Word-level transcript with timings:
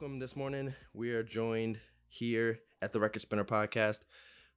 Welcome 0.00 0.18
this 0.18 0.34
morning. 0.34 0.72
We 0.94 1.10
are 1.10 1.22
joined 1.22 1.78
here 2.08 2.60
at 2.80 2.92
the 2.92 3.00
Record 3.00 3.20
Spinner 3.20 3.44
podcast 3.44 3.98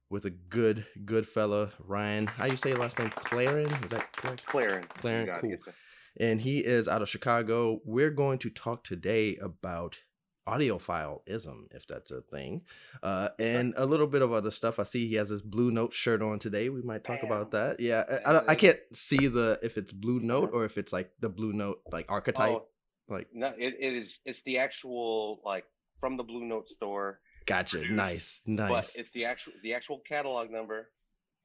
with 0.08 0.24
a 0.24 0.30
good, 0.30 0.86
good 1.04 1.28
fella, 1.28 1.68
Ryan. 1.78 2.26
How 2.28 2.46
you 2.46 2.56
say 2.56 2.70
your 2.70 2.78
last 2.78 2.98
name? 2.98 3.10
Clarin? 3.10 3.70
Is 3.84 3.90
that 3.90 4.10
correct? 4.16 4.46
Clarin. 4.46 4.84
Clarin, 4.88 5.26
got 5.26 5.44
it, 5.44 5.60
cool. 5.62 5.74
And 6.18 6.40
he 6.40 6.60
is 6.60 6.88
out 6.88 7.02
of 7.02 7.10
Chicago. 7.10 7.80
We're 7.84 8.10
going 8.10 8.38
to 8.38 8.48
talk 8.48 8.84
today 8.84 9.36
about 9.36 10.00
audiophileism, 10.48 11.66
if 11.72 11.86
that's 11.86 12.10
a 12.10 12.22
thing, 12.22 12.62
uh, 13.02 13.28
and 13.38 13.74
a 13.76 13.84
little 13.84 14.06
bit 14.06 14.22
of 14.22 14.32
other 14.32 14.50
stuff. 14.50 14.78
I 14.78 14.84
see 14.84 15.08
he 15.08 15.16
has 15.16 15.28
his 15.28 15.42
Blue 15.42 15.70
Note 15.70 15.92
shirt 15.92 16.22
on 16.22 16.38
today. 16.38 16.70
We 16.70 16.80
might 16.80 17.04
talk 17.04 17.22
about 17.22 17.50
that. 17.50 17.80
Yeah, 17.80 18.04
I- 18.24 18.30
I, 18.36 18.42
I 18.48 18.54
can't 18.54 18.78
see 18.94 19.26
the 19.26 19.58
if 19.62 19.76
it's 19.76 19.92
Blue 19.92 20.20
Note 20.20 20.50
or 20.54 20.64
if 20.64 20.78
it's 20.78 20.92
like 20.92 21.10
the 21.20 21.28
Blue 21.28 21.52
Note 21.52 21.80
like 21.92 22.10
archetype. 22.10 22.48
Oh, 22.48 22.66
Like, 23.08 23.28
no, 23.32 23.48
it, 23.58 23.74
it 23.78 23.92
is. 24.02 24.18
It's 24.24 24.42
the 24.42 24.58
actual 24.58 25.40
like 25.44 25.64
from 26.00 26.16
the 26.16 26.22
Blue 26.22 26.44
Note 26.44 26.68
store, 26.68 27.20
gotcha. 27.46 27.78
produced, 27.78 27.96
Nice, 27.96 28.40
but 28.46 28.68
nice. 28.68 28.96
it's 28.96 29.10
the 29.10 29.24
actual 29.24 29.52
the 29.62 29.74
actual 29.74 30.00
catalog 30.08 30.50
number. 30.50 30.90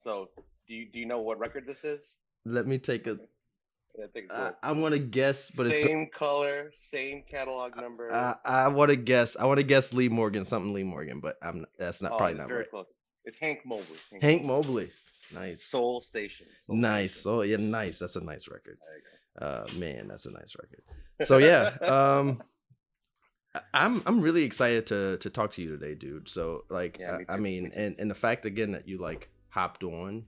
So, 0.03 0.29
do 0.67 0.73
you 0.73 0.89
do 0.91 0.99
you 0.99 1.05
know 1.05 1.19
what 1.19 1.39
record 1.39 1.65
this 1.67 1.83
is? 1.83 2.15
Let 2.45 2.67
me 2.67 2.77
take 2.77 3.07
a. 3.07 3.17
I 3.97 4.03
it's 4.15 4.31
I, 4.31 4.51
I 4.63 4.71
want 4.71 4.93
to 4.93 4.99
guess, 4.99 5.51
but 5.51 5.67
it's. 5.67 5.79
go- 5.79 5.87
same 5.87 6.07
color, 6.17 6.71
same 6.77 7.23
catalog 7.29 7.75
number. 7.81 8.13
I, 8.13 8.35
I 8.45 8.67
want 8.69 8.91
to 8.91 8.95
guess. 8.95 9.35
I 9.35 9.45
want 9.45 9.57
to 9.59 9.65
guess 9.65 9.91
Lee 9.91 10.07
Morgan, 10.07 10.45
something 10.45 10.73
Lee 10.73 10.83
Morgan, 10.83 11.19
but 11.19 11.35
I'm 11.41 11.59
not, 11.59 11.69
that's 11.77 12.01
not 12.01 12.13
oh, 12.13 12.17
probably 12.17 12.33
it's 12.33 12.39
not 12.39 12.47
very 12.47 12.59
right. 12.61 12.69
close. 12.69 12.85
It's 13.25 13.37
Hank 13.37 13.59
Mobley. 13.65 13.97
Hank 14.21 14.45
Mobley, 14.45 14.89
nice, 15.33 15.63
Soul 15.65 15.99
Station. 15.99 16.47
Soul 16.61 16.77
nice. 16.77 17.13
Station. 17.13 17.31
Oh 17.31 17.41
yeah, 17.41 17.57
nice. 17.57 17.99
That's 17.99 18.15
a 18.15 18.23
nice 18.23 18.47
record. 18.47 18.77
There 19.37 19.49
you 19.49 19.55
go. 19.55 19.63
Uh, 19.75 19.77
man, 19.77 20.07
that's 20.07 20.25
a 20.25 20.31
nice 20.31 20.55
record. 20.61 20.83
So 21.27 21.37
yeah, 21.37 21.75
um, 21.85 22.41
I'm 23.73 24.01
I'm 24.05 24.21
really 24.21 24.43
excited 24.43 24.87
to 24.87 25.17
to 25.17 25.29
talk 25.29 25.51
to 25.53 25.61
you 25.61 25.71
today, 25.77 25.95
dude. 25.95 26.27
So 26.29 26.63
like, 26.69 26.97
Yeah, 26.99 27.17
me 27.17 27.25
I, 27.27 27.33
I 27.33 27.37
mean, 27.37 27.71
and 27.73 27.95
and 27.99 28.09
the 28.09 28.15
fact 28.15 28.45
again 28.45 28.71
that 28.71 28.87
you 28.87 28.97
like 28.97 29.29
hopped 29.49 29.83
on. 29.83 30.25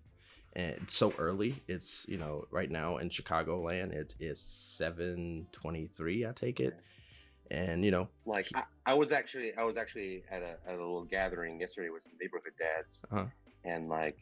And 0.53 0.89
so 0.91 1.13
early. 1.17 1.63
It's 1.69 2.05
you 2.09 2.17
know 2.17 2.43
right 2.51 2.69
now 2.69 2.97
in 2.97 3.07
Chicagoland. 3.07 3.93
It's 3.93 4.15
it's 4.19 4.41
seven 4.41 5.47
twenty 5.53 5.87
three. 5.87 6.25
I 6.25 6.33
take 6.33 6.59
it, 6.59 6.77
and 7.49 7.85
you 7.85 7.91
know 7.91 8.09
like 8.25 8.49
I, 8.53 8.63
I 8.85 8.93
was 8.95 9.13
actually 9.13 9.53
I 9.55 9.63
was 9.63 9.77
actually 9.77 10.25
at 10.29 10.41
a 10.41 10.57
at 10.67 10.73
a 10.73 10.77
little 10.77 11.05
gathering 11.05 11.61
yesterday 11.61 11.89
with 11.89 12.03
some 12.03 12.11
neighborhood 12.21 12.51
dads, 12.59 13.01
Uh-huh. 13.09 13.27
and 13.63 13.87
like 13.87 14.17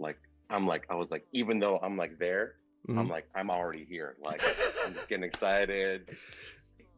like 0.00 0.18
I'm 0.50 0.66
like 0.66 0.86
I 0.90 0.96
was 0.96 1.12
like 1.12 1.24
even 1.32 1.60
though 1.60 1.78
I'm 1.78 1.96
like 1.96 2.18
there, 2.18 2.56
mhm. 2.88 2.98
I'm 2.98 3.08
like 3.08 3.28
I'm 3.34 3.50
already 3.50 3.84
here. 3.84 4.16
Like 4.22 4.42
I'm 4.86 4.94
just 4.94 5.08
getting 5.08 5.24
excited, 5.32 6.16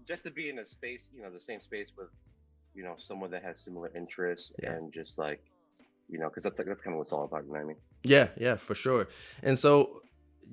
just 0.06 0.24
to 0.24 0.30
be 0.30 0.48
in 0.48 0.58
a 0.58 0.64
space, 0.64 1.08
you 1.14 1.22
know, 1.22 1.30
the 1.30 1.40
same 1.40 1.60
space 1.60 1.92
with, 1.96 2.08
you 2.74 2.82
know, 2.82 2.94
someone 2.96 3.30
that 3.30 3.42
has 3.42 3.60
similar 3.60 3.90
interests 3.94 4.52
Yeah. 4.62 4.72
and 4.72 4.92
just 4.92 5.18
like, 5.18 5.42
you 6.08 6.18
know, 6.18 6.28
because 6.28 6.42
that's 6.44 6.58
like, 6.58 6.66
that's 6.68 6.80
kind 6.82 6.94
of 6.94 6.98
what's 6.98 7.12
all 7.12 7.24
about. 7.24 7.44
You 7.44 7.48
know 7.52 7.58
what 7.58 7.64
I 7.64 7.66
mean? 7.68 7.76
Yeah, 8.04 8.28
yeah, 8.36 8.56
for 8.56 8.74
sure. 8.74 9.08
And 9.42 9.58
so 9.58 10.02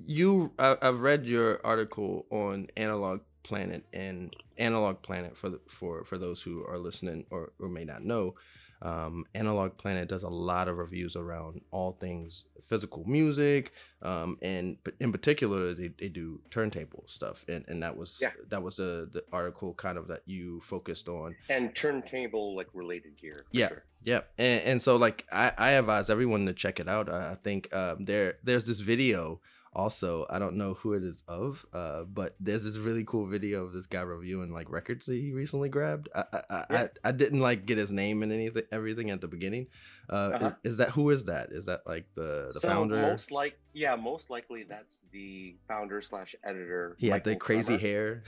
you, 0.06 0.52
I, 0.58 0.76
I've 0.80 1.00
read 1.00 1.26
your 1.26 1.60
article 1.64 2.26
on 2.30 2.68
Analog 2.76 3.20
Planet 3.42 3.84
and 3.92 4.34
Analog 4.58 5.02
Planet 5.02 5.36
for 5.36 5.48
the, 5.50 5.60
for 5.68 6.04
for 6.04 6.16
those 6.18 6.42
who 6.42 6.64
are 6.66 6.78
listening 6.78 7.24
or, 7.30 7.52
or 7.58 7.68
may 7.68 7.84
not 7.84 8.04
know. 8.04 8.34
Um, 8.82 9.26
Analog 9.34 9.76
Planet 9.76 10.08
does 10.08 10.22
a 10.22 10.28
lot 10.28 10.66
of 10.68 10.78
reviews 10.78 11.14
around 11.16 11.60
all 11.70 11.92
things 11.92 12.46
physical 12.62 13.04
music, 13.04 13.72
um, 14.00 14.38
and 14.40 14.78
in 15.00 15.12
particular 15.12 15.74
they, 15.74 15.88
they 15.98 16.08
do 16.08 16.40
turntable 16.50 17.04
stuff, 17.06 17.44
and, 17.48 17.64
and 17.68 17.82
that 17.82 17.96
was 17.96 18.18
Yeah. 18.22 18.30
that 18.48 18.62
was 18.62 18.78
a 18.78 19.06
the 19.10 19.22
article 19.32 19.74
kind 19.74 19.98
of 19.98 20.08
that 20.08 20.22
you 20.24 20.60
focused 20.62 21.08
on 21.08 21.36
And 21.50 21.74
turntable 21.74 22.56
like 22.56 22.68
related 22.72 23.16
gear. 23.18 23.44
Yeah. 23.52 23.68
sure. 23.68 23.84
yeah, 24.02 24.20
and, 24.38 24.62
and 24.62 24.82
so 24.82 24.96
like 24.96 25.26
I, 25.30 25.52
I 25.58 25.70
advise 25.72 26.08
everyone 26.08 26.46
to 26.46 26.52
check 26.54 26.80
it 26.80 26.88
out. 26.88 27.10
I 27.12 27.32
I 27.32 27.34
think 27.34 27.74
um, 27.74 28.06
there 28.06 28.38
there's 28.42 28.66
this 28.66 28.80
video 28.80 29.40
also. 29.72 30.26
I 30.28 30.38
don't 30.38 30.56
know 30.56 30.74
who 30.74 30.94
it 30.94 31.02
is 31.04 31.22
of, 31.28 31.64
uh, 31.72 32.04
but 32.04 32.34
there's 32.40 32.64
this 32.64 32.76
really 32.76 33.04
cool 33.04 33.26
video 33.26 33.64
of 33.64 33.72
this 33.72 33.86
guy 33.86 34.00
reviewing 34.02 34.52
like 34.52 34.70
records 34.70 35.06
that 35.06 35.14
he 35.16 35.32
recently 35.32 35.68
grabbed. 35.68 36.08
I 36.14 36.24
I, 36.32 36.40
I, 36.50 36.64
Yeah. 36.70 36.86
I, 37.04 37.08
I 37.08 37.12
didn't 37.12 37.40
like 37.40 37.66
get 37.66 37.78
his 37.78 37.92
name 37.92 38.22
and 38.22 38.32
anything 38.32 38.64
everything 38.72 39.10
at 39.10 39.20
the 39.20 39.28
beginning. 39.28 39.68
Uh, 40.08 40.32
Uh-huh. 40.34 40.50
is, 40.64 40.72
is 40.72 40.76
that 40.78 40.90
who 40.90 41.10
is 41.10 41.24
that? 41.24 41.50
Is 41.52 41.66
that 41.66 41.82
like 41.86 42.06
the 42.14 42.50
the 42.52 42.60
so 42.60 42.68
founder? 42.68 43.00
Most 43.00 43.30
like 43.30 43.58
yeah, 43.72 43.94
most 43.96 44.30
likely 44.30 44.64
that's 44.64 45.00
the 45.12 45.56
founder 45.68 46.00
slash 46.02 46.34
editor. 46.44 46.96
he 46.98 47.08
had 47.08 47.22
the 47.24 47.36
crazy 47.36 47.76
Fremer. 47.78 47.80
hair. 47.80 48.22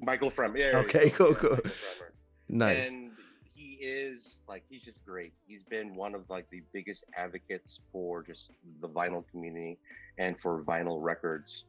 Michael 0.00 0.30
Frem. 0.30 0.56
Yeah. 0.56 0.70
Okay, 0.84 1.10
cool, 1.10 1.34
cool. 1.34 1.58
Nice. 2.48 2.88
And 2.88 3.09
is 3.80 4.40
like 4.48 4.62
he's 4.68 4.82
just 4.82 5.04
great. 5.04 5.32
He's 5.46 5.62
been 5.62 5.94
one 5.94 6.14
of 6.14 6.28
like 6.28 6.48
the 6.50 6.62
biggest 6.72 7.04
advocates 7.16 7.80
for 7.92 8.22
just 8.22 8.50
the 8.80 8.88
vinyl 8.88 9.24
community 9.30 9.78
and 10.18 10.38
for 10.40 10.62
vinyl 10.62 10.98
records. 11.00 11.64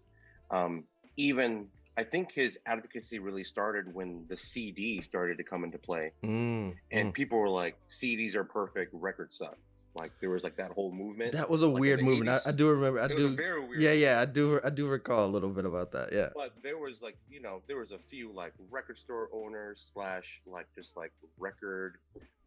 Um, 0.50 0.84
even 1.18 1.68
I 1.98 2.04
think 2.04 2.32
his 2.32 2.58
advocacy 2.66 3.20
really 3.20 3.44
started 3.44 3.94
when 3.94 4.26
the 4.30 4.38
CD 4.38 5.02
started 5.02 5.38
to 5.38 5.44
come 5.44 5.64
into 5.64 5.78
play, 5.78 6.12
Mm, 6.24 6.76
and 6.92 7.10
mm. 7.10 7.14
people 7.14 7.40
were 7.40 7.50
like, 7.50 7.78
"CDs 7.88 8.36
are 8.36 8.44
perfect, 8.44 8.92
records 8.94 9.38
suck." 9.38 9.58
Like 9.94 10.12
there 10.22 10.30
was 10.30 10.44
like 10.44 10.56
that 10.58 10.72
whole 10.72 10.92
movement. 10.92 11.34
That 11.34 11.50
was 11.50 11.62
a 11.62 11.68
like, 11.68 11.82
weird 11.82 12.02
movement. 12.02 12.30
I, 12.30 12.50
I 12.50 12.52
do 12.54 12.70
remember. 12.70 13.02
I 13.02 13.08
do. 13.08 13.28
a 13.28 13.30
very 13.30 13.60
weird. 13.60 13.82
Yeah, 13.82 13.92
yeah. 13.92 14.22
I 14.22 14.26
do. 14.26 14.60
I 14.64 14.70
do 14.70 14.88
recall 14.88 15.26
a 15.26 15.32
little 15.32 15.50
bit 15.50 15.66
about 15.66 15.92
that. 15.92 16.14
Yeah. 16.14 16.30
but 16.34 16.54
there 16.64 16.78
was 16.78 17.02
like 17.02 17.18
you 17.30 17.42
know 17.42 17.62
there 17.68 17.78
was 17.78 17.92
a 17.92 17.98
few 18.00 18.32
like 18.32 18.54
record 18.70 18.98
store 18.98 19.30
owners 19.34 19.92
slash 19.94 20.42
like 20.46 20.68
just 20.76 20.96
like 20.96 21.12
record 21.38 21.98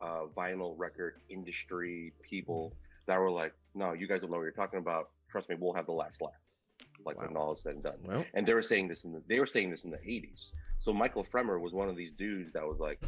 uh 0.00 0.22
vinyl 0.36 0.74
record 0.78 1.14
industry 1.28 2.12
people 2.22 2.72
that 3.06 3.18
were 3.18 3.30
like 3.30 3.52
no 3.74 3.92
you 3.92 4.06
guys 4.08 4.20
don't 4.22 4.30
know 4.30 4.38
what 4.38 4.42
you're 4.42 4.50
talking 4.52 4.78
about 4.78 5.10
trust 5.30 5.48
me 5.48 5.56
we'll 5.58 5.72
have 5.74 5.86
the 5.86 5.92
last 5.92 6.20
laugh 6.20 6.32
like 7.06 7.18
when 7.20 7.34
Wow. 7.34 7.40
all 7.42 7.52
is 7.52 7.60
said 7.60 7.74
and 7.74 7.82
done 7.82 7.98
Well, 8.04 8.24
and 8.34 8.44
they 8.44 8.54
were 8.54 8.62
saying 8.62 8.88
this 8.88 9.04
in 9.04 9.12
the 9.12 9.22
they 9.28 9.38
were 9.38 9.46
saying 9.46 9.70
this 9.70 9.84
in 9.84 9.90
the 9.90 9.98
80s 9.98 10.52
so 10.80 10.92
michael 10.92 11.22
fremer 11.22 11.58
was 11.60 11.72
one 11.72 11.88
of 11.88 11.96
these 11.96 12.10
dudes 12.12 12.52
that 12.54 12.66
was 12.66 12.78
like 12.80 13.00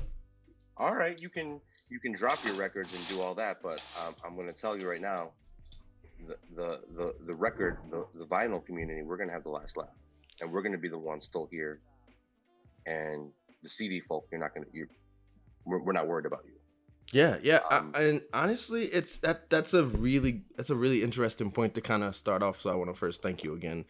all 0.77 0.95
right 0.95 1.21
you 1.21 1.29
can 1.29 1.61
you 1.89 1.99
can 2.01 2.13
drop 2.13 2.43
your 2.45 2.55
records 2.55 2.95
and 2.95 3.09
do 3.09 3.21
all 3.21 3.35
that 3.35 3.59
but 3.63 3.83
um, 4.05 4.15
i'm 4.25 4.35
going 4.35 4.47
to 4.47 4.53
tell 4.53 4.77
you 4.79 4.89
right 4.89 5.01
now 5.01 5.31
the 6.27 6.37
the 6.55 6.81
the, 6.97 7.15
the 7.27 7.35
record 7.35 7.79
the, 7.91 8.07
the 8.15 8.25
vinyl 8.25 8.65
community 8.65 9.03
we're 9.03 9.17
going 9.17 9.29
to 9.29 9.35
have 9.35 9.43
the 9.45 9.51
last 9.51 9.77
laugh 9.77 9.89
and 10.41 10.51
we're 10.51 10.63
going 10.63 10.73
to 10.73 10.79
be 10.79 10.89
the 10.89 10.99
ones 10.99 11.25
still 11.25 11.49
here 11.51 11.81
and 12.87 13.31
the 13.63 13.69
cd 13.69 14.01
folk 14.01 14.27
you're 14.31 14.41
not 14.41 14.55
going 14.55 14.65
to 14.65 14.71
you 14.77 14.87
we're, 15.65 15.79
we're 15.83 15.93
not 15.93 16.07
worried 16.07 16.27
about 16.27 16.43
you 16.47 16.53
Yeah, 17.13 17.37
yeah, 17.43 17.61
I- 17.71 17.79
Um, 17.79 17.93
and 17.95 18.21
honestly, 18.33 18.83
it's 18.87 19.19
that 19.19 19.49
that's 19.49 19.73
a 19.75 19.85
really 19.85 20.43
that's 20.57 20.71
a 20.71 20.75
really 20.75 21.03
interesting 21.05 21.51
point 21.53 21.75
to 21.75 21.81
kind 21.81 22.03
of 22.03 22.17
start 22.17 22.43
off. 22.43 22.61
So 22.61 22.69
I 22.71 22.75
want 22.75 22.91
to 22.91 22.95
first 22.99 23.23
thank 23.23 23.45
you 23.45 23.55
again. 23.55 23.85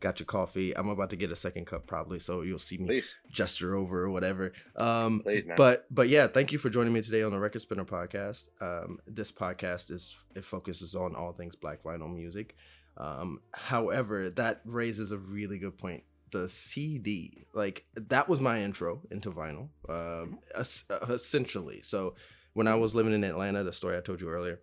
Got 0.00 0.18
your 0.18 0.26
coffee. 0.26 0.74
I'm 0.76 0.88
about 0.88 1.10
to 1.10 1.16
get 1.16 1.30
a 1.30 1.36
second 1.36 1.66
cup 1.66 1.86
probably, 1.86 2.18
so 2.18 2.40
you'll 2.40 2.58
see 2.58 2.78
me 2.78 2.86
please 2.86 3.14
gesture 3.30 3.74
over 3.76 4.02
or 4.02 4.10
whatever. 4.10 4.52
Um, 4.76 5.20
please 5.20 5.44
but 5.56 5.86
but 5.90 6.08
yeah, 6.08 6.26
thank 6.26 6.52
you 6.52 6.58
for 6.58 6.70
joining 6.70 6.92
me 6.94 7.02
today 7.02 7.22
on 7.22 7.32
the 7.32 7.38
Record 7.38 7.60
Spinner 7.60 7.84
podcast. 7.84 8.48
Um, 8.62 8.98
this 9.06 9.30
podcast 9.30 9.90
is 9.90 10.16
it 10.34 10.44
focuses 10.44 10.94
on 10.94 11.14
all 11.14 11.32
things 11.32 11.54
Black 11.54 11.82
vinyl 11.82 12.12
music. 12.14 12.56
Um, 12.96 13.40
however, 13.52 14.30
that 14.30 14.62
raises 14.64 15.12
a 15.12 15.18
really 15.18 15.58
good 15.58 15.76
point. 15.78 16.02
The 16.32 16.48
CD, 16.48 17.44
like 17.52 17.84
that 17.94 18.28
was 18.28 18.40
my 18.40 18.62
intro 18.62 19.02
into 19.10 19.30
vinyl, 19.30 19.68
um, 19.88 20.38
es- 20.54 20.84
uh, 20.88 21.06
essentially. 21.10 21.82
So 21.82 22.14
when 22.54 22.66
I 22.68 22.76
was 22.76 22.94
living 22.94 23.12
in 23.12 23.24
Atlanta, 23.24 23.64
the 23.64 23.72
story 23.72 23.96
I 23.96 24.00
told 24.00 24.20
you 24.20 24.28
earlier, 24.30 24.60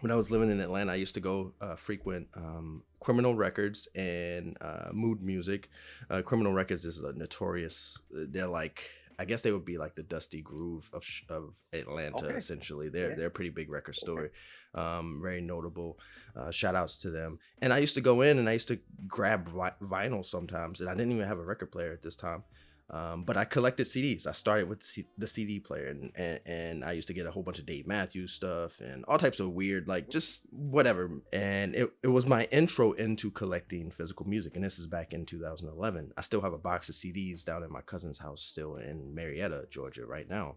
when 0.00 0.10
I 0.10 0.14
was 0.14 0.30
living 0.30 0.50
in 0.50 0.60
Atlanta, 0.60 0.92
I 0.92 0.96
used 0.96 1.14
to 1.14 1.20
go 1.20 1.52
uh, 1.60 1.74
frequent 1.74 2.28
um, 2.34 2.84
Criminal 3.00 3.34
Records 3.34 3.88
and 3.94 4.56
uh, 4.60 4.90
Mood 4.92 5.22
Music. 5.22 5.68
Uh, 6.10 6.22
Criminal 6.22 6.52
Records 6.52 6.84
is 6.84 6.98
a 6.98 7.12
notorious. 7.12 7.98
They're 8.10 8.46
like, 8.46 8.90
I 9.18 9.24
guess 9.24 9.42
they 9.42 9.52
would 9.52 9.64
be 9.64 9.76
like 9.78 9.94
the 9.96 10.02
Dusty 10.02 10.40
Groove 10.42 10.88
of 10.92 11.04
of 11.28 11.54
Atlanta. 11.72 12.26
Okay. 12.26 12.36
Essentially, 12.36 12.88
they're 12.88 13.10
Yeah. 13.10 13.16
they're 13.16 13.26
a 13.26 13.30
pretty 13.30 13.50
big 13.50 13.70
record 13.70 13.94
store. 13.96 14.30
Um, 14.74 15.20
very 15.22 15.40
notable. 15.40 15.98
Uh, 16.36 16.50
shout 16.50 16.74
outs 16.74 16.98
to 16.98 17.10
them. 17.10 17.38
And 17.60 17.72
I 17.72 17.78
used 17.78 17.94
to 17.94 18.00
go 18.00 18.20
in 18.22 18.38
and 18.38 18.48
I 18.48 18.52
used 18.52 18.68
to 18.68 18.78
grab 19.06 19.48
vi- 19.48 19.74
vinyl 19.82 20.24
sometimes, 20.24 20.80
and 20.80 20.88
I 20.88 20.94
didn't 20.94 21.12
even 21.12 21.26
have 21.26 21.38
a 21.38 21.44
record 21.44 21.72
player 21.72 21.92
at 21.92 22.02
this 22.02 22.16
time. 22.16 22.44
Um, 22.92 23.22
but 23.22 23.36
I 23.36 23.44
collected 23.44 23.86
CDs. 23.86 24.26
I 24.26 24.32
started 24.32 24.68
with 24.68 24.82
C- 24.82 25.06
the 25.16 25.28
CD 25.28 25.60
player, 25.60 25.86
and, 25.86 26.10
and 26.16 26.40
and 26.44 26.84
I 26.84 26.90
used 26.92 27.06
to 27.06 27.14
get 27.14 27.24
a 27.24 27.30
whole 27.30 27.44
bunch 27.44 27.60
of 27.60 27.66
Dave 27.66 27.86
Matthews 27.86 28.32
stuff 28.32 28.80
and 28.80 29.04
all 29.06 29.16
types 29.16 29.38
of 29.38 29.50
weird, 29.50 29.86
like 29.86 30.10
just 30.10 30.42
whatever. 30.50 31.08
And 31.32 31.76
it, 31.76 31.92
it 32.02 32.08
was 32.08 32.26
my 32.26 32.44
intro 32.50 32.90
into 32.92 33.30
collecting 33.30 33.92
physical 33.92 34.26
music. 34.26 34.56
And 34.56 34.64
this 34.64 34.76
is 34.78 34.88
back 34.88 35.12
in 35.12 35.24
2011. 35.24 36.12
I 36.16 36.20
still 36.20 36.40
have 36.40 36.52
a 36.52 36.58
box 36.58 36.88
of 36.88 36.96
CDs 36.96 37.44
down 37.44 37.62
at 37.62 37.70
my 37.70 37.80
cousin's 37.80 38.18
house, 38.18 38.42
still 38.42 38.74
in 38.74 39.14
Marietta, 39.14 39.66
Georgia, 39.70 40.04
right 40.04 40.28
now. 40.28 40.56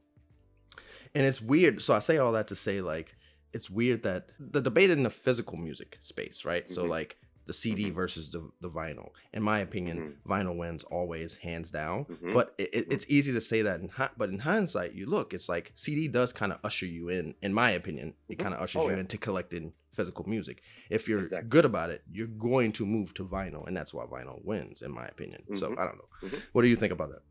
And 1.14 1.26
it's 1.26 1.40
weird. 1.42 1.84
So 1.84 1.94
I 1.94 2.00
say 2.00 2.18
all 2.18 2.32
that 2.32 2.48
to 2.48 2.56
say, 2.56 2.82
like, 2.82 3.16
it's 3.54 3.70
weird 3.70 4.02
that 4.04 4.32
the 4.40 4.62
debate 4.62 4.90
in 4.90 5.04
the 5.04 5.12
physical 5.12 5.58
music 5.60 5.98
space, 6.02 6.44
right? 6.46 6.68
So 6.70 6.86
Mhm. 6.86 6.90
like 6.90 7.18
the 7.46 7.54
CD 7.54 7.90
Mhm. 7.92 7.94
versus 7.94 8.30
the, 8.30 8.50
the 8.62 8.70
vinyl. 8.70 9.10
In 9.34 9.44
my 9.44 9.60
opinion, 9.60 10.18
vinyl 10.26 10.56
wins 10.56 10.84
always, 10.86 11.36
hands 11.36 11.72
down. 11.72 12.06
Mhm. 12.06 12.34
But 12.34 12.56
it, 12.58 12.70
it- 12.74 12.92
it's 12.92 13.06
easy 13.10 13.34
to 13.34 13.42
say 13.42 13.62
that 13.64 13.80
in 13.82 13.90
but 14.18 14.30
in 14.30 14.40
hindsight, 14.40 14.94
you 14.94 15.06
look, 15.06 15.34
it's 15.34 15.50
like 15.50 15.72
CD 15.76 16.08
does 16.08 16.32
kind 16.34 16.52
of 16.54 16.60
usher 16.64 16.86
you 16.86 17.10
in. 17.10 17.36
In 17.42 17.54
my 17.54 17.72
opinion, 17.72 18.14
it 18.30 18.38
Mhm. 18.38 18.42
kind 18.44 18.54
of 18.56 18.62
ushers 18.62 18.82
Oh, 18.84 18.88
you 18.90 18.94
yeah. 18.96 19.00
into 19.02 19.18
collecting 19.18 19.74
physical 19.92 20.28
music. 20.28 20.62
If 20.90 21.08
you're 21.08 21.22
Exactly. 21.22 21.50
good 21.50 21.66
about 21.66 21.90
it, 21.90 22.02
you're 22.12 22.28
going 22.28 22.72
to 22.74 22.86
move 22.86 23.14
to 23.16 23.26
vinyl, 23.26 23.68
and 23.68 23.76
that's 23.78 23.94
why 23.94 24.06
vinyl 24.06 24.44
wins, 24.44 24.82
in 24.82 24.92
my 24.92 25.06
opinion. 25.06 25.44
So 25.56 25.70
Mhm. 25.70 25.78
I 25.78 25.86
don't 25.86 25.98
know. 25.98 26.40
What 26.54 26.62
do 26.64 26.68
you 26.68 26.76
think 26.76 26.94
about 26.94 27.10
that? 27.12 27.22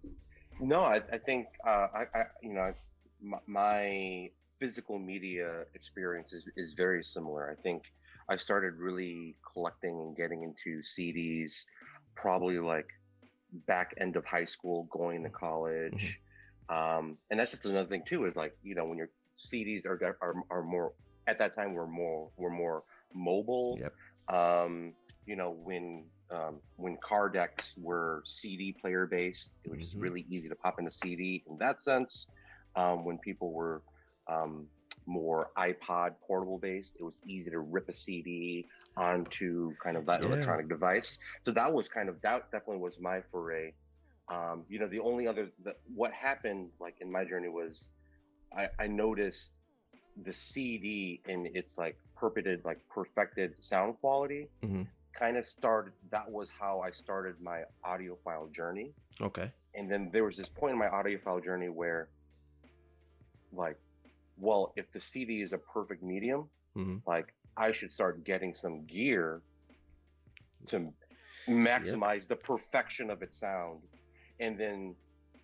No, 0.60 0.80
I, 0.80 0.96
I 1.10 1.18
think 1.18 1.48
uh, 1.66 1.88
I, 1.94 2.02
I, 2.14 2.22
you 2.42 2.52
know, 2.52 2.72
my, 3.20 3.38
my 3.46 4.30
physical 4.60 4.98
media 4.98 5.64
experience 5.74 6.32
is, 6.32 6.46
is 6.56 6.74
very 6.74 7.02
similar. 7.02 7.50
I 7.50 7.60
think 7.60 7.82
I 8.28 8.36
started 8.36 8.74
really 8.78 9.36
collecting 9.52 10.00
and 10.00 10.16
getting 10.16 10.42
into 10.42 10.80
CDs 10.82 11.64
probably 12.16 12.58
like 12.58 12.86
back 13.52 13.94
end 14.00 14.16
of 14.16 14.24
high 14.24 14.44
school, 14.46 14.88
going 14.90 15.24
to 15.24 15.30
college. 15.30 16.20
Um, 16.68 17.18
and 17.30 17.38
that's 17.38 17.50
just 17.52 17.66
another 17.66 17.88
thing 17.88 18.04
too, 18.06 18.24
is 18.26 18.36
like, 18.36 18.54
you 18.62 18.74
know, 18.74 18.86
when 18.86 18.98
your 18.98 19.10
CDs 19.36 19.86
are, 19.86 20.16
are, 20.20 20.34
are 20.50 20.62
more, 20.62 20.92
at 21.26 21.38
that 21.38 21.54
time 21.54 21.74
were 21.74 21.86
more, 21.86 22.30
were 22.36 22.50
more 22.50 22.84
mobile. 23.14 23.78
Yep. 23.80 23.92
Um, 24.34 24.94
you 25.26 25.36
know, 25.36 25.50
when, 25.50 26.10
um, 26.30 26.60
when 26.76 26.96
car 27.06 27.28
decks 27.28 27.74
were 27.76 28.22
CD 28.24 28.74
player 28.80 29.06
based, 29.06 29.58
it 29.64 29.70
was 29.70 29.78
just 29.80 29.96
Mhm. 29.96 30.00
really 30.00 30.22
easy 30.22 30.48
to 30.48 30.56
pop 30.56 30.78
in 30.78 30.86
a 30.86 30.90
CD 30.90 31.44
in 31.46 31.58
that 31.58 31.82
sense. 31.82 32.26
Um, 32.74 33.04
when 33.04 33.18
people 33.18 33.52
were, 33.52 33.82
um, 34.30 34.68
more 35.06 35.50
iPod 35.56 36.14
portable 36.26 36.58
based, 36.58 36.92
it 36.98 37.02
was 37.02 37.18
easy 37.26 37.50
to 37.50 37.58
rip 37.60 37.88
a 37.88 37.94
CD 37.94 38.66
onto 38.96 39.74
kind 39.82 39.96
of 39.96 40.06
that 40.06 40.20
Yeah. 40.20 40.28
electronic 40.28 40.68
device. 40.68 41.18
So 41.44 41.52
that 41.52 41.72
was 41.72 41.88
kind 41.88 42.08
of 42.08 42.20
that 42.22 42.50
definitely 42.50 42.78
was 42.82 42.98
my 43.00 43.22
foray. 43.30 43.72
Um, 44.28 44.64
you 44.68 44.78
know, 44.78 44.86
the 44.88 45.00
only 45.00 45.26
other 45.26 45.50
the, 45.64 45.74
what 45.94 46.12
happened 46.12 46.70
like 46.80 46.96
in 47.00 47.10
my 47.10 47.24
journey 47.24 47.48
was 47.48 47.90
I, 48.56 48.68
I 48.78 48.86
noticed 48.86 49.52
the 50.22 50.32
CD 50.32 51.22
in 51.26 51.48
its 51.54 51.78
like 51.78 51.96
perpeted 52.16 52.64
like 52.64 52.78
perfected 52.88 53.54
sound 53.60 53.96
quality 54.00 54.48
Mhm. 54.62 54.86
kind 55.18 55.36
of 55.36 55.46
started. 55.46 55.92
That 56.10 56.30
was 56.30 56.50
how 56.50 56.80
I 56.80 56.90
started 56.92 57.40
my 57.40 57.62
audiophile 57.84 58.52
journey 58.52 58.92
Okay. 59.20 59.50
and 59.74 59.90
then 59.90 60.10
there 60.12 60.24
was 60.24 60.36
this 60.36 60.48
point 60.48 60.72
in 60.72 60.78
my 60.78 60.88
audiophile 60.88 61.42
journey 61.42 61.68
where 61.68 62.08
like 63.52 63.76
well 64.42 64.72
if 64.76 64.90
the 64.92 65.00
cd 65.00 65.40
is 65.40 65.52
a 65.52 65.58
perfect 65.58 66.02
medium 66.02 66.48
hmm 66.74 66.96
like 67.06 67.28
i 67.56 67.70
should 67.72 67.90
start 67.92 68.24
getting 68.24 68.52
some 68.52 68.84
gear 68.86 69.40
to 70.68 70.92
maximize 71.48 72.26
the 72.28 72.36
perfection 72.36 73.10
of 73.10 73.22
its 73.22 73.38
sound 73.38 73.80
and 74.40 74.58
then 74.58 74.94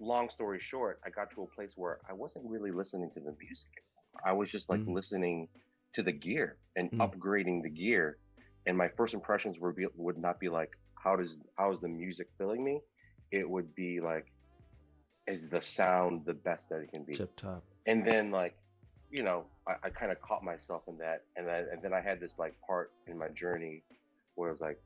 long 0.00 0.28
story 0.30 0.58
short 0.60 1.00
i 1.06 1.10
got 1.10 1.28
to 1.34 1.42
a 1.42 1.46
place 1.56 1.72
where 1.76 1.98
i 2.10 2.12
wasn't 2.12 2.44
really 2.54 2.70
listening 2.70 3.10
to 3.14 3.20
the 3.20 3.34
music 3.44 3.72
anymore. 3.80 4.22
i 4.26 4.32
was 4.32 4.50
just 4.50 4.68
like 4.70 4.80
Mm. 4.80 4.94
listening 4.94 5.48
to 5.94 6.02
the 6.02 6.12
gear 6.12 6.56
and 6.76 6.90
Mm. 6.92 7.00
upgrading 7.04 7.62
the 7.62 7.70
gear 7.70 8.18
and 8.66 8.76
my 8.76 8.88
first 8.96 9.14
impressions 9.14 9.58
were 9.58 9.72
be, 9.72 9.86
would 9.96 10.18
not 10.18 10.38
be 10.40 10.48
like 10.48 10.72
how 11.04 11.14
does 11.16 11.38
how 11.56 11.70
is 11.72 11.80
the 11.80 11.88
music 11.88 12.28
filling 12.38 12.62
me 12.64 12.80
it 13.32 13.48
would 13.48 13.74
be 13.74 14.00
like 14.00 14.26
is 15.26 15.48
the 15.50 15.60
sound 15.60 16.24
the 16.26 16.34
best 16.34 16.68
that 16.70 16.80
it 16.80 16.90
can 16.92 17.04
be 17.04 17.14
Tip 17.14 17.34
top. 17.36 17.62
and 17.86 18.04
then 18.04 18.30
like 18.30 18.56
you 19.10 19.22
know 19.22 19.44
i, 19.66 19.74
I 19.84 19.90
kind 19.90 20.12
of 20.12 20.20
caught 20.20 20.42
myself 20.44 20.82
in 20.88 20.98
that 20.98 21.24
and 21.36 21.46
then 21.46 21.66
and 21.72 21.82
then 21.82 21.92
i 21.94 22.00
had 22.00 22.20
this 22.20 22.38
like 22.38 22.54
part 22.66 22.90
in 23.06 23.18
my 23.18 23.28
journey 23.28 23.82
where 24.34 24.48
it 24.48 24.52
was 24.52 24.60
like 24.60 24.78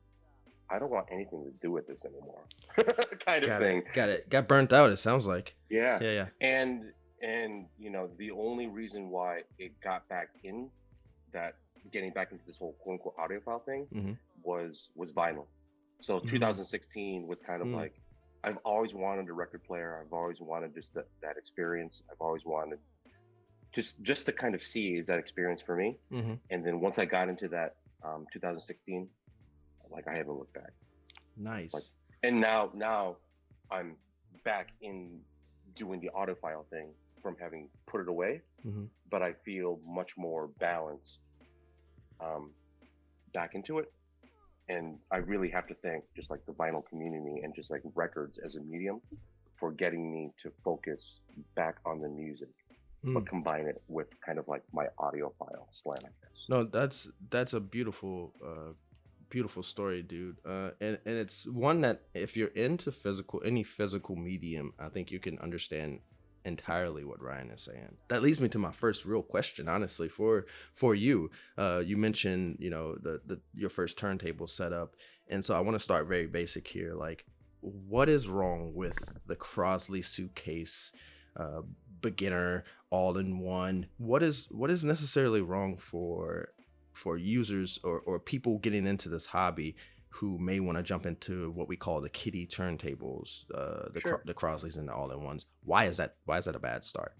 i 0.69 0.79
don't 0.79 0.91
want 0.91 1.07
anything 1.11 1.43
to 1.43 1.51
do 1.61 1.71
with 1.71 1.87
this 1.87 2.05
anymore 2.05 2.43
kind 3.25 3.43
of 3.43 3.59
thing 3.59 3.77
it. 3.79 3.93
Got 3.93 4.09
it. 4.09 4.29
Got 4.29 4.47
burnt 4.47 4.71
out. 4.73 4.89
It 4.91 4.97
sounds 4.97 5.27
like. 5.27 5.55
yeah 5.69 5.99
Yeah. 6.01 6.11
Yeah. 6.11 6.27
and 6.41 6.91
and 7.21 7.67
you 7.77 7.89
know 7.89 8.09
the 8.17 8.31
only 8.31 8.67
reason 8.67 9.09
why 9.09 9.43
it 9.59 9.71
got 9.81 10.07
back 10.09 10.29
in 10.43 10.69
that 11.33 11.55
getting 11.91 12.11
back 12.11 12.31
into 12.31 12.45
this 12.45 12.57
whole 12.57 12.73
quote 12.81 12.93
unquote 12.93 13.17
audiophile 13.17 13.63
thing 13.65 13.87
Mhm. 13.93 14.17
was 14.43 14.89
was 14.95 15.11
vinyl 15.13 15.45
so 16.01 16.19
Mhm. 16.19 16.29
2016 16.29 17.27
was 17.27 17.41
kind 17.41 17.61
of 17.61 17.67
Mm. 17.67 17.75
like 17.75 17.93
i've 18.45 18.57
always 18.65 18.93
wanted 18.93 19.27
a 19.29 19.33
record 19.33 19.63
player 19.63 20.01
i've 20.03 20.11
always 20.13 20.41
wanted 20.41 20.73
just 20.73 20.93
that, 20.95 21.07
that 21.21 21.37
experience 21.37 22.03
i've 22.11 22.19
always 22.21 22.45
wanted 22.45 22.79
just 23.73 24.01
just 24.03 24.25
to 24.27 24.31
kind 24.31 24.55
of 24.55 24.61
see 24.61 24.95
is 24.95 25.07
that 25.07 25.19
experience 25.19 25.61
for 25.61 25.75
me. 25.75 25.97
Hmm 26.11 26.33
and 26.49 26.65
then 26.65 26.79
once 26.79 26.97
i 26.99 27.05
got 27.05 27.29
into 27.29 27.47
that 27.49 27.75
um 28.03 28.25
2016 28.31 29.07
like 29.91 30.07
i 30.07 30.15
haven't 30.15 30.37
looked 30.37 30.53
back. 30.53 30.71
Nice. 31.37 31.91
and 32.23 32.39
now 32.39 32.69
now 32.73 33.17
i'm 33.71 33.95
back 34.43 34.69
in 34.81 35.19
doing 35.75 35.99
the 35.99 36.09
audiophile 36.15 36.65
thing 36.69 36.89
from 37.21 37.35
having 37.39 37.69
put 37.87 38.01
it 38.01 38.07
away 38.07 38.41
hmm 38.63 38.85
but 39.09 39.21
i 39.21 39.31
feel 39.45 39.79
much 39.85 40.11
more 40.17 40.47
balanced 40.59 41.19
um 42.21 42.51
back 43.33 43.55
into 43.55 43.79
it. 43.79 43.91
And 44.69 44.97
i 45.11 45.17
really 45.17 45.49
have 45.49 45.67
to 45.67 45.75
thank 45.85 46.03
just 46.15 46.29
like 46.31 46.45
the 46.45 46.53
vinyl 46.53 46.85
community 46.85 47.41
and 47.43 47.53
just 47.55 47.69
like 47.71 47.81
records 47.95 48.37
as 48.45 48.55
a 48.55 48.61
medium 48.61 49.01
for 49.59 49.71
getting 49.71 50.11
me 50.13 50.31
to 50.41 50.51
focus 50.63 51.19
back 51.55 51.75
on 51.85 51.99
the 52.01 52.09
music 52.09 52.49
Mm. 53.05 53.15
but 53.15 53.27
combine 53.27 53.65
it 53.67 53.81
with 53.89 54.07
kind 54.25 54.39
of 54.39 54.47
like 54.47 54.63
my 54.71 54.85
audiophile 54.97 55.67
slant 55.71 56.03
i 56.05 56.11
guess 56.21 56.45
No, 56.47 56.63
that's 56.63 57.09
that's 57.29 57.53
a 57.53 57.59
beautiful, 57.59 58.33
uh, 58.41 58.71
beautiful 59.29 59.63
story, 59.63 60.01
dude. 60.03 60.37
Uh, 60.45 60.71
and 60.79 60.97
and 61.05 61.15
it's 61.23 61.45
one 61.47 61.81
that 61.81 62.03
if 62.13 62.37
you're 62.37 62.55
into 62.67 62.91
physical, 62.91 63.41
any 63.45 63.63
physical 63.63 64.15
medium, 64.15 64.73
I 64.79 64.89
think 64.89 65.11
you 65.11 65.19
can 65.19 65.37
understand 65.39 65.99
entirely 66.45 67.03
what 67.05 67.21
Ryan 67.21 67.51
is 67.51 67.61
saying. 67.63 67.95
That 68.09 68.21
leads 68.21 68.39
me 68.41 68.49
to 68.49 68.59
my 68.59 68.71
first 68.71 69.05
real 69.05 69.21
question, 69.23 69.67
honestly, 69.67 70.09
for 70.09 70.45
for 70.73 70.95
you. 70.95 71.29
Uh, 71.57 71.81
you 71.85 71.97
mentioned 71.97 72.57
you 72.59 72.69
know 72.69 72.95
the 72.95 73.21
the 73.25 73.39
your 73.53 73.69
first 73.69 73.97
turntable 73.97 74.47
setup, 74.47 74.95
and 75.29 75.43
so 75.43 75.55
I 75.55 75.59
want 75.59 75.75
to 75.75 75.83
start 75.83 76.07
very 76.07 76.27
basic 76.27 76.67
here. 76.67 76.93
Like, 76.93 77.25
what 77.61 78.07
is 78.09 78.27
wrong 78.27 78.73
with 78.73 78.97
the 79.27 79.35
Crosley 79.35 80.03
suitcase? 80.03 80.91
Uh, 81.35 81.63
beginner 82.01 82.63
all 82.93 83.17
in 83.17 83.39
one 83.39 83.87
what 83.97 84.21
is 84.21 84.47
what 84.51 84.69
is 84.69 84.85
necessarily 84.85 85.41
wrong 85.41 85.75
for 85.77 86.49
for 86.91 87.17
users 87.17 87.79
or, 87.83 87.99
or 88.01 88.19
people 88.19 88.59
getting 88.59 88.85
into 88.85 89.09
this 89.09 89.25
hobby 89.25 89.75
who 90.09 90.37
may 90.37 90.59
want 90.59 90.77
to 90.77 90.83
jump 90.83 91.07
into 91.07 91.49
what 91.53 91.67
we 91.67 91.75
call 91.75 91.99
the 92.01 92.09
kitty 92.09 92.45
turntables 92.45 93.45
uh 93.55 93.89
the, 93.91 93.99
Sure. 93.99 94.21
The 94.25 94.35
crosleys 94.35 94.77
and 94.77 94.87
the 94.87 94.93
all-in-ones? 94.93 95.47
Why 95.63 95.85
is 95.85 95.97
that 95.97 96.17
why 96.25 96.37
is 96.37 96.45
that 96.45 96.55
a 96.55 96.59
bad 96.59 96.85
start? 96.85 97.13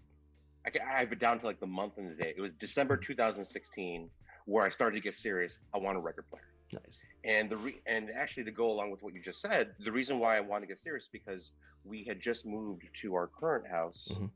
I, 0.64 0.70
I 0.96 1.00
have 1.00 1.12
it 1.12 1.18
down 1.18 1.40
to 1.40 1.46
like 1.48 1.60
the 1.60 1.66
month 1.66 1.94
and 1.98 2.08
the 2.12 2.24
day. 2.24 2.36
It 2.38 2.42
was 2.42 2.52
december 2.54 2.96
2016 2.96 4.12
where 4.46 4.64
i 4.66 4.70
started 4.70 4.96
to 4.98 5.02
get 5.02 5.16
serious. 5.16 5.58
I 5.74 5.80
want 5.80 5.98
a 5.98 6.02
record 6.02 6.26
player. 6.30 6.44
Nice. 6.72 7.04
And 7.26 7.50
the 7.50 7.58
re- 7.58 7.82
and 7.88 8.12
actually 8.16 8.44
to 8.44 8.52
go 8.52 8.70
along 8.72 8.92
with 8.92 9.02
what 9.02 9.16
you 9.16 9.22
just 9.24 9.42
said, 9.42 9.72
the 9.80 9.92
reason 9.92 10.20
why 10.20 10.38
I 10.38 10.42
want 10.42 10.62
to 10.62 10.68
get 10.68 10.80
serious 10.80 11.08
because 11.12 11.52
we 11.84 12.04
had 12.04 12.20
just 12.20 12.46
moved 12.46 12.84
to 13.02 13.16
our 13.16 13.28
current 13.28 13.66
house, 13.68 14.10
Mhm. 14.12 14.30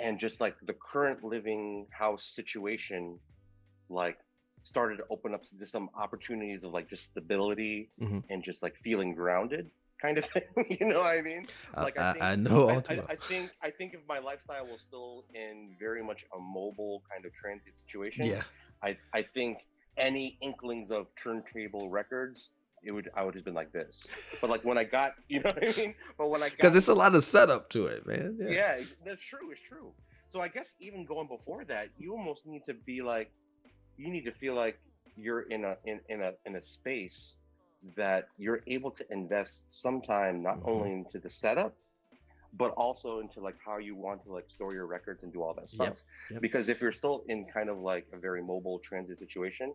And 0.00 0.18
just 0.18 0.40
like 0.40 0.56
the 0.62 0.74
current 0.74 1.22
living 1.22 1.86
house 1.90 2.24
situation, 2.24 3.18
like 3.88 4.18
started 4.62 4.96
to 4.98 5.04
open 5.10 5.34
up 5.34 5.42
to 5.58 5.66
some 5.66 5.88
opportunities 5.98 6.64
of 6.64 6.72
like 6.72 6.88
just 6.88 7.04
stability 7.04 7.90
Mhm. 8.00 8.24
and 8.30 8.42
just 8.42 8.62
like 8.62 8.74
feeling 8.84 9.14
grounded, 9.14 9.70
kind 10.00 10.18
of 10.18 10.24
thing. 10.32 10.42
you 10.80 10.86
know 10.86 11.00
what 11.00 11.16
I 11.18 11.22
mean? 11.22 11.44
Like, 11.76 11.98
I 11.98 12.08
I, 12.08 12.12
think- 12.12 12.24
I 12.24 12.36
know 12.36 12.68
I, 12.70 12.74
I, 12.94 13.02
I 13.10 13.16
think 13.16 13.50
I 13.62 13.70
think 13.70 13.94
if 13.94 14.00
my 14.08 14.18
lifestyle 14.18 14.66
was 14.66 14.82
still 14.82 15.24
in 15.34 15.76
very 15.78 16.02
much 16.02 16.24
a 16.36 16.38
mobile 16.40 17.02
kind 17.10 17.24
of 17.24 17.32
transit 17.32 17.74
situation, 17.86 18.26
yeah 18.26 18.42
I, 18.82 18.96
I 19.12 19.22
think 19.22 19.58
any 19.98 20.38
inklings 20.40 20.90
of 20.90 21.08
turntable 21.22 21.90
records, 21.90 22.52
it 22.82 22.92
would 22.92 23.10
I 23.16 23.24
would 23.24 23.34
have 23.34 23.44
been 23.44 23.54
like 23.54 23.72
this. 23.72 24.06
But 24.40 24.50
like 24.50 24.64
when 24.64 24.78
I 24.78 24.84
got, 24.84 25.12
you 25.28 25.40
know 25.40 25.50
what 25.54 25.64
I 25.64 25.74
mean? 25.76 25.94
But 26.18 26.28
when 26.28 26.42
I 26.42 26.48
got, 26.48 26.58
because 26.58 26.76
it's 26.76 26.88
a 26.88 26.94
lot 26.94 27.14
of 27.14 27.24
setup 27.24 27.68
to 27.70 27.86
it 27.86 28.06
man 28.06 28.36
yeah. 28.40 28.50
yeah, 28.52 28.84
that's 29.04 29.22
true. 29.22 29.50
It's 29.50 29.60
true. 29.60 29.92
So 30.30 30.40
I 30.40 30.48
guess 30.48 30.74
even 30.80 31.04
going 31.06 31.28
before 31.28 31.64
that, 31.66 31.88
you 31.98 32.12
almost 32.12 32.46
need 32.46 32.62
to 32.68 32.74
be 32.74 33.02
like, 33.02 33.30
you 33.96 34.10
need 34.10 34.24
to 34.24 34.32
feel 34.32 34.54
like 34.54 34.78
you're 35.16 35.42
in 35.42 35.64
a 35.64 35.76
in, 35.84 36.00
in 36.08 36.22
a 36.22 36.32
in 36.46 36.56
a 36.56 36.62
space 36.62 37.36
that 37.96 38.28
you're 38.38 38.60
able 38.66 38.90
to 38.90 39.04
invest 39.10 39.64
some 39.70 40.02
time 40.02 40.42
not 40.42 40.58
Mhm. 40.58 40.66
only 40.68 40.92
into 40.92 41.18
the 41.18 41.30
setup, 41.30 41.74
but 42.52 42.72
also 42.72 43.20
into 43.20 43.40
like 43.40 43.56
how 43.64 43.78
you 43.78 43.96
want 43.96 44.22
to 44.24 44.32
like 44.32 44.44
store 44.48 44.72
your 44.74 44.86
records 44.86 45.22
and 45.22 45.32
do 45.32 45.42
all 45.42 45.54
that 45.54 45.68
Yep, 45.72 45.96
stuff. 45.96 45.98
yep. 46.30 46.42
Because 46.42 46.68
if 46.68 46.80
you're 46.80 46.92
still 46.92 47.24
in 47.28 47.46
kind 47.52 47.68
of 47.68 47.78
like 47.78 48.06
a 48.12 48.18
very 48.18 48.42
mobile 48.42 48.80
transit 48.84 49.18
situation, 49.18 49.72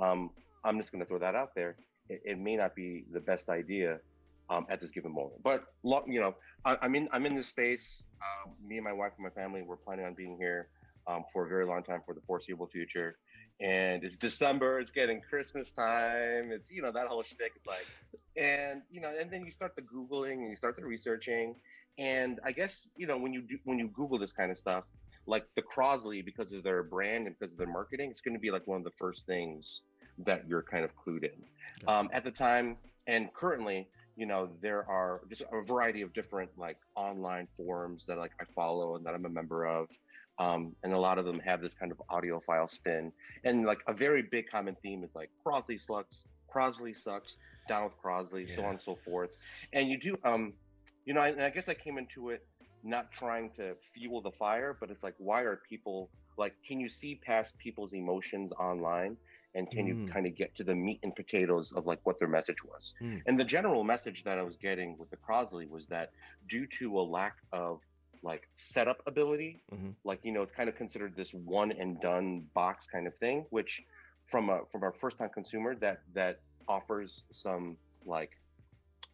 um, 0.00 0.30
I'm 0.64 0.78
just 0.78 0.92
going 0.92 1.00
to 1.02 1.08
throw 1.08 1.18
that 1.20 1.34
out 1.34 1.50
there. 1.54 1.78
It, 2.08 2.22
it 2.24 2.38
may 2.38 2.56
not 2.56 2.74
be 2.74 3.04
the 3.12 3.20
best 3.20 3.48
idea 3.48 3.98
um, 4.50 4.66
at 4.70 4.80
this 4.80 4.90
given 4.90 5.12
moment. 5.12 5.42
But 5.42 5.64
you 6.06 6.20
know, 6.20 6.34
I, 6.64 6.76
I'm 6.82 6.94
in 6.94 7.08
I'm 7.12 7.26
in 7.26 7.34
this 7.34 7.48
space. 7.48 8.02
Uh, 8.22 8.50
me 8.66 8.76
and 8.76 8.84
my 8.84 8.92
wife 8.92 9.12
and 9.16 9.24
my 9.24 9.30
family 9.30 9.62
we're 9.62 9.76
planning 9.76 10.06
on 10.06 10.14
being 10.14 10.36
here 10.38 10.68
um, 11.06 11.24
for 11.32 11.46
a 11.46 11.48
very 11.48 11.66
long 11.66 11.82
time 11.82 12.00
for 12.04 12.14
the 12.14 12.20
foreseeable 12.26 12.66
future. 12.66 13.16
and 13.60 14.04
it's 14.04 14.16
December, 14.16 14.78
it's 14.80 14.92
getting 14.92 15.20
Christmas 15.20 15.72
time, 15.72 16.50
it's 16.52 16.70
you 16.70 16.82
know 16.82 16.92
that 16.92 17.08
whole 17.08 17.22
shtick. 17.22 17.52
It's 17.56 17.66
like, 17.66 17.86
and 18.36 18.82
you 18.90 19.00
know, 19.00 19.12
and 19.18 19.30
then 19.30 19.44
you 19.44 19.50
start 19.50 19.74
the 19.76 19.82
googling 19.82 20.34
and 20.34 20.50
you 20.50 20.56
start 20.56 20.76
the 20.76 20.84
researching, 20.84 21.54
and 21.98 22.40
I 22.44 22.52
guess 22.52 22.88
you 22.96 23.06
know 23.06 23.18
when 23.18 23.32
you 23.32 23.42
do 23.42 23.58
when 23.64 23.78
you 23.78 23.88
Google 23.88 24.18
this 24.18 24.32
kind 24.32 24.50
of 24.50 24.58
stuff, 24.58 24.84
like 25.26 25.46
the 25.56 25.62
Crosley 25.62 26.24
because 26.24 26.52
of 26.52 26.62
their 26.62 26.82
brand 26.82 27.26
and 27.26 27.36
because 27.38 27.52
of 27.52 27.58
their 27.58 27.68
marketing, 27.68 28.10
it's 28.10 28.20
going 28.20 28.34
to 28.34 28.40
be 28.40 28.50
like 28.50 28.66
one 28.66 28.78
of 28.78 28.84
the 28.84 28.96
first 28.98 29.26
things 29.26 29.82
that 30.24 30.48
you're 30.48 30.62
kind 30.62 30.84
of 30.84 30.94
clued 30.96 31.24
in. 31.24 31.44
Um, 31.86 32.08
at 32.12 32.24
the 32.24 32.30
time 32.30 32.76
and 33.06 33.32
currently, 33.32 33.88
you 34.16 34.26
know, 34.26 34.50
there 34.60 34.84
are 34.88 35.20
just 35.28 35.42
a 35.52 35.62
variety 35.62 36.02
of 36.02 36.12
different 36.12 36.50
like 36.56 36.76
online 36.96 37.46
forums 37.56 38.04
that 38.06 38.18
like 38.18 38.32
I 38.40 38.44
follow 38.54 38.96
and 38.96 39.06
that 39.06 39.14
I'm 39.14 39.24
a 39.24 39.30
member 39.30 39.66
of. 39.66 39.88
Um, 40.40 40.74
and 40.84 40.92
a 40.92 40.98
lot 40.98 41.18
of 41.18 41.24
them 41.24 41.40
have 41.40 41.60
this 41.60 41.74
kind 41.74 41.90
of 41.90 42.00
audiophile 42.10 42.68
spin. 42.68 43.12
And 43.44 43.64
like 43.64 43.80
a 43.86 43.92
very 43.92 44.22
big 44.22 44.48
common 44.48 44.76
theme 44.82 45.02
is 45.04 45.14
like 45.14 45.30
Crosley 45.44 45.80
sucks, 45.80 46.24
Crosley 46.52 46.96
sucks, 46.96 47.38
down 47.68 47.84
with 47.84 47.92
Crosley, 48.02 48.48
yeah. 48.48 48.56
so 48.56 48.64
on 48.64 48.70
and 48.70 48.80
so 48.80 48.96
forth. 49.04 49.36
And 49.72 49.88
you 49.88 49.98
do, 49.98 50.16
um, 50.24 50.52
you 51.04 51.14
know, 51.14 51.22
and 51.22 51.42
I 51.42 51.50
guess 51.50 51.68
I 51.68 51.74
came 51.74 51.98
into 51.98 52.30
it 52.30 52.44
not 52.84 53.10
trying 53.12 53.50
to 53.50 53.74
fuel 53.94 54.20
the 54.20 54.30
fire, 54.30 54.76
but 54.78 54.90
it's 54.90 55.02
like, 55.02 55.14
why 55.18 55.42
are 55.42 55.56
people 55.68 56.08
like, 56.36 56.54
can 56.66 56.80
you 56.80 56.88
see 56.88 57.16
past 57.16 57.58
people's 57.58 57.92
emotions 57.92 58.52
online? 58.52 59.16
And 59.58 59.70
can 59.70 59.86
mm. 59.86 60.06
you 60.06 60.12
kind 60.12 60.26
of 60.26 60.34
get 60.34 60.54
to 60.54 60.64
the 60.64 60.74
meat 60.74 61.00
and 61.02 61.14
potatoes 61.14 61.72
of 61.72 61.84
like 61.86 61.98
what 62.04 62.18
their 62.18 62.28
message 62.28 62.64
was 62.64 62.94
mm. 63.02 63.20
and 63.26 63.38
the 63.38 63.44
general 63.44 63.84
message 63.84 64.24
that 64.24 64.38
i 64.38 64.42
was 64.42 64.56
getting 64.56 64.96
with 64.98 65.10
the 65.10 65.16
crosley 65.16 65.68
was 65.68 65.86
that 65.86 66.12
due 66.48 66.66
to 66.66 66.98
a 66.98 67.02
lack 67.02 67.36
of 67.52 67.80
like 68.22 68.48
setup 68.54 69.02
ability 69.06 69.60
mm-hmm. 69.72 69.90
like 70.04 70.20
you 70.22 70.32
know 70.32 70.42
it's 70.42 70.52
kind 70.52 70.68
of 70.68 70.76
considered 70.76 71.14
this 71.16 71.32
one 71.34 71.72
and 71.72 72.00
done 72.00 72.44
box 72.54 72.86
kind 72.86 73.06
of 73.06 73.14
thing 73.16 73.44
which 73.50 73.82
from 74.26 74.48
a 74.48 74.60
from 74.70 74.84
a 74.84 74.92
first 74.92 75.18
time 75.18 75.30
consumer 75.32 75.74
that 75.74 76.00
that 76.14 76.40
offers 76.68 77.24
some 77.32 77.76
like 78.04 78.30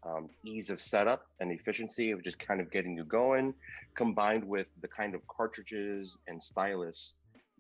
um, 0.07 0.29
ease 0.45 0.69
of 0.69 0.83
setup 0.83 1.27
and 1.41 1.51
efficiency 1.51 2.11
of 2.11 2.23
just 2.23 2.39
kind 2.39 2.61
of 2.61 2.71
getting 2.71 2.95
you 2.97 3.05
going 3.05 3.55
combined 3.95 4.45
with 4.45 4.71
the 4.83 4.89
kind 4.89 5.15
of 5.15 5.27
cartridges 5.29 6.19
and 6.29 6.43
stylus 6.43 7.15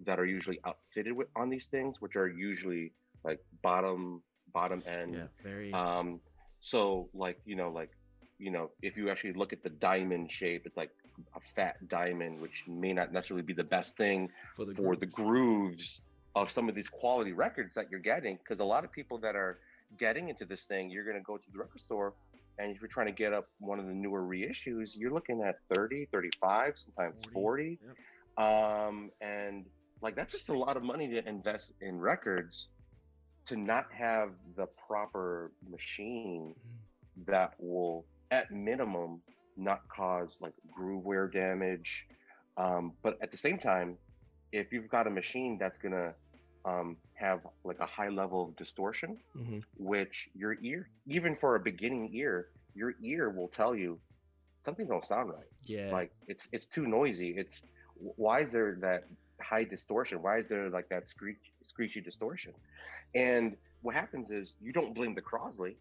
that 0.04 0.18
are 0.18 0.26
usually 0.26 0.58
outfitted 0.64 1.12
with 1.12 1.28
on 1.36 1.50
these 1.50 1.66
things, 1.66 2.00
which 2.00 2.16
are 2.16 2.28
usually 2.28 2.92
like 3.24 3.40
bottom 3.62 4.22
bottom 4.52 4.82
end. 4.86 5.14
Yeah, 5.14 5.26
very. 5.42 5.72
Um, 5.72 6.20
so 6.60 7.08
like 7.14 7.40
you 7.44 7.56
know 7.56 7.70
like 7.70 7.90
you 8.38 8.50
know 8.50 8.70
if 8.82 8.96
you 8.96 9.10
actually 9.10 9.34
look 9.34 9.52
at 9.52 9.62
the 9.62 9.70
diamond 9.70 10.30
shape, 10.30 10.66
it's 10.66 10.76
like 10.76 10.90
a 11.34 11.40
fat 11.54 11.88
diamond, 11.88 12.40
which 12.40 12.64
may 12.66 12.92
not 12.92 13.12
necessarily 13.12 13.44
be 13.44 13.54
the 13.54 13.64
best 13.64 13.96
thing 13.96 14.30
for 14.56 14.64
the, 14.64 14.74
for 14.74 14.82
grooves. 14.82 15.00
the 15.00 15.06
grooves 15.06 16.02
of 16.34 16.50
some 16.50 16.68
of 16.68 16.74
these 16.74 16.88
quality 16.88 17.32
records 17.32 17.74
that 17.74 17.90
you're 17.90 18.00
getting. 18.00 18.36
Because 18.36 18.60
a 18.60 18.64
lot 18.64 18.84
of 18.84 18.90
people 18.90 19.18
that 19.18 19.36
are 19.36 19.58
getting 19.96 20.28
into 20.28 20.44
this 20.44 20.64
thing, 20.64 20.90
you're 20.90 21.04
going 21.04 21.16
to 21.16 21.22
go 21.22 21.36
to 21.36 21.52
the 21.52 21.58
record 21.58 21.80
store 21.80 22.14
and 22.58 22.74
if 22.74 22.80
you're 22.80 22.88
trying 22.88 23.06
to 23.06 23.12
get 23.12 23.32
up 23.32 23.48
one 23.58 23.78
of 23.78 23.86
the 23.86 23.92
newer 23.92 24.22
reissues 24.22 24.96
you're 24.96 25.12
looking 25.12 25.42
at 25.42 25.58
30 25.74 26.08
35 26.12 26.74
sometimes 26.76 27.22
40, 27.32 27.32
40. 27.32 27.78
Yep. 28.38 28.46
um, 28.46 29.10
and 29.20 29.64
like 30.04 30.14
that's 30.14 30.32
just 30.32 30.50
a 30.50 30.56
lot 30.56 30.76
of 30.76 30.84
money 30.84 31.08
to 31.08 31.26
invest 31.26 31.73
in 31.80 31.99
records 31.99 32.68
to 33.46 33.56
not 33.56 33.87
have 33.90 34.30
the 34.56 34.66
proper 34.87 35.50
machine 35.68 36.54
mm-hmm. 36.54 37.32
that 37.32 37.54
will 37.58 38.04
at 38.30 38.50
minimum 38.52 39.20
not 39.56 39.80
cause 39.88 40.37
like 40.40 40.52
groove 40.70 41.04
wear 41.04 41.26
damage 41.26 42.06
um, 42.56 42.92
but 43.02 43.18
at 43.23 43.32
the 43.32 43.37
same 43.37 43.58
time 43.58 43.96
if 44.52 44.73
you've 44.73 44.88
got 44.88 45.06
a 45.06 45.11
machine 45.11 45.56
that's 45.58 45.78
gonna 45.78 46.12
um, 46.64 46.96
have 47.14 47.40
like 47.64 47.78
a 47.80 47.87
high 47.87 48.08
level 48.08 48.44
of 48.49 48.56
distortion 48.56 49.16
mm-hmm. 49.37 49.58
which 49.78 50.28
your 50.34 50.56
ear 50.62 50.88
even 51.06 51.34
for 51.34 51.56
a 51.56 51.61
beginning 51.61 52.11
ear 52.12 52.49
your 52.75 52.94
ear 53.02 53.30
will 53.30 53.49
tell 53.49 53.75
you 53.75 53.99
something 54.66 54.87
don't 54.87 55.04
sound 55.04 55.30
right 55.30 55.50
yeah 55.64 55.90
like 55.90 56.11
it's 56.26 56.46
it's 56.52 56.66
too 56.66 56.87
noisy 56.87 57.34
it's 57.37 57.62
why 57.96 58.40
is 58.40 58.50
there 58.50 58.76
that 58.80 59.04
high 59.40 59.64
distortion? 59.64 60.22
Why 60.22 60.38
is 60.38 60.48
there 60.48 60.68
like 60.70 60.88
that 60.88 61.08
screech, 61.08 61.38
screechy 61.66 62.00
distortion? 62.00 62.52
And 63.14 63.56
what 63.82 63.94
happens 63.94 64.30
is 64.30 64.54
you 64.60 64.72
don't 64.72 64.94
blame 64.94 65.14
the 65.14 65.22
Crosley 65.22 65.74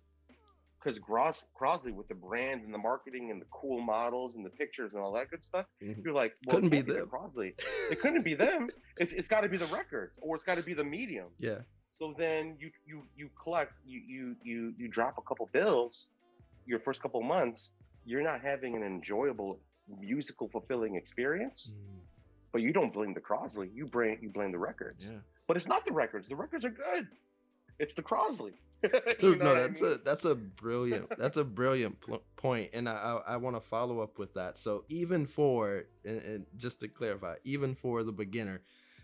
because 0.84 1.00
Gros- 1.00 1.46
Crosley 1.60 1.94
with 1.94 2.08
the 2.08 2.16
brand 2.16 2.64
and 2.64 2.74
the 2.74 2.78
marketing 2.78 3.32
and 3.32 3.42
the 3.42 3.46
cool 3.52 3.82
models 3.82 4.36
and 4.36 4.46
the 4.46 4.50
pictures 4.50 4.92
and 4.94 5.02
all 5.02 5.14
that 5.14 5.30
good 5.30 5.44
stuff, 5.44 5.66
mm-hmm. 5.82 6.02
you're 6.04 6.14
like, 6.14 6.34
well, 6.46 6.56
couldn't 6.56 6.70
be 6.70 6.82
them. 6.82 7.08
Crosley. 7.08 7.54
It 7.90 8.02
couldn't 8.02 8.24
be 8.24 8.34
them. 8.34 8.70
It's, 8.98 9.14
it's 9.14 9.28
got 9.28 9.42
to 9.42 9.50
be 9.50 9.58
the 9.58 9.74
records 9.74 10.14
or 10.22 10.36
it's 10.36 10.44
got 10.44 10.58
to 10.58 10.64
be 10.64 10.74
the 10.74 10.84
medium. 10.84 11.28
Yeah. 11.40 11.60
So 12.00 12.14
then 12.18 12.58
you 12.60 12.70
you 12.86 13.04
you 13.16 13.30
collect 13.42 13.74
you 13.86 14.02
you 14.06 14.36
you 14.44 14.74
you 14.78 14.88
drop 14.90 15.18
a 15.18 15.22
couple 15.22 15.48
bills, 15.54 16.10
your 16.66 16.80
first 16.80 17.02
couple 17.02 17.22
months, 17.22 17.70
you're 18.04 18.24
not 18.24 18.42
having 18.42 18.76
an 18.76 18.84
enjoyable 18.84 19.60
musical 20.00 20.50
fulfilling 20.50 20.96
experience. 20.96 21.72
Mm 21.72 22.02
but 22.54 22.62
you 22.62 22.72
don't 22.72 22.94
blame 22.94 23.14
the 23.14 23.20
Crosley. 23.20 23.70
You 23.74 23.88
blame 23.88 24.20
you 24.22 24.30
blame 24.30 24.54
the 24.54 24.60
records. 24.60 25.06
Yeah. 25.06 25.18
But 25.48 25.58
it's 25.58 25.68
not 25.68 25.86
the 25.86 25.92
records. 25.92 26.30
The 26.30 26.38
records 26.38 26.64
are 26.64 26.70
good. 26.70 27.08
It's 27.80 27.94
the 27.94 28.04
Crosley. 28.04 28.54
Dude, 29.20 29.40
no, 29.40 29.56
that's 29.56 29.82
I 29.82 29.86
mean? 29.86 29.94
a 29.94 29.98
that's 29.98 30.26
a 30.26 30.36
brilliant 30.36 31.18
that's 31.18 31.38
a 31.38 31.44
brilliant 31.44 32.00
pl- 32.00 32.24
point, 32.36 32.70
and 32.74 32.88
I 32.88 32.94
I, 32.94 33.34
I 33.34 33.38
want 33.38 33.56
to 33.56 33.62
follow 33.62 34.00
up 34.00 34.20
with 34.20 34.36
that. 34.36 34.56
So 34.56 34.86
even 34.88 35.26
for 35.26 35.86
and, 36.06 36.22
and 36.22 36.46
just 36.56 36.80
to 36.82 36.88
clarify, 36.88 37.36
even 37.44 37.76
for 37.76 38.04
the 38.04 38.12
beginner, 38.12 38.62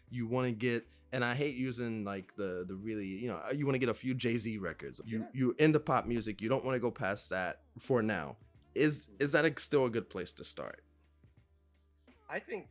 you 0.09 0.27
want 0.27 0.47
to 0.47 0.53
get 0.53 0.85
and 1.11 1.25
I 1.25 1.33
hate 1.33 1.55
using 1.55 2.03
like 2.03 2.35
the 2.35 2.65
the 2.67 2.75
really 2.75 3.07
you 3.07 3.29
know 3.29 3.41
you 3.55 3.65
want 3.65 3.75
to 3.75 3.79
get 3.79 3.89
a 3.89 3.93
few 3.93 4.13
Jay 4.13 4.37
Z 4.37 4.57
records. 4.59 5.01
You 5.05 5.19
yeah. 5.19 5.25
you 5.33 5.55
into 5.57 5.79
pop 5.79 6.05
music. 6.05 6.41
You 6.41 6.49
don't 6.49 6.63
want 6.63 6.75
to 6.75 6.79
go 6.79 6.91
past 6.91 7.29
that 7.31 7.61
for 7.79 8.03
now. 8.03 8.37
Is 8.75 9.07
mm-hmm. 9.07 9.23
is 9.23 9.31
that 9.31 9.45
a, 9.45 9.59
still 9.59 9.85
a 9.85 9.89
good 9.89 10.09
place 10.09 10.31
to 10.33 10.43
start? 10.43 10.83
I 12.29 12.39
think 12.39 12.67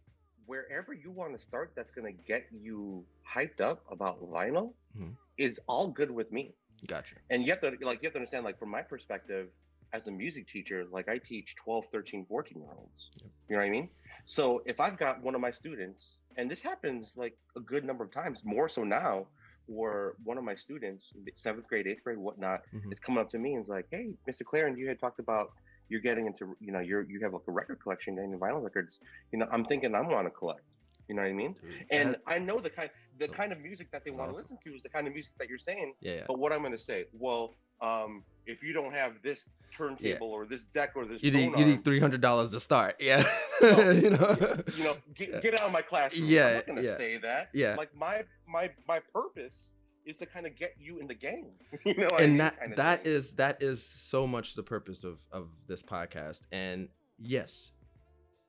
wherever 0.49 0.95
you 0.95 1.11
want 1.11 1.39
to 1.39 1.39
start 1.39 1.73
that's 1.77 1.93
going 1.93 2.11
to 2.11 2.23
get 2.27 2.47
you 2.51 3.05
hyped 3.23 3.61
up 3.61 3.85
about 3.91 4.19
vinyl 4.33 4.73
mm-hmm. 4.97 5.11
is 5.37 5.61
all 5.69 5.87
good 5.87 6.11
with 6.11 6.33
me. 6.33 6.55
Gotcha. 6.87 7.17
And 7.31 7.45
you 7.45 7.51
have 7.51 7.61
to 7.61 7.77
like 7.83 8.03
you 8.03 8.07
have 8.07 8.15
to 8.15 8.19
understand 8.19 8.45
like 8.45 8.59
from 8.59 8.71
my 8.71 8.83
perspective 8.83 9.49
as 9.93 10.07
a 10.07 10.11
music 10.11 10.49
teacher, 10.49 10.87
like 10.91 11.09
I 11.09 11.19
teach 11.19 11.55
12, 11.57 11.87
13, 11.93 12.27
14 12.27 12.59
year 12.59 12.71
olds. 12.77 13.11
Yep. 13.17 13.27
You 13.49 13.57
know 13.57 13.63
what 13.63 13.67
I 13.67 13.71
mean? 13.71 13.89
So 14.25 14.63
if 14.65 14.81
I've 14.81 14.97
got 14.97 15.23
one 15.23 15.35
of 15.35 15.41
my 15.41 15.51
students 15.51 16.17
and 16.37 16.51
this 16.51 16.63
happens 16.63 17.15
like 17.17 17.37
a 17.57 17.61
good 17.61 17.85
number 17.85 18.05
of 18.05 18.11
times, 18.11 18.45
more 18.45 18.69
so 18.69 18.85
now, 18.85 19.27
where 19.67 20.15
one 20.25 20.39
of 20.39 20.45
my 20.45 20.55
students, 20.55 21.13
seventh 21.35 21.67
grade, 21.67 21.87
eighth 21.87 22.03
grade, 22.03 22.17
whatnot, 22.17 22.63
mm-hmm. 22.75 22.91
is 22.91 23.01
coming 23.01 23.21
up 23.21 23.29
to 23.31 23.39
me 23.39 23.53
and 23.55 23.65
is 23.65 23.69
like, 23.69 23.87
"Hey, 23.91 24.15
Mr. 24.27 24.43
Clarence, 24.43 24.79
you 24.79 24.89
had 24.89 24.99
talked 24.99 25.19
about 25.19 25.53
you're 25.89 26.01
getting 26.01 26.27
into 26.27 26.57
you 26.61 26.73
know 26.73 26.81
you're 26.81 27.03
you 27.03 27.21
have 27.21 27.33
like 27.33 27.43
a 27.49 27.51
record 27.51 27.81
collection 27.83 28.19
and 28.19 28.41
vinyl 28.41 28.63
records 28.63 29.01
you 29.33 29.39
know 29.39 29.47
i'm 29.53 29.65
thinking 29.65 29.95
I'm 29.95 30.09
want 30.09 30.27
to 30.27 30.31
collect 30.31 30.63
you 31.09 31.15
know 31.15 31.23
what 31.23 31.29
i 31.29 31.33
mean 31.33 31.55
Dude, 31.55 31.87
and 31.91 32.11
that, 32.11 32.21
i 32.27 32.39
know 32.39 32.61
the 32.61 32.71
kind 32.71 32.91
the 33.19 33.29
kind 33.29 33.53
of 33.53 33.61
music 33.61 33.91
that 33.93 34.05
they 34.05 34.11
want 34.11 34.31
to 34.31 34.37
awesome. 34.37 34.43
listen 34.43 34.59
to 34.65 34.77
is 34.77 34.83
the 34.83 34.89
kind 34.89 35.07
of 35.07 35.13
music 35.13 35.33
that 35.39 35.49
you're 35.49 35.59
saying 35.59 35.95
yeah, 36.01 36.13
yeah. 36.13 36.25
but 36.27 36.39
what 36.39 36.53
i'm 36.53 36.61
going 36.61 36.73
to 36.73 36.79
say 36.79 37.07
well 37.13 37.55
um 37.81 38.23
if 38.47 38.63
you 38.63 38.73
don't 38.73 38.95
have 38.95 39.13
this 39.23 39.49
turntable 39.71 40.03
yeah. 40.03 40.17
or 40.21 40.47
this 40.47 40.65
deck 40.65 40.93
or 40.97 41.05
this 41.05 41.23
you 41.23 41.31
need, 41.31 41.57
you 41.57 41.65
need 41.65 41.85
three 41.85 42.01
hundred 42.01 42.21
dollars 42.21 42.51
to 42.51 42.61
start 42.61 42.97
yeah 42.99 43.23
oh, 43.63 43.91
you 43.91 44.11
know 44.11 44.37
you 44.77 44.85
know 44.85 44.97
get, 45.15 45.43
get 45.43 45.55
out 45.55 45.67
of 45.67 45.73
my 45.73 45.83
classroom 45.83 46.27
yeah 46.27 46.47
i'm 46.47 46.55
not 46.55 46.67
gonna 46.67 46.83
yeah. 46.83 46.97
say 46.97 47.19
that 47.19 47.49
yeah 47.53 47.75
like 47.77 47.95
my 47.95 48.23
my 48.47 48.71
my 48.87 49.01
purpose 49.13 49.71
is 50.09 50.17
to 50.17 50.27
kind 50.27 50.47
of 50.47 50.57
get 50.57 50.75
you 50.79 50.99
in 50.99 51.07
the 51.07 51.15
game. 51.15 51.53
you 51.85 51.95
know, 51.95 52.09
and 52.19 52.41
that 52.41 52.59
kind 52.59 52.73
of 52.73 52.77
that 52.79 53.07
is, 53.07 53.35
that 53.35 53.63
is 53.63 53.85
so 53.85 54.27
much 54.27 54.55
the 54.55 54.63
purpose 54.63 55.05
of 55.05 55.19
of 55.31 55.49
this 55.67 55.83
podcast. 55.83 56.43
And 56.51 56.89
yes, 57.19 57.73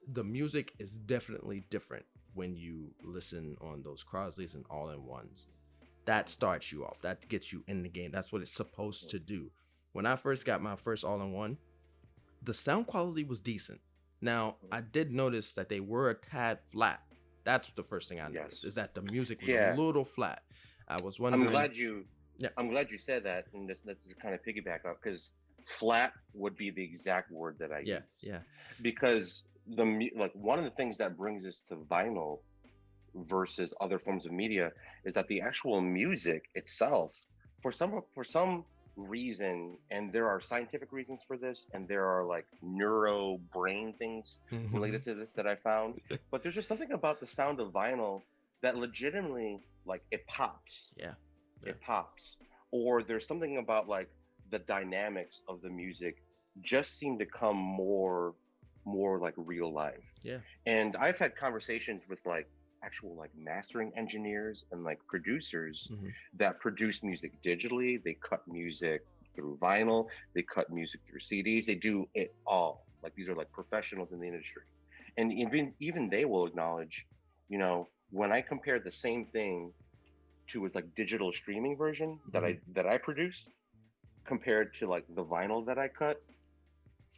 the 0.07 0.23
music 0.23 0.73
is 0.79 0.97
definitely 0.97 1.63
different 1.69 2.05
when 2.33 2.55
you 2.55 2.91
listen 3.03 3.55
on 3.61 3.83
those 3.83 4.03
Crosleys 4.03 4.53
and 4.53 4.65
all 4.69 4.89
in 4.89 5.05
ones. 5.05 5.47
That 6.05 6.29
starts 6.29 6.71
you 6.71 6.85
off. 6.85 7.01
That 7.01 7.27
gets 7.27 7.53
you 7.53 7.63
in 7.67 7.83
the 7.83 7.89
game. 7.89 8.11
That's 8.11 8.31
what 8.31 8.41
it's 8.41 8.51
supposed 8.51 9.09
to 9.11 9.19
do. 9.19 9.51
When 9.91 10.05
I 10.05 10.15
first 10.15 10.45
got 10.45 10.61
my 10.61 10.75
first 10.75 11.03
all 11.03 11.21
in 11.21 11.33
one, 11.33 11.57
the 12.41 12.53
sound 12.53 12.87
quality 12.87 13.23
was 13.23 13.41
decent. 13.41 13.81
Now 14.21 14.57
mm-hmm. 14.63 14.73
I 14.73 14.81
did 14.81 15.11
notice 15.11 15.53
that 15.53 15.69
they 15.69 15.79
were 15.79 16.09
a 16.09 16.15
tad 16.15 16.59
flat. 16.61 17.01
That's 17.43 17.71
the 17.71 17.83
first 17.83 18.09
thing 18.09 18.19
I 18.19 18.27
noticed 18.27 18.63
yes. 18.63 18.69
is 18.69 18.75
that 18.75 18.93
the 18.95 19.01
music 19.01 19.41
was 19.41 19.49
yeah. 19.49 19.75
a 19.75 19.77
little 19.77 20.05
flat. 20.05 20.43
I 20.89 20.99
was 21.01 21.19
wondering. 21.19 21.45
I'm 21.45 21.51
glad 21.51 21.75
you. 21.75 22.05
Yeah. 22.37 22.49
I'm 22.57 22.69
glad 22.69 22.89
you 22.89 22.97
said 22.97 23.23
that, 23.23 23.45
and 23.53 23.67
this 23.67 23.81
that's 23.81 23.99
to 24.07 24.15
kind 24.15 24.33
of 24.33 24.41
piggyback 24.43 24.85
up 24.89 24.99
because 25.03 25.31
flat 25.65 26.13
would 26.33 26.55
be 26.55 26.71
the 26.71 26.83
exact 26.83 27.31
word 27.31 27.57
that 27.59 27.71
I 27.71 27.81
yeah, 27.85 27.95
use. 27.95 28.03
Yeah. 28.21 28.39
Because 28.81 29.43
the 29.67 30.09
like 30.15 30.31
one 30.33 30.57
of 30.57 30.65
the 30.65 30.71
things 30.71 30.97
that 30.97 31.17
brings 31.17 31.45
us 31.45 31.61
to 31.67 31.75
vinyl 31.75 32.39
versus 33.15 33.73
other 33.81 33.99
forms 33.99 34.25
of 34.25 34.31
media 34.31 34.71
is 35.03 35.13
that 35.15 35.27
the 35.27 35.41
actual 35.41 35.81
music 35.81 36.49
itself, 36.55 37.13
for 37.61 37.71
some 37.71 38.01
for 38.13 38.23
some 38.23 38.63
reason, 38.95 39.77
and 39.91 40.11
there 40.11 40.27
are 40.27 40.41
scientific 40.41 40.91
reasons 40.91 41.23
for 41.27 41.37
this, 41.37 41.67
and 41.73 41.87
there 41.87 42.05
are 42.05 42.25
like 42.25 42.45
neuro 42.61 43.39
brain 43.53 43.93
things 43.97 44.39
mm-hmm. 44.51 44.73
related 44.73 45.03
to 45.03 45.13
this 45.13 45.31
that 45.33 45.47
I 45.47 45.55
found. 45.55 46.01
but 46.31 46.43
there's 46.43 46.55
just 46.55 46.67
something 46.67 46.91
about 46.91 47.19
the 47.19 47.27
sound 47.27 47.59
of 47.59 47.71
vinyl 47.71 48.21
that 48.61 48.77
legitimately 48.77 49.59
like 49.85 50.01
it 50.11 50.25
pops. 50.27 50.89
Yeah. 50.97 51.13
Yeah. 51.63 51.71
It 51.71 51.81
pops. 51.81 52.37
Or 52.71 53.03
there's 53.03 53.27
something 53.27 53.57
about 53.57 53.87
like 53.87 54.09
the 54.51 54.59
dynamics 54.59 55.41
of 55.47 55.61
the 55.61 55.69
music 55.69 56.15
just 56.61 56.97
seem 56.97 57.17
to 57.19 57.25
come 57.25 57.57
more 57.57 58.35
more 58.85 59.19
like 59.19 59.33
real 59.37 59.71
life. 59.73 60.03
Yeah. 60.23 60.39
And 60.65 60.95
I've 60.95 61.17
had 61.17 61.35
conversations 61.35 62.03
with 62.09 62.21
like 62.25 62.47
actual 62.83 63.15
like 63.15 63.31
mastering 63.37 63.91
engineers 63.95 64.63
and 64.71 64.83
like 64.83 64.99
producers 65.07 65.91
Mhm. 65.91 66.11
that 66.33 66.59
produce 66.59 67.03
music 67.03 67.31
digitally. 67.43 68.01
They 68.03 68.15
cut 68.27 68.41
music 68.47 69.01
through 69.35 69.57
vinyl, 69.61 70.07
they 70.33 70.43
cut 70.43 70.69
music 70.71 71.01
through 71.07 71.19
CDs, 71.19 71.65
they 71.65 71.75
do 71.75 72.09
it 72.15 72.33
all. 72.47 72.87
Like 73.03 73.13
these 73.15 73.27
are 73.29 73.35
like 73.35 73.51
professionals 73.51 74.11
in 74.11 74.19
the 74.19 74.27
industry. 74.27 74.63
And 75.17 75.31
even 75.33 75.73
even 75.79 76.09
they 76.09 76.25
will 76.25 76.45
acknowledge, 76.47 77.05
you 77.49 77.57
know, 77.57 77.89
when 78.11 78.31
I 78.31 78.41
compare 78.41 78.79
the 78.79 78.91
same 78.91 79.25
thing 79.25 79.71
to 80.47 80.65
its 80.65 80.75
like 80.75 80.95
digital 80.95 81.31
streaming 81.31 81.77
version 81.77 82.19
that 82.31 82.43
I 82.43 82.59
that 82.73 82.87
I 82.87 82.97
produce 82.97 83.47
compared 84.25 84.73
to 84.75 84.87
like 84.87 85.05
the 85.15 85.23
vinyl 85.23 85.65
that 85.67 85.77
I 85.77 85.87
cut, 85.87 86.17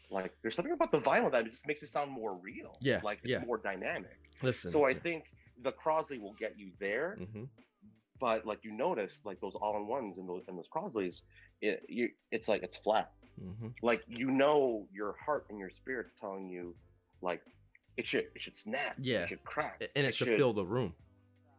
like 0.10 0.34
there's 0.42 0.56
something 0.56 0.74
about 0.74 0.92
the 0.92 1.00
vinyl 1.00 1.32
that 1.32 1.50
just 1.50 1.68
makes 1.68 1.82
it 1.82 1.88
sound 1.88 2.12
more 2.12 2.36
real. 2.36 2.78
Yeah, 2.82 3.00
Like 3.04 3.20
it's 3.24 3.32
yeah. 3.32 3.46
more 3.46 3.58
dynamic. 3.58 4.18
Listen. 4.42 4.72
So 4.72 4.86
I 4.86 4.94
think 4.94 5.26
the 5.62 5.72
Crosley 5.72 6.20
will 6.20 6.34
get 6.34 6.58
you 6.58 6.72
there, 6.80 7.18
hmm 7.32 7.46
but 8.20 8.46
like 8.46 8.60
you 8.64 8.72
notice, 8.72 9.20
like 9.26 9.42
those 9.42 9.56
all-in-ones 9.56 10.20
and 10.20 10.30
those 10.30 10.44
and 10.48 10.56
those 10.56 10.70
Crosleys, 10.70 11.24
it 11.60 11.84
you, 11.90 12.10
it's 12.32 12.48
like 12.48 12.62
it's 12.62 12.78
flat. 12.78 13.10
hmm 13.40 13.70
Like 13.82 14.04
you 14.08 14.30
know, 14.30 14.86
your 14.94 15.16
heart 15.26 15.46
and 15.50 15.58
your 15.58 15.72
spirit 15.72 16.08
telling 16.20 16.48
you, 16.48 16.76
like 17.22 17.42
it 17.98 18.08
should 18.08 18.28
it 18.36 18.42
should 18.42 18.58
snap, 18.58 18.96
Yeah. 19.00 19.24
it 19.24 19.28
should 19.30 19.44
crack, 19.44 19.82
And 19.96 20.06
it, 20.06 20.16
should, 20.16 20.30
fill 20.38 20.54
the 20.54 20.66
room. 20.66 20.94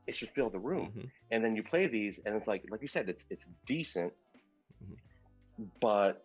it 0.06 0.14
should 0.14 0.30
fill 0.30 0.50
the 0.50 0.58
room. 0.58 0.92
Mhm. 0.96 1.10
And 1.30 1.44
then 1.44 1.54
you 1.56 1.62
play 1.62 1.86
these, 1.86 2.20
and 2.24 2.34
it's 2.36 2.46
like 2.46 2.64
like 2.70 2.82
you 2.82 2.88
said, 2.88 3.08
it's 3.08 3.24
it's 3.30 3.48
decent, 3.66 4.12
Mhm. 4.84 4.96
but 5.80 6.24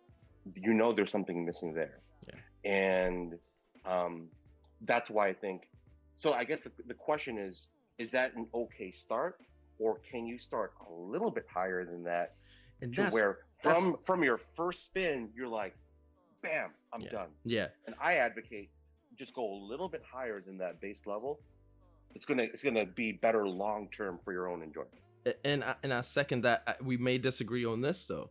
you 0.54 0.72
know 0.74 0.92
there's 0.92 1.10
something 1.10 1.44
missing 1.44 1.74
there. 1.74 2.00
Yeah. 2.26 2.70
And 2.70 3.38
um, 3.84 4.30
that's 4.82 5.10
why 5.10 5.28
I 5.28 5.32
think. 5.34 5.68
So 6.16 6.32
I 6.32 6.44
guess 6.44 6.62
the, 6.62 6.72
the 6.86 6.94
question 6.94 7.38
is: 7.38 7.68
Is 7.98 8.10
that 8.12 8.34
an 8.34 8.46
okay 8.54 8.90
start, 8.90 9.40
or 9.78 9.98
can 10.00 10.26
you 10.26 10.38
start 10.38 10.72
a 10.88 10.92
little 10.92 11.30
bit 11.30 11.46
higher 11.52 11.84
than 11.84 12.02
that 12.04 12.34
And 12.82 12.94
to 12.94 13.06
where 13.10 13.38
from 13.62 13.98
from 14.04 14.22
your 14.24 14.38
first 14.38 14.84
spin 14.86 15.30
you're 15.34 15.48
like, 15.48 15.76
bam, 16.42 16.70
I'm 16.92 17.00
Yeah. 17.02 17.10
done. 17.10 17.28
yeah. 17.44 17.68
And 17.86 17.94
I 18.00 18.16
advocate 18.16 18.70
just 19.18 19.34
go 19.34 19.52
a 19.52 19.58
little 19.68 19.88
bit 19.88 20.02
higher 20.10 20.40
than 20.40 20.58
that 20.58 20.80
base 20.80 21.02
level. 21.06 21.40
It's 22.14 22.24
gonna 22.24 22.44
it's 22.44 22.62
gonna 22.62 22.86
be 22.86 23.12
better 23.12 23.46
long 23.46 23.88
term 23.90 24.18
for 24.24 24.32
your 24.32 24.48
own 24.48 24.62
enjoyment. 24.62 24.94
And 25.44 25.62
I, 25.62 25.74
and 25.82 25.92
I 25.92 26.00
second 26.00 26.42
that. 26.44 26.78
We 26.82 26.96
may 26.96 27.18
disagree 27.18 27.64
on 27.64 27.80
this 27.82 28.06
though. 28.06 28.30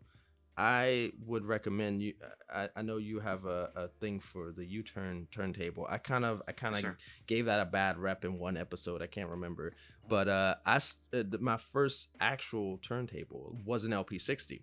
I 0.60 1.12
would 1.28 1.46
recommend 1.46 2.02
you. 2.02 2.14
I, 2.52 2.70
I 2.76 2.82
know 2.82 2.98
you 2.98 3.20
have 3.20 3.46
a, 3.46 3.70
a 3.76 3.88
thing 4.00 4.20
for 4.20 4.52
the 4.52 4.66
U-turn 4.66 5.28
turntable. 5.32 5.86
I 5.88 6.00
kind 6.00 6.26
of 6.26 6.42
I 6.48 6.54
kind 6.54 6.74
of 6.74 6.82
Sure. 6.82 6.98
gave 7.28 7.46
that 7.46 7.60
a 7.60 7.66
bad 7.66 8.00
rep 8.00 8.26
in 8.26 8.40
one 8.40 8.58
episode. 8.58 9.04
I 9.04 9.08
can't 9.08 9.30
remember, 9.30 9.74
but 10.10 10.28
uh, 10.28 10.56
I 10.66 10.78
uh, 11.14 11.24
my 11.40 11.58
first 11.58 12.10
actual 12.20 12.80
turntable 12.80 13.56
was 13.64 13.84
an 13.84 13.92
LP60. 13.92 14.62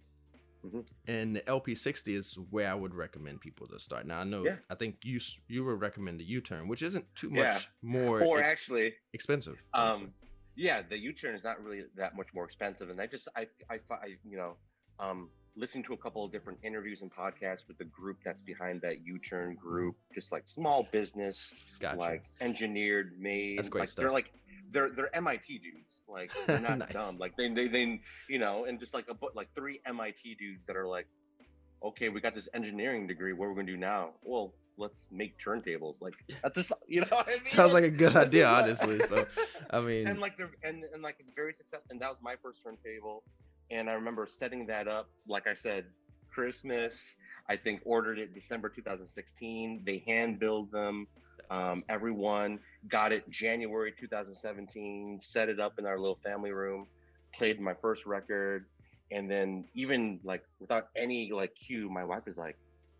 Mhm. 0.65 0.87
And 1.07 1.37
the 1.37 1.43
LP60 1.43 2.15
is 2.15 2.35
where 2.51 2.71
I 2.71 2.75
would 2.75 2.95
recommend 2.95 3.41
people 3.41 3.67
to 3.69 3.79
start. 3.79 4.07
Now 4.07 4.21
I 4.21 4.25
know 4.25 4.45
Yeah. 4.45 4.57
I 4.71 4.75
think 4.75 5.05
you 5.05 5.21
you 5.49 5.65
would 5.65 5.81
recommend 5.81 6.19
the 6.21 6.25
U-turn, 6.25 6.69
which 6.69 6.83
isn't 6.83 7.15
too 7.15 7.31
much 7.31 7.39
Yeah. 7.39 7.61
more 7.83 8.23
Or 8.23 8.39
ex- 8.39 8.49
actually, 8.63 8.95
expensive. 9.13 9.63
honestly. 9.75 10.07
um, 10.07 10.15
yeah, 10.57 10.83
the 10.83 10.99
U-turn 10.99 11.35
is 11.35 11.45
not 11.45 11.63
really 11.63 11.85
that 11.97 12.17
much 12.17 12.33
more 12.33 12.45
expensive, 12.45 12.89
and 12.91 13.01
I 13.01 13.07
just 13.07 13.29
I 13.37 13.49
I, 13.69 13.81
I 13.91 14.17
you 14.25 14.37
know 14.37 14.57
um 14.99 15.31
listening 15.57 15.85
to 15.85 15.93
a 15.93 15.97
couple 15.97 16.25
of 16.25 16.33
different 16.33 16.59
interviews 16.65 17.03
and 17.03 17.13
podcasts 17.15 17.69
with 17.69 17.79
the 17.79 17.85
group 17.85 18.19
that's 18.25 18.43
behind 18.43 18.81
that 18.81 19.03
U-turn 19.07 19.55
group, 19.55 19.95
just 20.13 20.33
like 20.33 20.49
small 20.49 20.83
business, 20.91 21.55
gotcha. 21.79 21.97
like 21.97 22.25
engineered, 22.41 23.17
made. 23.21 23.59
That's 23.59 23.69
great 23.69 23.83
like, 23.83 23.89
stuff. 23.89 24.03
They're 24.03 24.11
like 24.13 24.33
they're 24.75 24.91
they're 24.91 25.17
MIT 25.17 25.61
dudes. 25.61 26.03
Like 26.07 26.31
they're 26.47 26.61
not 26.61 26.79
Nice. 26.79 26.93
dumb. 26.93 27.17
Like 27.19 27.37
they 27.39 27.49
they 27.49 27.69
they 27.69 28.01
you 28.29 28.39
know, 28.39 28.67
and 28.67 28.79
just 28.79 28.93
like 28.93 29.07
a 29.09 29.17
like 29.35 29.49
three 29.55 29.81
MIT 29.87 30.35
dudes 30.35 30.67
that 30.67 30.77
are 30.77 30.87
like, 30.87 31.07
okay, 31.83 32.11
we 32.11 32.21
got 32.21 32.35
this 32.35 32.49
engineering 32.53 33.07
degree. 33.07 33.33
What 33.33 33.47
are 33.47 33.51
we 33.51 33.57
gonna 33.57 33.67
do 33.73 33.77
now? 33.79 34.11
Well, 34.23 34.53
let's 34.77 35.07
make 35.11 35.39
turntables. 35.39 36.03
Like 36.03 36.15
that's 36.43 36.57
just 36.57 36.73
you 36.87 37.01
know 37.01 37.07
what 37.11 37.29
I 37.29 37.33
mean? 37.37 37.45
Sounds 37.47 37.73
like 37.73 37.85
a 37.85 37.91
good 37.91 38.15
idea, 38.17 38.47
honestly. 38.49 39.01
So 39.01 39.25
I 39.71 39.81
mean, 39.81 40.07
and 40.09 40.21
like 40.21 40.37
they're 40.37 40.51
and, 40.63 40.85
and 40.93 41.03
like 41.03 41.17
it's 41.21 41.33
very 41.33 41.55
successful. 41.55 41.87
And 41.91 42.01
that 42.03 42.11
was 42.11 42.19
my 42.21 42.35
first 42.43 42.63
turntable, 42.63 43.23
and 43.71 43.89
I 43.89 43.95
remember 43.95 44.27
setting 44.27 44.67
that 44.67 44.89
up. 44.89 45.09
Like 45.27 45.47
I 45.47 45.55
said, 45.55 45.87
Christmas. 46.31 47.17
I 47.47 47.57
think 47.57 47.83
ordered 47.85 48.19
it 48.19 48.33
December 48.35 48.71
2016. 48.71 49.83
They 49.85 50.03
hand 50.07 50.39
built 50.39 50.73
them. 50.73 51.07
Um, 51.51 51.85
everyone 51.89 52.59
got 52.89 53.13
it 53.13 53.29
January 53.31 53.93
2017. 53.99 55.19
Set 55.21 55.49
it 55.49 55.61
up 55.61 55.79
in 55.79 55.87
our 55.87 55.99
little 55.99 56.19
family 56.25 56.53
room. 56.53 56.87
Played 57.37 57.61
my 57.61 57.75
first 57.75 58.07
record, 58.07 58.67
and 59.11 59.31
then 59.31 59.65
even 59.75 60.21
like 60.25 60.45
without 60.61 60.89
any 60.97 61.31
like 61.33 61.53
cue, 61.55 61.91
my 61.91 62.05
wife 62.05 62.23
is 62.27 62.37
like, 62.37 62.57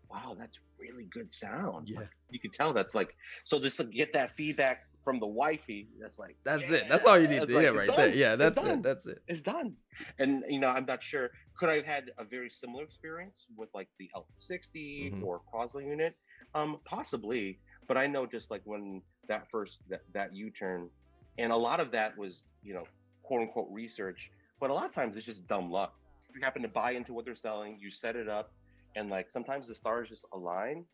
"Wow, 0.09 0.35
that's 0.37 0.59
really 0.77 1.05
good 1.05 1.31
sound." 1.31 1.89
yeah, 1.89 2.01
You 2.29 2.39
can 2.39 2.51
tell 2.51 2.73
that's 2.73 2.93
like 2.93 3.15
so. 3.45 3.59
Just 3.59 3.77
to 3.77 3.85
get 3.85 4.11
that 4.13 4.35
feedback 4.35 4.81
from 5.05 5.19
the 5.19 5.27
wifey, 5.27 5.87
that's 6.01 6.19
like 6.19 6.35
that's 6.43 6.69
it. 6.69 6.89
That's 6.89 7.05
all 7.05 7.17
you 7.17 7.27
need 7.27 7.47
to 7.47 7.53
like, 7.53 7.63
hear 7.63 7.75
it's 7.75 7.87
right 7.87 7.95
there. 7.95 8.13
Yeah, 8.13 8.35
that's 8.35 8.61
it. 8.61 8.83
That's 8.83 9.05
it. 9.05 9.21
it's 9.27 9.39
done. 9.39 9.75
And 10.19 10.43
you 10.49 10.59
know, 10.59 10.67
I'm 10.67 10.85
not 10.85 11.01
sure. 11.01 11.31
Could 11.57 11.69
I 11.69 11.75
have 11.75 11.85
had 11.85 12.11
a 12.17 12.25
very 12.25 12.49
similar 12.49 12.83
experience 12.83 13.47
with 13.55 13.69
like 13.73 13.87
the 13.99 14.11
L60 14.15 15.13
Mhm. 15.13 15.23
or 15.23 15.41
Crosley 15.53 15.85
unit? 15.87 16.17
Um, 16.53 16.79
possibly. 16.85 17.59
But 17.87 17.97
I 17.97 18.07
know 18.07 18.25
just 18.25 18.49
like 18.51 18.61
when 18.65 19.01
that 19.27 19.49
first 19.49 19.79
that, 19.89 20.01
that 20.13 20.35
U-turn, 20.35 20.89
and 21.37 21.51
a 21.51 21.55
lot 21.57 21.79
of 21.79 21.91
that 21.91 22.17
was 22.17 22.43
you 22.63 22.73
know 22.73 22.83
quote 23.23 23.41
unquote 23.41 23.67
research. 23.71 24.31
But 24.59 24.69
a 24.69 24.73
lot 24.73 24.85
of 24.85 24.93
times 24.93 25.17
it's 25.17 25.25
just 25.25 25.47
dumb 25.47 25.71
luck. 25.71 25.93
You 26.33 26.41
happen 26.41 26.61
to 26.63 26.67
buy 26.67 26.91
into 26.91 27.13
what 27.13 27.25
they're 27.25 27.35
selling, 27.35 27.77
you 27.79 27.91
set 27.91 28.15
it 28.15 28.27
up, 28.29 28.51
and 28.95 29.09
like 29.09 29.29
sometimes 29.31 29.67
the 29.67 29.75
stars 29.75 30.09
just 30.09 30.25
align, 30.33 30.85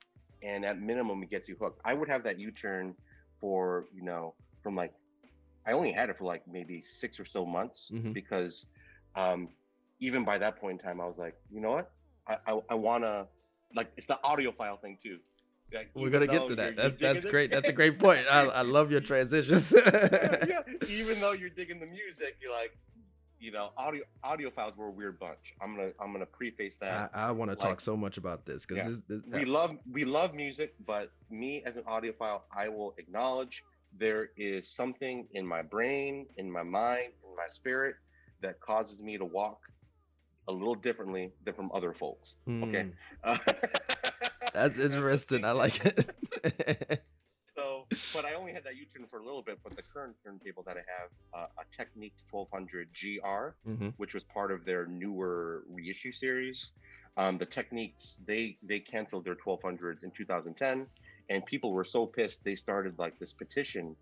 and 0.44 0.66
at 0.66 0.80
minimum 0.80 1.22
it 1.24 1.30
gets 1.30 1.48
you 1.48 1.56
hooked. 1.60 1.80
I 1.86 1.94
would 1.94 2.10
have 2.10 2.24
that 2.24 2.40
U-turn 2.40 2.96
for 3.40 3.88
you 3.94 4.04
know 4.04 4.34
from 4.64 4.76
like 4.76 4.94
I 5.66 5.74
only 5.74 5.92
had 5.92 6.10
it 6.10 6.18
for 6.18 6.26
like 6.26 6.44
maybe 6.48 6.82
six 6.82 7.20
or 7.20 7.26
so 7.26 7.46
months 7.46 7.92
Mhm. 7.94 8.14
because 8.14 8.66
um, 9.16 9.50
even 10.00 10.26
by 10.26 10.38
that 10.40 10.56
point 10.58 10.80
in 10.82 10.86
time, 10.88 11.00
I 11.00 11.06
was 11.06 11.18
like, 11.18 11.36
you 11.52 11.62
know 11.62 11.72
what? 11.72 11.92
I 12.28 12.38
I, 12.48 12.60
I 12.72 12.76
want 12.76 13.04
to 13.04 13.28
like 13.76 13.92
it's 13.98 14.08
the 14.08 14.20
audiophile 14.24 14.80
thing 14.82 14.98
too. 15.02 15.20
Like, 15.74 15.90
We're 15.94 16.10
gonna 16.10 16.28
get 16.28 16.48
to 16.48 16.56
that. 16.56 16.76
That's 16.76 16.98
that's 16.98 17.26
great. 17.26 17.52
That's 17.52 17.70
a 17.70 17.74
great 17.74 17.98
point. 18.00 18.22
I, 18.30 18.46
I 18.48 18.62
love 18.62 18.92
your 18.92 19.02
transitions. 19.12 19.72
yeah, 19.74 20.36
yeah. 20.48 20.60
Even 20.90 21.20
though 21.22 21.32
you're 21.32 21.50
digging 21.50 21.80
the 21.80 21.86
music, 21.86 22.38
you're 22.42 22.52
like, 22.52 22.78
you 23.40 23.52
know, 23.52 23.72
audio 23.78 24.04
audiophiles 24.24 24.76
were 24.76 24.88
a 24.88 24.92
weird 24.92 25.18
bunch. 25.20 25.54
I'm 25.62 25.76
gonna 25.76 25.92
I'm 26.00 26.12
gonna 26.12 26.26
preface 26.26 26.78
that. 26.80 27.12
I 27.14 27.32
want 27.32 27.52
to 27.52 27.56
talk 27.56 27.82
so 27.82 27.96
much 27.98 28.18
about 28.18 28.46
this 28.46 28.66
because 28.66 28.84
Yeah. 28.84 28.90
this, 29.08 29.24
this 29.24 29.34
we 29.34 29.46
love 29.46 29.78
we 29.92 30.06
love 30.06 30.34
music, 30.34 30.74
but 30.86 31.12
me 31.30 31.64
as 31.66 31.78
an 31.78 31.84
audiophile, 31.84 32.42
I 32.56 32.68
will 32.70 32.94
acknowledge 32.98 33.64
there 33.98 34.30
is 34.38 34.68
something 34.70 35.28
in 35.34 35.46
my 35.46 35.62
brain, 35.62 36.26
in 36.38 36.52
my 36.52 36.64
mind, 36.64 37.12
in 37.28 37.36
my 37.36 37.48
spirit 37.50 37.96
that 38.42 38.60
causes 38.62 39.02
me 39.02 39.18
to 39.18 39.26
walk 39.26 39.60
a 40.48 40.52
little 40.52 40.76
differently 40.76 41.32
than 41.46 41.54
from 41.54 41.70
other 41.74 41.94
folks. 41.94 42.40
Okay. 42.48 42.86
Mm, 42.88 42.94
Uh, 43.24 43.38
that's 44.54 44.80
interesting. 44.80 45.46
I 45.46 45.52
like 45.52 45.86
it. 45.86 46.10
so, 47.58 47.86
but 48.14 48.26
I 48.26 48.34
only 48.34 48.54
had 48.54 48.64
that 48.64 48.76
U-turn 48.76 49.08
for 49.10 49.20
a 49.20 49.24
little 49.24 49.42
bit. 49.44 49.60
But 49.64 49.76
the 49.76 49.84
current 49.94 50.16
turntable 50.24 50.64
that 50.64 50.78
I 50.78 50.84
have, 51.00 51.10
uh, 51.34 51.48
a 51.62 51.76
Technics 51.76 52.26
1200 52.30 52.90
GR, 52.94 53.70
hmm 53.70 53.90
which 53.98 54.14
was 54.14 54.24
part 54.24 54.52
of 54.52 54.66
their 54.66 54.86
newer 54.88 55.64
reissue 55.70 56.12
series. 56.12 56.72
Um, 57.18 57.38
the 57.38 57.46
Technics 57.46 58.20
they 58.26 58.58
they 58.64 58.80
canceled 58.80 59.26
their 59.26 59.36
1200s 59.36 60.04
in 60.04 60.12
2010, 60.12 60.88
and 61.30 61.46
people 61.46 61.72
were 61.74 61.84
so 61.84 62.06
pissed 62.06 62.44
they 62.44 62.56
started 62.56 62.98
like 62.98 63.20
this 63.20 63.34
petition 63.34 63.96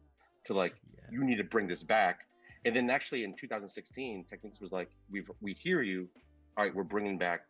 to 0.45 0.53
like 0.53 0.75
Yeah. 0.95 1.03
you 1.11 1.23
need 1.23 1.37
to 1.37 1.43
bring 1.43 1.67
this 1.67 1.83
back. 1.83 2.25
And 2.65 2.75
then 2.75 2.89
actually 2.89 3.23
in 3.23 3.33
2016, 3.35 4.25
Technics 4.29 4.59
was 4.61 4.71
like, 4.71 4.89
"We've 5.09 5.29
we 5.41 5.53
hear 5.53 5.81
you. 5.81 6.07
All 6.57 6.63
right, 6.65 6.75
we're 6.75 6.83
bringing 6.83 7.17
back 7.17 7.45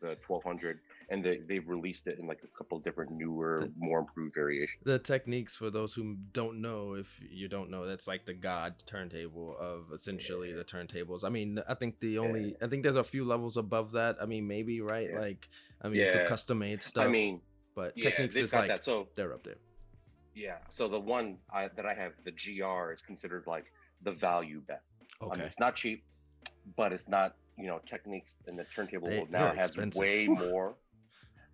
the 0.00 0.16
1200." 0.26 0.78
And 1.08 1.24
they 1.24 1.38
they've 1.46 1.68
released 1.68 2.06
it 2.06 2.18
in 2.18 2.26
like 2.26 2.40
a 2.44 2.56
couple 2.56 2.78
different 2.78 3.10
newer, 3.12 3.58
The- 3.60 3.72
more 3.76 3.98
improved 4.00 4.34
variations. 4.34 4.82
The 4.84 4.98
Technics 4.98 5.56
for 5.56 5.70
those 5.70 5.94
who 5.94 6.16
don't 6.32 6.60
know, 6.60 6.94
if 6.94 7.20
you 7.30 7.48
don't 7.48 7.70
know, 7.70 7.86
that's 7.86 8.06
like 8.06 8.24
the 8.24 8.34
god 8.34 8.74
turntable 8.86 9.56
of 9.58 9.92
essentially 9.92 10.52
the 10.52 10.64
turntables. 10.64 11.24
I 11.24 11.28
mean, 11.28 11.60
I 11.68 11.74
think 11.74 12.00
the 12.00 12.18
only, 12.18 12.56
I 12.62 12.66
think 12.68 12.82
there's 12.82 12.96
a 12.96 13.04
few 13.04 13.24
levels 13.24 13.56
above 13.56 13.92
that. 13.92 14.16
I 14.20 14.26
mean, 14.26 14.46
maybe 14.46 14.80
right, 14.80 15.10
Yeah. 15.10 15.20
like, 15.20 15.48
I 15.82 15.88
mean, 15.88 16.00
it's 16.00 16.14
a 16.14 16.24
custom 16.26 16.58
made 16.60 16.82
stuff. 16.82 17.04
I 17.06 17.08
mean, 17.08 17.40
but 17.74 17.96
yeah, 17.96 18.04
Technics 18.10 18.36
is 18.36 18.52
like 18.54 18.68
that. 18.68 18.84
So 18.84 19.08
they're 19.16 19.32
up 19.32 19.42
there. 19.44 19.56
yeah, 20.34 20.58
so 20.70 20.88
the 20.88 21.00
one 21.00 21.38
I, 21.52 21.68
that 21.68 21.84
I 21.86 21.94
have, 21.94 22.12
the 22.24 22.32
GR, 22.32 22.92
is 22.92 23.02
considered 23.02 23.44
like 23.46 23.66
the 24.02 24.12
value 24.12 24.60
bet. 24.66 24.82
I 25.20 25.24
mean, 25.24 25.32
Okay. 25.34 25.42
it's 25.44 25.58
not 25.58 25.76
cheap, 25.76 26.04
but 26.76 26.92
it's 26.92 27.08
not 27.08 27.36
you 27.58 27.66
know 27.66 27.80
Technics 27.86 28.36
in 28.48 28.56
the 28.56 28.64
turntable 28.74 29.08
They- 29.08 29.18
world 29.18 29.30
now 29.30 29.52
has 29.54 29.66
expensive. 29.68 30.00
way 30.00 30.26
more. 30.26 30.74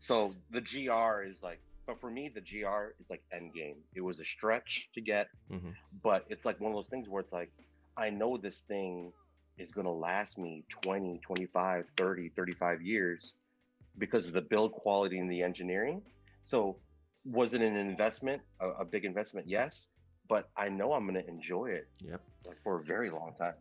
So 0.01 0.35
the 0.51 0.61
GR 0.61 1.23
is 1.23 1.43
like, 1.43 1.61
but 1.87 2.01
for 2.01 2.11
me 2.11 2.29
the 2.33 2.41
GR 2.41 2.95
is 3.01 3.11
like 3.11 3.23
end 3.33 3.53
game. 3.55 3.77
It 3.95 4.01
was 4.01 4.21
a 4.21 4.25
stretch 4.25 4.91
to 4.95 5.01
get, 5.01 5.29
Mhm. 5.51 5.75
but 6.03 6.25
it's 6.29 6.45
like 6.45 6.61
one 6.61 6.71
of 6.73 6.77
those 6.77 6.89
things 6.89 7.09
where 7.09 7.21
it's 7.21 7.33
like, 7.33 7.51
I 7.97 8.11
know 8.11 8.37
this 8.37 8.63
thing 8.63 9.13
is 9.59 9.73
going 9.73 9.87
to 9.87 9.91
last 9.93 10.39
me 10.39 10.65
20, 10.69 11.19
25, 11.19 11.87
30, 11.97 12.29
35 12.31 12.83
years 12.83 13.35
because 13.99 14.29
of 14.29 14.33
the 14.35 14.41
build 14.43 14.73
quality 14.73 15.19
and 15.19 15.31
the 15.31 15.43
engineering. 15.43 16.03
So 16.45 16.79
was 17.25 17.55
it 17.55 17.61
an 17.61 17.77
investment, 17.77 18.43
a, 18.61 18.69
a 18.69 18.85
big 18.85 19.05
investment? 19.05 19.49
Yes, 19.49 19.89
but 20.29 20.49
I 20.57 20.69
know 20.69 20.93
I'm 20.93 21.09
going 21.09 21.21
to 21.23 21.29
enjoy 21.29 21.71
it 21.71 21.89
Yep. 22.05 22.21
like 22.47 22.63
for 22.63 22.79
a 22.79 22.85
very 22.85 23.11
long 23.11 23.35
time. 23.37 23.55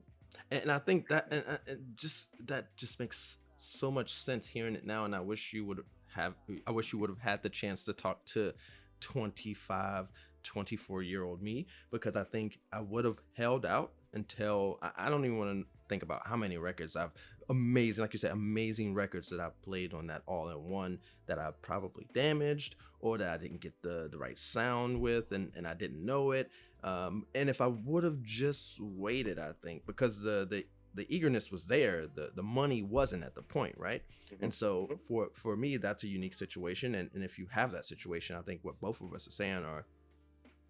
And 0.52 0.72
I 0.72 0.78
think 0.80 1.08
that 1.08 1.32
and- 1.34 1.60
and 1.68 1.98
just 1.98 2.28
that 2.46 2.76
just 2.78 3.00
makes 3.00 3.38
so 3.58 3.90
much 3.90 4.14
sense 4.14 4.46
hearing 4.48 4.76
it 4.76 4.86
now. 4.86 5.04
And 5.06 5.16
I 5.16 5.20
wish 5.22 5.52
you 5.54 5.66
would 5.66 5.84
have. 6.18 6.36
I 6.66 6.72
wish 6.72 6.94
you 6.94 7.00
would 7.00 7.10
have 7.10 7.20
had 7.20 7.44
the 7.44 7.50
chance 7.50 7.86
to 7.86 7.94
talk 7.94 8.26
to 8.28 8.54
25, 9.02 10.12
24 10.44 11.04
year 11.04 11.24
old 11.24 11.42
me 11.42 11.68
because 11.92 12.16
I 12.16 12.24
think 12.24 12.60
I 12.72 12.82
would 12.82 13.06
have 13.06 13.20
held 13.34 13.66
out 13.66 13.94
until 14.14 14.80
I, 14.82 15.10
don't 15.10 15.26
even 15.26 15.38
want 15.38 15.62
to 15.62 15.68
think 15.90 16.04
about 16.04 16.26
how 16.26 16.36
many 16.36 16.58
records 16.58 16.96
I've 16.96 17.12
amazing, 17.50 18.02
like 18.02 18.14
you 18.14 18.20
said, 18.20 18.32
amazing 18.32 18.94
records 18.94 19.30
that 19.30 19.40
I 19.40 19.50
played 19.62 19.94
on 19.94 20.08
that 20.08 20.24
all 20.26 20.50
in 20.50 20.70
one 20.70 21.00
that 21.28 21.40
I 21.40 21.52
probably 21.62 22.08
damaged 22.14 22.76
or 23.00 23.18
that 23.18 23.30
I 23.30 23.38
didn't 23.38 23.62
get 23.62 23.82
the 23.82 24.10
the 24.12 24.18
right 24.18 24.38
sound 24.38 25.02
with 25.02 25.32
and 25.32 25.52
and 25.56 25.68
I 25.68 25.74
didn't 25.74 26.04
know 26.04 26.32
it. 26.32 26.52
Um, 26.84 27.26
and 27.36 27.50
if 27.50 27.62
I 27.62 27.68
would 27.68 28.04
have 28.04 28.22
just 28.22 28.80
waited, 28.80 29.40
I 29.40 29.52
think 29.62 29.86
because 29.86 30.22
the 30.22 30.48
the 30.50 30.66
the 30.98 31.06
eagerness 31.16 31.52
was 31.52 31.66
there, 31.68 32.08
the 32.08 32.32
the 32.36 32.44
money 32.44 32.82
wasn't 32.82 33.24
at 33.24 33.36
the 33.36 33.42
point, 33.42 33.76
right? 33.78 34.04
And 34.42 34.54
so 34.54 34.88
Mhm. 34.92 35.00
for 35.08 35.30
for 35.34 35.56
me, 35.56 35.78
that's 35.78 36.04
a 36.04 36.08
unique 36.08 36.34
situation. 36.34 36.96
And, 36.96 37.10
and 37.14 37.24
if 37.24 37.38
you 37.40 37.48
have 37.52 37.72
that 37.72 37.86
situation, 37.86 38.36
I 38.36 38.42
think 38.42 38.60
what 38.64 38.82
both 38.82 39.00
of 39.02 39.14
us 39.14 39.28
are 39.28 39.32
saying 39.32 39.64
are 39.64 39.86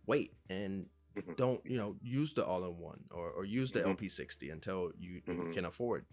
wait 0.05 0.33
and 0.49 0.87
Mhm. 1.15 1.35
don't 1.35 1.61
you 1.65 1.77
know 1.77 1.95
use 2.01 2.33
the 2.33 2.45
all-in-one 2.45 3.05
or, 3.11 3.31
or 3.31 3.43
use 3.45 3.71
the 3.71 3.81
Mhm. 3.81 3.95
LP60 3.97 4.49
until 4.51 4.91
you, 4.99 5.21
you 5.25 5.33
Mhm. 5.33 5.53
can 5.53 5.65
afford. 5.65 6.05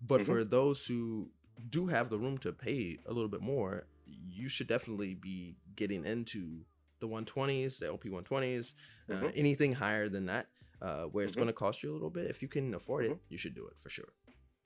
But 0.00 0.20
Mhm. 0.22 0.26
for 0.26 0.44
those 0.44 0.86
who 0.86 1.30
do 1.68 1.86
have 1.86 2.10
the 2.10 2.18
room 2.18 2.38
to 2.38 2.52
pay 2.52 2.98
a 3.06 3.12
little 3.12 3.28
bit 3.28 3.40
more, 3.40 3.86
you 4.06 4.48
should 4.48 4.66
definitely 4.66 5.14
be 5.14 5.56
getting 5.76 6.04
into 6.04 6.64
the 7.00 7.06
120s, 7.08 7.78
the 7.78 7.86
LP 7.86 8.08
120s, 8.10 8.74
uh, 9.10 9.30
anything 9.34 9.72
higher 9.74 10.08
than 10.08 10.26
that, 10.26 10.46
uh, 10.82 11.04
where 11.04 11.24
it's 11.24 11.34
Mhm. 11.34 11.36
going 11.36 11.46
to 11.46 11.52
cost 11.52 11.82
you 11.82 11.90
a 11.92 11.94
little 11.94 12.10
bit. 12.10 12.26
If 12.28 12.42
you 12.42 12.48
can 12.48 12.74
afford 12.74 13.04
it, 13.06 13.12
Mhm. 13.12 13.20
you 13.28 13.38
should 13.38 13.54
do 13.54 13.66
it 13.68 13.78
for 13.78 13.88
sure. 13.88 14.12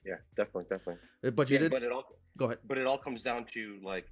Yeah, 0.04 0.16
definitely, 0.34 0.64
definitely. 0.70 1.02
Uh, 1.22 1.30
But 1.30 1.50
you 1.50 1.56
Yeah, 1.56 1.64
did 1.64 1.70
but 1.72 1.82
it 1.82 1.92
all 1.92 2.04
go 2.36 2.46
ahead. 2.46 2.60
but 2.64 2.78
it 2.78 2.86
all 2.86 2.98
comes 2.98 3.22
down 3.22 3.44
to 3.52 3.78
like 3.82 4.06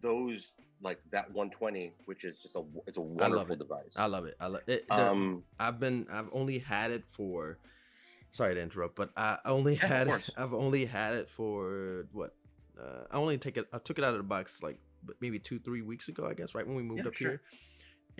those 0.00 0.54
like 0.80 1.00
that 1.10 1.30
120, 1.32 1.94
which 2.04 2.24
is 2.24 2.38
just 2.40 2.54
a 2.56 2.62
it's 2.86 2.98
a 2.98 3.00
wonderful 3.00 3.54
it. 3.54 3.58
device. 3.58 3.94
I 3.96 4.06
love 4.06 4.26
it. 4.26 4.36
I 4.38 4.46
love 4.46 4.62
it. 4.66 4.86
The- 4.86 4.94
um, 5.10 5.44
I've 5.58 5.80
been 5.80 6.06
I've 6.10 6.28
only 6.32 6.58
had 6.58 6.90
it 6.90 7.04
for 7.10 7.58
sorry 8.32 8.54
to 8.54 8.60
interrupt, 8.60 8.94
but 8.96 9.10
I 9.16 9.38
only 9.44 9.76
had 9.76 10.06
course. 10.08 10.30
I've 10.36 10.52
only 10.54 10.84
had 10.84 11.14
it 11.14 11.30
for 11.30 12.06
what 12.12 12.34
uh, 12.78 13.04
I 13.10 13.16
only 13.16 13.38
take 13.38 13.56
it 13.56 13.66
I 13.72 13.78
took 13.78 13.98
it 13.98 14.04
out 14.04 14.12
of 14.12 14.18
the 14.18 14.24
box 14.24 14.62
like 14.62 14.78
maybe 15.20 15.38
two 15.38 15.58
three 15.58 15.82
weeks 15.82 16.08
ago 16.08 16.26
I 16.26 16.34
guess 16.34 16.54
right 16.54 16.66
when 16.66 16.76
we 16.76 16.82
moved 16.82 17.00
Yeah, 17.00 17.08
up 17.08 17.14
sure. 17.14 17.30
here. 17.30 17.42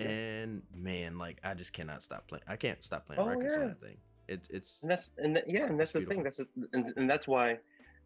And 0.06 0.62
man 0.74 1.18
like 1.18 1.38
I 1.44 1.54
just 1.54 1.72
cannot 1.72 2.02
stop 2.02 2.28
playing 2.28 2.44
I 2.46 2.56
can't 2.56 2.82
stop 2.82 3.06
playing 3.06 3.22
Oh, 3.22 3.26
records 3.26 3.54
on 3.54 3.60
yeah. 3.60 3.66
that 3.68 3.80
thing. 3.80 3.96
It's 4.28 4.48
it's 4.50 4.82
and 4.82 4.90
that's 4.90 5.10
and 5.18 5.36
that, 5.36 5.48
yeah, 5.48 5.64
and 5.66 5.80
that's 5.80 5.92
the 5.92 6.02
thing. 6.02 6.22
That's 6.22 6.38
a, 6.40 6.46
and, 6.72 6.92
and 6.96 7.08
that's 7.10 7.26
why 7.26 7.58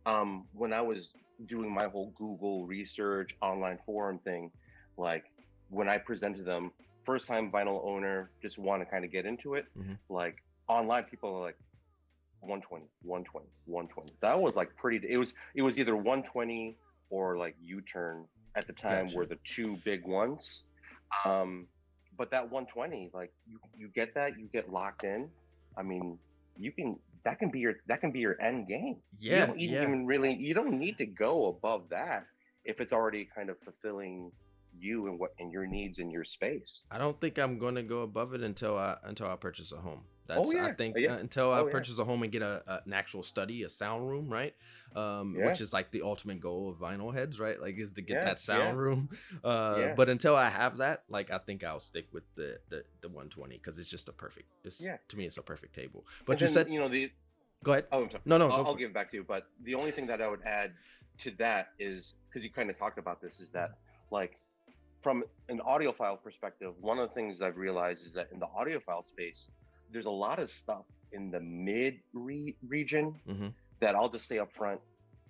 um, 0.06 0.46
when 0.52 0.72
I 0.72 0.80
was 0.80 1.14
doing 1.46 1.72
my 1.72 1.88
whole 1.88 2.12
Google 2.16 2.64
research 2.66 3.36
online 3.42 3.78
forum 3.84 4.18
thing, 4.18 4.50
like 4.96 5.24
when 5.68 5.88
I 5.88 5.98
presented 5.98 6.44
them, 6.44 6.70
first 7.04 7.26
time 7.26 7.50
vinyl 7.50 7.84
owner, 7.84 8.30
just 8.40 8.56
want 8.58 8.82
to 8.82 8.86
kind 8.86 9.04
of 9.04 9.10
get 9.10 9.26
into 9.26 9.54
it. 9.54 9.66
Mhm. 9.76 9.98
Like 10.08 10.36
online, 10.68 11.04
people 11.04 11.34
are 11.34 11.40
like 11.40 11.56
120, 12.40 12.86
120, 13.02 13.48
120. 13.66 14.12
That 14.20 14.40
was 14.40 14.54
like 14.54 14.76
pretty. 14.76 15.04
It 15.08 15.16
was 15.16 15.34
it 15.56 15.62
was 15.62 15.76
either 15.78 15.96
120 15.96 16.76
or 17.10 17.36
like 17.36 17.56
U-turn 17.60 18.26
at 18.54 18.66
the 18.68 18.72
time 18.72 19.06
Gotcha. 19.06 19.16
were 19.18 19.26
the 19.26 19.38
two 19.44 19.76
big 19.84 20.06
ones. 20.06 20.62
Um, 21.24 21.66
but 22.16 22.30
that 22.30 22.50
120, 22.50 23.10
like 23.14 23.32
you 23.46 23.58
you 23.76 23.88
get 23.94 24.14
that, 24.14 24.38
you 24.38 24.48
get 24.52 24.70
locked 24.70 25.04
in. 25.04 25.28
I 25.76 25.82
mean, 25.82 26.18
you 26.58 26.72
can 26.72 26.98
that 27.24 27.38
can 27.38 27.50
be 27.50 27.60
your 27.60 27.74
that 27.86 28.00
can 28.00 28.10
be 28.10 28.20
your 28.20 28.40
end 28.40 28.68
game. 28.68 28.96
yeah 29.20 29.40
you 29.40 29.46
don't 29.46 29.58
yeah 29.58 29.82
even 29.82 30.06
really 30.06 30.34
you 30.34 30.54
don't 30.54 30.78
need 30.78 30.98
to 30.98 31.06
go 31.06 31.46
above 31.46 31.88
that 31.90 32.26
if 32.64 32.80
it's 32.80 32.92
already 32.92 33.28
kind 33.34 33.50
of 33.50 33.56
fulfilling 33.60 34.30
you 34.78 35.06
and 35.06 35.18
what 35.18 35.32
and 35.38 35.52
your 35.52 35.66
needs 35.66 35.98
in 35.98 36.10
your 36.10 36.24
space. 36.24 36.82
I 36.90 36.98
don't 36.98 37.20
think 37.20 37.38
I'm 37.38 37.58
going 37.58 37.74
to 37.74 37.82
go 37.82 38.02
above 38.02 38.34
it 38.34 38.42
until 38.42 38.76
I 38.76 38.96
until 39.04 39.28
I 39.28 39.36
purchase 39.36 39.72
a 39.72 39.76
home. 39.76 40.02
That's 40.26 40.48
Oh, 40.48 40.52
I 40.58 40.66
yeah. 40.68 40.72
think 40.74 40.96
Yeah. 40.98 41.12
uh, 41.14 41.18
until 41.18 41.52
I 41.52 41.60
Oh, 41.60 41.66
yeah. 41.66 41.72
purchase 41.72 41.98
a 41.98 42.04
home 42.04 42.22
and 42.22 42.30
get 42.30 42.42
a, 42.42 42.62
a 42.66 42.82
an 42.86 42.92
actual 42.92 43.22
study, 43.22 43.62
a 43.64 43.68
sound 43.68 44.08
room, 44.08 44.28
right? 44.32 44.54
Um, 44.94 45.36
Yeah. 45.36 45.46
which 45.46 45.60
is 45.60 45.72
like 45.72 45.90
the 45.90 46.02
ultimate 46.02 46.40
goal 46.40 46.68
of 46.68 46.76
vinyl 46.78 47.12
heads, 47.12 47.40
right? 47.40 47.60
Like 47.60 47.78
is 47.78 47.92
to 47.94 48.02
get 48.02 48.18
Yeah, 48.18 48.24
that 48.24 48.40
sound 48.40 48.76
yeah. 48.76 48.82
room. 48.82 49.08
Uh, 49.44 49.78
Yeah. 49.80 49.94
but 49.96 50.08
until 50.08 50.36
I 50.36 50.48
have 50.48 50.78
that, 50.78 51.02
like 51.08 51.30
I 51.30 51.38
think 51.38 51.64
I'll 51.64 51.80
stick 51.80 52.06
with 52.12 52.24
the 52.36 52.60
the, 52.68 52.84
the 53.00 53.08
120 53.08 53.56
because 53.56 53.78
it's 53.78 53.90
just 53.90 54.08
a 54.08 54.12
perfect. 54.12 54.46
It's 54.64 54.80
Yeah. 54.84 54.98
to 55.08 55.16
me, 55.16 55.26
it's 55.26 55.38
a 55.38 55.42
perfect 55.42 55.74
table. 55.74 56.06
But 56.26 56.32
And 56.32 56.40
you 56.42 56.46
then, 56.46 56.54
said 56.54 56.68
you 56.72 56.78
know 56.80 56.88
the 56.88 57.10
go 57.64 57.72
ahead. 57.72 57.86
oh 57.90 58.04
I'm 58.04 58.10
sorry. 58.10 58.22
No, 58.24 58.38
no, 58.38 58.48
I'll, 58.48 58.66
I'll 58.66 58.74
give 58.76 58.90
it 58.90 58.94
back 58.94 59.10
to 59.10 59.16
you. 59.16 59.24
But 59.26 59.46
the 59.64 59.74
only 59.74 59.90
thing 59.90 60.06
that 60.06 60.20
I 60.22 60.28
would 60.28 60.42
add 60.46 60.72
to 61.18 61.30
that 61.38 61.68
is 61.78 62.14
because 62.28 62.44
you 62.44 62.50
kind 62.50 62.70
of 62.70 62.78
talked 62.78 62.98
about 62.98 63.20
this 63.20 63.40
is 63.40 63.50
that 63.50 63.72
like 64.10 64.38
from 65.00 65.24
an 65.48 65.60
audiophile 65.66 66.22
perspective, 66.22 66.74
one 66.80 66.98
of 66.98 67.08
the 67.08 67.14
things 67.14 67.42
I've 67.42 67.56
realized 67.56 68.06
is 68.06 68.12
that 68.12 68.28
in 68.32 68.38
the 68.38 68.46
audiophile 68.46 69.04
space, 69.06 69.48
there's 69.92 70.06
a 70.06 70.10
lot 70.10 70.38
of 70.38 70.50
stuff 70.50 70.84
in 71.12 71.30
the 71.30 71.40
mid 71.40 71.98
re- 72.12 72.56
region 72.66 73.14
hmm 73.26 73.48
that 73.80 73.96
I'll 73.96 74.08
just 74.08 74.28
say 74.28 74.38
up 74.38 74.52
front. 74.52 74.80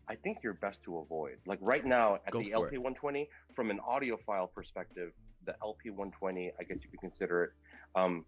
I 0.09 0.14
think 0.14 0.38
you're 0.44 0.53
best 0.53 0.83
to 0.85 0.98
avoid. 0.98 1.37
Like 1.46 1.59
right 1.62 1.87
now 1.87 2.16
at 2.27 2.33
Go 2.33 2.40
the 2.42 2.51
for 2.51 2.68
it. 2.68 2.75
LP120, 2.75 3.27
from 3.55 3.70
an 3.70 3.81
audiophile 3.81 4.53
perspective, 4.53 5.12
the 5.46 5.55
LP120, 5.62 6.51
I 6.61 6.62
guess 6.64 6.77
you 6.83 6.90
could 6.90 7.01
consider 7.01 7.44
it. 7.44 7.51
Um, 7.94 8.27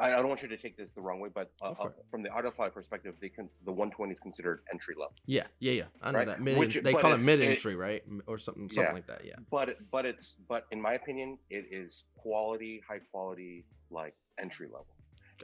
I, 0.00 0.06
I 0.14 0.16
don't 0.16 0.28
want 0.28 0.40
you 0.40 0.48
to 0.48 0.56
take 0.56 0.78
this 0.78 0.92
the 0.92 1.02
wrong 1.02 1.20
way, 1.20 1.28
but 1.34 1.50
uh, 1.60 1.72
uh, 1.72 1.88
from 2.10 2.22
the 2.22 2.30
audiophile 2.30 2.72
perspective, 2.72 3.14
they 3.20 3.28
can 3.28 3.50
the 3.66 3.72
120 3.72 4.10
is 4.10 4.20
considered 4.20 4.62
entry 4.72 4.94
level. 4.96 5.12
Yeah, 5.26 5.42
yeah, 5.58 5.72
yeah. 5.72 5.82
I 6.00 6.12
know 6.12 6.18
Right. 6.20 6.28
that. 6.28 6.40
Mid, 6.40 6.56
Which- 6.56 6.80
they 6.82 6.94
call 6.94 7.12
it 7.12 7.20
mid 7.22 7.42
entry, 7.42 7.74
right? 7.76 8.02
Or 8.26 8.38
something, 8.38 8.70
something 8.70 8.84
Yeah. 8.84 8.92
like 8.94 9.06
that. 9.08 9.24
Yeah. 9.26 9.34
But 9.50 9.76
but 9.90 10.06
it's 10.06 10.36
but 10.48 10.64
in 10.70 10.80
my 10.80 10.94
opinion, 10.94 11.36
it 11.50 11.66
is 11.70 12.04
quality, 12.16 12.80
high 12.88 13.00
quality, 13.10 13.66
like 13.90 14.14
entry 14.40 14.66
level. 14.66 14.86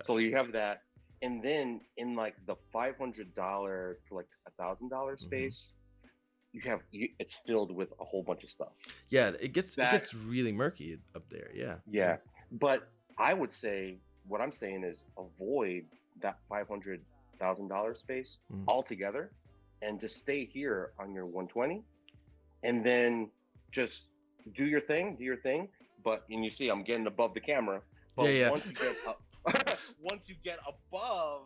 So 0.02 0.18
you 0.18 0.34
have 0.34 0.52
that, 0.52 0.82
and 1.22 1.42
then 1.42 1.80
in 1.96 2.14
like 2.14 2.34
the 2.46 2.56
five 2.72 2.96
hundred 2.98 3.34
dollar 3.34 3.98
to 4.08 4.14
like 4.14 4.26
a 4.46 4.50
thousand 4.62 4.88
dollar 4.88 5.16
Mhm. 5.16 5.20
space, 5.20 5.72
you 6.52 6.60
have 6.62 6.80
you, 6.90 7.08
it's 7.18 7.36
filled 7.36 7.70
with 7.74 7.92
a 8.00 8.04
whole 8.04 8.22
bunch 8.22 8.44
of 8.44 8.50
stuff. 8.50 8.72
Yeah, 9.08 9.32
it 9.40 9.52
gets 9.52 9.74
That- 9.76 9.94
it 9.94 9.98
gets 9.98 10.14
really 10.14 10.52
murky 10.52 10.98
up 11.14 11.28
there. 11.28 11.50
Yeah. 11.54 11.76
Yeah, 11.86 12.16
but 12.52 12.88
I 13.18 13.34
would 13.34 13.52
say 13.52 13.98
what 14.26 14.40
I'm 14.40 14.52
saying 14.52 14.84
is 14.84 15.04
avoid 15.16 15.86
that 16.20 16.38
five 16.48 16.68
hundred 16.68 17.04
thousand 17.38 17.68
dollar 17.68 17.94
space 17.94 18.38
Mhm. 18.52 18.64
altogether, 18.68 19.30
and 19.82 20.00
just 20.00 20.16
stay 20.16 20.44
here 20.44 20.92
on 20.98 21.12
your 21.12 21.26
120, 21.26 21.84
and 22.62 22.84
then 22.84 23.30
just 23.70 24.10
do 24.54 24.66
your 24.66 24.80
thing, 24.80 25.16
do 25.16 25.24
your 25.24 25.36
thing. 25.36 25.68
But 26.02 26.24
and 26.30 26.44
you 26.44 26.50
see, 26.50 26.68
I'm 26.68 26.82
getting 26.84 27.06
above 27.06 27.34
the 27.34 27.40
camera. 27.40 27.82
But 28.16 28.24
Yeah, 28.26 28.30
yeah. 28.30 28.50
once 28.50 28.66
you 28.68 28.74
get 28.74 28.96
up, 29.08 29.20
once 30.00 30.28
you 30.28 30.34
get 30.44 30.58
above 30.66 31.42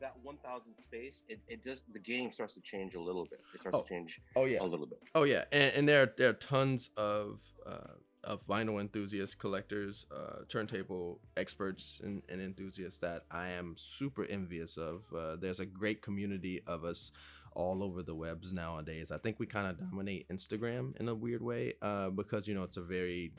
that 0.00 0.14
1,000 0.22 0.74
space, 0.78 1.22
it, 1.28 1.40
it 1.48 1.64
does 1.64 1.80
the 1.92 1.98
game 1.98 2.32
starts 2.32 2.54
to 2.54 2.60
change 2.60 2.94
a 2.94 3.00
little 3.00 3.24
bit. 3.24 3.40
It 3.54 3.60
starts 3.60 3.78
Oh. 3.78 3.82
to 3.82 3.88
change 3.88 4.20
Oh 4.36 4.44
yeah. 4.44 4.62
a 4.62 4.64
little 4.66 4.86
bit. 4.86 4.98
Oh 5.14 5.24
yeah, 5.24 5.44
and, 5.52 5.72
and 5.74 5.88
there 5.88 6.12
there 6.18 6.30
are 6.30 6.34
tons 6.34 6.90
of 6.96 7.40
uh, 7.66 7.94
of 8.24 8.46
vinyl 8.46 8.80
enthusiasts, 8.80 9.34
collectors, 9.34 10.04
uh, 10.14 10.40
turntable 10.48 11.20
experts, 11.36 12.00
and, 12.04 12.22
and 12.28 12.40
enthusiasts 12.42 12.98
that 12.98 13.22
I 13.30 13.48
am 13.50 13.74
super 13.78 14.24
envious 14.24 14.76
of. 14.76 15.04
Uh, 15.16 15.36
there's 15.36 15.60
a 15.60 15.66
great 15.66 16.02
community 16.02 16.60
of 16.66 16.84
us 16.84 17.12
all 17.52 17.82
over 17.82 18.02
the 18.02 18.14
webs 18.14 18.52
nowadays. 18.52 19.10
I 19.10 19.16
think 19.18 19.38
we 19.38 19.46
kind 19.46 19.66
of 19.66 19.78
dominate 19.78 20.28
Instagram 20.28 20.94
in 21.00 21.08
a 21.08 21.14
weird 21.14 21.40
way 21.40 21.74
uh, 21.80 22.10
because 22.10 22.46
you 22.48 22.54
know 22.54 22.64
it's 22.64 22.76
a 22.76 22.82
very 22.82 23.32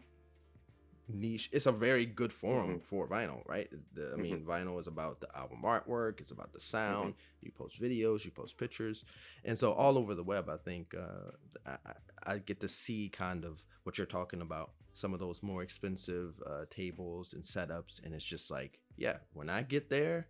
niche. 1.08 1.50
It's 1.52 1.66
a 1.66 1.72
very 1.72 2.06
good 2.06 2.32
forum 2.34 2.80
for 2.82 3.08
vinyl, 3.08 3.42
right? 3.48 3.70
The, 3.94 4.12
I 4.14 4.18
mean, 4.18 4.44
vinyl 4.46 4.80
is 4.80 4.88
about 4.88 5.22
the 5.22 5.30
album 5.38 5.62
artwork. 5.64 6.20
It's 6.22 6.32
about 6.32 6.54
the 6.54 6.60
sound. 6.60 7.16
You 7.42 7.52
post 7.52 7.82
videos. 7.82 8.26
You 8.26 8.32
post 8.32 8.58
pictures 8.58 9.06
and 9.46 9.58
so 9.58 9.72
all 9.72 9.98
over 9.98 10.14
the 10.16 10.24
web 10.24 10.50
i 10.50 10.58
think 10.58 10.94
uh, 10.96 11.32
I, 11.66 11.72
I- 11.90 11.94
I 12.30 12.38
get 12.40 12.60
to 12.60 12.68
see 12.68 13.08
kind 13.08 13.46
of 13.46 13.64
what 13.84 13.98
you're 13.98 14.06
talking 14.08 14.42
about 14.42 14.72
some 14.94 15.14
of 15.14 15.20
those 15.22 15.42
more 15.42 15.64
expensive 15.64 16.34
uh, 16.46 16.66
tables 16.70 17.34
and 17.34 17.42
setups 17.42 18.04
and 18.04 18.14
it's 18.14 18.26
just 18.26 18.52
like 18.52 18.80
yeah 18.98 19.18
when 19.34 19.50
i 19.50 19.62
get 19.62 19.90
there 19.90 20.28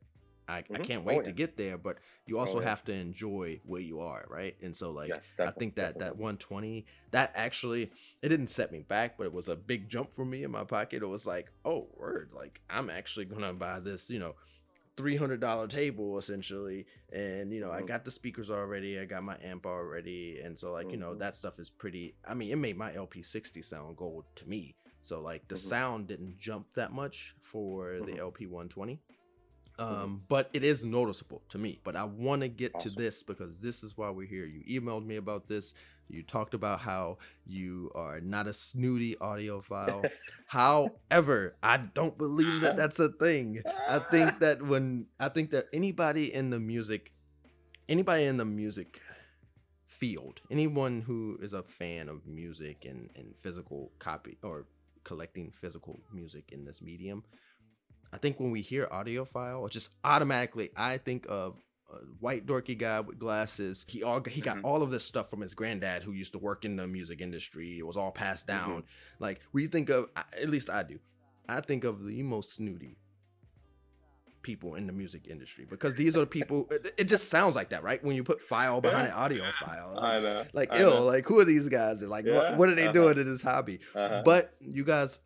I, 0.48 0.62
mm-hmm. 0.62 0.76
I 0.76 0.80
can't 0.80 1.02
oh, 1.02 1.08
wait 1.08 1.16
oh, 1.16 1.20
yeah. 1.20 1.26
to 1.26 1.32
get 1.34 1.58
there, 1.58 1.78
but 1.78 1.98
you 2.26 2.38
oh, 2.38 2.42
also 2.42 2.58
oh, 2.58 2.62
yeah. 2.62 2.70
have 2.70 2.84
to 2.86 2.94
enjoy 2.94 3.60
where 3.66 3.82
you 3.82 4.00
are, 4.00 4.26
right? 4.30 4.56
And 4.62 4.76
so 4.76 4.92
like 4.92 5.12
I 5.40 5.52
think 5.52 5.76
that 5.76 6.00
definitely. 6.00 6.06
that 6.06 6.18
120 6.18 6.86
that 7.12 7.32
actually 7.36 7.92
it 8.22 8.30
didn't 8.30 8.48
set 8.48 8.72
me 8.72 8.80
back, 8.80 9.18
but 9.18 9.26
it 9.26 9.34
was 9.34 9.50
a 9.50 9.56
big 9.56 9.90
jump 9.90 10.14
for 10.14 10.26
me 10.26 10.44
in 10.44 10.52
my 10.52 10.64
pocket. 10.64 11.04
It 11.04 11.08
was 11.08 11.28
like, 11.28 11.52
oh 11.66 11.88
word, 11.96 12.32
like 12.34 12.62
I'm 12.70 12.90
actually 12.90 13.26
gonna 13.26 13.54
buy 13.54 13.80
this, 13.80 14.10
you 14.10 14.20
know, 14.20 14.36
three 14.96 15.16
hundred 15.16 15.40
dollar 15.40 15.68
table 15.68 16.18
essentially, 16.18 16.86
and 17.12 17.54
you 17.54 17.60
know 17.60 17.68
mm-hmm. 17.68 17.84
I 17.84 17.88
got 17.88 18.06
the 18.06 18.12
speakers 18.12 18.50
already, 18.50 19.00
I 19.00 19.06
got 19.06 19.24
my 19.24 19.38
amp 19.44 19.66
already, 19.66 20.40
and 20.44 20.58
so 20.58 20.72
like 20.72 20.86
mm-hmm. 20.86 20.94
you 20.94 21.00
know 21.00 21.10
mm-hmm. 21.12 21.20
that 21.20 21.36
stuff 21.36 21.60
is 21.60 21.70
pretty. 21.70 22.16
I 22.28 22.34
mean, 22.34 22.52
it 22.52 22.58
made 22.58 22.78
my 22.78 22.92
LP60 22.92 23.64
sound 23.64 23.98
gold 23.98 24.26
to 24.36 24.48
me. 24.48 24.76
So 25.02 25.22
like 25.22 25.48
the 25.48 25.56
mm-hmm. 25.56 25.70
sound 25.70 26.08
didn't 26.08 26.40
jump 26.40 26.74
that 26.74 26.92
much 26.92 27.36
for 27.42 28.00
the 28.00 28.14
mm-hmm. 28.14 28.46
LP120 28.46 29.00
um, 29.80 30.24
but 30.28 30.50
it 30.54 30.64
is 30.64 30.84
noticeable 30.84 31.44
to 31.50 31.58
me. 31.58 31.80
But 31.84 31.96
I 31.96 32.06
want 32.06 32.42
to 32.42 32.48
get 32.48 32.80
to 32.80 32.90
this 32.90 33.22
because 33.22 33.62
this 33.62 33.84
is 33.84 33.98
why 33.98 34.10
we're 34.10 34.28
here. 34.28 34.46
You 34.46 34.82
emailed 34.82 35.06
me 35.06 35.18
about 35.18 35.48
this. 35.48 35.74
You 36.10 36.24
talked 36.24 36.54
about 36.54 36.80
how 36.80 37.18
you 37.46 37.92
are 37.94 38.20
not 38.22 38.48
a 38.48 38.54
snooty 38.54 39.16
audiophile. 39.16 40.10
However, 40.48 41.56
I 41.62 41.78
don't 41.78 42.18
believe 42.18 42.62
that 42.62 42.78
that's 42.78 43.00
a 43.00 43.10
thing. 43.10 43.62
I 43.88 44.00
think 44.00 44.40
that 44.40 44.62
when 44.62 45.08
I 45.20 45.30
think 45.30 45.52
that 45.52 45.68
anybody 45.74 46.34
in 46.34 46.50
the 46.50 46.60
music, 46.60 47.12
anybody 47.90 48.24
in 48.24 48.38
the 48.38 48.46
music 48.46 49.02
field, 49.86 50.42
anyone 50.50 51.02
who 51.02 51.38
is 51.42 51.54
a 51.54 51.64
fan 51.64 52.08
of 52.08 52.26
music 52.26 52.86
and, 52.86 53.10
and 53.16 53.36
physical 53.36 53.92
copy 54.00 54.38
or 54.44 54.66
collecting 55.04 55.52
physical 55.52 56.00
music 56.14 56.52
in 56.52 56.66
this 56.66 56.82
medium, 56.82 57.24
I 58.18 58.20
think 58.20 58.40
when 58.40 58.50
we 58.50 58.62
hear 58.62 58.88
audiophile, 58.88 59.70
just 59.70 59.92
automatically 60.04 60.72
I 60.76 60.98
think 60.98 61.28
of 61.30 61.54
a 61.88 61.98
white 62.20 62.48
dorky 62.48 62.76
guy 62.76 63.00
with 63.02 63.20
glasses. 63.20 63.86
He 63.88 64.02
all 64.02 64.24
he 64.24 64.42
got 64.42 64.58
Mhm. 64.58 64.62
all 64.64 64.82
of 64.82 64.90
this 64.90 65.04
stuff 65.04 65.30
from 65.30 65.42
his 65.42 65.54
granddad 65.54 66.02
who 66.02 66.14
used 66.14 66.34
to 66.34 66.40
work 66.40 66.66
in 66.66 66.78
the 66.78 66.88
music 66.88 67.22
industry. 67.22 67.78
It 67.78 67.86
was 67.86 67.96
all 67.96 68.12
passed 68.12 68.48
down. 68.48 68.86
Like 69.20 69.42
we 69.54 69.68
think 69.68 69.90
of 69.92 70.10
at 70.16 70.50
least 70.50 70.68
I 70.72 70.82
do. 70.82 70.98
I 71.48 71.62
think 71.62 71.84
of 71.84 72.04
the 72.04 72.24
most 72.24 72.56
snooty 72.56 72.98
people 74.42 74.74
in 74.74 74.88
the 74.88 74.94
music 74.94 75.28
industry 75.30 75.68
because 75.70 75.94
these 75.96 76.18
are 76.18 76.22
the 76.22 76.26
people 76.26 76.68
it, 76.72 76.92
it 76.98 77.04
just 77.04 77.30
sounds 77.30 77.56
like 77.56 77.70
that, 77.70 77.84
right? 77.84 78.04
When 78.04 78.16
you 78.16 78.24
put 78.24 78.42
file 78.42 78.82
behind 78.82 79.06
an 79.06 79.14
audio 79.14 79.44
file. 79.64 79.94
Like, 79.96 80.04
I 80.04 80.20
know. 80.22 80.46
like 80.54 80.74
I 80.74 80.80
ill, 80.80 80.90
know. 80.90 81.04
like 81.06 81.26
who 81.28 81.40
are 81.40 81.46
these 81.46 81.70
guys? 81.70 82.02
And 82.02 82.10
like 82.10 82.26
Yeah, 82.26 82.34
what, 82.34 82.58
what 82.58 82.70
are 82.70 82.76
they 82.76 82.86
uh-huh. 82.86 82.94
doing 82.94 83.18
in 83.20 83.26
this 83.26 83.44
hobby? 83.44 83.80
Uh-huh. 83.94 84.24
But 84.26 84.56
you 84.60 84.84
guys 84.84 85.20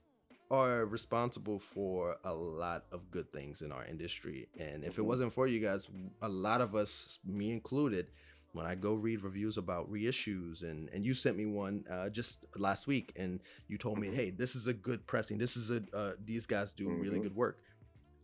are 0.52 0.86
responsible 0.86 1.60
for 1.60 2.18
a 2.26 2.34
lot 2.34 2.86
of 2.92 3.10
good 3.10 3.32
things 3.32 3.62
in 3.62 3.72
our 3.72 3.86
industry. 3.86 4.50
And 4.60 4.84
if 4.84 4.98
it 4.98 5.02
Mhm. 5.02 5.06
wasn't 5.06 5.34
for 5.34 5.48
you 5.48 5.60
guys, 5.62 5.90
a 6.22 6.30
lot 6.30 6.62
of 6.62 6.76
us, 6.76 7.20
me 7.26 7.52
included, 7.52 8.12
when 8.52 8.66
I 8.66 8.76
go 8.76 8.94
read 8.96 9.22
reviews 9.24 9.58
about 9.58 9.90
reissues, 9.90 10.62
and 10.62 10.90
and 10.90 11.06
you 11.06 11.14
sent 11.14 11.38
me 11.38 11.46
one 11.46 11.86
uh, 11.90 12.10
just 12.10 12.46
last 12.58 12.86
week, 12.86 13.14
and 13.16 13.40
you 13.70 13.78
told 13.78 13.98
me, 13.98 14.10
Mhm. 14.10 14.14
hey, 14.16 14.30
this 14.30 14.56
is 14.56 14.68
a 14.68 14.74
good 14.74 15.08
pressing. 15.08 15.38
This 15.38 15.56
is 15.56 15.72
a 15.72 15.82
uh, 15.94 16.14
these 16.24 16.46
guys 16.46 16.74
do 16.74 16.90
really 16.90 17.20
Mhm. 17.20 17.24
good 17.24 17.36
work. 17.36 17.60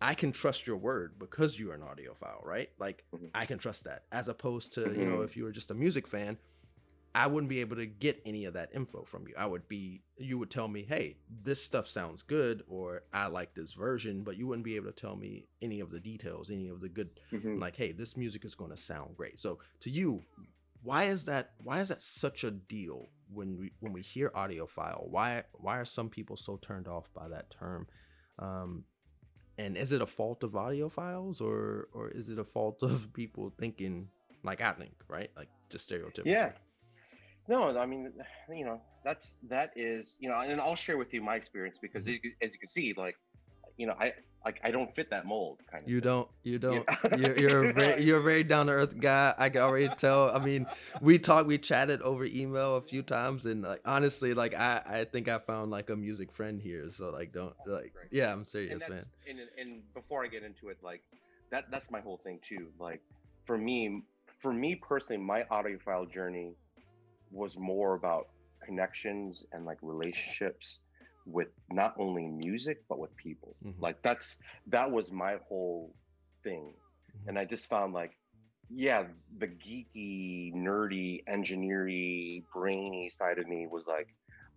I 0.02 0.14
can 0.14 0.32
trust 0.34 0.68
your 0.68 0.78
word 0.78 1.18
because 1.18 1.58
you're 1.60 1.74
an 1.74 1.82
audiophile, 1.82 2.44
right? 2.46 2.70
Like. 2.78 3.06
I 3.34 3.46
can 3.46 3.60
trust 3.60 3.84
that, 3.86 4.06
as 4.12 4.28
opposed 4.28 4.74
to 4.74 4.82
you 5.00 5.06
know 5.06 5.22
if 5.22 5.38
you 5.38 5.44
were 5.46 5.52
just 5.52 5.70
a 5.72 5.76
music 5.76 6.08
fan, 6.08 6.38
I 7.18 7.28
wouldn't 7.28 7.50
be 7.50 7.62
able 7.62 7.78
to 7.78 7.86
get 7.88 8.22
any 8.26 8.46
of 8.46 8.54
that 8.54 8.70
info 8.76 9.04
from 9.04 9.28
you. 9.28 9.34
I 9.38 9.46
would 9.48 9.68
be, 9.68 10.04
you 10.18 10.38
would 10.38 10.52
tell 10.52 10.68
me, 10.68 10.86
hey, 10.88 11.18
this 11.44 11.64
stuff 11.64 11.88
sounds 11.88 12.22
good, 12.22 12.64
or 12.68 13.04
I 13.12 13.28
like 13.28 13.56
this 13.56 13.74
version, 13.74 14.22
but 14.24 14.38
you 14.38 14.46
wouldn't 14.48 14.66
be 14.66 14.76
able 14.76 14.92
to 14.92 15.02
tell 15.02 15.16
me 15.16 15.48
any 15.62 15.80
of 15.80 15.90
the 15.90 16.00
details, 16.00 16.52
any 16.52 16.68
of 16.68 16.80
the 16.80 16.90
good, 16.90 17.20
Mhm. 17.32 17.60
like, 17.60 17.76
hey, 17.76 17.92
this 17.92 18.16
music 18.16 18.46
is 18.46 18.56
going 18.56 18.70
to 18.72 18.78
sound 18.78 19.18
great. 19.18 19.40
So 19.40 19.58
to 19.80 19.90
you, 19.90 20.24
why 20.84 21.04
is 21.06 21.26
that? 21.26 21.54
Why 21.58 21.82
is 21.82 21.90
that 21.90 22.02
such 22.02 22.44
a 22.44 22.52
deal 22.52 23.10
when 23.34 23.58
we 23.58 23.72
when 23.80 23.94
we 23.94 24.02
hear 24.04 24.30
audiophile? 24.30 25.10
Why 25.10 25.44
why 25.54 25.80
are 25.80 25.86
some 25.86 26.10
people 26.10 26.38
so 26.38 26.58
turned 26.58 26.88
off 26.88 27.12
by 27.14 27.28
that 27.30 27.50
term? 27.50 27.88
Um, 28.38 28.86
and 29.58 29.76
is 29.76 29.92
it 29.92 30.02
a 30.04 30.06
fault 30.06 30.44
of 30.44 30.52
audiophiles, 30.54 31.42
or 31.42 31.90
or 31.94 32.10
is 32.12 32.30
it 32.30 32.38
a 32.38 32.44
fault 32.46 32.84
of 32.84 33.12
people 33.14 33.50
thinking 33.58 34.10
like 34.44 34.62
I 34.62 34.72
think, 34.74 34.94
right? 35.10 35.32
Like 35.36 35.50
just 35.70 35.90
stereotypical. 35.90 36.26
Yeah. 36.28 36.52
No, 37.48 37.78
I 37.78 37.86
mean, 37.86 38.12
you 38.50 38.66
know, 38.66 38.82
that's 39.06 39.38
that 39.50 39.72
is, 39.76 40.18
you 40.20 40.30
know, 40.30 40.36
and 40.36 40.60
I'll 40.60 40.76
share 40.76 40.98
with 40.98 41.14
you 41.14 41.22
my 41.22 41.36
experience 41.36 41.78
because 41.82 42.04
Mm-hmm. 42.04 42.10
as 42.12 42.20
you, 42.24 42.32
as 42.42 42.54
you 42.54 42.60
can 42.60 42.68
see, 42.68 42.94
like, 42.98 43.16
you 43.78 43.88
know, 43.88 43.96
I 44.00 44.14
like 44.44 44.60
I 44.64 44.72
don't 44.72 44.92
fit 44.92 45.10
that 45.12 45.26
mold 45.26 45.60
kind 45.72 45.84
of. 45.84 45.90
You 45.90 46.00
thing. 46.00 46.10
don't. 46.10 46.28
You 46.44 46.60
don't. 46.60 46.86
Yeah. 46.88 47.18
You're 47.18 47.38
you're 47.38 47.70
a 47.70 47.74
very, 47.80 48.04
you're 48.04 48.20
a 48.20 48.24
very 48.24 48.44
down 48.44 48.68
to 48.68 48.74
earth 48.74 49.00
guy. 49.00 49.34
I 49.38 49.50
can 49.50 49.62
already 49.62 49.90
tell. 49.90 50.30
I 50.36 50.40
mean, 50.44 50.66
we 51.02 51.20
talked, 51.20 51.48
we 51.48 51.58
chatted 51.58 52.02
over 52.02 52.26
email 52.26 52.78
a 52.78 52.82
few 52.82 53.02
times, 53.02 53.46
and 53.46 53.64
like 53.64 53.82
honestly, 53.86 54.34
like 54.34 54.56
I 54.56 54.82
I 54.86 55.06
think 55.06 55.28
I 55.28 55.40
found 55.40 55.72
like 55.72 55.90
a 55.90 55.96
music 55.96 56.32
friend 56.32 56.62
here. 56.62 56.90
So 56.92 57.12
like, 57.12 57.32
don't 57.34 57.54
like. 57.66 57.94
Yeah, 58.12 58.32
I'm 58.32 58.46
serious, 58.46 58.80
that's, 58.80 58.90
man. 58.90 59.06
And, 59.30 59.40
and 59.60 59.94
before 59.94 60.24
I 60.24 60.28
get 60.28 60.44
into 60.44 60.70
it, 60.70 60.78
like 60.82 61.02
that 61.52 61.66
that's 61.72 61.92
my 61.92 62.02
whole 62.02 62.18
thing 62.24 62.40
too. 62.42 62.68
Like 62.80 63.02
for 63.46 63.58
me, 63.58 64.02
for 64.40 64.54
me 64.54 64.76
personally, 64.76 65.22
my 65.22 65.44
audiophile 65.44 66.12
journey 66.12 66.56
was 67.32 67.58
more 67.58 67.96
about 67.96 68.28
connections 68.64 69.44
and 69.52 69.66
like 69.66 69.78
relationships 69.82 70.80
with 71.26 71.48
not 71.70 71.94
only 72.00 72.28
music 72.28 72.80
but 72.90 73.00
with 73.00 73.16
people. 73.16 73.56
Mhm. 73.64 73.80
Like 73.80 74.02
that's 74.02 74.40
that 74.68 74.92
was 74.92 75.12
my 75.12 75.38
whole 75.48 75.96
thing. 76.44 76.74
Mhm. 77.16 77.28
And 77.28 77.40
I 77.40 77.46
just 77.46 77.68
found 77.68 77.94
like 77.94 78.18
yeah, 78.70 79.06
the 79.38 79.48
geeky, 79.48 80.54
nerdy, 80.54 81.24
engineering, 81.28 82.46
brainy 82.54 83.10
side 83.10 83.38
of 83.40 83.48
me 83.48 83.68
was 83.68 83.86
like, 83.88 84.08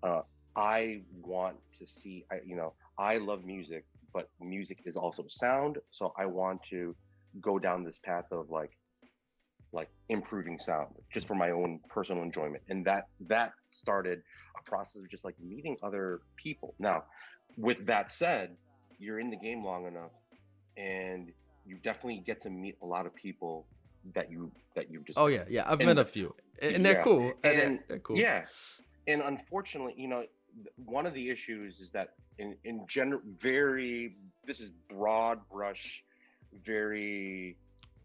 uh, 0.03 0.23
I 0.57 1.03
want 1.13 1.57
to 1.79 1.87
see, 1.87 2.25
I, 2.31 2.37
you 2.45 2.57
know, 2.57 2.75
I 2.99 3.19
love 3.19 3.45
music, 3.45 3.85
but 4.13 4.31
music 4.41 4.81
is 4.85 4.97
also 4.97 5.25
sound. 5.29 5.79
So 5.91 6.13
I 6.19 6.27
want 6.27 6.63
to 6.71 6.97
go 7.41 7.59
down 7.59 7.85
this 7.85 7.99
path 7.99 8.27
of 8.33 8.51
like, 8.51 8.73
like 9.73 9.89
improving 10.09 10.59
sound 10.59 10.89
just 11.11 11.27
for 11.27 11.35
my 11.35 11.51
own 11.51 11.81
personal 11.89 12.23
enjoyment. 12.23 12.63
And 12.69 12.85
that, 12.87 13.09
that 13.29 13.53
started 13.71 14.23
a 14.59 14.69
process 14.69 15.03
of 15.03 15.11
just 15.11 15.25
like 15.25 15.35
meeting 15.41 15.77
other 15.83 16.21
people. 16.37 16.75
Now, 16.79 17.05
with 17.57 17.87
that 17.87 18.11
said, 18.11 18.57
you're 18.99 19.19
in 19.19 19.31
the 19.31 19.37
game 19.37 19.65
long 19.65 19.87
enough 19.87 20.11
and 20.77 21.33
you 21.67 21.77
definitely 21.83 22.23
get 22.25 22.43
to 22.43 22.51
meet 22.51 22.77
a 22.83 22.87
lot 22.87 23.07
of 23.07 23.15
people 23.15 23.67
that 24.15 24.31
you 24.31 24.51
that 24.75 24.91
you've 24.91 25.05
just 25.05 25.19
Oh 25.19 25.27
yeah, 25.27 25.45
yeah. 25.49 25.65
I've 25.67 25.79
met 25.79 25.99
a 25.99 26.05
few, 26.05 26.35
and 26.63 26.85
they're 26.85 26.95
yeah, 26.95 27.03
cool. 27.03 27.21
And 27.21 27.37
they're, 27.43 27.67
and- 27.67 27.81
they're 27.89 27.99
cool. 27.99 28.17
Yeah, 28.19 28.45
and 29.07 29.21
unfortunately, 29.21 29.95
you 29.97 30.09
know, 30.09 30.25
one 30.77 31.07
of 31.07 31.15
the 31.15 31.29
issues 31.29 31.81
is 31.81 31.91
that 31.91 32.15
in 32.39 32.57
in 32.65 32.87
general, 32.89 33.21
very 33.39 34.17
this 34.47 34.61
is 34.61 34.71
broad 34.89 35.41
brush, 35.51 36.03
very 36.65 37.57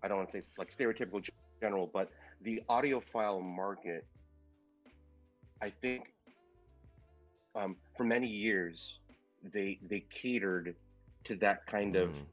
I 0.04 0.08
don't 0.08 0.18
want 0.18 0.30
to 0.30 0.42
say 0.42 0.48
like 0.58 0.76
stereotypical 0.76 1.24
general, 1.66 1.90
but 1.92 2.10
the 2.42 2.62
audiophile 2.70 3.42
market, 3.44 4.06
I 5.62 5.70
think, 5.70 6.04
um, 7.56 7.76
for 7.98 8.04
many 8.04 8.28
years, 8.28 9.00
they 9.54 9.80
they 9.90 10.02
catered 10.22 10.76
to 11.26 11.36
that 11.38 11.66
kind 11.66 11.96
of 11.96 12.10
Mm, 12.16 12.26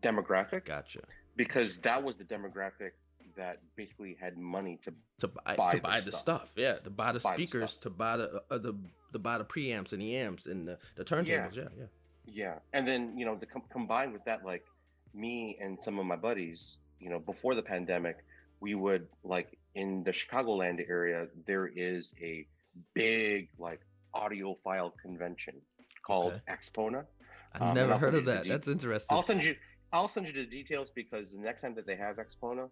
demographic 0.00 0.64
gotcha. 0.66 1.00
because 1.36 1.78
that 1.78 2.02
was 2.02 2.16
the 2.16 2.24
demographic 2.24 2.92
that 3.36 3.58
basically 3.76 4.16
had 4.20 4.36
money 4.36 4.78
to 4.84 4.92
To 5.20 5.28
buy, 5.28 5.56
buy 5.56 5.70
to 5.72 5.76
the 5.76 5.82
buy 5.82 6.00
the 6.00 6.12
stuff. 6.12 6.20
stuff, 6.20 6.52
yeah, 6.56 6.74
to 6.86 6.90
buy 6.90 7.12
the 7.12 7.20
Buy 7.20 7.34
speakers, 7.34 7.72
stuff. 7.72 7.82
to 7.82 7.90
buy 7.90 8.16
the 8.16 8.42
uh, 8.50 8.58
the 8.58 8.74
to 9.12 9.18
buy 9.18 9.38
the 9.38 9.44
preamps 9.44 9.92
and 9.92 10.00
the 10.02 10.16
amps 10.16 10.46
and 10.46 10.68
the, 10.68 10.78
the 10.96 11.04
turntables, 11.04 11.56
yeah, 11.56 11.68
yeah. 11.80 11.88
Yeah, 12.26 12.54
and 12.72 12.86
then 12.86 13.18
you 13.18 13.24
know, 13.26 13.36
to 13.36 13.46
com- 13.46 13.68
combine 13.72 14.12
with 14.12 14.24
that, 14.24 14.44
like 14.44 14.64
me 15.14 15.58
and 15.60 15.78
some 15.84 15.98
of 15.98 16.06
my 16.06 16.16
buddies, 16.16 16.78
you 17.00 17.10
know, 17.10 17.18
before 17.18 17.54
the 17.56 17.62
pandemic, 17.62 18.16
we 18.60 18.74
would 18.74 19.08
like 19.24 19.58
in 19.74 20.04
the 20.04 20.10
Chicagoland 20.10 20.84
area, 20.88 21.26
there 21.46 21.66
is 21.66 22.14
a 22.22 22.46
big 22.94 23.48
like 23.58 23.80
audiophile 24.14 24.92
convention 25.02 25.54
called 26.06 26.32
Okay. 26.34 26.42
AXPONA. 26.48 27.06
I've 27.54 27.62
Um, 27.62 27.74
never 27.74 27.96
heard 27.96 28.14
of 28.14 28.24
that. 28.26 28.44
de- 28.44 28.48
That's 28.50 28.68
interesting. 28.68 29.16
I'll 29.16 29.22
send 29.22 29.42
you, 29.42 29.56
I'll 29.92 30.08
send 30.08 30.26
you 30.26 30.32
the 30.32 30.46
details 30.46 30.90
because 30.94 31.32
the 31.32 31.38
next 31.38 31.62
time 31.62 31.74
that 31.74 31.86
they 31.86 31.96
have 31.96 32.16
AXPONA, 32.18 32.68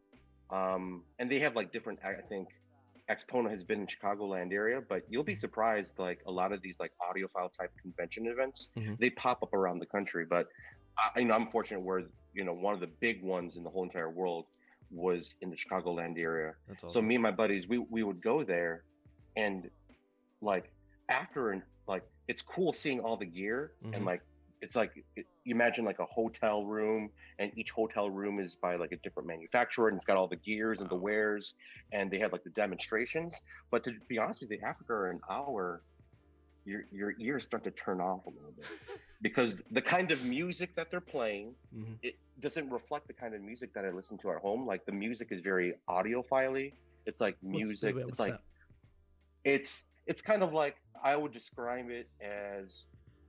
um, 0.51 1.05
and 1.18 1.31
they 1.31 1.38
have 1.40 1.57
like 1.57 1.72
different, 1.72 2.01
I 2.05 2.14
think. 2.29 2.48
AXPONA 3.09 3.48
has 3.48 3.64
been 3.64 3.81
in 3.81 3.87
Chicagoland 3.87 4.53
area, 4.53 4.83
but 4.87 5.03
you'll 5.09 5.24
be 5.24 5.35
surprised. 5.35 5.98
Like 5.98 6.20
a 6.27 6.31
lot 6.31 6.53
of 6.53 6.61
these 6.61 6.77
like 6.79 6.92
audiophile 7.01 7.51
type 7.57 7.72
convention 7.81 8.27
events, 8.27 8.68
Mhm. 8.77 8.98
they 8.98 9.09
pop 9.09 9.42
up 9.42 9.55
around 9.55 9.79
the 9.79 9.87
country. 9.87 10.27
But 10.27 10.48
I, 10.98 11.20
you 11.20 11.24
know, 11.24 11.33
I'm 11.35 11.48
fortunate 11.48 11.81
where 11.81 12.03
you 12.35 12.44
know 12.44 12.53
one 12.53 12.74
of 12.74 12.81
the 12.81 12.87
big 12.87 13.22
ones 13.22 13.57
in 13.57 13.62
the 13.64 13.70
whole 13.70 13.83
entire 13.85 14.11
world 14.11 14.46
was 14.90 15.35
in 15.40 15.51
the 15.51 15.57
Chicagoland 15.57 16.18
area. 16.18 16.55
That's 16.66 16.85
So 16.92 17.01
me 17.03 17.14
and 17.16 17.22
my 17.22 17.31
buddies, 17.31 17.68
we 17.68 17.79
we 17.79 18.03
would 18.03 18.22
go 18.22 18.44
there, 18.44 18.85
and 19.37 19.70
like 20.40 20.70
after 21.09 21.51
and 21.51 21.62
like 21.87 22.05
it's 22.29 22.42
cool 22.42 22.72
seeing 22.72 23.01
all 23.01 23.16
the 23.16 23.27
gear 23.27 23.72
Mhm. 23.83 23.96
and 23.96 24.05
like 24.05 24.22
it's 24.61 24.74
like 24.77 24.92
it, 25.16 25.27
you 25.44 25.55
imagine 25.55 25.85
like 25.85 25.98
a 26.01 26.05
hotel 26.05 26.64
room 26.64 27.11
and 27.38 27.51
each 27.57 27.70
hotel 27.70 28.11
room 28.11 28.38
is 28.40 28.57
by 28.57 28.77
like 28.77 28.92
a 28.92 28.96
different 28.98 29.27
manufacturer 29.29 29.88
and 29.88 29.96
it's 29.96 30.05
got 30.05 30.16
all 30.16 30.29
the 30.29 30.37
gears 30.37 30.81
and 30.81 30.90
the 30.90 30.96
wares 30.96 31.55
and 31.92 32.11
they 32.11 32.18
have 32.18 32.33
like 32.33 32.42
the 32.44 32.51
demonstrations 32.51 33.40
but 33.70 33.85
to 33.85 33.92
be 34.09 34.18
honest 34.18 34.40
with 34.42 34.51
you 34.51 34.59
after 34.64 35.11
an 35.11 35.20
hour 35.31 35.83
your 36.64 36.83
your 36.92 37.14
ears 37.20 37.44
start 37.44 37.64
to 37.64 37.70
turn 37.70 38.01
off 38.01 38.27
a 38.27 38.31
little 38.31 38.53
bit 38.57 38.66
because 39.21 39.61
the 39.73 39.83
kind 39.83 40.11
of 40.13 40.25
music 40.25 40.75
that 40.77 40.91
they're 40.91 41.01
playing 41.01 41.55
Mhm. 41.75 41.99
it 42.03 42.17
doesn't 42.41 42.71
reflect 42.71 43.07
the 43.09 43.13
kind 43.13 43.35
of 43.35 43.41
music 43.43 43.73
that 43.75 43.85
I 43.85 43.91
listen 43.91 44.17
to 44.19 44.31
at 44.31 44.39
home 44.39 44.67
like 44.67 44.85
the 44.87 44.93
music 44.93 45.33
is 45.33 45.41
very 45.41 45.75
audiophile 45.89 46.73
it's 47.07 47.21
like 47.21 47.37
What's- 47.41 47.57
music 47.57 47.97
wait, 47.97 48.07
it's 48.09 48.19
like 48.21 48.33
that? 48.33 48.43
it's 49.45 49.83
it's 50.07 50.23
kind 50.23 50.43
of 50.43 50.53
like 50.53 50.77
I 51.03 51.17
would 51.17 51.33
describe 51.33 51.91
it 51.91 52.09
as 52.21 52.85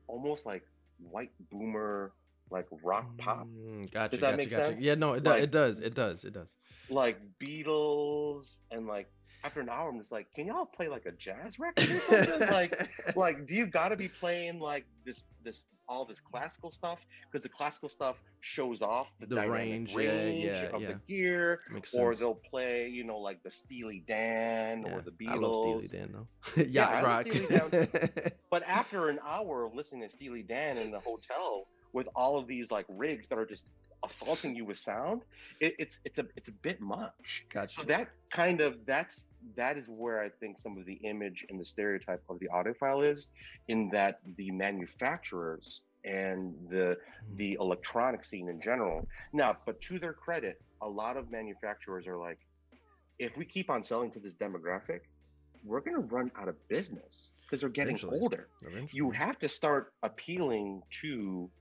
almost 0.08 0.45
like 0.45 0.63
white 0.99 1.32
boomer 1.52 2.13
like 2.52 2.67
rock 2.84 3.06
pop 3.17 3.47
Mm, 3.47 3.91
gotcha, 3.91 4.12
Does 4.12 4.19
that 4.21 4.25
gotcha, 4.32 4.38
make 4.38 4.49
gotcha. 4.49 4.65
sense? 4.71 4.82
Yeah, 4.84 4.95
no, 4.95 5.13
it, 5.13 5.23
Like- 5.23 5.43
it 5.43 5.52
does. 5.52 5.80
It 5.80 5.93
does. 5.95 6.23
It 6.25 6.34
does. 6.34 6.56
like 6.89 7.19
Beatles 7.39 8.58
and 8.71 8.88
like 8.88 9.08
after 9.43 9.62
an 9.62 9.69
hour 9.69 9.89
I'm 9.89 9.99
just 9.99 10.12
like 10.12 10.28
can 10.34 10.45
y'all 10.47 10.65
play 10.65 10.88
like 10.88 11.06
a 11.06 11.12
jazz 11.12 11.60
record 11.60 11.89
or 11.89 11.99
something 11.99 12.49
like 12.49 12.75
like 13.15 13.45
do 13.47 13.56
you 13.56 13.65
got 13.65 13.89
to 13.89 13.97
be 13.97 14.08
playing 14.08 14.60
like 14.60 14.86
this 15.06 15.23
this 15.43 15.65
all 15.88 16.06
this 16.06 16.19
classical 16.19 16.69
stuff 16.69 16.99
because 17.25 17.41
the 17.41 17.49
classical 17.49 17.89
stuff 17.89 18.21
shows 18.41 18.82
off 18.82 19.08
the, 19.19 19.25
The 19.25 19.49
range, 19.49 19.95
range, 19.95 20.45
yeah, 20.45 20.62
yeah, 20.63 20.75
of 20.75 20.82
yeah. 20.82 20.88
the 20.89 20.93
gear 21.08 21.60
makes 21.71 21.93
or 21.95 22.12
sense. 22.13 22.19
they'll 22.19 22.36
play 22.36 22.88
you 22.89 23.04
know 23.04 23.17
like 23.17 23.41
the 23.43 23.49
Steely 23.49 24.04
Dan 24.08 24.86
or 24.86 25.02
the 25.02 25.12
Beatles 25.12 25.30
I 25.32 25.36
love 25.36 25.82
Steely 25.82 25.88
Dan 25.88 26.13
though. 26.13 26.63
Yeah, 26.69 27.02
rock. 27.02 27.28
But 28.52 28.63
after 28.67 29.10
an 29.10 29.19
hour 29.28 29.65
of 29.65 29.73
listening 29.73 30.02
to 30.02 30.10
Steely 30.10 30.43
Dan 30.43 30.78
in 30.78 30.91
the 30.91 30.99
hotel 30.99 31.65
with 31.93 32.08
all 32.15 32.38
of 32.38 32.45
these 32.47 32.69
like 32.71 32.86
rigs 32.88 33.28
that 33.30 33.39
are 33.39 33.45
just 33.45 33.65
assaulting 34.05 34.55
you 34.55 34.65
with 34.65 34.77
sound, 34.77 35.23
it, 35.59 35.73
it's 35.79 35.99
it's 36.05 36.19
a 36.19 36.25
it's 36.35 36.47
a 36.49 36.53
bit 36.63 36.79
much. 36.81 37.45
gotcha. 37.51 37.81
So 37.81 37.83
that 37.88 38.09
kind 38.31 38.62
of 38.62 38.77
that's 38.85 39.27
that 39.55 39.77
is 39.77 39.88
where 39.89 40.21
I 40.21 40.29
think 40.39 40.57
some 40.59 40.77
of 40.77 40.85
the 40.85 40.99
image 41.03 41.45
and 41.49 41.59
the 41.59 41.65
stereotype 41.65 42.23
of 42.29 42.39
the 42.39 42.47
audiophile 42.47 43.03
is, 43.09 43.29
in 43.67 43.89
that 43.91 44.19
the 44.38 44.51
manufacturers 44.51 45.83
and 46.05 46.55
the 46.69 46.97
Mhm. 47.31 47.38
the 47.38 47.57
electronic 47.59 48.23
scene 48.23 48.49
in 48.49 48.62
general. 48.62 49.07
Now, 49.33 49.57
but 49.65 49.81
to 49.81 49.99
their 49.99 50.13
credit, 50.13 50.62
a 50.81 50.88
lot 50.88 51.17
of 51.17 51.29
manufacturers 51.29 52.07
are 52.07 52.17
like, 52.17 52.39
if 53.19 53.35
we 53.38 53.45
keep 53.45 53.69
on 53.69 53.83
selling 53.83 54.12
to 54.12 54.19
this 54.19 54.35
demographic, 54.35 55.01
we're 55.63 55.81
gonna 55.81 55.99
run 55.99 56.31
out 56.38 56.47
of 56.47 56.55
business 56.69 57.33
because 57.45 57.59
they're 57.62 57.69
getting 57.69 57.95
Eventually. 57.95 58.19
older 58.21 58.47
Eventually. 58.62 58.97
you 58.97 59.12
have 59.12 59.38
to 59.39 59.49
start 59.49 59.93
appealing 60.03 60.81
to 61.01 61.51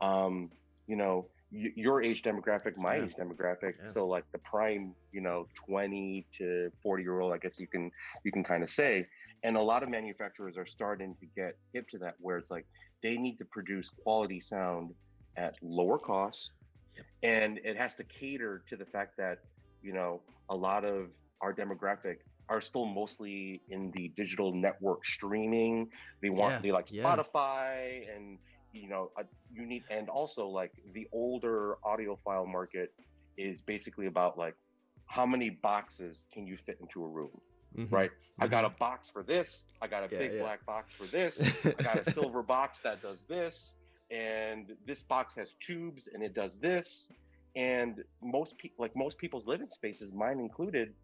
um 0.00 0.50
you 0.86 0.96
know 0.96 1.28
your 1.50 2.02
age 2.02 2.22
demographic 2.22 2.76
my 2.76 2.96
Yeah. 2.96 3.04
age 3.04 3.14
demographic 3.18 3.74
Yeah. 3.80 3.86
so 3.86 4.06
like 4.06 4.24
the 4.32 4.38
prime 4.38 4.94
you 5.10 5.20
know 5.20 5.48
20 5.68 6.26
to 6.38 6.70
40 6.82 7.02
year 7.02 7.20
old 7.20 7.32
i 7.32 7.38
guess 7.38 7.54
you 7.58 7.66
can 7.66 7.90
you 8.24 8.30
can 8.30 8.44
kind 8.44 8.62
of 8.62 8.70
say 8.70 9.04
and 9.42 9.56
a 9.56 9.60
lot 9.62 9.82
of 9.82 9.88
manufacturers 9.88 10.56
are 10.56 10.66
starting 10.66 11.16
to 11.20 11.26
get 11.36 11.54
hip 11.72 11.88
to 11.88 11.98
that 11.98 12.14
where 12.20 12.38
it's 12.38 12.50
like 12.50 12.66
they 13.02 13.16
need 13.16 13.36
to 13.38 13.44
produce 13.46 13.90
quality 14.04 14.40
sound 14.40 14.94
at 15.36 15.54
lower 15.62 15.98
costs 15.98 16.52
Yep. 16.96 17.06
and 17.22 17.58
it 17.64 17.76
has 17.76 17.94
to 17.96 18.04
cater 18.04 18.64
to 18.68 18.76
the 18.76 18.86
fact 18.86 19.16
that 19.18 19.38
you 19.80 19.92
know 19.92 20.22
a 20.50 20.56
lot 20.56 20.84
of 20.84 21.06
our 21.40 21.52
demographic 21.54 22.16
are 22.48 22.60
still 22.60 22.84
mostly 22.84 23.62
in 23.68 23.92
the 23.92 24.08
digital 24.16 24.52
network 24.52 25.04
streaming 25.06 25.88
they 26.22 26.30
want 26.30 26.54
Yeah, 26.54 26.60
they 26.62 26.72
like 26.72 26.86
spotify 26.86 28.04
and 28.14 28.38
you 28.72 28.88
know 28.88 29.10
uh, 29.18 29.22
you 29.50 29.66
need 29.66 29.84
and 29.90 30.08
also 30.08 30.46
like 30.48 30.72
the 30.94 31.06
older 31.12 31.76
audiophile 31.84 32.46
market 32.46 32.90
is 33.36 33.60
basically 33.62 34.06
about 34.06 34.38
like 34.38 34.54
how 35.06 35.26
many 35.26 35.50
boxes 35.50 36.24
can 36.32 36.46
you 36.46 36.56
fit 36.56 36.78
into 36.80 37.02
a 37.04 37.08
room 37.08 37.40
Mhm, 37.76 37.90
right 37.90 38.10
i 38.40 38.46
got 38.46 38.64
a 38.64 38.68
mhm. 38.68 38.76
box 38.78 39.10
for 39.10 39.22
this 39.22 39.66
i 39.82 39.86
got 39.86 40.02
a 40.04 40.08
Yeah, 40.10 40.18
big 40.18 40.36
yeah. 40.36 40.38
black 40.38 40.64
box 40.66 40.94
for 40.94 41.06
this 41.06 41.48
I 41.78 41.82
got 41.82 41.98
a 41.98 42.04
silver 42.04 42.42
box 42.42 42.80
that 42.82 43.00
does 43.02 43.24
this, 43.28 43.74
and 44.10 44.72
this 44.86 45.02
box 45.02 45.34
has 45.36 45.54
tubes 45.64 46.08
and 46.12 46.22
it 46.22 46.34
does 46.34 46.58
this. 46.60 47.10
And 47.56 48.02
most 48.22 48.58
people, 48.58 48.82
like 48.82 48.92
most 48.96 49.18
people's 49.18 49.46
living 49.46 49.68
spaces, 49.70 50.12
mine 50.12 50.40
included, 50.40 50.94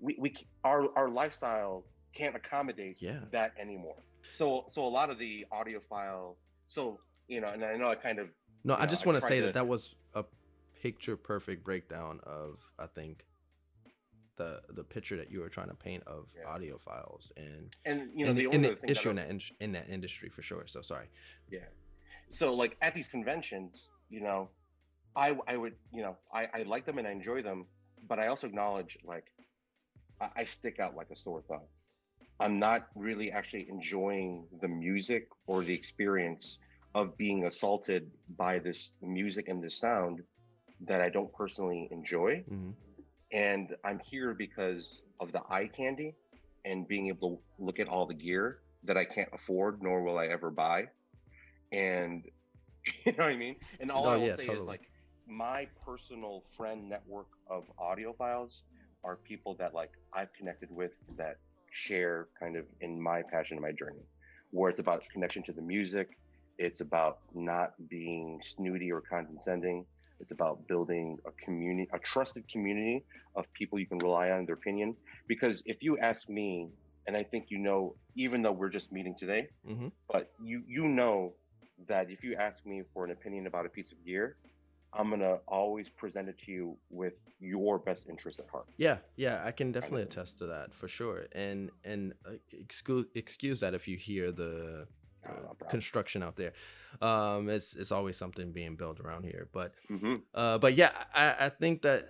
we, 0.00 0.16
we 0.20 0.34
our 0.64 0.86
our 0.96 1.08
lifestyle 1.08 1.86
can't 2.14 2.34
accommodate 2.36 2.98
Yeah. 3.00 3.20
that 3.32 3.52
anymore. 3.60 4.02
So 4.32 4.66
so 4.72 4.86
a 4.86 4.88
lot 4.88 5.10
of 5.10 5.18
the 5.18 5.46
audiophile, 5.52 6.36
so 6.70 7.00
you 7.28 7.40
know, 7.40 7.48
and 7.48 7.64
I 7.64 7.76
know 7.76 7.90
I 7.90 7.96
kind 7.96 8.18
of 8.18 8.28
No, 8.64 8.74
I 8.74 8.80
Yeah, 8.80 8.86
just 8.86 9.04
want 9.06 9.20
to 9.20 9.26
say 9.26 9.40
that 9.40 9.54
that 9.54 9.66
was 9.66 9.94
a 10.14 10.24
picture 10.80 11.16
perfect 11.16 11.62
breakdown 11.64 12.20
of 12.22 12.58
I 12.78 12.86
think 12.86 13.26
the 14.36 14.62
the 14.70 14.84
picture 14.84 15.16
that 15.16 15.30
you 15.30 15.40
were 15.40 15.48
trying 15.48 15.68
to 15.68 15.74
paint 15.74 16.02
of 16.06 16.28
Yeah. 16.34 16.48
audiophiles 16.48 17.32
and 17.36 17.76
and 17.84 18.10
you 18.14 18.24
know 18.24 18.30
and 18.30 18.38
the 18.38 18.44
and 18.50 18.64
the 18.64 18.68
thing 18.76 18.86
that 18.86 18.90
issue 18.90 19.08
I- 19.08 19.10
in 19.10 19.16
that 19.16 19.30
in, 19.30 19.40
in 19.60 19.72
that 19.72 19.88
industry 19.90 20.28
for 20.28 20.42
sure. 20.42 20.66
So 20.66 20.80
sorry. 20.80 21.08
Yeah. 21.50 21.66
So 22.30 22.54
like 22.54 22.76
at 22.80 22.94
these 22.94 23.08
conventions, 23.08 23.90
you 24.08 24.20
know, 24.20 24.48
I 25.16 25.36
I 25.48 25.56
would 25.56 25.74
you 25.92 26.02
know 26.02 26.16
I 26.32 26.46
I 26.54 26.62
like 26.62 26.86
them 26.86 26.98
and 26.98 27.06
I 27.06 27.10
enjoy 27.10 27.42
them, 27.42 27.66
but 28.08 28.18
I 28.20 28.28
also 28.28 28.46
acknowledge 28.46 28.96
like 29.04 29.26
I, 30.20 30.28
I 30.36 30.44
stick 30.44 30.78
out 30.78 30.94
like 30.94 31.10
a 31.10 31.16
sore 31.16 31.42
thumb. 31.42 31.66
I'm 32.40 32.58
not 32.58 32.88
really 32.96 33.30
actually 33.32 33.68
enjoying 33.70 34.48
the 34.60 34.68
music 34.68 35.28
or 35.46 35.64
the 35.64 35.74
experience 35.74 36.58
of 36.94 37.16
being 37.16 37.46
assaulted 37.46 38.12
by 38.28 38.58
this 38.58 38.94
music 39.02 39.48
and 39.48 39.62
this 39.62 39.78
sound 39.78 40.22
that 40.80 41.00
I 41.02 41.10
don't 41.10 41.32
personally 41.32 41.88
enjoy. 41.92 42.46
Mhm. 42.46 42.76
And 43.32 43.76
I'm 43.84 44.00
here 44.00 44.34
because 44.34 45.02
of 45.20 45.32
the 45.32 45.42
eye 45.48 45.68
candy 45.68 46.16
and 46.64 46.88
being 46.88 47.08
able 47.08 47.42
to 47.56 47.64
look 47.64 47.78
at 47.80 47.88
all 47.88 48.06
the 48.06 48.14
gear 48.14 48.60
that 48.84 48.96
I 48.96 49.04
can't 49.04 49.30
afford 49.32 49.82
nor 49.82 50.02
will 50.02 50.18
I 50.18 50.26
ever 50.26 50.50
buy. 50.50 50.88
And 51.72 52.24
you 53.06 53.12
know 53.12 53.24
what 53.24 53.32
I 53.32 53.36
mean? 53.36 53.56
And 53.80 53.90
all 53.90 54.06
Oh, 54.06 54.10
I 54.10 54.16
will 54.16 54.30
yeah, 54.30 54.36
say 54.36 54.50
is 54.50 54.66
like 54.66 54.82
my 55.26 55.68
personal 55.84 56.42
friend 56.56 56.88
network 56.88 57.28
of 57.48 57.64
audiophiles 57.78 58.62
are 59.04 59.16
people 59.16 59.56
that 59.58 59.74
like 59.74 59.90
I've 60.14 60.32
connected 60.34 60.70
with 60.70 60.92
that 61.16 61.36
share 61.70 62.28
kind 62.40 62.56
of 62.56 62.66
in 62.80 63.00
my 63.02 63.22
passion 63.30 63.56
and 63.56 63.62
my 63.62 63.72
journey, 63.72 64.04
where 64.50 64.70
it's 64.70 64.80
about 64.80 65.04
connection 65.12 65.42
to 65.44 65.52
the 65.52 65.62
music. 65.62 66.08
It's 66.58 66.80
about 66.80 67.18
not 67.34 67.70
being 67.88 68.40
snooty 68.42 68.92
or 68.92 69.02
condescending. 69.10 69.86
It's 70.20 70.32
about 70.32 70.66
building 70.68 71.18
a 71.26 71.30
community, 71.44 71.88
a 71.94 71.98
trusted 71.98 72.44
community 72.48 73.04
of 73.36 73.46
people 73.54 73.78
you 73.78 73.86
can 73.86 73.98
rely 73.98 74.30
on 74.30 74.46
their 74.46 74.56
opinion. 74.56 74.96
Because 75.28 75.62
if 75.66 75.78
you 75.82 75.98
ask 75.98 76.28
me, 76.28 76.68
and 77.06 77.16
I 77.16 77.24
think 77.24 77.46
you 77.50 77.58
know, 77.58 77.96
even 78.16 78.42
though 78.42 78.52
we're 78.52 78.70
just 78.70 78.92
meeting 78.92 79.14
today, 79.18 79.48
Mhm. 79.64 79.92
but 80.08 80.30
you 80.42 80.62
you 80.66 80.88
know 80.88 81.36
that 81.88 82.10
if 82.10 82.22
you 82.22 82.36
ask 82.36 82.64
me 82.66 82.82
for 82.92 83.04
an 83.04 83.10
opinion 83.10 83.46
about 83.46 83.66
a 83.66 83.70
piece 83.70 83.92
of 83.92 84.04
gear, 84.04 84.36
I'm 84.92 85.10
gonna 85.10 85.38
always 85.46 85.88
present 85.88 86.28
it 86.28 86.38
to 86.46 86.52
you 86.52 86.76
with 86.90 87.14
your 87.38 87.78
best 87.78 88.08
interest 88.08 88.40
at 88.40 88.48
heart. 88.48 88.66
Yeah, 88.76 88.98
yeah, 89.16 89.42
I 89.44 89.52
can 89.52 89.72
definitely 89.72 90.02
attest 90.02 90.38
to 90.38 90.46
that 90.46 90.74
for 90.74 90.88
sure. 90.88 91.26
And 91.32 91.70
and 91.84 92.14
uh, 92.26 92.32
excuse 92.52 93.06
excuse 93.14 93.60
that 93.60 93.74
if 93.74 93.86
you 93.88 93.96
hear 93.96 94.32
the 94.32 94.86
uh, 95.26 95.68
construction 95.68 96.22
out 96.22 96.36
there. 96.36 96.52
Um, 97.00 97.48
it's 97.48 97.74
it's 97.76 97.92
always 97.92 98.16
something 98.16 98.52
being 98.52 98.76
built 98.76 99.00
around 99.00 99.24
here, 99.24 99.48
but 99.52 99.74
hmm 99.88 100.16
Uh, 100.34 100.58
but 100.58 100.74
yeah, 100.74 100.90
I, 101.14 101.46
I 101.46 101.48
think 101.50 101.82
that 101.82 102.08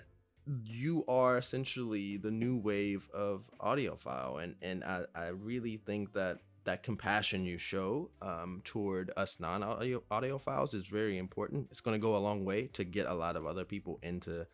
you 0.65 1.05
are 1.07 1.39
essentially 1.39 2.17
the 2.17 2.31
new 2.31 2.57
wave 2.57 3.09
of 3.13 3.45
audiophile, 3.61 4.43
and 4.43 4.57
and 4.63 4.85
I, 4.85 5.05
I 5.15 5.29
really 5.29 5.77
think 5.77 6.13
that 6.15 6.39
that 6.65 6.83
compassion 6.83 7.45
you 7.45 7.59
show 7.59 8.11
um, 8.21 8.61
toward 8.65 9.11
us 9.17 9.41
non-audio 9.41 10.03
audiophiles 10.11 10.75
is 10.75 10.87
very 10.87 11.17
important. 11.19 11.69
It's 11.71 11.81
going 11.81 11.99
to 11.99 12.03
go 12.03 12.17
a 12.17 12.19
long 12.19 12.45
way 12.45 12.67
to 12.69 12.85
get 12.85 13.07
a 13.07 13.15
lot 13.15 13.37
of 13.37 13.47
other 13.47 13.65
people 13.65 13.99
into 14.03 14.47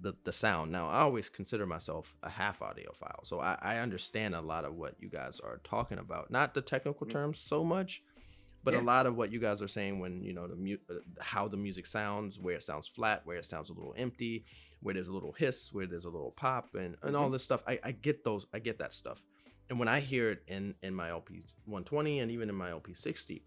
the, 0.00 0.14
the 0.24 0.32
sound. 0.32 0.70
Now, 0.70 0.88
I 0.88 1.00
always 1.00 1.28
consider 1.28 1.66
myself 1.66 2.14
a 2.22 2.28
half 2.30 2.60
audiophile, 2.60 3.24
so 3.24 3.40
I, 3.40 3.58
I 3.60 3.78
understand 3.78 4.34
a 4.34 4.40
lot 4.40 4.64
of 4.64 4.74
what 4.74 4.94
you 5.00 5.08
guys 5.08 5.40
are 5.40 5.58
talking 5.64 5.98
about. 5.98 6.30
Not 6.30 6.54
the 6.54 6.60
technical 6.60 7.06
Mhm. 7.06 7.10
terms 7.10 7.38
so 7.40 7.64
much, 7.64 8.02
but 8.62 8.74
a 8.74 8.80
lot 8.80 9.06
of 9.06 9.16
what 9.16 9.32
you 9.32 9.40
guys 9.40 9.62
are 9.62 9.68
saying 9.68 9.98
when 9.98 10.22
you 10.22 10.34
know 10.34 10.46
the 10.46 10.54
mu- 10.56 10.76
uh, 10.90 10.94
how 11.20 11.48
the 11.48 11.56
music 11.56 11.86
sounds, 11.86 12.38
where 12.38 12.56
it 12.56 12.62
sounds 12.62 12.86
flat, 12.86 13.22
where 13.24 13.38
it 13.38 13.44
sounds 13.46 13.70
a 13.70 13.72
little 13.72 13.94
empty, 13.96 14.44
where 14.80 14.92
there's 14.94 15.08
a 15.08 15.12
little 15.14 15.32
hiss, 15.32 15.72
where 15.72 15.86
there's 15.86 16.04
a 16.04 16.10
little 16.10 16.32
pop, 16.32 16.74
and 16.74 16.96
and 17.02 17.16
all 17.16 17.28
Mhm. 17.28 17.32
this 17.32 17.42
stuff. 17.44 17.62
I, 17.66 17.80
I 17.82 17.92
get 17.92 18.24
those, 18.24 18.46
I 18.52 18.58
get 18.58 18.78
that 18.80 18.92
stuff, 18.92 19.24
and 19.70 19.78
when 19.78 19.88
I 19.88 20.00
hear 20.00 20.30
it 20.30 20.42
in 20.46 20.74
in 20.82 20.94
my 20.94 21.08
LP 21.10 21.42
120 21.66 22.20
and 22.20 22.30
even 22.30 22.48
in 22.48 22.54
my 22.54 22.70
LP 22.70 22.94
60, 22.94 23.42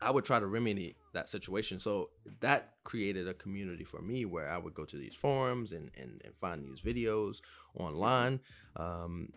I 0.00 0.10
would 0.10 0.24
try 0.24 0.38
to 0.40 0.46
remedy 0.46 0.96
that 1.12 1.28
situation. 1.28 1.78
So 1.78 2.10
that 2.40 2.74
created 2.84 3.28
a 3.28 3.34
community 3.34 3.84
for 3.84 4.00
me 4.02 4.24
where 4.24 4.48
I 4.50 4.58
would 4.58 4.74
go 4.74 4.84
to 4.84 4.96
these 4.96 5.14
forums 5.14 5.72
and 5.72 5.90
and, 5.96 6.20
and 6.24 6.34
find 6.36 6.64
these 6.64 6.80
videos 6.80 7.40
online. 7.78 8.40
Um, 8.76 9.30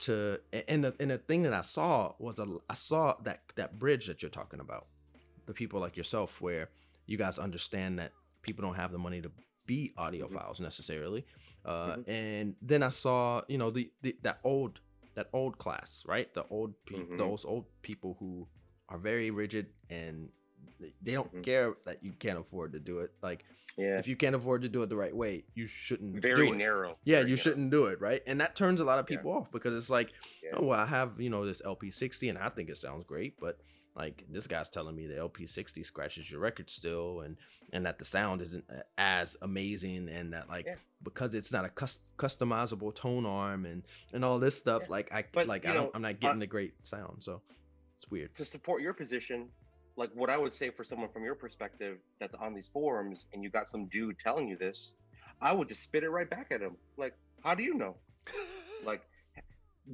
to 0.00 0.38
and 0.68 0.84
the, 0.84 0.94
and 1.00 1.10
the 1.10 1.16
thing 1.18 1.42
that 1.44 1.54
I 1.54 1.62
saw 1.62 2.12
was 2.18 2.38
a 2.38 2.46
I 2.68 2.74
saw 2.74 3.14
that 3.22 3.42
that 3.56 3.78
bridge 3.78 4.06
that 4.08 4.22
you're 4.22 4.30
talking 4.30 4.60
about, 4.60 4.86
the 5.46 5.54
people 5.54 5.80
like 5.80 5.96
yourself 5.96 6.40
where 6.42 6.68
you 7.06 7.16
guys 7.16 7.38
understand 7.38 7.98
that 7.98 8.12
people 8.42 8.62
don't 8.62 8.74
have 8.76 8.92
the 8.92 8.98
money 8.98 9.20
to 9.22 9.30
be 9.66 9.90
Mm-hmm. 9.96 10.02
audiophiles 10.36 10.60
necessarily. 10.60 11.24
Uh, 11.64 11.96
And 12.08 12.56
then 12.60 12.82
I 12.82 12.90
saw, 12.90 13.42
you 13.48 13.56
know, 13.56 13.70
the, 13.70 13.90
the 14.02 14.16
that 14.22 14.40
old 14.44 14.80
that 15.20 15.28
old 15.34 15.58
class, 15.58 16.02
right? 16.06 16.32
The 16.32 16.44
old 16.48 16.74
pe- 16.86 16.96
Mhm. 16.96 17.18
those 17.18 17.44
old 17.44 17.66
people 17.82 18.16
who 18.20 18.48
are 18.88 18.98
very 18.98 19.30
rigid 19.30 19.66
and 19.90 20.30
they- 20.80 20.94
don't 21.12 21.32
Mhm. 21.34 21.42
care 21.44 21.76
that 21.84 22.02
you 22.02 22.12
can't 22.14 22.38
afford 22.38 22.72
to 22.72 22.80
do 22.80 23.00
it. 23.00 23.12
Like 23.22 23.44
Yeah. 23.76 23.98
if 23.98 24.08
you 24.08 24.16
can't 24.16 24.34
afford 24.34 24.62
to 24.62 24.68
do 24.68 24.82
it 24.82 24.88
the 24.88 24.96
right 24.96 25.14
way, 25.14 25.44
you 25.54 25.66
shouldn't 25.66 26.22
Very 26.22 26.46
do 26.46 26.52
it. 26.54 26.56
narrow. 26.56 26.98
Yeah, 27.04 27.16
very 27.16 27.30
you 27.30 27.36
narrow. 27.36 27.42
shouldn't 27.44 27.70
do 27.70 27.84
it, 27.86 28.00
right? 28.00 28.22
And 28.26 28.40
that 28.40 28.56
turns 28.56 28.80
a 28.80 28.84
lot 28.84 28.98
of 28.98 29.08
Yeah. 29.10 29.16
people 29.18 29.32
off 29.32 29.50
because 29.52 29.74
it's 29.76 29.90
like, 29.90 30.10
Yeah. 30.42 30.50
oh, 30.54 30.66
well, 30.68 30.80
I 30.80 30.86
have 30.86 31.20
you 31.20 31.28
know 31.28 31.44
this 31.44 31.60
LP60 31.64 32.28
and 32.30 32.38
I 32.38 32.48
think 32.48 32.70
it 32.70 32.76
sounds 32.78 33.04
great, 33.04 33.38
but 33.38 33.60
like 33.94 34.24
this 34.30 34.46
guy's 34.46 34.70
telling 34.70 34.96
me 34.96 35.06
the 35.06 35.18
LP60 35.18 35.82
scratches 35.84 36.30
your 36.30 36.40
record 36.40 36.70
still, 36.70 37.20
and 37.20 37.36
and 37.74 37.84
that 37.84 37.98
the 37.98 38.04
sound 38.06 38.40
isn't 38.40 38.64
as 38.96 39.36
amazing, 39.42 40.08
and 40.08 40.32
that 40.32 40.48
like 40.48 40.64
Yeah. 40.66 40.76
Because 41.02 41.34
it's 41.34 41.52
not 41.52 41.64
a 41.64 41.68
cus- 41.68 41.98
customizable 42.18 42.94
tone 42.94 43.26
arm 43.26 43.64
and 43.66 43.82
and 44.12 44.24
all 44.24 44.38
this 44.38 44.56
stuff, 44.56 44.88
like 44.88 45.12
I 45.14 45.24
But, 45.32 45.46
like 45.46 45.66
I 45.66 45.72
don't 45.72 45.84
know, 45.84 45.90
I'm 45.94 46.02
not 46.02 46.14
uh, 46.14 46.18
getting 46.20 46.40
the 46.40 46.46
great 46.46 46.74
sound, 46.82 47.22
so 47.22 47.42
it's 47.96 48.10
weird. 48.10 48.34
to 48.34 48.44
support 48.44 48.82
your 48.82 48.92
position, 48.94 49.48
like 49.96 50.10
what 50.14 50.30
I 50.30 50.36
would 50.36 50.52
say 50.52 50.70
for 50.70 50.84
someone 50.84 51.08
from 51.10 51.24
your 51.24 51.34
perspective 51.34 51.98
that's 52.18 52.34
on 52.34 52.54
these 52.54 52.68
forums 52.68 53.26
and 53.32 53.42
you 53.42 53.50
got 53.50 53.68
some 53.68 53.86
dude 53.86 54.18
telling 54.18 54.48
you 54.48 54.56
this, 54.56 54.94
I 55.40 55.52
would 55.52 55.68
just 55.68 55.82
spit 55.82 56.04
it 56.04 56.10
right 56.10 56.28
back 56.28 56.48
at 56.50 56.60
him. 56.60 56.76
Like, 56.96 57.14
how 57.42 57.54
do 57.54 57.62
you 57.62 57.74
know? 57.74 57.96
Like, 58.86 59.02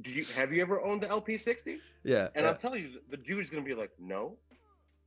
do 0.01 0.11
you 0.11 0.23
have 0.35 0.53
you 0.53 0.61
ever 0.61 0.81
owned 0.81 1.01
the 1.01 1.07
LP60? 1.07 1.79
yeah, 2.05 2.29
And 2.35 2.43
yeah. 2.45 2.49
I'll 2.49 2.55
tell 2.55 2.77
you, 2.77 3.01
the 3.09 3.17
dude's 3.17 3.49
gonna 3.49 3.63
be 3.65 3.73
like, 3.73 3.91
no. 3.99 4.37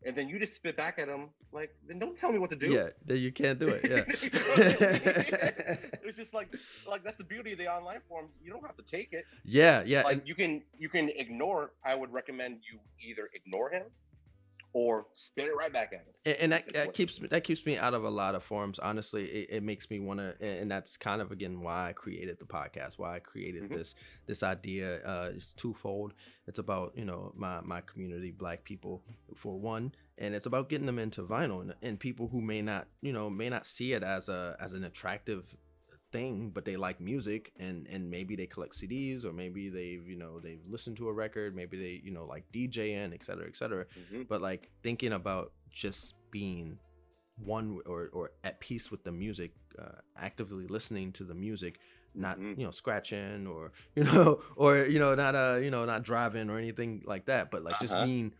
And 0.04 0.16
then 0.16 0.28
you 0.30 0.38
just 0.38 0.54
spit 0.54 0.76
back 0.78 0.98
at 0.98 1.08
him, 1.08 1.28
like, 1.52 1.74
then 1.86 1.98
don't 1.98 2.18
tell 2.18 2.32
me 2.32 2.38
what 2.38 2.48
to 2.50 2.56
do. 2.56 2.68
yeah, 2.72 2.88
then 3.04 3.18
you 3.18 3.30
can't 3.30 3.58
do 3.58 3.68
it. 3.68 3.82
You 3.84 3.90
know 3.90 3.96
what 3.96 4.06
I 4.06 4.92
mean? 4.92 5.78
it's 6.04 6.16
just 6.16 6.32
like, 6.32 6.48
like 6.88 7.04
that's 7.04 7.16
the 7.16 7.24
beauty 7.24 7.52
of 7.52 7.58
the 7.58 7.68
online 7.68 8.00
form 8.08 8.28
You 8.42 8.50
don't 8.50 8.64
have 8.64 8.76
to 8.76 8.82
take 8.82 9.12
it. 9.12 9.24
yeah, 9.44 9.82
yeah, 9.84 10.02
like 10.02 10.12
and 10.18 10.22
you 10.28 10.34
can 10.34 10.62
you 10.78 10.88
can 10.88 11.10
ignore 11.10 11.72
i 11.84 11.94
would 11.94 12.12
recommend 12.12 12.60
you 12.70 12.78
either 13.06 13.28
ignore 13.34 13.70
him 13.70 13.82
or 14.72 15.06
spit 15.12 15.46
it 15.46 15.56
right 15.56 15.72
back 15.72 15.88
at 15.92 16.00
him. 16.00 16.14
And, 16.24 16.36
and 16.36 16.52
that, 16.52 16.72
that 16.74 16.94
keeps 16.94 17.20
me 17.20 17.28
that 17.28 17.44
keeps 17.44 17.64
me 17.66 17.76
out 17.76 17.94
of 17.94 18.04
a 18.04 18.10
lot 18.10 18.34
of 18.34 18.42
forums 18.44 18.78
honestly. 18.78 19.24
It, 19.24 19.48
it 19.56 19.62
makes 19.62 19.90
me 19.90 19.98
want 20.00 20.20
to 20.20 20.34
and 20.40 20.70
that's 20.70 20.96
kind 20.96 21.20
of 21.20 21.32
again 21.32 21.60
why 21.60 21.88
i 21.88 21.92
created 21.92 22.38
the 22.38 22.44
podcast 22.44 22.98
why 22.98 23.16
i 23.16 23.18
created 23.18 23.64
Mhm. 23.64 23.74
this 23.74 23.94
this 24.26 24.42
idea 24.42 25.00
uh 25.04 25.30
it's 25.34 25.52
twofold. 25.52 26.14
It's 26.46 26.58
about 26.58 26.92
you 26.96 27.04
know 27.04 27.32
my 27.36 27.60
my 27.62 27.80
community 27.80 28.30
black 28.30 28.64
people 28.64 29.02
for 29.34 29.58
one 29.58 29.92
and 30.18 30.34
it's 30.34 30.46
about 30.46 30.68
getting 30.68 30.86
them 30.86 30.98
into 30.98 31.22
vinyl 31.22 31.60
and, 31.62 31.74
and 31.82 31.98
people 31.98 32.28
who 32.28 32.40
may 32.40 32.60
not 32.62 32.86
you 33.00 33.12
know 33.12 33.30
may 33.30 33.48
not 33.48 33.66
see 33.66 33.92
it 33.92 34.02
as 34.02 34.28
a 34.28 34.56
as 34.60 34.72
an 34.72 34.84
attractive 34.84 35.56
thing 36.12 36.50
but 36.50 36.64
they 36.64 36.76
like 36.76 37.00
music 37.00 37.52
and 37.58 37.86
and 37.88 38.10
maybe 38.10 38.34
they 38.36 38.46
collect 38.46 38.74
cds 38.74 39.24
or 39.24 39.32
maybe 39.32 39.68
they've 39.68 40.06
you 40.08 40.16
know 40.16 40.40
they've 40.40 40.60
listened 40.68 40.96
to 40.96 41.08
a 41.08 41.12
record 41.12 41.54
maybe 41.54 41.78
they 41.78 42.00
you 42.04 42.10
know 42.10 42.24
like 42.24 42.44
djing 42.52 43.14
et 43.14 43.22
cetera 43.22 43.46
et 43.46 43.56
cetera 43.56 43.86
Mhm. 44.12 44.26
but 44.28 44.40
like 44.42 44.70
thinking 44.82 45.12
about 45.12 45.52
just 45.72 46.14
being 46.30 46.78
one 47.44 47.78
or 47.86 48.10
or 48.12 48.32
at 48.44 48.60
peace 48.60 48.90
with 48.90 49.02
the 49.04 49.12
music 49.12 49.52
uh, 49.78 50.00
actively 50.16 50.66
listening 50.66 51.12
to 51.12 51.24
the 51.24 51.34
music 51.34 51.78
not 52.14 52.38
Mhm. 52.38 52.58
you 52.58 52.64
know 52.64 52.70
scratching 52.70 53.46
or 53.46 53.72
you 53.94 54.04
know 54.04 54.40
or 54.56 54.78
you 54.78 54.98
know 54.98 55.14
not 55.14 55.34
uh 55.34 55.58
you 55.62 55.70
know 55.70 55.84
not 55.84 56.02
driving 56.02 56.50
or 56.50 56.58
anything 56.58 57.02
like 57.06 57.26
that 57.26 57.50
but 57.50 57.62
like 57.62 57.78
just 57.80 57.94
Uh-huh. 57.94 58.04
being 58.04 58.34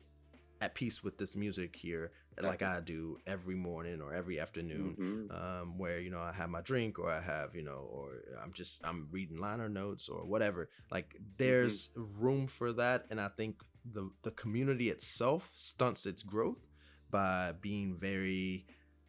at 0.61 0.75
peace 0.75 1.03
with 1.03 1.17
this 1.19 1.35
music 1.37 1.75
here 1.77 2.11
like 2.43 2.63
i 2.63 2.81
do 2.81 3.19
every 3.27 3.55
morning 3.55 4.01
or 4.01 4.15
every 4.15 4.41
afternoon 4.41 4.97
Mhm. 4.99 5.31
um, 5.63 5.79
where 5.79 5.99
you 6.01 6.11
know 6.11 6.21
I 6.21 6.33
have 6.33 6.49
my 6.51 6.61
drink 6.63 6.99
or 6.99 7.11
I 7.11 7.21
have 7.21 7.55
you 7.55 7.63
know 7.63 7.89
or 7.93 8.07
I'm 8.43 8.53
just 8.53 8.81
I'm 8.85 9.09
reading 9.11 9.39
liner 9.39 9.69
notes 9.69 10.09
or 10.09 10.25
whatever. 10.25 10.69
Like 10.91 11.17
there's 11.37 11.91
room 11.95 12.47
for 12.47 12.73
that, 12.75 13.07
and 13.11 13.21
I 13.21 13.29
think 13.29 13.63
the 13.85 14.11
the 14.23 14.31
community 14.31 14.89
itself 14.91 15.51
stunts 15.55 16.07
its 16.07 16.23
growth 16.23 16.63
by 17.11 17.53
being 17.61 17.95
very, 17.97 18.67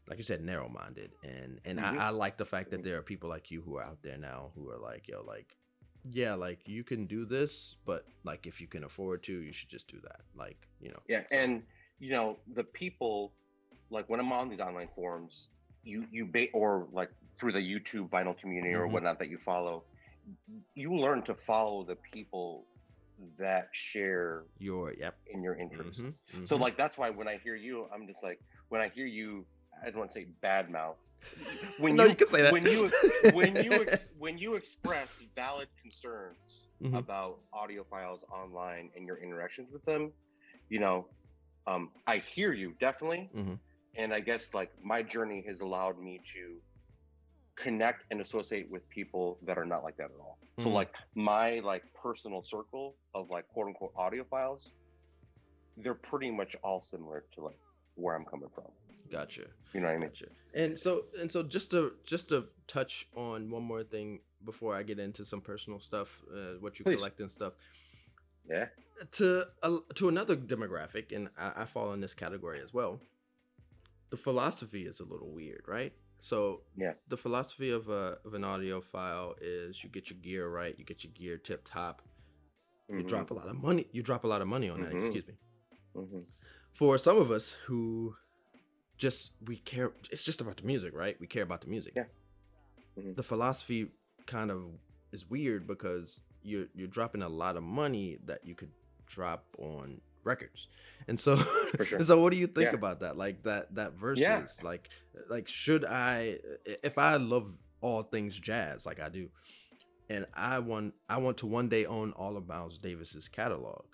like 0.07 0.17
you 0.17 0.24
said, 0.24 0.41
narrow 0.43 0.67
minded, 0.69 1.11
and 1.24 1.59
and 1.65 1.80
Mhm. 1.80 1.99
I, 1.99 2.07
I 2.07 2.09
like 2.09 2.38
the 2.38 2.45
fact 2.45 2.69
that 2.72 2.80
Mhm. 2.82 2.84
there 2.84 2.97
are 2.97 3.03
people 3.03 3.30
like 3.30 3.49
you 3.51 3.61
who 3.61 3.78
are 3.78 3.84
out 3.86 4.01
there 4.01 4.17
now 4.17 4.51
who 4.55 4.69
are 4.69 4.78
like 4.80 5.07
yo 5.07 5.24
like. 5.24 5.55
Yeah, 6.03 6.34
like 6.34 6.67
you 6.67 6.84
can 6.84 7.05
do 7.05 7.26
this, 7.26 7.76
but 7.86 8.07
like 8.24 8.47
if 8.47 8.59
you 8.59 8.67
can 8.67 8.84
afford 8.84 9.22
to, 9.24 9.34
you 9.39 9.53
should 9.53 9.69
just 9.69 9.88
do 9.88 9.99
that. 10.01 10.22
Like, 10.34 10.67
you 10.80 10.89
know. 10.89 10.99
yeah 11.07 11.22
so- 11.30 11.38
and 11.38 11.63
you 12.02 12.12
know 12.12 12.39
the 12.56 12.64
people 12.66 13.34
like 13.91 14.10
when 14.10 14.20
i'm 14.20 14.34
on 14.34 14.49
these 14.49 14.60
online 14.60 14.89
forums 14.95 15.49
you 15.84 16.06
you 16.12 16.26
ba- 16.26 16.52
or 16.54 16.88
like 16.91 17.10
through 17.39 17.54
the 17.54 17.60
youtube 17.62 18.10
vinyl 18.10 18.38
community 18.38 18.74
or 18.76 18.88
Mhm. 18.88 18.91
whatnot 18.93 19.20
that 19.20 19.30
you 19.30 19.38
follow 19.38 19.86
you 20.76 20.93
learn 20.95 21.24
to 21.24 21.36
follow 21.36 21.86
the 21.86 21.97
people 22.14 22.68
that 23.39 23.70
share 23.74 24.45
your 24.60 24.93
yep. 24.93 25.16
in 25.34 25.43
your 25.43 25.56
interest 25.56 26.04
mhm, 26.04 26.16
So 26.45 26.58
mhm. 26.58 26.62
like 26.62 26.78
that's 26.78 26.97
why 26.97 27.10
when 27.12 27.28
I 27.28 27.38
hear 27.43 27.56
you, 27.56 27.88
I'm 27.93 28.08
just 28.08 28.24
like 28.24 28.39
when 28.70 28.82
I 28.82 28.89
hear 28.89 29.06
you, 29.06 29.45
I 29.82 29.89
don't 29.89 29.99
want 29.99 30.12
to 30.12 30.20
say 30.20 30.28
bad 30.41 30.70
mouth. 30.70 30.97
When 31.78 31.95
no, 31.97 32.04
you, 32.04 32.10
you 32.10 32.16
can 32.16 32.28
say 32.28 32.41
that. 32.41 32.54
when 32.54 32.66
you 32.68 32.89
when 33.32 33.58
you 33.58 33.82
ex, 33.82 34.08
when 34.18 34.38
you 34.38 34.56
express 34.56 35.22
valid 35.36 35.70
concerns 35.82 36.68
Mhm. 36.84 36.97
about 36.97 37.39
audiophiles 37.54 38.22
online 38.34 38.89
and 38.95 39.06
your 39.08 39.22
interactions 39.24 39.70
with 39.72 39.84
them, 39.86 40.12
you 40.70 40.80
know, 40.80 41.08
um, 41.72 41.91
I 42.07 42.17
hear 42.17 42.53
you 42.53 42.74
definitely, 42.80 43.30
Mhm. 43.34 43.59
and 43.95 44.13
I 44.13 44.19
guess 44.19 44.53
like 44.53 44.72
my 44.84 45.01
journey 45.03 45.43
has 45.47 45.61
allowed 45.61 45.97
me 45.99 46.22
to 46.34 46.61
connect 47.55 48.05
and 48.11 48.22
associate 48.22 48.69
with 48.69 48.88
people 48.89 49.38
that 49.43 49.57
are 49.57 49.65
not 49.65 49.84
like 49.84 49.97
that 49.97 50.05
at 50.11 50.19
all. 50.19 50.38
So 50.59 50.69
Mhm. 50.69 50.74
like 50.74 50.95
my 51.15 51.59
like 51.59 51.84
personal 51.93 52.43
circle 52.43 52.97
of 53.13 53.30
like 53.30 53.47
quote 53.49 53.67
unquote 53.67 53.93
audiophiles, 53.95 54.74
they're 55.78 55.95
pretty 55.95 56.32
much 56.32 56.55
all 56.63 56.82
similar 56.82 57.26
to 57.34 57.41
like 57.41 57.59
where 57.95 58.15
I'm 58.15 58.26
coming 58.26 58.49
from. 58.49 58.72
Gotcha. 59.09 59.47
You 59.74 59.82
know 59.82 59.88
what 59.88 59.93
I 59.95 59.97
mean? 59.97 60.09
Gotcha. 60.09 60.28
And 60.53 60.78
so 60.78 61.05
and 61.19 61.32
so 61.32 61.43
just 61.43 61.72
to 61.72 61.97
just 62.03 62.30
to 62.30 62.49
touch 62.67 63.07
on 63.15 63.49
one 63.49 63.63
more 63.63 63.84
thing 63.84 64.22
before 64.43 64.76
I 64.76 64.84
get 64.84 64.99
into 64.99 65.24
some 65.26 65.41
personal 65.41 65.80
stuff, 65.80 66.24
uh, 66.34 66.53
what 66.59 66.80
you 66.80 66.86
Please. 66.86 66.97
collect 66.97 67.19
and 67.19 67.32
stuff. 67.32 67.53
Yeah. 68.50 68.68
To 69.14 69.46
uh, 69.64 69.78
to 69.96 70.10
another 70.10 70.36
demographic, 70.36 71.16
and 71.16 71.30
I, 71.38 71.62
I 71.64 71.66
fall 71.66 71.94
in 71.94 72.02
this 72.02 72.14
category 72.14 72.62
as 72.62 72.74
well. 72.74 73.02
The 74.10 74.18
philosophy 74.18 74.86
is 74.86 75.00
a 75.00 75.06
little 75.06 75.32
weird, 75.32 75.64
right? 75.68 75.94
So 76.20 76.62
Yeah. 76.78 76.94
the 77.08 77.18
philosophy 77.18 77.72
of 77.72 77.89
a 77.89 78.20
of 78.26 78.34
an 78.34 78.44
audiophile 78.44 79.36
is 79.42 79.84
you 79.84 79.89
get 79.89 80.10
your 80.10 80.20
gear 80.20 80.48
right, 80.50 80.78
you 80.78 80.86
get 80.86 81.04
your 81.04 81.14
gear 81.14 81.38
tip 81.38 81.62
top, 81.66 82.02
you 82.89 82.98
Mhm, 82.98 83.08
drop 83.08 83.32
a 83.32 83.34
lot 83.34 83.48
of 83.48 83.56
money, 83.56 83.88
you 83.92 84.04
drop 84.04 84.24
a 84.24 84.28
lot 84.28 84.42
of 84.42 84.48
money 84.48 84.70
on 84.70 84.82
that. 84.82 84.92
Mhm. 84.92 84.98
Excuse 84.98 85.28
me. 85.28 85.34
mhm. 85.96 86.26
For 86.74 86.98
some 86.98 87.18
of 87.18 87.32
us 87.32 87.52
who 87.66 88.16
just 88.98 89.32
we 89.44 89.58
care, 89.58 89.94
it's 90.12 90.24
just 90.24 90.42
about 90.42 90.58
the 90.58 90.64
music, 90.64 90.94
right? 90.94 91.20
We 91.20 91.28
care 91.28 91.44
about 91.44 91.62
the 91.62 91.68
music. 91.68 91.94
Yeah. 91.96 92.06
Mhm. 92.98 93.16
The 93.16 93.24
philosophy 93.24 93.92
kind 94.28 94.52
of 94.52 94.80
is 95.12 95.28
weird 95.30 95.66
because 95.66 96.22
you're 96.44 96.68
you're 96.74 96.88
dropping 96.88 97.22
a 97.22 97.30
lot 97.30 97.58
of 97.58 97.64
money 97.64 98.18
that 98.26 98.46
you 98.46 98.56
could 98.56 98.72
drop 99.06 99.46
on 99.58 100.02
records, 100.24 100.68
and 101.08 101.20
so 101.20 101.36
sure. 101.84 102.00
so 102.04 102.22
what 102.22 102.32
do 102.32 102.38
you 102.38 102.48
think 102.48 102.70
Yeah. 102.72 102.76
about 102.76 103.00
that? 103.02 103.18
Like 103.18 103.44
that 103.44 103.74
that 103.76 103.94
versus 103.94 104.22
Yeah. 104.24 104.46
like 104.64 104.89
like 105.30 105.48
should 105.48 105.86
I 105.86 106.39
if 106.84 106.98
I 106.98 107.16
love 107.18 107.58
all 107.82 108.04
things 108.04 108.38
jazz 108.39 108.86
like 108.86 109.00
I 109.00 109.10
do, 109.10 109.30
and 110.10 110.26
I 110.34 110.60
want 110.60 110.94
I 111.10 111.18
want 111.18 111.38
to 111.39 111.48
one 111.48 111.70
day 111.70 111.86
own 111.86 112.12
all 112.14 112.38
of 112.38 112.48
Miles 112.48 112.78
Davis's 112.78 113.28
catalog 113.28 113.86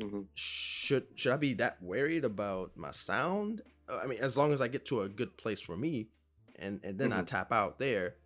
Mhm. 0.00 0.26
should 0.34 1.08
should 1.16 1.32
I 1.32 1.36
be 1.36 1.54
that 1.54 1.82
worried 1.82 2.24
about 2.24 2.76
my 2.76 2.92
sound? 2.92 3.62
I 3.88 4.06
mean, 4.06 4.18
as 4.20 4.36
long 4.36 4.52
as 4.52 4.60
I 4.60 4.68
get 4.68 4.84
to 4.86 5.00
a 5.02 5.08
good 5.08 5.36
place 5.36 5.60
for 5.60 5.76
me, 5.76 6.08
and 6.56 6.80
and 6.84 6.98
then 6.98 7.12
I 7.12 7.22
Mhm. 7.22 7.26
tap 7.26 7.52
out 7.52 7.78
there, 7.78 8.16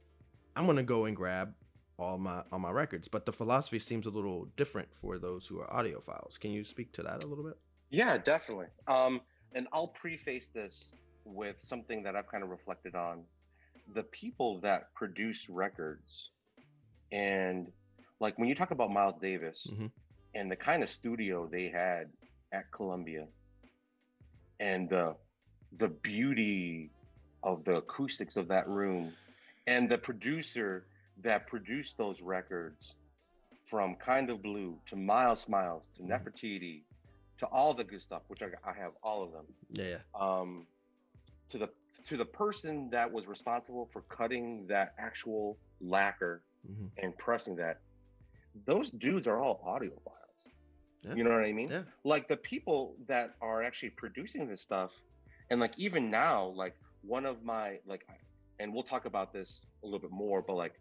I'm 0.55 0.67
gonna 0.67 0.83
go 0.85 1.07
and 1.07 1.17
grab 1.17 1.55
all 2.03 2.19
my 2.19 2.43
all 2.53 2.59
my 2.59 2.71
records. 2.71 3.09
But 3.09 3.27
the 3.27 3.33
philosophy 3.33 3.79
seems 3.79 4.07
a 4.07 4.11
little 4.11 4.47
different 4.57 4.95
for 4.95 5.19
those 5.19 5.47
who 5.47 5.61
are 5.61 5.69
audiophiles. 5.69 6.39
Can 6.39 6.51
you 6.51 6.65
speak 6.65 6.93
to 6.93 7.03
that 7.03 7.23
a 7.23 7.27
little 7.27 7.45
bit? 7.45 7.57
Yeah, 7.91 8.19
definitely. 8.19 8.67
Um, 8.89 9.21
and 9.55 9.67
I'll 9.73 9.89
preface 9.89 10.49
this 10.49 10.89
with 11.25 11.57
something 11.61 12.03
that 12.03 12.17
I've 12.17 12.27
kind 12.27 12.43
of 12.43 12.51
reflected 12.51 12.95
on. 12.95 13.23
The 13.95 14.03
people 14.05 14.61
that 14.61 14.93
produce 14.95 15.49
records, 15.49 16.31
and 17.11 17.71
like 18.21 18.39
when 18.39 18.49
you 18.49 18.55
talk 18.55 18.71
about 18.71 18.91
Miles 18.91 19.21
Davis 19.21 19.67
Mhm. 19.71 19.91
and 20.35 20.51
the 20.51 20.57
kind 20.57 20.83
of 20.83 20.91
studio 20.91 21.47
they 21.47 21.69
had 21.69 22.11
at 22.53 22.71
Columbia, 22.71 23.27
and 24.61 24.89
the 24.89 25.17
the 25.79 25.89
beauty 25.89 26.91
of 27.43 27.65
the 27.65 27.77
acoustics 27.77 28.37
of 28.37 28.47
that 28.49 28.69
room, 28.69 29.13
and 29.67 29.91
the 29.91 29.97
producer 29.99 30.87
that 31.21 31.47
produced 31.47 31.99
those 31.99 32.21
records, 32.23 32.97
from 33.67 33.95
Kind 33.97 34.29
of 34.29 34.43
Blue 34.43 34.79
to 34.87 34.97
Miles 34.97 35.41
Smiles 35.41 35.89
to 35.97 36.03
Mhm. 36.03 36.09
Nefertiti 36.09 36.83
to 37.39 37.47
all 37.47 37.73
the 37.75 37.85
good 37.85 38.03
stuff, 38.03 38.23
which 38.29 38.43
I, 38.43 38.49
I 38.69 38.73
have 38.75 38.93
all 39.03 39.23
of 39.23 39.33
them. 39.33 39.47
Yeah. 39.71 39.99
Um, 40.15 40.67
to 41.49 41.59
the 41.59 41.71
to 42.05 42.17
the 42.17 42.25
person 42.25 42.91
that 42.91 43.11
was 43.11 43.27
responsible 43.27 43.87
for 43.93 44.03
cutting 44.03 44.67
that 44.67 44.95
actual 44.99 45.59
lacquer 45.81 46.43
hmm 46.67 46.87
and 46.99 47.17
pressing 47.19 47.57
that, 47.57 47.81
those 48.67 48.91
dudes 48.91 49.27
are 49.27 49.39
all 49.39 49.63
audiophiles. 49.67 50.53
Yeah. 51.03 51.15
You 51.15 51.25
know 51.25 51.31
what 51.31 51.45
I 51.45 51.53
mean? 51.53 51.69
Yeah. 51.69 51.83
Like 52.05 52.29
the 52.29 52.37
people 52.37 52.97
that 53.07 53.35
are 53.41 53.63
actually 53.63 53.91
producing 53.91 54.47
this 54.49 54.61
stuff, 54.61 54.93
and 55.51 55.61
like 55.61 55.79
even 55.79 56.11
now, 56.11 56.47
like 56.47 56.77
one 57.03 57.27
of 57.27 57.43
my 57.43 57.79
like, 57.87 58.07
and 58.59 58.73
we'll 58.73 58.83
talk 58.83 59.05
about 59.07 59.33
this 59.33 59.65
a 59.83 59.87
little 59.87 59.99
bit 60.01 60.11
more, 60.13 60.43
but 60.43 60.55
like 60.55 60.75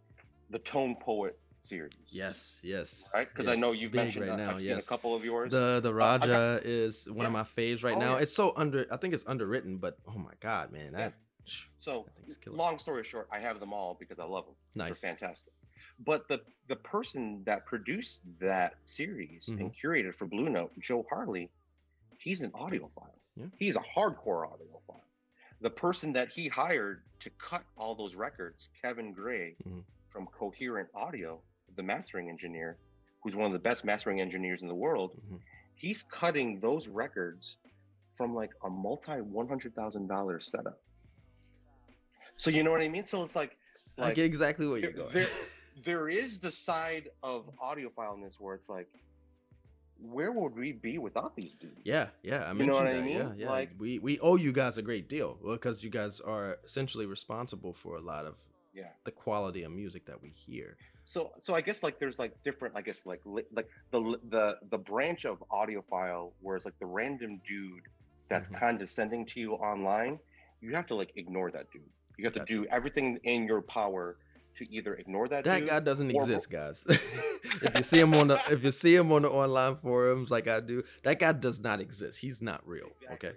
the 0.51 0.59
Tone 0.59 0.95
Poet 0.99 1.37
series. 1.63 1.93
Yes, 2.07 2.59
yes. 2.63 3.07
Right, 3.13 3.27
because 3.29 3.47
I 3.47 3.55
know 3.55 3.71
you've 3.71 3.91
Big 3.91 4.01
mentioned 4.01 4.27
right 4.27 4.37
that. 4.37 4.43
now. 4.43 4.51
I've 4.51 4.59
seen 4.59 4.69
yes. 4.69 4.85
a 4.85 4.89
couple 4.89 5.15
of 5.15 5.23
yours. 5.23 5.51
The 5.51 5.79
the 5.81 5.89
Uh, 5.89 6.17
got- 6.17 6.27
Rajah 6.27 6.61
is 6.63 7.09
one 7.09 7.25
of 7.25 7.31
my 7.31 7.43
faves 7.43 7.83
right 7.83 7.95
Oh, 7.95 7.99
now. 7.99 8.15
yeah. 8.17 8.23
It's 8.23 8.33
so 8.33 8.53
under. 8.55 8.85
I 8.91 8.97
think 8.97 9.13
it's 9.13 9.23
underwritten, 9.27 9.77
but 9.77 9.97
oh 10.07 10.17
my 10.17 10.33
god, 10.39 10.71
man, 10.71 10.93
that 10.93 11.13
so 11.79 12.05
it's 12.27 12.37
killer. 12.37 12.55
long 12.57 12.77
story 12.77 13.03
short, 13.03 13.27
I 13.31 13.39
have 13.39 13.59
them 13.59 13.73
all 13.73 13.95
because 13.99 14.19
I 14.19 14.25
love 14.25 14.45
them. 14.45 14.55
nice. 14.75 14.99
They're 14.99 15.09
fantastic. 15.11 15.53
But 16.03 16.27
the 16.27 16.41
the 16.67 16.75
person 16.77 17.43
that 17.45 17.65
produced 17.65 18.23
that 18.39 18.75
series 18.85 19.47
Mm-hmm. 19.47 19.61
and 19.61 19.73
curated 19.73 20.15
for 20.15 20.25
Blue 20.25 20.49
Note, 20.49 20.71
Joe 20.79 21.05
Harley, 21.09 21.49
he's 22.17 22.41
an 22.41 22.51
audiophile. 22.51 23.15
Yeah. 23.35 23.45
He's 23.57 23.75
a 23.75 23.81
hardcore 23.95 24.47
audiophile. 24.49 25.01
The 25.61 25.69
person 25.69 26.11
that 26.13 26.29
he 26.29 26.47
hired 26.47 27.03
to 27.19 27.29
cut 27.31 27.63
all 27.77 27.93
those 27.93 28.15
records, 28.15 28.69
Kevin 28.81 29.13
Gray 29.13 29.55
Mhm. 29.67 29.83
From 30.11 30.27
Coherent 30.27 30.89
Audio, 30.93 31.41
the 31.75 31.83
mastering 31.83 32.29
engineer, 32.29 32.77
who's 33.23 33.35
one 33.35 33.45
of 33.45 33.53
the 33.53 33.59
best 33.59 33.85
mastering 33.85 34.19
engineers 34.21 34.61
in 34.61 34.67
the 34.67 34.75
world, 34.75 35.15
Mhm. 35.31 35.39
he's 35.75 36.03
cutting 36.03 36.59
those 36.59 36.87
records 36.87 37.57
from 38.17 38.35
like 38.35 38.51
a 38.63 38.69
multi 38.69 39.21
one 39.21 39.47
hundred 39.47 39.73
thousand 39.75 40.07
dollar 40.07 40.39
setup. 40.39 40.79
So 42.37 42.49
you 42.49 42.63
know 42.63 42.71
what 42.71 42.81
I 42.81 42.87
mean? 42.89 43.05
So 43.05 43.23
it's 43.23 43.35
like, 43.35 43.57
I 43.97 44.13
get 44.13 44.25
exactly 44.25 44.67
where 44.67 44.79
you're 44.79 44.91
going. 44.91 45.13
there- 45.13 45.27
there 45.85 46.09
is 46.09 46.39
the 46.39 46.51
side 46.51 47.09
of 47.23 47.49
audiophileness 47.57 48.39
where 48.39 48.55
it's 48.55 48.69
like, 48.69 48.87
where 49.99 50.31
would 50.31 50.55
we 50.55 50.71
be 50.71 50.97
without 50.97 51.35
these 51.35 51.53
dudes? 51.53 51.79
Yeah, 51.83 52.07
yeah, 52.23 52.49
I 52.49 52.53
mean, 52.53 52.61
You 52.61 52.65
know 52.67 52.73
what 52.79 52.87
I 52.87 53.01
mean? 53.01 53.17
Yeah, 53.17 53.33
yeah. 53.37 53.49
Like- 53.49 53.71
we 53.77 53.99
we 53.99 54.19
owe 54.19 54.35
you 54.35 54.51
guys 54.51 54.77
a 54.77 54.81
great 54.81 55.07
deal 55.07 55.35
because 55.35 55.83
you 55.83 55.89
guys 55.89 56.19
are 56.19 56.57
essentially 56.65 57.05
responsible 57.05 57.73
for 57.73 57.95
a 57.95 58.01
lot 58.01 58.25
of 58.25 58.35
Yeah. 58.73 58.89
the 59.03 59.11
quality 59.11 59.63
of 59.63 59.71
music 59.71 60.05
that 60.05 60.21
we 60.21 60.29
hear. 60.29 60.77
So 61.05 61.31
so 61.39 61.53
I 61.55 61.61
guess 61.61 61.83
like 61.83 61.99
there's 61.99 62.19
like 62.19 62.33
different 62.43 62.75
I 62.77 62.81
guess 62.81 63.05
like 63.05 63.21
li- 63.25 63.43
like 63.53 63.67
the 63.91 64.17
the 64.29 64.57
the 64.69 64.77
branch 64.77 65.25
of 65.25 65.43
audiophile 65.51 66.31
where 66.41 66.55
it's 66.55 66.65
like 66.65 66.77
the 66.79 66.85
random 66.85 67.41
dude 67.47 67.83
that's 68.29 68.49
Mhm. 68.49 68.59
condescending 68.59 69.25
to 69.25 69.39
you 69.39 69.53
online, 69.55 70.19
you 70.61 70.73
have 70.75 70.87
to 70.87 70.95
like 70.95 71.11
ignore 71.17 71.51
that 71.51 71.69
dude. 71.71 71.81
You 72.17 72.25
have 72.25 72.33
to 72.33 72.45
do 72.45 72.65
everything 72.67 73.19
in 73.23 73.45
your 73.45 73.61
power 73.61 74.17
to 74.55 74.65
either 74.73 74.95
ignore 74.95 75.27
that, 75.29 75.43
That 75.45 75.59
dude. 75.61 75.69
guy 75.69 75.79
doesn't 75.79 76.13
or- 76.15 76.21
exist, 76.21 76.49
guys. 76.59 76.83
if 76.87 77.71
you 77.77 77.83
see 77.83 77.99
him 77.99 78.13
on 78.13 78.27
the 78.29 78.35
if 78.49 78.63
you 78.63 78.71
see 78.71 78.95
him 78.95 79.11
on 79.11 79.23
the 79.23 79.29
online 79.29 79.75
forums 79.77 80.29
like 80.31 80.47
I 80.47 80.59
do, 80.61 80.83
that 81.03 81.19
guy 81.19 81.31
does 81.33 81.59
not 81.59 81.81
exist. 81.81 82.19
He's 82.19 82.41
not 82.41 82.65
real. 82.65 82.89
Okay. 83.13 83.33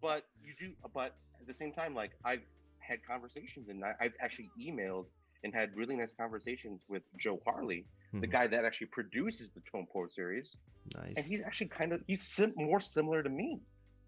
but 0.00 0.24
you 0.44 0.52
do 0.58 0.72
but 0.94 1.14
at 1.40 1.46
the 1.46 1.54
same 1.54 1.72
time 1.72 1.94
like 1.94 2.10
i've 2.24 2.42
had 2.86 2.98
conversations 3.04 3.68
and 3.68 3.84
I, 3.84 3.92
i've 4.00 4.14
actually 4.20 4.50
emailed 4.60 5.06
and 5.44 5.54
had 5.54 5.70
really 5.76 5.96
nice 5.96 6.12
conversations 6.12 6.82
with 6.88 7.02
joe 7.18 7.40
harley 7.46 7.84
the 8.12 8.26
Mhm. 8.26 8.30
guy 8.32 8.46
that 8.46 8.64
actually 8.64 8.86
produces 8.88 9.50
the 9.50 9.60
tone 9.70 9.86
poet 9.92 10.12
series 10.12 10.56
Nice. 10.94 11.14
and 11.16 11.26
he's 11.26 11.40
actually 11.40 11.68
kind 11.68 11.92
of 11.92 12.00
he's 12.06 12.22
sim- 12.22 12.54
more 12.56 12.80
similar 12.80 13.22
to 13.22 13.28
me 13.28 13.60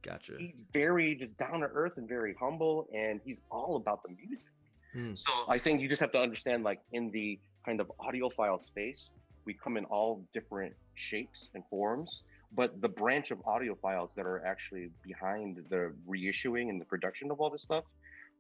gotcha. 0.03 0.35
he's 0.39 0.63
very 0.73 1.15
just 1.17 1.37
down 1.37 1.61
to 1.61 1.67
earth 1.67 1.95
and 1.97 2.09
very 2.09 2.35
humble 2.39 2.89
and 2.95 3.21
he's 3.25 3.41
all 3.51 3.77
about 3.77 4.03
the 4.05 4.11
music 4.15 4.47
Hmm. 4.95 5.15
so 5.15 5.33
i 5.49 5.59
think 5.59 5.81
you 5.83 5.89
just 5.89 6.01
have 6.01 6.13
to 6.13 6.21
understand 6.21 6.65
like 6.65 6.81
in 6.93 7.11
the 7.11 7.39
kind 7.67 7.81
of 7.81 7.93
audiophile 8.01 8.61
space 8.61 9.13
we 9.45 9.53
come 9.55 9.77
in 9.77 9.85
all 9.87 10.25
different 10.33 10.75
shapes 10.95 11.51
and 11.55 11.63
forms 11.69 12.23
but 12.53 12.81
the 12.81 12.89
branch 12.89 13.31
of 13.31 13.39
audiophiles 13.41 14.15
that 14.15 14.25
are 14.25 14.43
actually 14.47 14.89
behind 15.05 15.59
the 15.69 15.93
reissuing 16.09 16.71
and 16.71 16.81
the 16.81 16.85
production 16.87 17.31
of 17.31 17.39
all 17.41 17.51
this 17.51 17.63
stuff 17.63 17.85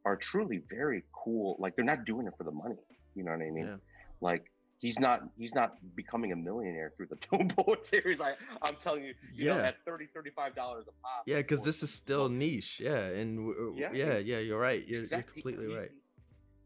are 0.05 0.16
truly 0.16 0.62
very 0.70 1.03
cool 1.12 1.57
like 1.59 1.76
they're 1.76 1.84
not 1.84 2.05
doing 2.05 2.26
it 2.26 2.32
for 2.38 2.44
the 2.44 2.51
money 2.51 2.76
you 3.14 3.24
know 3.24 3.32
what 3.32 3.40
i 3.40 3.51
mean 3.51 3.66
Yeah. 3.66 3.76
like 4.20 4.51
he's 4.78 4.99
not 4.99 5.22
he's 5.36 5.55
not 5.55 5.76
becoming 5.96 6.32
a 6.32 6.36
millionaire 6.36 6.92
through 6.96 7.07
the 7.11 7.16
tone 7.28 7.49
poet 7.49 7.84
series 7.84 8.20
i 8.20 8.34
i'm 8.62 8.76
telling 8.80 9.05
you 9.05 9.14
you 9.34 9.49
know, 9.49 9.57
Yeah. 9.57 9.62
at 9.68 9.76
30 9.84 10.07
35 10.14 10.55
dollars 10.55 10.84
a 10.88 10.92
pop 11.03 11.22
Yeah, 11.26 11.36
because 11.38 11.64
this 11.64 11.82
is 11.82 11.90
still 11.92 12.28
niche. 12.28 12.80
Yeah, 12.80 12.96
and 13.20 13.76
Yeah, 13.76 13.90
yeah, 13.92 14.18
yeah, 14.18 14.38
you're 14.38 14.59
right. 14.61 14.86
You're, 14.86 15.03
Exactly. 15.03 15.42
you're 15.42 15.53
completely 15.53 15.66
He- 15.74 15.78
right. 15.80 15.90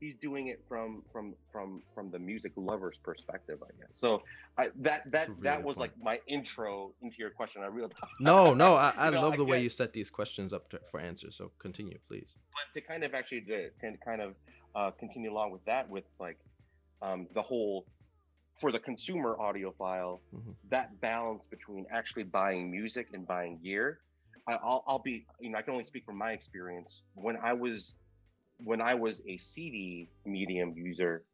He's 0.02 0.16
doing 0.16 0.48
it 0.48 0.60
from 0.68 1.04
from 1.12 1.34
from 1.52 1.80
from 1.94 2.10
the 2.10 2.18
music 2.18 2.50
lover's 2.56 2.98
perspective, 3.04 3.58
I 3.62 3.70
guess. 3.78 3.90
So 3.92 4.22
I, 4.58 4.70
that 4.80 5.08
that 5.12 5.28
really 5.28 5.40
that 5.42 5.62
was 5.62 5.76
point. 5.76 5.92
like 5.92 6.02
my 6.02 6.18
intro 6.26 6.92
into 7.02 7.18
your 7.20 7.30
question. 7.30 7.62
I 7.62 7.66
really 7.66 7.90
No, 8.18 8.52
no, 8.52 8.72
I, 8.74 8.92
I 8.98 9.04
You 9.06 9.10
know, 9.12 9.20
love 9.22 9.34
I 9.34 9.36
the 9.36 9.44
way 9.44 9.58
get- 9.58 9.62
you 9.62 9.68
set 9.70 9.92
these 9.92 10.10
questions 10.10 10.52
up 10.52 10.68
to, 10.70 10.80
for 10.90 10.98
answers. 10.98 11.36
So 11.36 11.52
continue, 11.60 11.98
please. 12.08 12.34
but 12.52 12.66
to 12.74 12.84
kind 12.84 13.04
of 13.04 13.14
actually 13.14 13.42
to, 13.42 13.70
can 13.80 13.96
kind 14.04 14.20
of 14.20 14.34
uh, 14.74 14.90
continue 14.98 15.30
along 15.32 15.52
with 15.52 15.64
that 15.66 15.88
with 15.88 16.02
like 16.18 16.38
um, 17.00 17.28
the 17.32 17.42
whole 17.42 17.86
for 18.60 18.72
the 18.72 18.80
consumer 18.80 19.36
audiophile 19.40 20.18
Mhm. 20.34 20.56
that 20.68 21.00
balance 21.00 21.46
between 21.46 21.86
actually 21.92 22.24
buying 22.24 22.72
music 22.72 23.06
and 23.12 23.24
buying 23.24 23.60
gear 23.62 24.00
I, 24.48 24.54
I'll, 24.54 24.82
I'll 24.88 24.98
be 24.98 25.24
you 25.40 25.50
know 25.50 25.58
i 25.58 25.62
can 25.62 25.72
only 25.72 25.84
speak 25.84 26.04
from 26.04 26.18
my 26.18 26.32
experience 26.32 27.02
when 27.14 27.36
i 27.38 27.52
was 27.52 27.94
when 28.64 28.80
i 28.80 28.94
was 28.94 29.20
a 29.28 29.36
cd 29.38 30.08
medium 30.24 30.72
user 30.76 31.24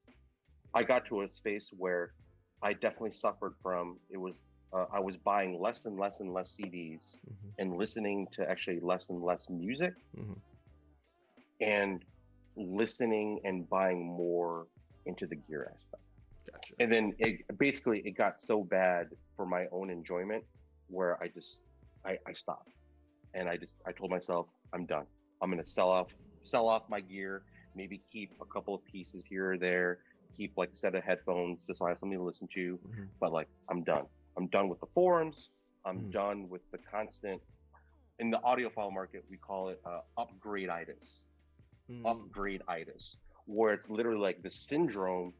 i 0.74 0.82
got 0.82 1.06
to 1.06 1.22
a 1.22 1.28
space 1.28 1.70
where 1.76 2.12
i 2.62 2.72
definitely 2.72 3.12
suffered 3.12 3.54
from 3.62 3.98
it 4.10 4.18
was 4.18 4.44
uh, 4.72 4.84
i 4.92 5.00
was 5.00 5.16
buying 5.16 5.60
less 5.60 5.84
and 5.86 5.98
less 5.98 6.20
and 6.20 6.32
less 6.32 6.56
cds 6.56 7.18
Mhm, 7.28 7.52
and 7.58 7.76
listening 7.76 8.26
to 8.32 8.48
actually 8.48 8.80
less 8.80 9.10
and 9.10 9.22
less 9.22 9.48
music 9.48 9.94
mhm. 10.16 10.36
and 11.60 12.04
listening 12.56 13.40
and 13.44 13.68
buying 13.68 14.04
more 14.04 14.66
into 15.06 15.26
the 15.26 15.36
gear 15.36 15.70
aspect. 15.74 16.02
Gotcha. 16.50 16.74
And 16.80 16.92
then 16.92 17.12
it 17.18 17.58
basically 17.58 18.02
it 18.04 18.16
got 18.16 18.40
so 18.40 18.62
bad 18.64 19.08
for 19.36 19.46
my 19.46 19.66
own 19.72 19.90
enjoyment 19.90 20.44
where 20.88 21.22
I 21.22 21.28
just 21.28 21.60
I, 22.04 22.18
I 22.26 22.32
stopped. 22.32 22.68
And 23.34 23.48
I 23.48 23.56
just 23.56 23.78
I 23.86 23.92
told 23.92 24.10
myself, 24.10 24.46
I'm 24.72 24.86
done. 24.86 25.06
I'm 25.42 25.50
gonna 25.50 25.66
sell 25.66 25.90
off 25.90 26.08
sell 26.42 26.68
off 26.68 26.82
my 26.88 27.00
gear, 27.00 27.42
maybe 27.74 28.02
keep 28.12 28.32
a 28.40 28.44
couple 28.44 28.74
of 28.74 28.84
pieces 28.84 29.24
here 29.28 29.52
or 29.52 29.58
there, 29.58 29.98
keep 30.36 30.52
like 30.56 30.70
a 30.72 30.76
set 30.76 30.94
of 30.94 31.02
headphones 31.04 31.64
just 31.66 31.78
so 31.78 31.86
I 31.86 31.90
have 31.90 31.98
something 31.98 32.18
to 32.18 32.24
listen 32.24 32.48
to. 32.54 32.78
Mhm. 32.88 33.08
But 33.20 33.32
like 33.32 33.48
I'm 33.68 33.82
done. 33.84 34.06
I'm 34.36 34.46
done 34.48 34.68
with 34.68 34.80
the 34.80 34.86
forums. 34.94 35.50
I'm 35.84 36.00
Mhm. 36.04 36.12
done 36.12 36.48
with 36.48 36.62
the 36.70 36.78
constant 36.78 37.40
in 38.18 38.30
the 38.30 38.38
audiophile 38.38 38.92
market 38.92 39.24
we 39.30 39.36
call 39.36 39.68
it 39.68 39.80
uh, 39.84 40.00
upgrade-itis 40.16 41.24
Mm. 41.90 42.04
upgrade-itis, 42.04 43.16
where 43.46 43.72
it's 43.72 43.88
literally 43.88 44.20
like 44.20 44.42
the 44.42 44.50
syndrome 44.50 45.32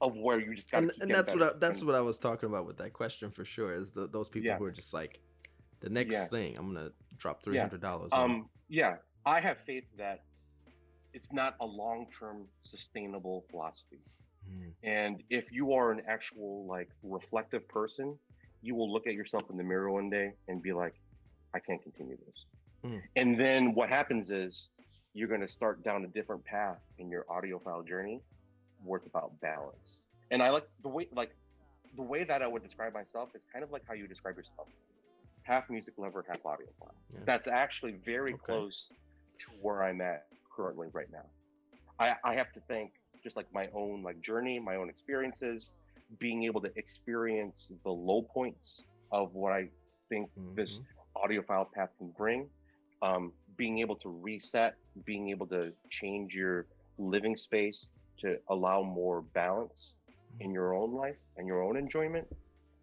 of 0.00 0.16
where 0.16 0.40
you 0.40 0.54
just 0.54 0.70
got 0.70 0.78
and, 0.84 0.92
and 1.02 1.10
that's 1.14 1.34
what 1.34 1.42
I, 1.42 1.58
that's 1.58 1.82
what 1.84 1.94
I 1.94 2.00
was 2.00 2.18
talking 2.18 2.48
about 2.48 2.66
with 2.66 2.78
that 2.78 2.94
question 2.94 3.30
for 3.30 3.44
sure. 3.44 3.72
Is 3.74 3.90
the, 3.90 4.06
those 4.06 4.30
people 4.30 4.46
Yeah. 4.46 4.56
who 4.56 4.64
are 4.64 4.70
just 4.70 4.94
like, 4.94 5.20
the 5.80 5.90
next 5.90 6.12
Yeah. 6.14 6.24
thing 6.28 6.56
I'm 6.56 6.72
gonna 6.72 6.92
drop 7.18 7.42
three 7.42 7.56
Yeah. 7.56 7.62
hundred 7.62 7.82
dollars. 7.82 8.12
um 8.14 8.48
yeah 8.68 8.96
i 9.26 9.40
have 9.40 9.58
faith 9.66 9.84
that 9.98 10.24
it's 11.12 11.32
not 11.32 11.54
a 11.60 11.66
long-term 11.66 12.46
sustainable 12.62 13.44
philosophy 13.50 13.98
Mm. 14.50 14.72
and 14.82 15.22
if 15.28 15.52
you 15.52 15.74
are 15.74 15.92
an 15.92 16.00
actual 16.08 16.66
like 16.66 16.88
reflective 17.02 17.68
person 17.68 18.18
you 18.62 18.74
will 18.74 18.90
look 18.90 19.06
at 19.06 19.12
yourself 19.12 19.42
in 19.50 19.58
the 19.58 19.62
mirror 19.62 19.90
one 19.90 20.08
day 20.08 20.32
and 20.48 20.62
be 20.62 20.72
like 20.72 20.94
i 21.54 21.58
can't 21.60 21.82
continue 21.82 22.16
this 22.26 22.46
Mm. 22.82 23.02
and 23.16 23.38
then 23.38 23.74
what 23.74 23.90
happens 23.90 24.30
is 24.30 24.70
you're 25.12 25.28
going 25.28 25.42
to 25.42 25.48
start 25.48 25.84
down 25.84 26.04
a 26.04 26.08
different 26.08 26.42
path 26.46 26.78
in 26.98 27.10
your 27.10 27.26
audiophile 27.28 27.86
journey 27.86 28.22
where 28.82 28.96
it's 28.98 29.06
about 29.06 29.38
balance 29.42 30.00
and 30.30 30.42
i 30.42 30.48
like 30.48 30.66
the 30.82 30.88
way 30.88 31.06
like 31.12 31.32
the 31.96 32.02
way 32.02 32.24
that 32.24 32.40
i 32.40 32.46
would 32.46 32.62
describe 32.62 32.94
myself 32.94 33.28
is 33.34 33.44
kind 33.52 33.62
of 33.62 33.70
like 33.70 33.82
how 33.86 33.92
you 33.92 34.06
describe 34.08 34.36
yourself 34.36 34.68
half 35.42 35.68
music 35.68 35.92
lover 35.98 36.24
half 36.26 36.42
audiophile 36.44 36.94
Yeah. 37.12 37.20
that's 37.26 37.46
actually 37.46 37.96
very 38.06 38.32
Okay. 38.32 38.42
close 38.46 38.88
to 39.40 39.46
where 39.60 39.82
i'm 39.82 40.00
at 40.00 40.24
currently 40.54 40.88
right 40.92 41.08
now. 41.12 41.24
I, 41.98 42.14
I 42.24 42.34
have 42.34 42.52
to 42.52 42.60
thank 42.68 42.92
just 43.22 43.36
like 43.36 43.46
my 43.52 43.68
own 43.74 44.02
like 44.02 44.20
journey 44.20 44.58
my 44.58 44.76
own 44.76 44.88
experiences 44.88 45.72
being 46.18 46.44
able 46.44 46.60
to 46.62 46.70
experience 46.76 47.70
the 47.84 47.90
low 47.90 48.22
points 48.34 48.84
of 49.12 49.34
what 49.34 49.52
i 49.52 49.68
think 50.08 50.30
this 50.56 50.80
Mhm. 50.80 50.86
audiophile 51.16 51.66
path 51.74 51.90
can 51.98 52.10
bring. 52.16 52.48
Um, 53.02 53.32
being 53.56 53.78
able 53.78 53.96
to 53.96 54.08
reset 54.08 54.74
being 55.06 55.28
able 55.30 55.46
to 55.48 55.72
change 55.90 56.34
your 56.34 56.66
living 56.98 57.36
space 57.36 57.90
to 58.20 58.36
allow 58.50 58.82
more 58.82 59.22
balance 59.34 59.94
in 60.40 60.52
your 60.52 60.74
own 60.74 60.92
life 60.94 61.16
and 61.36 61.46
your 61.46 61.62
own 61.62 61.76
enjoyment. 61.76 62.26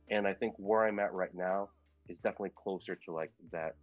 And 0.09 0.27
i 0.27 0.33
think 0.33 0.53
where 0.57 0.85
i'm 0.85 0.99
at 0.99 1.13
right 1.13 1.33
now 1.33 1.69
is 2.09 2.19
definitely 2.19 2.51
closer 2.55 2.95
to 3.05 3.11
like 3.13 3.31
that 3.51 3.75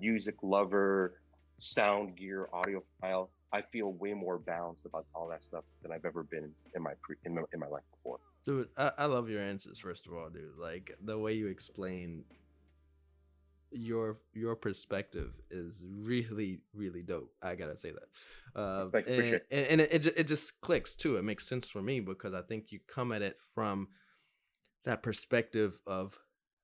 music 0.00 0.34
lover, 0.42 1.14
sound 1.58 2.16
gear, 2.16 2.48
audiophile. 2.52 3.28
I 3.52 3.62
feel 3.72 3.92
way 3.92 4.12
more 4.12 4.38
balanced 4.38 4.86
about 4.86 5.06
all 5.14 5.28
that 5.28 5.44
stuff 5.44 5.64
than 5.82 5.92
I've 5.92 6.04
ever 6.04 6.22
been 6.24 6.52
in 6.74 6.82
my 6.82 6.92
pre- 7.02 7.16
in 7.24 7.34
my, 7.34 7.42
in 7.52 7.60
my 7.60 7.68
life 7.68 7.84
before. 7.90 8.18
Dude, 8.44 8.68
I, 8.76 8.92
I 8.98 9.06
love 9.06 9.28
your 9.28 9.40
answers. 9.40 9.78
First 9.78 10.06
of 10.06 10.12
all, 10.12 10.28
dude, 10.28 10.58
like 10.58 10.96
the 11.02 11.18
way 11.18 11.32
you 11.32 11.46
explain 11.46 12.24
your 13.70 14.18
your 14.32 14.56
perspective 14.56 15.32
is 15.50 15.82
really 15.84 16.60
really 16.74 17.02
dope. 17.02 17.32
I 17.42 17.54
gotta 17.54 17.76
say 17.76 17.92
that. 17.92 18.60
Uh, 18.60 18.88
and 19.06 19.40
and, 19.50 19.66
and 19.66 19.80
it, 19.80 20.06
it 20.06 20.18
it 20.18 20.26
just 20.28 20.60
clicks 20.60 20.94
too. 20.94 21.16
It 21.16 21.24
makes 21.24 21.48
sense 21.48 21.68
for 21.68 21.82
me 21.82 22.00
because 22.00 22.34
I 22.34 22.42
think 22.42 22.72
you 22.72 22.80
come 22.86 23.12
at 23.12 23.22
it 23.22 23.36
from 23.54 23.88
that 24.84 25.02
perspective 25.02 25.80
of 25.86 26.18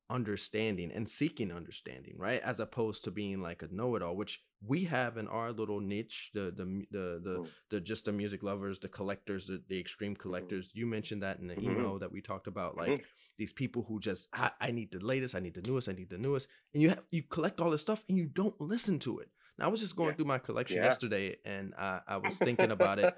understanding 0.09 0.93
and 0.93 1.09
seeking 1.09 1.51
understanding, 1.51 2.14
right? 2.18 2.40
As 2.43 2.61
opposed 2.61 3.05
to 3.05 3.11
being 3.11 3.40
like 3.40 3.62
a 3.62 3.68
know-it-all, 3.72 4.14
which 4.14 4.40
we 4.65 4.85
have 4.85 5.17
in 5.17 5.27
our 5.29 5.53
little 5.53 5.81
niche, 5.81 6.31
the 6.35 6.51
the 6.53 6.65
the 6.91 7.21
the, 7.23 7.39
Mm. 7.41 7.49
the 7.71 7.81
just 7.81 8.05
the 8.05 8.13
music 8.13 8.43
lovers, 8.43 8.79
the 8.79 8.89
collectors, 8.89 9.47
the, 9.47 9.63
the 9.69 9.79
extreme 9.81 10.15
collectors. 10.15 10.71
You 10.75 10.87
mentioned 10.87 11.23
that 11.23 11.39
in 11.41 11.47
the 11.49 11.55
Mhm. 11.57 11.65
email 11.65 11.99
that 11.99 12.13
we 12.13 12.21
talked 12.21 12.47
about, 12.47 12.77
like 12.77 12.91
Mhm. 13.01 13.03
these 13.39 13.53
people 13.53 13.83
who 13.89 13.99
just 14.01 14.29
I, 14.33 14.51
I 14.61 14.71
need 14.71 14.91
the 14.93 15.01
latest, 15.01 15.35
I 15.35 15.41
need 15.41 15.55
the 15.55 15.63
newest, 15.63 15.89
I 15.89 15.93
need 15.93 16.11
the 16.11 16.19
newest, 16.19 16.47
and 16.73 16.83
you 16.83 16.91
have 16.91 17.03
you 17.11 17.23
collect 17.25 17.61
all 17.61 17.71
this 17.71 17.83
stuff 17.83 18.05
and 18.09 18.17
you 18.17 18.27
don't 18.27 18.61
listen 18.61 18.99
to 19.01 19.19
it. 19.19 19.31
Now 19.59 19.67
I 19.67 19.69
was 19.69 19.81
just 19.81 19.97
going 19.97 20.11
Yeah. 20.11 20.15
through 20.17 20.27
my 20.27 20.39
collection 20.39 20.77
Yeah. 20.79 20.85
yesterday 20.85 21.37
and 21.45 21.75
I, 21.77 22.01
I 22.07 22.17
was 22.19 22.37
thinking 22.39 22.71
about 22.79 22.99
it. 22.99 23.15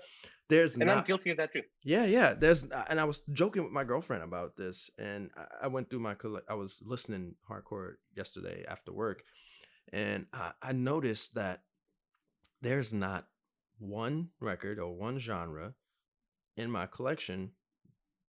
There's 0.48 0.74
And 0.76 0.86
not 0.86 0.98
I'm 0.98 1.04
guilty 1.04 1.30
of 1.30 1.36
that 1.38 1.52
too. 1.52 1.62
yeah, 1.84 2.04
yeah. 2.06 2.34
There's 2.34 2.64
and 2.90 2.98
I 3.00 3.04
was 3.04 3.22
joking 3.32 3.62
with 3.64 3.72
my 3.72 3.84
girlfriend 3.84 4.22
about 4.22 4.56
this, 4.56 4.90
and 4.98 5.30
I- 5.36 5.48
I 5.64 5.68
went 5.68 5.88
through 5.90 6.00
my 6.00 6.14
colle- 6.14 6.42
I 6.48 6.54
was 6.54 6.80
listening 6.82 7.36
hardcore 7.48 7.94
yesterday 8.14 8.64
after 8.68 8.92
work, 8.92 9.24
and 9.94 10.26
I, 10.32 10.52
I 10.62 10.72
noticed 10.72 11.34
that 11.36 11.62
there's 12.60 12.92
not 12.92 13.26
one 13.78 14.30
record 14.40 14.78
or 14.78 14.92
one 14.94 15.18
genre 15.18 15.74
in 16.56 16.70
my 16.70 16.86
collection 16.86 17.52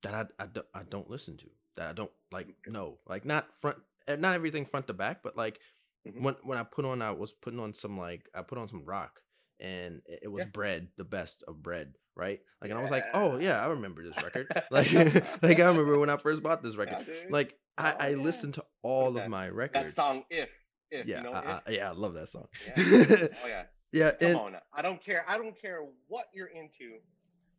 that 0.02 0.14
I 0.14 0.26
I, 0.44 0.48
don't, 0.48 0.68
I 0.74 0.84
don't 0.84 1.10
listen 1.10 1.38
to 1.38 1.50
that 1.76 1.90
I 1.90 1.94
don't 1.94 2.12
like 2.32 2.56
know 2.68 3.00
like 3.08 3.26
not 3.26 3.56
front 3.58 3.78
not 4.08 4.36
everything 4.36 4.66
front 4.66 4.88
to 4.88 4.94
back, 4.94 5.24
but 5.24 5.36
like 5.38 5.60
Mhm. 6.08 6.22
when 6.22 6.36
when 6.44 6.58
I 6.60 6.64
put 6.64 6.86
on 6.86 7.02
I 7.02 7.12
was 7.12 7.34
putting 7.34 7.60
on 7.60 7.74
some 7.74 7.98
like 7.98 8.30
I 8.36 8.44
put 8.44 8.60
on 8.60 8.68
some 8.70 8.86
rock 8.86 9.22
and 9.60 10.02
it, 10.06 10.20
it 10.24 10.28
was 10.28 10.44
Yeah. 10.46 10.50
bread, 10.52 10.88
the 10.98 11.04
best 11.04 11.44
of 11.48 11.64
bread, 11.64 11.96
right? 12.16 12.40
Like 12.62 12.70
and 12.70 12.80
I 12.80 12.82
was 12.84 12.92
like, 12.92 13.06
oh 13.14 13.38
Yeah. 13.40 13.48
yeah, 13.60 13.66
I 13.66 13.70
remember 13.70 14.04
this 14.04 14.22
record. 14.22 14.48
like 14.72 14.94
like 15.42 15.60
I 15.60 15.66
remember 15.68 15.98
when 15.98 16.10
I 16.12 16.18
first 16.18 16.44
bought 16.44 16.62
this 16.62 16.76
record. 16.76 17.06
Yeah. 17.08 17.30
Like 17.32 17.58
I, 17.78 17.92
Oh, 17.92 17.96
I 18.00 18.08
yeah. 18.10 18.18
listened 18.18 18.54
to 18.56 18.66
all 18.84 19.08
of 19.10 19.14
that- 19.16 19.30
my 19.30 19.48
that 19.48 19.54
records. 19.54 19.96
song, 19.96 20.24
if 20.30 20.50
if 20.92 21.08
yeah, 21.08 21.18
you 21.18 21.24
know, 21.24 21.32
I. 21.32 21.62
I, 21.66 21.72
yeah, 21.72 21.90
I 21.90 21.94
love 21.94 22.14
that 22.14 22.28
song. 22.28 22.48
Yeah. 22.66 22.74
oh 23.44 23.48
yeah. 23.48 23.64
yeah, 23.92 24.12
Come 24.20 24.36
on. 24.36 24.56
I 24.74 24.82
don't 24.82 25.04
care. 25.04 25.26
I 25.28 25.38
don't 25.38 25.60
care 25.60 25.82
what 26.08 26.26
you're 26.34 26.48
into, 26.48 26.98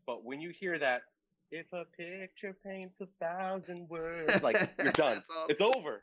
but 0.07 0.25
when 0.25 0.41
you 0.41 0.51
hear 0.51 0.79
that, 0.79 1.03
if 1.51 1.73
a 1.73 1.85
picture 1.97 2.57
paints 2.65 3.01
a 3.01 3.07
thousand 3.25 3.89
words, 3.89 4.43
like 4.43 4.57
you're 4.83 4.93
done. 4.93 5.23
That's 5.49 5.51
It's 5.51 5.61
over. 5.61 6.03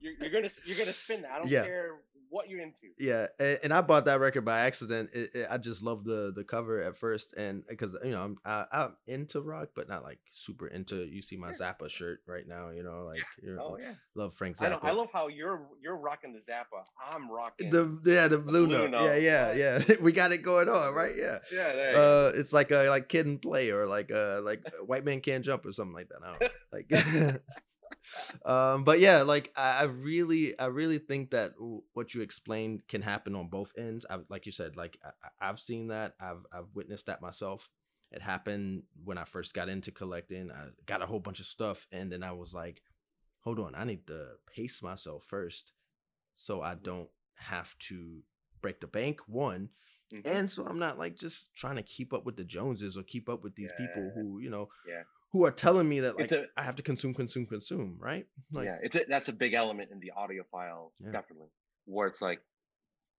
You're, 0.00 0.14
you're 0.20 0.30
gonna 0.30 0.50
you're 0.64 0.78
gonna 0.78 0.92
spin 0.92 1.22
that. 1.22 1.30
I 1.32 1.38
don't 1.38 1.48
Yeah. 1.48 1.62
care 1.64 1.90
what 2.28 2.48
you're 2.48 2.60
into. 2.62 2.78
yeah, 2.98 3.26
and, 3.38 3.58
and 3.64 3.72
I 3.74 3.82
bought 3.82 4.06
that 4.06 4.18
record 4.18 4.42
by 4.42 4.60
accident. 4.60 5.10
It, 5.12 5.34
it- 5.34 5.46
I 5.50 5.58
just 5.58 5.82
loved 5.82 6.06
the 6.06 6.32
the 6.34 6.44
cover 6.44 6.80
at 6.80 6.96
first, 6.96 7.34
and 7.34 7.62
because 7.68 7.94
you 8.02 8.10
know 8.10 8.22
I'm 8.22 8.38
I, 8.44 8.64
I'm 8.72 8.96
into 9.06 9.42
rock, 9.42 9.68
but 9.74 9.86
not 9.88 10.02
like 10.02 10.18
super 10.32 10.66
into. 10.66 10.96
You 11.06 11.20
see 11.20 11.36
my 11.36 11.52
Zappa 11.52 11.90
shirt 11.90 12.20
right 12.26 12.48
now, 12.48 12.70
you 12.70 12.82
know, 12.82 13.04
like 13.04 13.22
know, 13.42 13.58
Oh 13.60 13.76
yeah. 13.78 13.92
love 14.14 14.32
Frank 14.34 14.56
I, 14.62 14.64
Zappa. 14.66 14.70
know, 14.70 14.78
I 14.82 14.90
love 14.92 15.08
how 15.12 15.28
you're 15.28 15.68
you're 15.82 15.96
rocking 15.96 16.32
the 16.32 16.38
Zappa. 16.40 16.84
I'm 17.06 17.30
rocking. 17.30 17.68
the 17.68 18.00
yeah 18.06 18.28
the 18.28 18.38
blue, 18.38 18.66
Blue 18.66 18.88
note. 18.88 18.92
Yeah, 18.92 18.98
Note, 19.12 19.22
yeah, 19.22 19.48
right. 19.48 19.88
yeah. 19.90 19.96
we 20.00 20.12
got 20.12 20.32
it 20.32 20.38
going 20.42 20.70
on, 20.70 20.94
right? 20.94 21.12
Yeah. 21.16 21.36
yeah, 21.52 21.72
there 21.74 21.88
you 21.90 21.94
go. 21.96 22.26
Uh, 22.28 22.32
it's 22.34 22.52
like 22.54 22.70
a 22.70 22.88
like 22.88 23.08
kid 23.10 23.26
and 23.26 23.40
play 23.42 23.70
or 23.70 23.86
like 23.86 24.10
uh 24.10 24.40
like 24.42 24.62
white 24.86 25.04
man 25.04 25.20
can't 25.20 25.44
jump 25.44 25.66
or 25.66 25.72
something 25.72 25.94
like 25.94 26.08
that. 26.08 26.20
I 26.24 26.30
don't 26.30 26.40
know. 26.40 26.48
Like, 26.72 27.42
um, 28.44 28.84
but 28.84 29.00
yeah, 29.00 29.22
like 29.22 29.52
I, 29.56 29.80
I 29.80 29.82
really, 29.84 30.58
I 30.58 30.66
really 30.66 30.98
think 30.98 31.30
that 31.30 31.54
w- 31.54 31.82
what 31.92 32.14
you 32.14 32.20
explained 32.22 32.86
can 32.88 33.02
happen 33.02 33.34
on 33.34 33.48
both 33.48 33.72
ends. 33.76 34.04
I, 34.08 34.18
like 34.28 34.46
you 34.46 34.52
said, 34.52 34.76
like 34.76 34.98
I, 35.04 35.48
I've 35.48 35.60
seen 35.60 35.88
that, 35.88 36.14
I've 36.20 36.44
I've 36.52 36.68
witnessed 36.74 37.06
that 37.06 37.22
myself. 37.22 37.68
It 38.10 38.20
happened 38.22 38.82
when 39.04 39.16
I 39.16 39.24
first 39.24 39.54
got 39.54 39.68
into 39.68 39.90
collecting. 39.90 40.50
I 40.50 40.68
got 40.86 41.02
a 41.02 41.06
whole 41.06 41.20
bunch 41.20 41.40
of 41.40 41.46
stuff, 41.46 41.86
and 41.92 42.12
then 42.12 42.22
I 42.22 42.32
was 42.32 42.52
like, 42.52 42.82
hold 43.40 43.58
on, 43.58 43.74
I 43.74 43.84
need 43.84 44.06
to 44.08 44.32
pace 44.54 44.82
myself 44.82 45.24
first, 45.26 45.72
so 46.34 46.60
I 46.62 46.74
don't 46.74 47.08
have 47.36 47.76
to 47.88 48.22
break 48.60 48.80
the 48.80 48.86
bank. 48.86 49.20
One, 49.26 49.70
Mhm. 50.12 50.26
and 50.26 50.50
so 50.50 50.66
I'm 50.66 50.78
not 50.78 50.98
like 50.98 51.16
just 51.16 51.54
trying 51.54 51.76
to 51.76 51.82
keep 51.82 52.12
up 52.12 52.26
with 52.26 52.36
the 52.36 52.44
Joneses 52.44 52.96
or 52.98 53.02
keep 53.02 53.28
up 53.30 53.42
with 53.42 53.54
these 53.54 53.72
people 53.78 54.12
who 54.14 54.38
you 54.40 54.50
know 54.50 54.68
Yeah. 54.86 55.04
Who 55.32 55.44
are 55.44 55.50
telling 55.50 55.88
me 55.88 56.00
that 56.00 56.16
like 56.18 56.30
a- 56.32 56.46
I 56.56 56.62
have 56.62 56.76
to 56.76 56.82
consume, 56.82 57.14
consume, 57.14 57.46
consume, 57.46 57.98
right? 58.00 58.24
Like, 58.52 58.66
yeah, 58.66 58.78
it's 58.82 58.96
a, 58.96 59.00
that's 59.08 59.28
a 59.28 59.32
big 59.32 59.54
element 59.54 59.90
in 59.90 59.98
the 60.00 60.12
audiophile, 60.16 60.90
Yeah. 61.00 61.12
definitely, 61.12 61.48
where 61.86 62.06
it's 62.06 62.20
like 62.22 62.40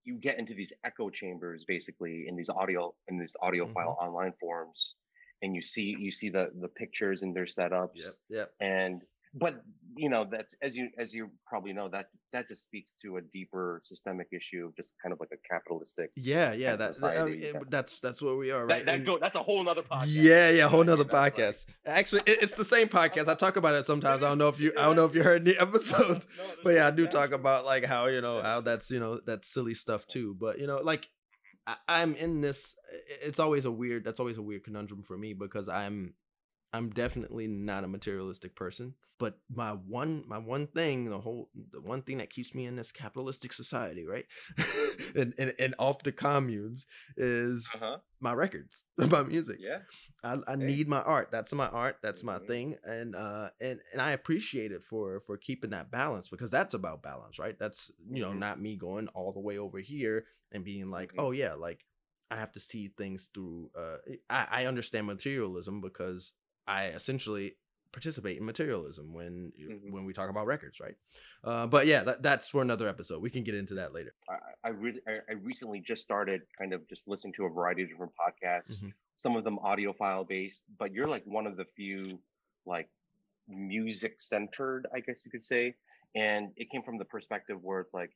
you 0.03 0.17
get 0.17 0.37
into 0.37 0.53
these 0.53 0.73
echo 0.83 1.09
chambers, 1.09 1.65
basically, 1.65 2.25
in 2.27 2.35
these 2.35 2.49
audio 2.49 2.93
in 3.07 3.17
these 3.19 3.35
audiophile 3.41 3.73
Mm-hmm. 3.97 4.05
online 4.05 4.33
forums, 4.39 4.95
and 5.41 5.55
you 5.55 5.61
see 5.61 5.95
you 5.97 6.11
see 6.11 6.29
the 6.29 6.51
the 6.61 6.67
pictures 6.67 7.23
and 7.23 7.35
their 7.35 7.45
setups, 7.45 7.95
Yep, 7.95 8.13
yep. 8.29 8.51
and 8.59 9.01
but 9.33 9.63
you 9.95 10.09
know 10.09 10.25
that's 10.29 10.55
as 10.61 10.75
you 10.75 10.89
as 10.97 11.13
you 11.13 11.29
probably 11.45 11.71
know 11.71 11.87
that 11.89 12.07
that 12.31 12.47
just 12.47 12.63
speaks 12.63 12.95
to 13.03 13.17
a 13.17 13.21
deeper 13.21 13.79
systemic 13.83 14.27
issue 14.31 14.65
of 14.65 14.75
just 14.75 14.91
kind 15.01 15.13
of 15.13 15.19
like 15.19 15.29
a 15.31 15.37
capitalistic. 15.47 16.09
Yeah, 16.15 16.53
yeah. 16.53 16.75
That, 16.75 16.99
that- 16.99 17.17
oh, 17.17 17.25
I 17.25 17.29
mean, 17.29 17.43
that's 17.69 17.99
that's 17.99 18.19
where 18.21 18.35
we 18.35 18.49
are, 18.51 18.65
right? 18.65 18.83
that 18.85 18.95
And- 18.95 19.05
go, 19.05 19.19
that's 19.19 19.35
a 19.35 19.43
whole 19.43 19.63
nother 19.63 19.83
podcast. 19.83 20.05
yeah, 20.07 20.49
yeah, 20.49 20.67
whole 20.67 20.83
nother 20.83 21.03
that's 21.03 21.13
like- 21.13 21.35
podcast. 21.35 21.65
Actually, 21.85 22.21
it, 22.25 22.41
it's 22.41 22.55
the 22.55 22.65
same 22.65 22.87
podcast. 22.87 23.27
I 23.27 23.35
talk 23.35 23.55
about 23.55 23.75
it 23.75 23.85
sometimes. 23.85 24.23
I 24.23 24.29
don't 24.29 24.39
know 24.39 24.47
if 24.49 24.59
you, 24.59 24.71
I 24.77 24.83
don't 24.83 24.95
know 24.95 25.05
if 25.05 25.13
you 25.13 25.21
heard 25.21 25.45
the 25.45 25.59
episodes, 25.59 26.27
No, 26.37 26.43
no, 26.43 26.49
but 26.63 26.69
yeah, 26.71 26.87
I 26.87 26.91
do 26.91 27.05
talk 27.05 27.31
about 27.31 27.65
like 27.65 27.85
how 27.85 28.07
you 28.07 28.21
know 28.21 28.41
how 28.41 28.61
that's 28.61 28.89
you 28.89 28.99
know 28.99 29.19
that's 29.25 29.47
silly 29.47 29.75
stuff 29.75 30.07
too. 30.07 30.35
But 30.39 30.57
you 30.59 30.65
know, 30.65 30.77
like 30.81 31.07
I, 31.67 31.75
I'm 31.87 32.15
in 32.15 32.41
this. 32.41 32.73
It's 33.21 33.39
always 33.39 33.65
a 33.65 33.71
weird. 33.71 34.03
That's 34.05 34.19
always 34.19 34.37
a 34.37 34.41
weird 34.41 34.63
conundrum 34.63 35.03
for 35.03 35.17
me 35.17 35.33
because 35.33 35.69
I'm, 35.69 36.15
I'm 36.73 36.89
definitely 36.89 37.47
not 37.47 37.83
a 37.83 37.87
materialistic 37.87 38.55
person. 38.55 38.95
But 39.19 39.37
my 39.49 39.71
one, 39.71 40.23
my 40.27 40.39
one 40.39 40.67
thing, 40.67 41.09
the 41.09 41.19
whole, 41.19 41.49
the 41.71 41.79
one 41.79 42.01
thing 42.01 42.17
that 42.17 42.29
keeps 42.31 42.53
me 42.53 42.65
in 42.65 42.75
this 42.75 42.91
capitalistic 42.91 43.53
society, 43.53 44.05
right, 44.05 44.25
and, 45.15 45.33
and 45.37 45.53
and 45.59 45.75
off 45.79 45.99
the 46.03 46.11
communes 46.11 46.85
is 47.15 47.67
Uh-huh. 47.75 47.97
my 48.19 48.33
records, 48.33 48.83
my 48.97 49.23
music. 49.23 49.59
Yeah. 49.61 49.79
I, 50.23 50.37
I 50.47 50.55
Hey. 50.55 50.65
need 50.65 50.87
my 50.87 51.01
art. 51.01 51.31
That's 51.31 51.53
my 51.53 51.67
art. 51.67 51.97
That's 52.01 52.23
my 52.23 52.39
Mhm. 52.39 52.47
thing. 52.47 52.75
And 52.83 53.15
uh 53.15 53.49
and 53.61 53.79
and 53.91 54.01
I 54.01 54.11
appreciate 54.11 54.71
it 54.71 54.83
for 54.83 55.19
for 55.19 55.37
keeping 55.37 55.69
that 55.71 55.91
balance 55.91 56.27
because 56.29 56.49
that's 56.51 56.73
about 56.73 57.03
balance, 57.03 57.37
right? 57.39 57.57
That's 57.57 57.91
you 58.09 58.21
know 58.21 58.33
Mhm. 58.33 58.39
not 58.39 58.59
me 58.59 58.75
going 58.75 59.07
all 59.09 59.31
the 59.31 59.39
way 59.41 59.57
over 59.57 59.79
here 59.79 60.25
and 60.51 60.63
being 60.65 60.89
like, 60.89 61.13
Mhm. 61.13 61.19
oh 61.19 61.31
yeah, 61.31 61.53
like 61.53 61.85
I 62.31 62.37
have 62.37 62.51
to 62.53 62.59
see 62.59 62.87
things 62.97 63.29
through. 63.33 63.69
Uh, 63.77 63.97
I 64.29 64.47
I 64.51 64.65
understand 64.65 65.07
materialism 65.07 65.81
because 65.81 66.33
I 66.67 66.87
essentially 66.87 67.57
participate 67.91 68.37
in 68.37 68.45
materialism 68.45 69.13
when 69.13 69.51
Mhm. 69.59 69.91
when 69.91 70.03
we 70.05 70.13
talk 70.13 70.29
about 70.29 70.47
records, 70.47 70.79
right? 70.79 70.95
Uh, 71.43 71.67
but 71.67 71.85
yeah, 71.85 72.03
that, 72.03 72.23
that's 72.23 72.49
for 72.49 72.61
another 72.63 72.87
episode. 72.87 73.21
We 73.21 73.29
can 73.29 73.43
get 73.43 73.53
into 73.53 73.75
that 73.75 73.93
later. 73.93 74.15
I, 74.27 74.37
I, 74.63 74.69
re- 74.69 75.01
I 75.07 75.33
recently 75.33 75.79
just 75.79 76.01
started 76.01 76.41
kind 76.57 76.73
of 76.73 76.87
just 76.87 77.07
listening 77.07 77.33
to 77.33 77.45
a 77.45 77.49
variety 77.49 77.83
of 77.83 77.89
different 77.89 78.13
podcasts, 78.15 78.81
Mhm. 78.83 78.93
some 79.17 79.35
of 79.35 79.43
them 79.43 79.59
audiophile 79.59 80.27
based, 80.27 80.65
but 80.79 80.91
you're 80.91 81.07
like 81.07 81.23
one 81.25 81.45
of 81.45 81.55
the 81.55 81.65
few 81.75 82.19
like 82.65 82.89
music 83.47 84.19
centered, 84.21 84.87
I 84.93 84.99
guess 85.01 85.19
you 85.23 85.29
could 85.29 85.43
say. 85.45 85.75
And 86.15 86.51
it 86.55 86.69
came 86.71 86.81
from 86.83 86.97
the 86.97 87.05
perspective 87.05 87.61
where 87.61 87.81
it's 87.81 87.93
like, 87.93 88.11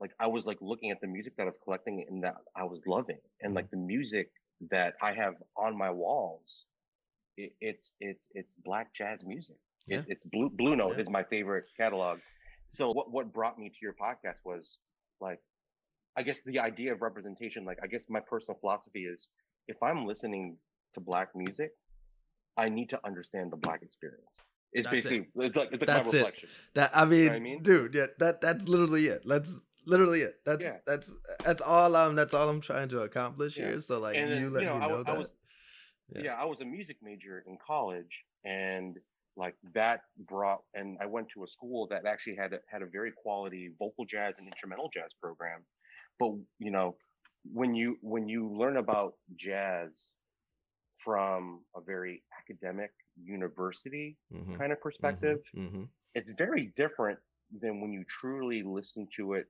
like 0.00 0.12
I 0.18 0.26
was 0.26 0.44
like 0.44 0.58
looking 0.60 0.90
at 0.90 1.00
the 1.00 1.06
music 1.06 1.36
that 1.36 1.44
I 1.44 1.46
was 1.46 1.58
collecting 1.62 2.04
and 2.08 2.22
that 2.24 2.36
I 2.56 2.64
was 2.64 2.80
loving, 2.86 3.20
and 3.40 3.54
like 3.54 3.70
the 3.70 3.76
music 3.76 4.30
that 4.70 4.94
I 5.00 5.12
have 5.14 5.34
on 5.56 5.76
my 5.78 5.90
walls, 5.90 6.64
it, 7.36 7.52
it's 7.60 7.92
it's 8.00 8.24
it's 8.32 8.52
black 8.64 8.92
jazz 8.94 9.20
music. 9.24 9.56
Yeah. 9.86 9.98
It, 9.98 10.04
it's 10.08 10.24
Blue 10.26 10.50
Blue 10.50 10.76
Note 10.76 10.94
Yeah. 10.96 11.02
is 11.02 11.10
my 11.10 11.22
favorite 11.24 11.64
catalog. 11.76 12.18
So 12.70 12.90
what 12.92 13.10
what 13.12 13.32
brought 13.32 13.58
me 13.58 13.68
to 13.68 13.76
your 13.82 13.92
podcast 13.94 14.38
was 14.44 14.78
like 15.20 15.40
I 16.16 16.22
guess 16.22 16.42
the 16.42 16.60
idea 16.60 16.92
of 16.92 17.02
representation, 17.02 17.64
like 17.64 17.78
I 17.82 17.86
guess 17.86 18.06
my 18.08 18.20
personal 18.20 18.58
philosophy 18.60 19.04
is 19.04 19.30
if 19.68 19.82
I'm 19.82 20.06
listening 20.06 20.56
to 20.94 21.00
black 21.00 21.34
music, 21.34 21.72
I 22.56 22.68
need 22.68 22.90
to 22.90 23.00
understand 23.04 23.50
the 23.52 23.56
black 23.56 23.82
experience. 23.82 24.22
It's 24.72 24.86
That's 24.86 25.06
it. 25.06 25.10
basically 25.10 25.44
it's 25.44 25.56
like 25.56 25.68
it's 25.72 25.80
like 25.80 25.86
That's 25.86 26.12
my 26.12 26.18
it. 26.18 26.22
reflection. 26.22 26.48
That 26.74 26.90
I 26.94 27.04
mean, 27.04 27.26
what 27.26 27.36
I 27.36 27.38
mean? 27.40 27.62
dude, 27.62 27.94
yeah, 27.94 28.06
that 28.18 28.40
that's 28.40 28.68
literally 28.68 29.04
it. 29.06 29.22
That's 29.26 29.60
literally 29.86 30.20
it. 30.20 30.34
That's 30.46 30.64
Yeah. 30.64 30.76
that's 30.86 31.12
that's 31.44 31.60
all 31.62 31.94
I'm 31.94 32.14
that's 32.16 32.34
all 32.34 32.48
I'm 32.48 32.60
trying 32.60 32.88
to 32.90 33.00
accomplish 33.02 33.56
Yeah. 33.56 33.70
here. 33.70 33.80
So 33.80 34.00
like 34.00 34.16
and 34.16 34.30
then, 34.32 34.40
you 34.40 34.50
let 34.50 34.62
you 34.62 34.68
know, 34.68 34.78
me 34.78 34.86
know 34.88 35.00
I 35.00 35.02
that. 35.04 35.18
was 35.18 35.32
Yeah. 36.14 36.24
yeah. 36.24 36.34
I 36.34 36.44
was 36.44 36.60
a 36.60 36.64
music 36.64 36.98
major 37.02 37.44
in 37.46 37.58
college 37.64 38.24
and 38.44 38.96
like 39.36 39.56
that 39.74 40.02
brought 40.18 40.60
and 40.74 40.98
I 41.00 41.06
went 41.06 41.28
to 41.30 41.44
a 41.44 41.48
school 41.48 41.88
that 41.88 42.06
actually 42.06 42.36
had 42.36 42.52
a, 42.52 42.58
had 42.70 42.82
a 42.82 42.86
very 42.86 43.12
quality 43.16 43.74
vocal 43.78 44.04
jazz 44.06 44.36
and 44.38 44.46
instrumental 44.46 44.90
jazz 44.92 45.10
program. 45.20 45.66
But 46.18 46.32
you 46.58 46.70
know, 46.70 46.98
when 47.44 47.74
you 47.74 47.98
when 48.02 48.28
you 48.28 48.48
learn 48.50 48.76
about 48.78 49.14
jazz 49.36 50.12
from 51.04 51.64
a 51.76 51.80
very 51.80 52.24
academic 52.40 52.92
university 53.16 54.18
Mhm, 54.30 54.60
kind 54.60 54.72
of 54.72 54.80
perspective, 54.80 55.38
mhm. 55.54 55.88
it's 56.14 56.32
very 56.38 56.72
different 56.76 57.20
than 57.50 57.80
when 57.80 57.92
you 57.92 58.04
truly 58.08 58.62
listen 58.64 59.08
to 59.16 59.34
it 59.34 59.46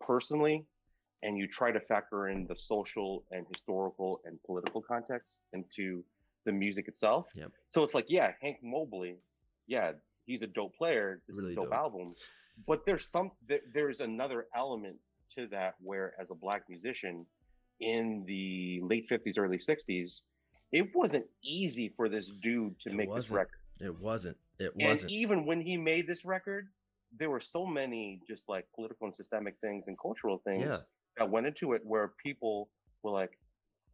personally 0.00 0.66
and 1.22 1.36
you 1.38 1.46
try 1.46 1.70
to 1.70 1.80
factor 1.80 2.28
in 2.28 2.46
the 2.46 2.56
social 2.56 3.24
and 3.30 3.46
historical 3.52 4.20
and 4.24 4.38
political 4.44 4.80
context 4.80 5.40
into 5.52 6.02
the 6.46 6.52
music 6.52 6.88
itself. 6.88 7.26
Yep. 7.34 7.52
So 7.70 7.82
it's 7.84 7.94
like, 7.94 8.06
yeah, 8.08 8.32
Hank 8.40 8.58
Mobley, 8.62 9.16
yeah, 9.66 9.92
he's 10.26 10.42
a 10.42 10.46
dope 10.46 10.74
player. 10.76 11.20
This 11.28 11.36
Really 11.36 11.50
is 11.52 11.56
a 11.58 11.60
dope, 11.60 11.64
dope. 11.70 11.74
album. 11.74 12.14
But 12.66 12.84
there's 12.86 13.06
some 13.06 13.30
there's 13.72 14.00
another 14.00 14.46
element 14.56 14.96
to 15.36 15.46
that 15.48 15.74
where 15.82 16.14
as 16.20 16.30
a 16.30 16.34
black 16.34 16.62
musician 16.68 17.24
in 17.80 18.24
the 18.26 18.80
late 18.82 19.08
50s, 19.08 19.38
early 19.38 19.58
60s, 19.58 20.22
it 20.72 20.88
wasn't 20.94 21.24
easy 21.42 21.92
for 21.96 22.08
this 22.08 22.28
dude 22.42 22.78
to 22.80 22.90
It 22.90 22.94
make 22.96 23.08
this 23.08 23.30
wasn't. 23.30 23.36
record. 23.36 23.54
It 23.80 23.98
wasn't. 24.00 24.36
It 24.58 24.72
wasn't. 24.76 25.10
even 25.12 25.46
when 25.46 25.60
he 25.62 25.76
made 25.78 26.06
this 26.06 26.24
record, 26.26 26.68
there 27.18 27.30
were 27.30 27.40
so 27.40 27.64
many 27.64 28.20
just 28.28 28.48
like 28.48 28.66
political 28.74 29.06
and 29.06 29.16
systemic 29.16 29.54
things 29.60 29.84
and 29.86 29.98
cultural 29.98 30.38
things 30.44 30.62
Yeah. 30.64 30.76
That 31.20 31.30
went 31.30 31.46
into 31.46 31.74
it 31.74 31.82
where 31.84 32.08
people 32.22 32.70
were 33.02 33.10
like, 33.12 33.38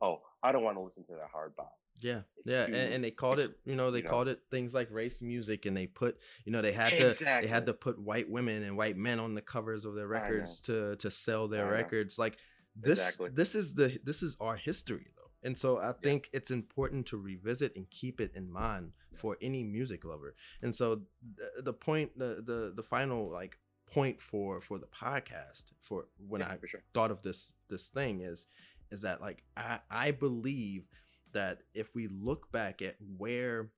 "Oh, 0.01 0.23
I 0.43 0.53
don't 0.53 0.63
want 0.63 0.77
to 0.79 0.81
listen 0.81 1.05
to 1.05 1.13
that 1.15 1.29
hard 1.33 1.55
bop." 1.57 1.73
Yeah, 2.01 2.23
It's 2.37 2.47
yeah, 2.47 2.67
too- 2.67 2.75
and, 2.75 2.95
and 2.95 3.05
they 3.05 3.11
called 3.11 3.39
it, 3.41 3.59
you 3.65 3.75
know, 3.75 3.91
they 3.91 3.99
you 3.99 4.05
know. 4.05 4.11
called 4.11 4.29
it 4.29 4.41
things 4.51 4.73
like 4.75 4.91
race 4.91 5.21
music, 5.23 5.65
and 5.67 5.77
they 5.77 5.87
put, 5.87 6.19
you 6.45 6.53
know, 6.53 6.61
they 6.63 6.73
had 6.73 6.91
to, 6.99 7.15
they 7.43 7.49
had 7.49 7.67
to 7.67 7.75
put 7.75 7.99
white 7.99 8.29
women 8.31 8.63
and 8.63 8.77
white 8.77 8.97
men 8.99 9.19
on 9.19 9.35
the 9.35 9.41
covers 9.43 9.85
of 9.85 9.95
their 9.95 10.07
records 10.07 10.61
to 10.63 10.97
to 10.97 11.11
sell 11.11 11.49
their 11.49 11.67
records. 11.71 12.19
Like 12.19 12.39
this, 12.77 12.99
Exactly. 12.99 13.31
this 13.31 13.55
is 13.55 13.75
the 13.75 13.99
this 14.05 14.23
is 14.23 14.37
our 14.41 14.57
history 14.57 15.07
though, 15.17 15.31
and 15.43 15.57
so 15.57 15.79
I 15.79 15.93
think 15.93 16.29
it's 16.35 16.51
important 16.51 17.07
to 17.07 17.17
revisit 17.17 17.75
and 17.75 17.89
keep 17.91 18.21
it 18.21 18.33
in 18.37 18.51
mind 18.51 18.93
for 19.15 19.39
any 19.41 19.65
music 19.65 20.05
lover. 20.05 20.35
And 20.61 20.75
so 20.75 21.03
the, 21.37 21.63
the 21.63 21.73
point, 21.73 22.19
the 22.19 22.43
the 22.45 22.73
the 22.77 22.83
final 22.83 23.31
like 23.31 23.59
point 23.87 24.21
for 24.21 24.61
for 24.61 24.79
the 24.79 24.87
podcast 24.87 25.67
for 25.81 26.07
when 26.29 26.41
Yeah, 26.41 26.51
I 26.51 26.57
for 26.57 26.67
sure. 26.67 26.83
thought 26.95 27.11
of 27.11 27.23
this 27.23 27.53
this 27.69 27.89
thing 27.89 28.21
is 28.21 28.47
is 28.91 29.03
that 29.03 29.21
like 29.21 29.43
I 29.57 29.81
I 29.91 30.11
believe 30.11 30.89
that 31.33 31.63
if 31.75 31.95
we 31.95 32.09
look 32.09 32.51
back 32.53 32.83
at 32.83 32.97
where 33.19 33.71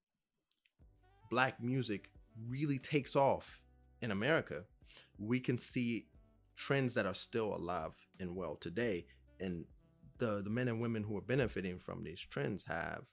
black 1.30 1.62
music 1.62 2.10
really 2.48 2.78
takes 2.78 3.16
off 3.16 3.62
in 4.00 4.10
America, 4.10 4.64
we 5.18 5.40
can 5.40 5.58
see 5.58 6.06
trends 6.56 6.94
that 6.94 7.06
are 7.06 7.14
still 7.14 7.54
alive 7.54 7.92
and 8.18 8.34
well 8.34 8.56
today 8.56 9.06
and 9.40 9.64
the 10.18 10.42
the 10.42 10.50
men 10.50 10.68
and 10.68 10.80
women 10.80 11.02
who 11.04 11.16
are 11.16 11.20
benefiting 11.22 11.78
from 11.78 12.02
these 12.02 12.20
trends 12.20 12.64
have 12.64 13.04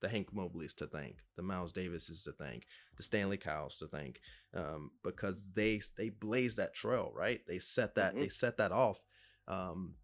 the 0.00 0.08
Hank 0.08 0.32
Mobleys 0.34 0.74
to 0.76 0.86
thank, 0.86 1.18
the 1.36 1.42
Miles 1.42 1.72
Davises 1.72 2.22
to 2.22 2.32
thank, 2.32 2.66
the 2.96 3.02
Stanley 3.02 3.36
Cowells 3.36 3.78
to 3.78 3.86
thank, 3.86 4.20
um, 4.54 4.90
because 5.02 5.52
they 5.54 5.80
they 5.96 6.08
blazed 6.08 6.56
that 6.56 6.74
trail, 6.74 7.12
right? 7.14 7.40
They 7.46 7.58
set 7.58 7.94
that 7.96 8.14
they 8.14 8.28
set 8.28 8.56
that 8.58 8.72
off. 8.72 8.98
Um, 9.46 9.94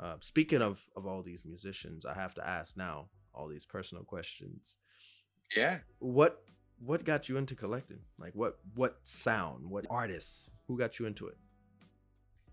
uh, 0.00 0.16
speaking 0.20 0.62
of 0.62 0.84
of 0.96 1.06
all 1.06 1.22
these 1.22 1.44
musicians, 1.44 2.04
I 2.04 2.14
have 2.14 2.34
to 2.34 2.46
ask 2.46 2.76
now 2.76 3.08
all 3.32 3.48
these 3.48 3.66
personal 3.66 4.04
questions. 4.04 4.76
Yeah. 5.54 5.78
What 5.98 6.42
what 6.78 7.04
got 7.04 7.28
you 7.28 7.36
into 7.36 7.54
collecting? 7.54 8.00
Like 8.18 8.34
what 8.34 8.58
what 8.74 8.98
sound? 9.04 9.70
What 9.70 9.86
artists? 9.90 10.48
Who 10.66 10.78
got 10.78 10.98
you 10.98 11.06
into 11.06 11.28
it? 11.28 11.36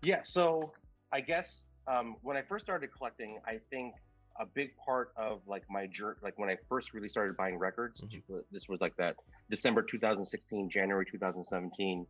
Yeah. 0.02 0.22
So 0.22 0.72
I 1.12 1.20
guess 1.20 1.64
um, 1.86 2.16
when 2.22 2.36
I 2.36 2.42
first 2.42 2.64
started 2.64 2.90
collecting, 2.96 3.38
I 3.46 3.58
think 3.70 3.94
a 4.42 4.46
big 4.46 4.70
part 4.84 5.12
of 5.16 5.40
like 5.46 5.62
my 5.70 5.86
journey, 5.86 6.16
like 6.22 6.36
when 6.38 6.50
I 6.50 6.56
first 6.68 6.92
really 6.94 7.08
started 7.08 7.36
buying 7.36 7.56
records, 7.58 8.04
Mhm. 8.04 8.44
this 8.50 8.68
was 8.68 8.80
like 8.80 8.96
that 8.96 9.14
December 9.48 9.82
2016, 9.82 10.68
January 10.68 11.06
2017. 11.06 12.06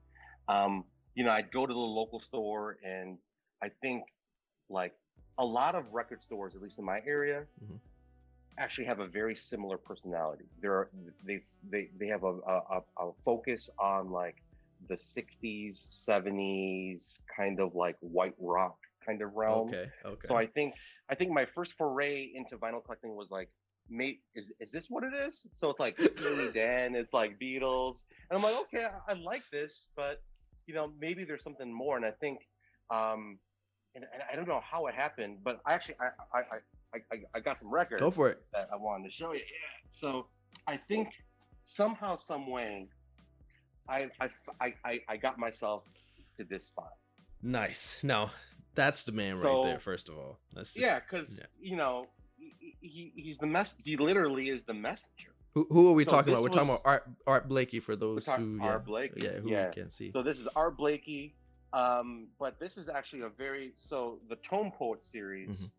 Um, 0.49 0.85
you 1.15 1.25
know, 1.25 1.31
I'd 1.31 1.53
go 1.53 1.67
to 1.67 1.73
the 1.73 1.79
local 1.79 2.21
store, 2.21 2.79
and 2.83 3.19
I 3.63 3.69
think 3.69 4.05
like 4.71 4.95
a 5.39 5.45
lot 5.45 5.75
of 5.75 5.93
record 5.93 6.25
stores, 6.25 6.55
at 6.57 6.63
least 6.63 6.79
in 6.79 6.85
my 6.87 7.01
area, 7.07 7.47
Mhm. 7.63 7.79
actually 8.57 8.87
have 8.87 9.01
a 9.01 9.07
very 9.07 9.37
similar 9.37 9.77
personality. 9.77 10.45
They're 10.61 10.89
they 11.25 11.45
they 11.71 11.91
they 11.99 12.07
have 12.09 12.25
a, 12.25 12.35
a- 12.55 12.85
a 12.97 13.13
focus 13.27 13.69
on 13.79 14.11
like 14.11 14.43
the 14.89 14.97
60s 14.97 15.75
70s 15.91 17.21
kind 17.37 17.61
of 17.61 17.75
like 17.75 17.97
white 18.01 18.35
rock 18.39 18.79
kind 19.07 19.23
of 19.23 19.35
realm 19.35 19.69
Okay, 19.69 19.87
okay. 20.05 20.29
so 20.29 20.37
i 20.37 20.47
think 20.47 20.75
i 21.09 21.15
think 21.15 21.31
my 21.31 21.45
first 21.45 21.75
foray 21.75 22.31
into 22.35 22.57
vinyl 22.57 22.85
collecting 22.85 23.15
was 23.17 23.31
like 23.31 23.49
mate 23.89 24.21
is, 24.35 24.47
is 24.61 24.71
this 24.73 24.87
what 24.89 25.05
it 25.05 25.13
is 25.15 25.47
so 25.57 25.71
it's 25.71 25.81
like 25.81 25.99
Steely 25.99 26.51
dan 26.55 26.95
it's 26.95 27.13
like 27.13 27.39
beatles 27.39 28.03
and 28.31 28.39
i'm 28.39 28.43
like 28.43 28.55
okay 28.63 28.87
I, 29.09 29.13
I 29.13 29.15
like 29.15 29.43
this 29.51 29.91
but 29.97 30.23
you 30.67 30.75
know 30.75 30.93
maybe 31.01 31.25
there's 31.25 31.43
something 31.43 31.73
more 31.73 31.97
and 31.97 32.07
i 32.07 32.13
think 32.13 32.39
um 32.91 33.39
and, 33.95 34.05
and 34.13 34.23
i 34.31 34.37
don't 34.37 34.49
know 34.49 34.61
how 34.63 34.87
it 34.87 34.95
happened 34.95 35.39
but 35.43 35.61
i 35.67 35.75
actually 35.75 35.97
i 36.01 36.39
i 36.39 36.41
i, 36.95 36.99
I, 37.13 37.17
I 37.35 37.41
got 37.41 37.59
some 37.59 37.71
records 37.73 38.01
Go 38.01 38.11
for 38.11 38.29
it. 38.29 38.43
that 38.53 38.69
I 38.73 38.77
wanted 38.77 39.09
to 39.09 39.11
show 39.11 39.33
you. 39.33 39.39
Yeah. 39.41 39.91
So 39.91 40.27
I 40.67 40.77
think 40.77 41.09
somehow, 41.65 42.17
some 42.17 42.47
way, 42.51 42.87
I 43.89 44.11
I 44.21 44.29
I 44.61 44.75
I, 44.85 45.01
I 45.09 45.17
got 45.17 45.39
myself 45.39 45.85
to 46.37 46.45
this 46.45 46.67
spot. 46.67 46.93
Nice. 47.43 47.97
Now 48.03 48.31
that's 48.75 49.05
the 49.05 49.13
man 49.13 49.39
right 49.39 49.63
there. 49.65 49.79
First 49.79 50.09
of 50.09 50.17
all, 50.19 50.39
just, 50.55 50.79
Yeah, 50.79 50.99
because 51.01 51.39
yeah. 51.39 51.47
you 51.61 51.77
know 51.77 52.07
he, 52.39 52.75
he 52.81 53.13
he's 53.17 53.39
the 53.39 53.47
mess. 53.47 53.77
He 53.83 53.97
literally 53.97 54.49
is 54.49 54.65
the 54.65 54.75
messenger. 54.75 55.31
Who, 55.55 55.67
who 55.69 55.91
are 55.91 55.93
we 55.93 56.05
So 56.05 56.13
talking 56.13 56.33
about? 56.33 56.43
We're 56.43 56.49
talking 56.49 56.71
about 56.71 56.83
Art 56.85 57.05
Art 57.27 57.49
Blakey 57.49 57.81
for 57.81 57.95
those 57.97 58.27
who 58.27 58.59
Art 58.63 58.83
yeah, 58.83 58.87
Blakey, 58.87 59.21
yeah 59.23 59.41
who 59.41 59.51
yeah. 59.51 59.69
can't 59.71 59.93
see. 59.93 60.11
So 60.13 60.23
this 60.23 60.39
is 60.41 60.49
Art 60.57 60.77
Blakey. 60.77 61.35
Um, 61.75 62.29
but 62.39 62.59
this 62.61 62.77
is 62.77 62.89
actually 62.89 63.23
a 63.23 63.29
very 63.31 63.73
so 63.77 64.19
the 64.29 64.37
Tone 64.37 64.71
Poet 64.71 65.05
series 65.05 65.71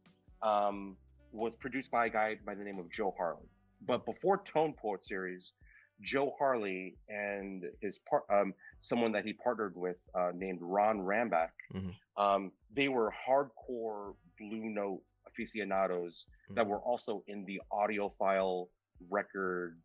Mm-hmm. 0.43 0.49
um, 0.49 0.97
was 1.31 1.55
produced 1.55 1.89
by 1.89 2.05
a 2.07 2.09
guy 2.09 2.37
by 2.45 2.53
the 2.53 2.63
name 2.63 2.77
of 2.79 2.89
Joe 2.91 3.13
Harley. 3.17 3.49
But 3.85 4.05
before 4.05 4.43
Tone 4.43 4.73
Poet 4.73 5.03
series, 5.03 5.53
Joe 6.01 6.33
Harley 6.37 6.95
and 7.07 7.63
his 7.81 7.99
part 7.99 8.23
um, 8.29 8.53
someone 8.81 9.11
that 9.13 9.25
he 9.25 9.33
partnered 9.33 9.75
with 9.75 9.97
uh, 10.15 10.31
named 10.35 10.59
Ron 10.61 10.99
Rambach, 10.99 11.49
Mhm. 11.73 11.95
um, 12.17 12.51
they 12.73 12.87
were 12.89 13.11
hardcore 13.27 14.15
Blue 14.39 14.69
Note 14.69 15.01
aficionados 15.27 16.27
that 16.51 16.65
Mhm. 16.65 16.69
were 16.69 16.79
also 16.79 17.23
in 17.27 17.45
the 17.45 17.61
audiophile 17.71 18.67
record 19.09 19.79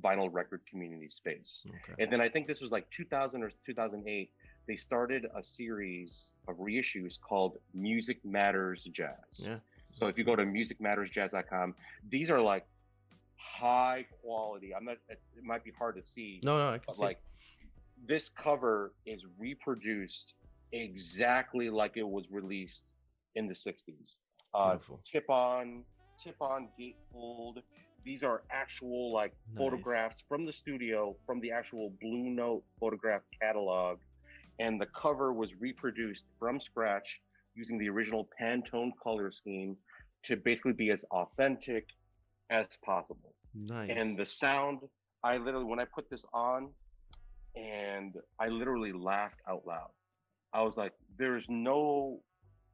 vinyl 0.00 0.28
record 0.32 0.60
community 0.66 1.08
space. 1.08 1.64
okay. 1.68 1.94
And 2.02 2.10
then 2.12 2.20
I 2.20 2.28
think 2.28 2.48
this 2.48 2.60
was 2.60 2.72
like 2.72 2.88
2000 2.90 3.44
or 3.44 3.50
2008. 3.64 4.32
They 4.66 4.76
started 4.76 5.26
a 5.36 5.42
series 5.42 6.32
of 6.48 6.56
reissues 6.56 7.20
called 7.20 7.58
Music 7.74 8.24
Matters 8.24 8.84
Jazz. 8.86 9.46
Yeah. 9.46 9.60
So 9.92 10.08
if 10.08 10.18
you 10.18 10.24
go 10.24 10.34
to 10.34 10.44
musicmattersjazz.com, 10.44 11.76
these 12.08 12.30
are 12.30 12.40
like 12.40 12.66
high 13.44 14.06
quality. 14.22 14.74
I'm 14.74 14.84
not. 14.84 14.98
It 15.08 15.20
it 15.36 15.44
might 15.44 15.64
be 15.64 15.72
hard 15.78 15.96
to 15.96 16.02
see, 16.02 16.40
No, 16.44 16.58
no, 16.58 16.68
I 16.68 16.78
can 16.78 16.84
but 16.86 16.96
see. 16.96 17.02
like 17.02 17.18
this 18.06 18.28
cover 18.30 18.92
is 19.06 19.24
reproduced 19.38 20.34
exactly 20.72 21.70
like 21.70 21.96
it 21.96 22.06
was 22.06 22.30
released 22.30 22.86
in 23.34 23.46
the 23.46 23.54
60s. 23.54 24.16
Uh, 24.52 24.76
tip 25.10 25.28
on, 25.30 25.84
tip 26.22 26.36
on 26.40 26.68
gatefold. 26.78 27.58
These 28.04 28.22
are 28.22 28.42
actual 28.50 29.12
like 29.12 29.32
Nice. 29.54 29.58
photographs 29.58 30.24
from 30.28 30.44
the 30.44 30.52
studio 30.52 31.16
from 31.26 31.40
the 31.40 31.50
actual 31.52 31.92
Blue 32.00 32.30
Note 32.30 32.62
photograph 32.78 33.22
catalog, 33.40 33.98
and 34.58 34.80
the 34.80 34.86
cover 34.86 35.32
was 35.32 35.54
reproduced 35.60 36.26
from 36.38 36.60
scratch 36.60 37.20
using 37.54 37.78
the 37.78 37.88
original 37.88 38.28
Pantone 38.40 38.90
color 39.02 39.30
scheme 39.30 39.76
to 40.24 40.36
basically 40.36 40.72
be 40.72 40.90
as 40.90 41.04
authentic 41.10 41.86
as 42.50 42.76
possible. 42.84 43.34
Nice. 43.54 43.90
And 43.96 44.16
the 44.16 44.26
sound, 44.26 44.80
I 45.22 45.36
literally 45.38 45.64
when 45.64 45.78
I 45.80 45.84
put 45.84 46.10
this 46.10 46.24
on, 46.32 46.70
and 47.56 48.14
I 48.38 48.48
literally 48.48 48.92
laughed 48.92 49.40
out 49.48 49.66
loud. 49.66 49.90
I 50.52 50.62
was 50.62 50.76
like, 50.76 50.92
"There's 51.18 51.48
no 51.48 52.20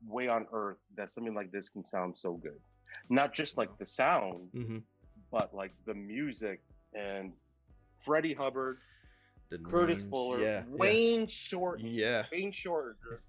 way 0.06 0.28
on 0.28 0.46
earth 0.52 0.78
that 0.96 1.10
something 1.10 1.34
like 1.34 1.50
this 1.50 1.68
can 1.68 1.84
sound 1.84 2.16
so 2.16 2.34
good." 2.34 2.60
Not 3.08 3.32
just 3.34 3.56
like 3.56 3.76
the 3.78 3.86
sound, 3.86 4.48
hmm 4.52 4.78
but 5.30 5.54
like 5.54 5.72
the 5.86 5.94
music 5.94 6.60
and 6.92 7.32
Freddie 8.04 8.34
Hubbard, 8.34 8.78
The 9.50 9.58
Curtis 9.58 10.00
names, 10.00 10.10
Fuller, 10.10 10.40
yeah, 10.40 10.64
Wayne 10.66 11.28
Shorter, 11.28 11.86
Yeah. 11.86 12.24
Wayne 12.32 12.50
Shorter, 12.50 13.22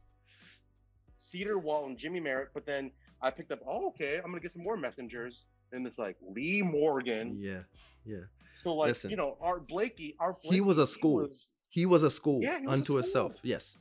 Cedar 1.16 1.60
Walton, 1.60 1.96
Jymie 1.98 2.24
Merritt. 2.24 2.50
But 2.56 2.66
then 2.66 2.92
I 3.22 3.30
picked 3.30 3.52
up, 3.52 3.60
oh, 3.68 3.90
okay, 3.90 4.18
I'm 4.18 4.32
gonna 4.32 4.40
get 4.40 4.52
some 4.52 4.64
more 4.64 4.78
messengers. 4.78 5.46
And 5.72 5.86
it's 5.88 5.98
like 5.98 6.18
Lee 6.22 6.62
Morgan. 6.62 7.38
Yeah. 7.40 7.62
Yeah. 8.06 8.26
So 8.58 8.74
like 8.76 8.90
Listen. 8.90 9.10
you 9.10 9.16
know, 9.18 9.38
Art 9.42 9.68
Blakey, 9.68 10.16
Art 10.20 10.38
He 10.42 10.62
was 10.62 10.78
a 10.78 10.86
school. 10.88 11.24
was- 11.28 11.54
He 11.70 11.86
was 11.86 12.04
a 12.04 12.12
school 12.12 12.42
Yeah, 12.42 12.60
he 12.60 12.66
was 12.66 12.74
unto 12.74 12.98
itself. 12.98 13.36
Yes. 13.44 13.78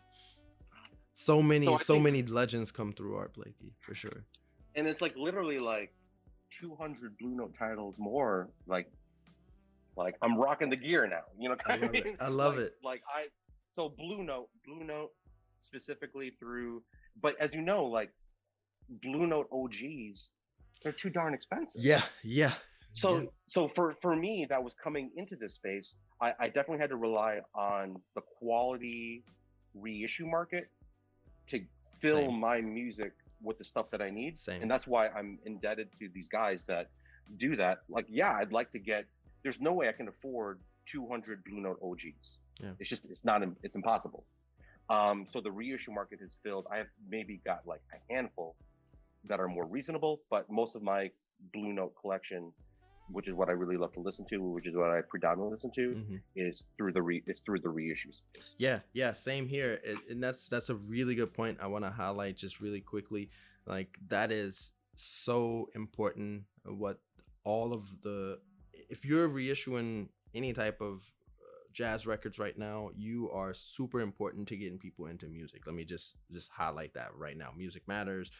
So 1.14 1.42
many, 1.42 1.66
So 1.66 1.76
so, 1.76 1.94
think- 1.94 2.04
many 2.04 2.22
legends 2.22 2.70
come 2.70 2.92
through 2.92 3.16
Art 3.16 3.34
Blakey 3.34 3.74
for 3.80 3.94
sure. 3.94 4.24
and 4.76 4.86
it's 4.86 5.00
like 5.02 5.14
literally 5.16 5.58
like 5.58 5.92
200 6.60 7.18
Blue 7.18 7.34
Note 7.34 7.54
titles 7.54 7.98
more. 7.98 8.48
Like, 8.66 8.90
like 9.96 10.16
I'm 10.22 10.36
rocking 10.38 10.70
the 10.70 10.76
gear 10.76 11.06
now. 11.08 11.22
You 11.38 11.48
know, 11.50 11.56
I 11.66 11.76
love 11.76 11.94
it. 11.94 12.04
mean? 12.04 12.16
I 12.20 12.28
love 12.28 12.56
Like- 12.56 12.64
it. 12.66 12.74
Like 12.82 13.02
I, 13.12 13.26
so 13.74 13.88
Blue 13.88 14.22
Note, 14.22 14.48
Blue 14.64 14.84
Note 14.84 15.10
specifically 15.62 16.30
through, 16.38 16.82
but 17.20 17.36
as 17.40 17.54
you 17.54 17.60
know, 17.60 17.84
like 17.84 18.10
Blue 19.02 19.26
Note 19.26 19.48
OGs, 19.52 20.30
they're 20.82 20.92
too 20.92 21.10
darn 21.10 21.34
expensive. 21.34 21.82
Yeah, 21.82 22.02
yeah. 22.22 22.52
So 22.92 23.18
Yeah. 23.20 23.26
so 23.46 23.68
for 23.68 23.94
for 24.02 24.16
me 24.16 24.46
that 24.48 24.62
was 24.62 24.74
coming 24.74 25.10
into 25.16 25.36
this 25.36 25.54
space, 25.54 25.94
I, 26.20 26.32
I 26.40 26.46
definitely 26.46 26.78
had 26.78 26.90
to 26.90 26.96
rely 26.96 27.40
on 27.54 28.00
the 28.14 28.20
quality 28.20 29.22
reissue 29.74 30.26
market 30.26 30.68
to 31.48 31.60
fill 32.00 32.26
Same. 32.26 32.40
my 32.40 32.60
music 32.60 33.12
with 33.42 33.58
the 33.58 33.64
stuff 33.64 33.90
that 33.90 34.02
I 34.02 34.10
need. 34.10 34.38
Same. 34.38 34.62
And 34.62 34.70
that's 34.70 34.86
why 34.86 35.08
I'm 35.08 35.38
indebted 35.46 35.88
to 36.00 36.08
these 36.12 36.28
guys 36.28 36.64
that 36.66 36.88
do 37.38 37.56
that. 37.56 37.78
Like, 37.88 38.06
yeah, 38.08 38.32
I'd 38.34 38.52
like 38.52 38.72
to 38.72 38.78
get 38.78 39.04
there's 39.42 39.60
no 39.60 39.72
way 39.72 39.88
I 39.88 39.92
can 39.92 40.08
afford 40.08 40.60
200 40.86 41.44
Blue 41.44 41.60
Note 41.60 41.78
OGs. 41.82 42.38
Yeah. 42.62 42.70
It's 42.78 42.90
just 42.90 43.06
it's 43.06 43.24
not 43.24 43.42
it's 43.62 43.76
impossible. 43.76 44.24
Um, 44.88 45.26
so 45.28 45.40
the 45.40 45.52
reissue 45.52 45.92
market 45.92 46.18
has 46.20 46.36
filled. 46.42 46.66
I 46.70 46.78
have 46.78 46.88
maybe 47.08 47.40
got 47.44 47.64
like 47.66 47.80
a 47.94 48.12
handful 48.12 48.56
that 49.24 49.40
are 49.40 49.48
more 49.48 49.66
reasonable, 49.66 50.20
but 50.30 50.50
most 50.50 50.76
of 50.76 50.82
my 50.82 51.10
Blue 51.52 51.72
Note 51.72 51.94
collection, 52.00 52.52
which 53.10 53.28
is 53.28 53.34
what 53.34 53.48
I 53.48 53.52
really 53.52 53.76
love 53.76 53.92
to 53.94 54.00
listen 54.00 54.24
to, 54.30 54.38
which 54.38 54.66
is 54.66 54.74
what 54.74 54.90
I 54.90 55.00
predominantly 55.02 55.54
listen 55.56 55.72
to, 55.74 55.94
Mhm. 55.94 56.20
is 56.36 56.64
through 56.76 56.92
the 56.92 57.02
re 57.02 57.22
is 57.26 57.40
through 57.40 57.60
the 57.60 57.68
reissues. 57.68 58.22
Yeah, 58.56 58.80
yeah, 58.92 59.12
same 59.12 59.46
here. 59.48 59.80
It, 59.82 59.98
and 60.08 60.22
that's 60.22 60.48
that's 60.48 60.70
a 60.70 60.74
really 60.74 61.14
good 61.14 61.32
point. 61.34 61.58
I 61.60 61.66
want 61.66 61.84
to 61.84 61.90
highlight 61.90 62.36
just 62.36 62.60
really 62.60 62.80
quickly. 62.80 63.30
Like 63.66 63.98
that 64.08 64.30
is 64.32 64.72
so 64.94 65.70
important. 65.74 66.44
What 66.64 67.00
all 67.44 67.72
of 67.72 68.00
the 68.02 68.40
if 68.88 69.04
you're 69.04 69.28
reissuing 69.28 70.08
any 70.34 70.52
type 70.52 70.80
of 70.80 71.02
uh, 71.40 71.64
jazz 71.72 72.06
records 72.06 72.38
right 72.38 72.56
now, 72.56 72.90
you 72.96 73.30
are 73.30 73.52
super 73.54 74.00
important 74.00 74.46
to 74.48 74.56
getting 74.56 74.78
people 74.78 75.06
into 75.06 75.26
music. 75.28 75.66
Let 75.66 75.74
me 75.74 75.84
just 75.84 76.16
just 76.30 76.50
highlight 76.50 76.94
that 76.94 77.14
right 77.16 77.36
now. 77.36 77.52
Music 77.56 77.86
matters. 77.88 78.30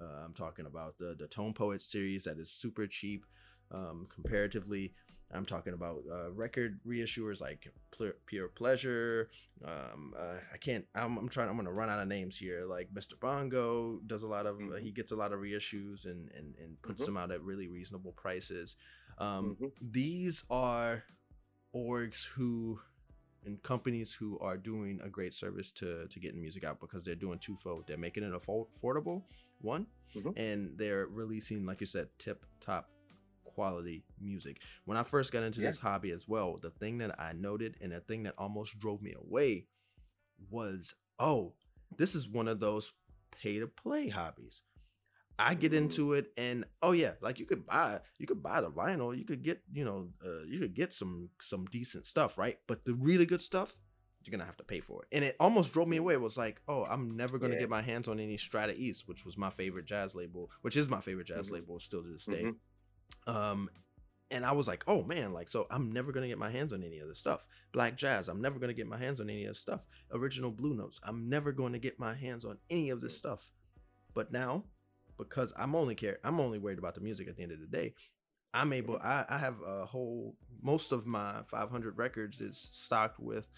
Uh, 0.00 0.24
I'm 0.24 0.34
talking 0.34 0.66
about 0.66 0.98
the 0.98 1.14
the 1.18 1.26
Tone 1.26 1.52
Poets 1.54 1.84
series 1.84 2.24
that 2.24 2.38
is 2.38 2.50
super 2.50 2.86
cheap 2.86 3.24
um, 3.70 4.06
comparatively. 4.12 4.92
I'm 5.32 5.44
talking 5.44 5.72
about 5.74 6.02
uh, 6.10 6.30
record 6.30 6.78
reissuers 6.86 7.40
like 7.40 7.66
Pure, 7.96 8.12
Pure 8.26 8.48
Pleasure. 8.48 9.28
Um, 9.64 10.14
uh, 10.16 10.36
I 10.52 10.56
can't. 10.58 10.86
I'm, 10.94 11.16
I'm 11.16 11.28
trying. 11.28 11.48
I'm 11.48 11.56
gonna 11.56 11.72
run 11.72 11.88
out 11.90 11.98
of 12.00 12.06
names 12.08 12.38
here. 12.38 12.64
Like 12.64 12.92
Mr. 12.94 13.18
Bongo 13.18 14.00
does 14.06 14.22
a 14.22 14.28
lot 14.28 14.46
of. 14.46 14.56
Uh, 14.56 14.60
Mhm. 14.76 14.80
he 14.82 14.92
gets 14.92 15.10
a 15.10 15.16
lot 15.16 15.32
of 15.32 15.40
reissues 15.40 16.04
and 16.04 16.30
and 16.32 16.54
and 16.58 16.80
puts 16.82 17.02
Mhm. 17.02 17.06
them 17.06 17.16
out 17.16 17.30
at 17.32 17.42
really 17.42 17.66
reasonable 17.66 18.12
prices. 18.12 18.76
Um, 19.18 19.56
Mhm. 19.56 19.72
These 19.80 20.44
are 20.50 21.02
orgs 21.74 22.24
who 22.24 22.80
and 23.44 23.62
companies 23.62 24.12
who 24.12 24.38
are 24.40 24.56
doing 24.56 25.00
a 25.02 25.08
great 25.08 25.34
service 25.34 25.72
to 25.72 26.06
to 26.08 26.20
getting 26.20 26.40
music 26.40 26.62
out 26.64 26.80
because 26.80 27.04
they're 27.04 27.14
doing 27.16 27.38
twofold. 27.40 27.86
They're 27.88 27.96
making 27.98 28.22
it 28.22 28.32
affordable, 28.32 29.24
one, 29.60 29.86
Mhm. 30.14 30.36
and 30.36 30.78
they're 30.78 31.06
releasing, 31.06 31.64
like 31.66 31.80
you 31.80 31.86
said, 31.86 32.08
tip 32.18 32.44
top 32.60 32.90
quality 33.44 34.04
music. 34.20 34.60
When 34.84 34.96
I 34.98 35.02
first 35.02 35.32
got 35.32 35.42
into 35.42 35.60
Yeah. 35.60 35.68
this 35.70 35.78
hobby 35.78 36.10
as 36.10 36.28
well, 36.28 36.58
the 36.58 36.70
thing 36.70 36.98
that 36.98 37.18
I 37.20 37.32
noted 37.32 37.76
and 37.80 37.92
the 37.92 38.00
thing 38.00 38.24
that 38.24 38.34
almost 38.38 38.78
drove 38.78 39.00
me 39.02 39.14
away 39.14 39.66
was, 40.50 40.94
oh, 41.18 41.54
this 41.96 42.14
is 42.14 42.28
one 42.28 42.48
of 42.48 42.60
those 42.60 42.92
pay 43.30 43.58
to 43.58 43.66
play 43.66 44.08
hobbies. 44.08 44.62
I 45.38 45.54
get 45.54 45.72
Mm. 45.72 45.76
into 45.78 46.14
it 46.14 46.32
and 46.38 46.64
oh 46.82 46.92
yeah, 46.92 47.12
like 47.20 47.38
you 47.38 47.44
could 47.44 47.66
buy 47.66 48.00
you 48.18 48.26
could 48.26 48.42
buy 48.42 48.62
the 48.62 48.70
vinyl, 48.70 49.16
you 49.16 49.24
could 49.24 49.42
get, 49.42 49.62
you 49.70 49.84
know, 49.84 50.08
uh, 50.24 50.44
you 50.46 50.58
could 50.58 50.74
get 50.74 50.92
some 50.94 51.28
some 51.42 51.66
decent 51.66 52.06
stuff, 52.06 52.38
right? 52.38 52.58
But 52.66 52.84
the 52.86 52.94
really 52.94 53.26
good 53.26 53.42
stuff, 53.42 53.78
you're 54.26 54.32
gonna 54.32 54.44
have 54.46 54.56
to 54.56 54.64
pay 54.64 54.80
for 54.80 55.02
it. 55.02 55.08
And 55.14 55.24
it 55.24 55.36
almost 55.40 55.72
drove 55.72 55.88
me 55.88 55.96
away. 55.98 56.14
It 56.14 56.20
was 56.20 56.36
like, 56.36 56.60
oh, 56.68 56.84
I'm 56.84 57.16
never 57.16 57.38
gonna 57.38 57.54
Yeah. 57.54 57.60
get 57.60 57.70
my 57.70 57.82
hands 57.82 58.08
on 58.08 58.18
any 58.20 58.36
Strata 58.36 58.74
East, 58.76 59.06
which 59.08 59.24
was 59.24 59.36
my 59.38 59.50
favorite 59.50 59.84
jazz 59.86 60.14
label, 60.14 60.50
which 60.62 60.76
is 60.76 60.88
my 60.90 61.00
favorite 61.00 61.26
jazz 61.26 61.48
Mhm. 61.48 61.52
label 61.52 61.78
still 61.80 62.02
to 62.02 62.08
this 62.08 62.26
day. 62.26 62.44
Mhm. 62.44 63.32
Um, 63.32 63.70
and 64.30 64.44
I 64.44 64.52
was 64.52 64.66
like, 64.66 64.82
oh 64.88 65.04
man, 65.04 65.32
like 65.32 65.48
so 65.48 65.66
I'm 65.70 65.92
never 65.92 66.10
gonna 66.12 66.26
get 66.28 66.38
my 66.38 66.50
hands 66.50 66.72
on 66.72 66.82
any 66.82 66.98
of 66.98 67.08
this 67.08 67.18
stuff. 67.18 67.46
Black 67.72 67.96
jazz, 67.96 68.28
I'm 68.28 68.40
never 68.40 68.58
gonna 68.58 68.74
get 68.74 68.86
my 68.88 68.98
hands 68.98 69.20
on 69.20 69.30
any 69.30 69.44
of 69.44 69.50
this 69.50 69.60
stuff. 69.60 69.82
Original 70.10 70.50
blue 70.50 70.74
notes, 70.74 70.98
I'm 71.04 71.28
never 71.28 71.52
going 71.52 71.72
to 71.72 71.78
get 71.78 71.98
my 71.98 72.14
hands 72.14 72.44
on 72.44 72.58
any 72.68 72.90
of 72.90 73.00
this 73.00 73.16
stuff. 73.16 73.52
But 74.14 74.32
now, 74.32 74.64
because 75.16 75.52
I'm 75.56 75.74
only 75.76 75.94
care, 75.94 76.18
I'm 76.24 76.40
only 76.40 76.58
worried 76.58 76.78
about 76.78 76.94
the 76.94 77.00
music 77.00 77.28
at 77.28 77.36
the 77.36 77.42
end 77.42 77.52
of 77.52 77.60
the 77.60 77.66
day. 77.66 77.94
I'm 78.54 78.72
able. 78.72 78.96
I, 78.96 79.26
I 79.28 79.38
have 79.38 79.60
a 79.60 79.84
whole. 79.84 80.36
Most 80.62 80.90
of 80.90 81.06
my 81.06 81.42
500 81.46 81.98
records 81.98 82.40
is 82.40 82.56
stocked 82.58 83.20
with 83.20 83.48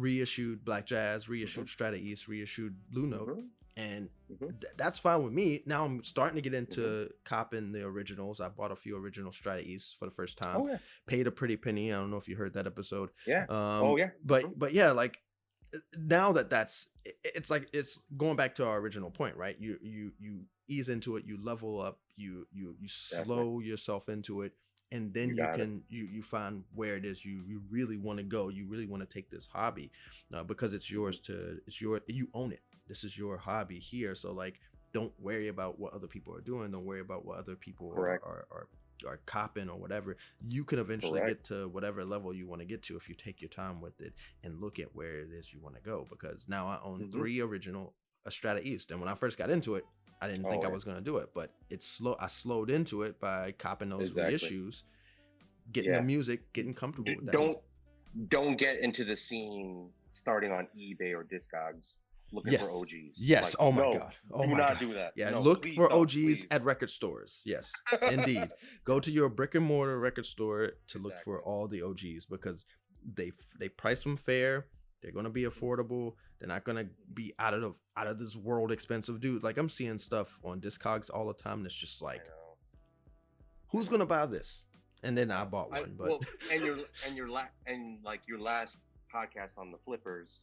reissued 0.00 0.64
black 0.64 0.86
jazz, 0.86 1.28
reissued 1.28 1.68
Strata 1.68 1.96
East, 1.96 2.28
reissued 2.28 2.76
Blue 2.90 3.06
Note, 3.06 3.28
Mhm. 3.38 3.48
and 3.76 4.10
Mhm. 4.30 4.60
th- 4.60 4.72
that's 4.76 4.98
fine 4.98 5.22
with 5.22 5.32
me. 5.32 5.62
Now 5.66 5.84
I'm 5.84 6.02
starting 6.02 6.36
to 6.36 6.42
get 6.42 6.54
into 6.54 7.12
copping 7.24 7.72
the 7.72 7.84
originals. 7.86 8.40
I 8.40 8.48
bought 8.48 8.72
a 8.72 8.76
few 8.76 8.96
original 8.96 9.32
Strata 9.32 9.62
East 9.66 9.96
for 9.98 10.06
the 10.06 10.10
first 10.10 10.38
time. 10.38 10.60
Oh 10.62 10.66
yeah. 10.68 10.78
Paid 11.06 11.26
a 11.26 11.30
pretty 11.32 11.56
penny. 11.56 11.92
I 11.92 11.98
don't 12.00 12.10
know 12.10 12.16
if 12.16 12.28
you 12.28 12.36
heard 12.36 12.54
that 12.54 12.66
episode. 12.66 13.10
Yeah. 13.26 13.42
Um, 13.48 13.84
Oh, 13.84 13.96
yeah. 13.96 14.10
But 14.24 14.44
Mhm. 14.44 14.58
but 14.58 14.72
yeah, 14.72 14.92
like 14.92 15.22
uh, 15.74 15.78
now 15.98 16.32
that 16.32 16.50
that's 16.50 16.88
it's 17.24 17.48
like 17.50 17.68
it's 17.72 17.98
going 18.16 18.36
back 18.36 18.54
to 18.56 18.66
our 18.66 18.78
original 18.78 19.10
point, 19.10 19.36
right? 19.36 19.56
You 19.60 19.78
you 19.82 20.12
you 20.18 20.46
ease 20.68 20.88
into 20.88 21.16
it, 21.16 21.24
you 21.24 21.36
level 21.42 21.80
up, 21.80 22.00
you 22.16 22.46
you 22.52 22.76
you 22.80 22.88
slow 22.88 23.60
yourself 23.60 24.08
into 24.08 24.42
it, 24.42 24.52
and 24.92 25.12
then 25.14 25.28
You 25.30 25.36
you, 25.36 25.42
got 25.42 25.54
it. 25.54 25.58
can 25.58 25.82
you 25.88 26.04
you 26.04 26.22
find 26.22 26.64
where 26.74 26.96
it 26.96 27.04
is 27.04 27.24
you 27.24 27.42
you 27.46 27.62
really 27.70 27.96
want 27.96 28.18
to 28.18 28.24
go. 28.24 28.48
You 28.48 28.66
really 28.66 28.86
want 28.86 29.02
to 29.02 29.12
take 29.12 29.30
this 29.30 29.46
hobby 29.46 29.90
uh, 30.34 30.42
because 30.44 30.74
it's 30.74 30.90
yours 30.90 31.20
Mm-hmm. 31.20 31.32
to 31.32 31.60
it's 31.66 31.80
your 31.80 32.00
you 32.06 32.28
own 32.34 32.52
it. 32.52 32.60
This 32.88 33.04
is 33.04 33.16
your 33.16 33.36
hobby 33.36 33.78
here. 33.78 34.14
So 34.14 34.32
like, 34.32 34.60
don't 34.92 35.12
worry 35.20 35.48
about 35.48 35.78
what 35.78 35.92
other 35.94 36.08
people 36.08 36.34
are 36.34 36.40
doing. 36.40 36.72
Don't 36.72 36.84
worry 36.84 37.00
about 37.00 37.24
what 37.24 37.38
other 37.38 37.54
people 37.56 37.90
are, 37.92 37.94
Correct. 37.94 38.24
are 38.24 38.46
are 38.50 38.68
are 39.06 39.20
copping 39.24 39.70
or 39.70 39.78
whatever. 39.78 40.16
You 40.46 40.64
can 40.64 40.78
eventually 40.78 41.20
Correct. 41.20 41.36
get 41.36 41.44
to 41.56 41.68
whatever 41.68 42.04
level 42.04 42.34
you 42.34 42.46
want 42.46 42.60
to 42.60 42.66
get 42.66 42.82
to 42.84 42.96
if 42.96 43.08
you 43.08 43.14
take 43.14 43.40
your 43.40 43.48
time 43.48 43.80
with 43.80 43.98
it 44.00 44.12
and 44.44 44.60
look 44.60 44.78
at 44.78 44.94
where 44.94 45.20
it 45.20 45.30
is 45.32 45.52
you 45.54 45.60
want 45.60 45.76
to 45.76 45.80
go. 45.80 46.06
Because 46.10 46.48
now 46.48 46.66
I 46.66 46.78
own 46.82 47.04
Mhm. 47.06 47.12
three 47.12 47.40
original 47.40 47.94
Strata 48.28 48.60
East, 48.62 48.90
and 48.90 49.00
when 49.00 49.08
I 49.08 49.14
first 49.14 49.38
got 49.38 49.48
into 49.48 49.76
it, 49.76 49.86
I 50.20 50.26
didn't 50.28 50.44
think 50.50 50.64
Oh, 50.64 50.68
I 50.68 50.70
was 50.70 50.84
gonna 50.84 51.00
do 51.00 51.16
it, 51.18 51.30
but 51.34 51.54
it's 51.70 51.86
slow. 51.86 52.16
I 52.20 52.26
slowed 52.26 52.70
into 52.70 53.02
it 53.02 53.18
by 53.20 53.52
copping 53.52 53.88
those 53.88 54.10
Exactly. 54.10 54.34
reissues, 54.36 54.82
getting 55.72 55.90
Yeah. 55.92 55.98
the 55.98 56.04
music, 56.04 56.52
getting 56.52 56.74
comfortable 56.74 57.14
with 57.16 57.26
that. 57.26 57.32
don't 57.32 57.46
music. 57.46 58.28
don't 58.28 58.56
get 58.56 58.80
into 58.80 59.04
the 59.04 59.16
scene 59.16 59.90
starting 60.12 60.50
on 60.52 60.66
eBay 60.76 61.14
or 61.14 61.24
Discogs 61.24 61.96
looking 62.32 62.52
Yes. 62.52 62.68
for 62.68 62.70
OGs. 62.76 63.18
Yes. 63.18 63.42
Like, 63.42 63.54
oh 63.60 63.72
my 63.72 63.82
no, 63.82 63.98
god. 63.98 64.14
Oh 64.32 64.42
do 64.42 64.48
my 64.50 64.58
not 64.58 64.68
god. 64.74 64.78
do 64.80 64.94
that. 64.94 65.12
Yeah, 65.16 65.30
No, 65.30 65.40
look 65.40 65.66
for 65.74 65.92
OGs 65.92 66.14
please. 66.14 66.46
at 66.50 66.62
record 66.62 66.90
stores. 66.90 67.42
Yes, 67.46 67.72
indeed. 68.02 68.50
Go 68.84 69.00
to 69.00 69.10
your 69.10 69.28
brick 69.28 69.54
and 69.54 69.64
mortar 69.64 69.98
record 69.98 70.26
store 70.26 70.72
to 70.88 70.98
look 70.98 71.16
for 71.24 71.40
all 71.42 71.66
the 71.66 71.82
OGs 71.82 72.26
because 72.26 72.66
they 73.04 73.32
they 73.58 73.68
price 73.68 74.02
them 74.04 74.16
fair. 74.16 74.66
They're 75.02 75.12
gonna 75.12 75.30
be 75.30 75.44
affordable. 75.44 76.14
They're 76.38 76.48
not 76.48 76.64
gonna 76.64 76.86
be 77.14 77.32
out 77.38 77.54
of 77.54 77.74
out 77.96 78.06
of 78.06 78.18
this 78.18 78.36
world 78.36 78.72
expensive, 78.72 79.20
dude. 79.20 79.42
Like 79.42 79.56
I'm 79.56 79.68
seeing 79.68 79.98
stuff 79.98 80.38
on 80.44 80.60
Discogs 80.60 81.10
all 81.12 81.26
the 81.26 81.34
time. 81.34 81.62
That's 81.62 81.74
just 81.74 82.02
like, 82.02 82.22
who's 83.68 83.88
gonna 83.88 84.06
buy 84.06 84.26
this? 84.26 84.64
And 85.02 85.16
then 85.16 85.30
I 85.30 85.44
bought 85.44 85.68
I- 85.72 85.80
one, 85.80 85.94
but 85.96 86.08
well, 86.08 86.20
and 86.52 86.62
your 86.62 86.76
and 87.06 87.16
your 87.16 87.28
la- 87.28 87.48
and 87.66 87.98
like 88.04 88.20
your 88.26 88.38
last 88.38 88.80
podcast 89.14 89.58
on 89.58 89.70
the 89.70 89.78
flippers, 89.78 90.42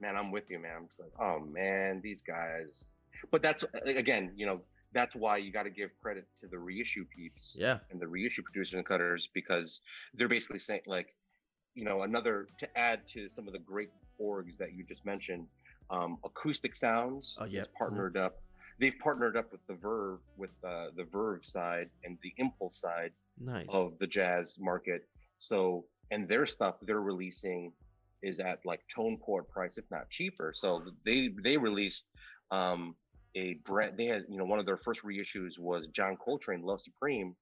man, 0.00 0.16
I'm 0.16 0.30
with 0.30 0.50
you, 0.50 0.58
man. 0.58 0.72
I'm 0.76 0.88
just 0.88 1.00
like, 1.00 1.12
oh 1.20 1.40
man, 1.40 2.00
these 2.02 2.22
guys. 2.22 2.92
But 3.30 3.42
that's 3.42 3.64
again, 3.84 4.32
you 4.36 4.46
know, 4.46 4.60
that's 4.92 5.14
why 5.14 5.36
you 5.36 5.52
got 5.52 5.64
to 5.64 5.70
give 5.70 5.90
credit 6.00 6.26
to 6.40 6.46
the 6.46 6.58
reissue 6.58 7.04
peeps 7.14 7.56
yeah, 7.58 7.78
and 7.90 8.00
the 8.00 8.06
reissue 8.06 8.42
producers 8.42 8.74
and 8.74 8.86
cutters 8.86 9.28
because 9.32 9.80
they're 10.14 10.28
basically 10.28 10.58
saying 10.58 10.82
like, 10.86 11.14
you 11.78 11.84
know, 11.84 12.02
another 12.02 12.48
to 12.58 12.66
add 12.76 13.06
to 13.06 13.28
some 13.28 13.46
of 13.46 13.52
the 13.52 13.58
great 13.60 13.90
orgs 14.20 14.56
that 14.58 14.72
you 14.74 14.82
just 14.82 15.06
mentioned. 15.06 15.46
Um, 15.90 16.18
Acoustic 16.24 16.74
Sounds 16.74 17.38
Oh, 17.40 17.44
yeah. 17.44 17.60
is 17.60 17.68
partnered 17.68 18.16
up. 18.16 18.42
They've 18.80 18.98
partnered 18.98 19.36
up 19.36 19.52
with 19.52 19.64
the 19.68 19.74
Verve, 19.74 20.18
with 20.36 20.50
uh, 20.64 20.86
the 20.96 21.04
Verve 21.04 21.44
side 21.44 21.88
and 22.04 22.18
the 22.22 22.32
Impulse 22.36 22.80
side 22.80 23.12
nice. 23.40 23.66
of 23.70 23.92
the 24.00 24.06
jazz 24.08 24.58
market. 24.60 25.08
So, 25.38 25.84
and 26.10 26.28
their 26.28 26.46
stuff 26.46 26.74
they're 26.82 27.00
releasing 27.00 27.72
is 28.22 28.40
at 28.40 28.58
like 28.66 28.80
tone 28.92 29.16
poet 29.24 29.48
price, 29.48 29.78
if 29.78 29.84
not 29.90 30.10
cheaper. 30.10 30.52
So 30.54 30.82
they 31.04 31.30
they 31.42 31.56
released 31.56 32.06
um 32.50 32.96
a 33.36 33.54
brand. 33.64 33.96
They 33.96 34.06
had 34.06 34.24
you 34.28 34.36
know 34.36 34.44
one 34.44 34.58
of 34.58 34.66
their 34.66 34.76
first 34.76 35.02
reissues 35.04 35.58
was 35.58 35.86
John 35.88 36.16
Coltrane 36.16 36.62
Love 36.62 36.80
Supreme, 36.80 37.36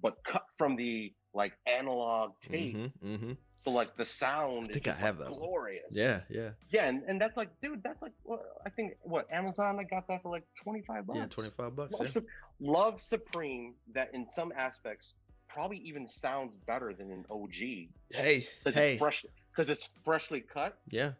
but 0.00 0.24
cut 0.24 0.44
from 0.56 0.76
the 0.76 1.12
like 1.34 1.52
analog 1.66 2.32
tape. 2.42 2.76
Mm-hmm, 2.76 3.06
mm-hmm. 3.14 3.32
So 3.64 3.70
like 3.70 3.96
the 3.96 4.04
sound 4.04 4.68
I 4.70 4.72
think 4.72 4.86
is 4.88 4.92
I 4.92 4.96
have 4.96 5.18
like, 5.20 5.28
that 5.28 5.32
one. 5.32 5.40
glorious. 5.40 5.84
Yeah, 5.90 6.20
yeah, 6.28 6.50
Yeah, 6.70 6.86
and, 6.88 7.02
and 7.06 7.20
that's 7.20 7.36
like, 7.36 7.48
dude, 7.60 7.82
that's 7.84 8.02
like 8.02 8.12
what 8.24 8.42
I 8.66 8.70
think 8.70 8.94
what 9.02 9.26
Amazon 9.32 9.78
I 9.78 9.84
got 9.84 10.08
that 10.08 10.22
for 10.22 10.30
like 10.32 10.44
25 10.62 11.06
bucks. 11.06 11.18
yeah. 11.18 11.26
Twenty 11.26 11.50
five 11.50 11.76
bucks. 11.76 11.92
Love, 11.92 12.00
Yeah. 12.02 12.06
Sup- 12.08 12.24
Love 12.60 13.00
Supreme 13.00 13.74
that 13.94 14.10
in 14.14 14.26
some 14.28 14.52
aspects 14.56 15.14
probably 15.48 15.78
even 15.78 16.08
sounds 16.08 16.56
better 16.66 16.92
than 16.92 17.10
an 17.12 17.24
OG 17.30 17.88
Hey, 18.10 18.48
because 18.64 18.74
hey. 18.74 18.92
it's 18.92 18.98
fresh 18.98 19.24
because 19.52 19.68
it's 19.70 19.90
freshly 20.04 20.40
cut 20.40 20.78
Yeah, 20.90 21.12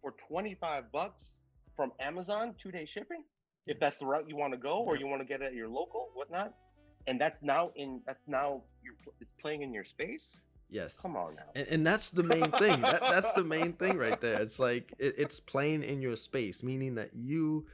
for 0.00 0.12
25 0.28 0.90
bucks 0.92 1.34
from 1.76 1.92
Amazon, 2.00 2.54
two 2.56 2.70
day 2.70 2.86
shipping. 2.86 3.24
If 3.66 3.78
that's 3.78 3.98
the 3.98 4.06
route 4.06 4.24
you 4.28 4.36
want 4.36 4.52
to 4.54 4.58
go, 4.58 4.78
or 4.78 4.96
you 4.96 5.06
want 5.06 5.20
to 5.20 5.26
get 5.26 5.42
it 5.42 5.46
at 5.46 5.54
your 5.54 5.68
local, 5.68 6.08
whatnot, 6.14 6.54
and 7.06 7.20
that's 7.20 7.40
now 7.42 7.72
in 7.76 8.00
that's 8.06 8.26
now 8.26 8.62
you're 8.82 8.94
it's 9.20 9.30
playing 9.40 9.60
in 9.62 9.74
your 9.74 9.84
space. 9.84 10.38
Yes. 10.70 10.98
Come 11.00 11.16
on 11.16 11.34
now. 11.36 11.42
And, 11.54 11.66
and 11.68 11.86
that's 11.86 12.10
the 12.10 12.22
main 12.22 12.44
thing. 12.52 12.80
That, 12.80 13.00
that's 13.00 13.32
the 13.34 13.44
main 13.44 13.72
thing 13.74 13.98
right 13.98 14.20
there. 14.20 14.40
It's 14.40 14.58
like 14.58 14.94
it, 14.98 15.14
it's 15.18 15.40
playing 15.40 15.82
in 15.82 16.00
your 16.02 16.16
space, 16.16 16.62
meaning 16.62 16.94
that 16.96 17.10
you 17.14 17.66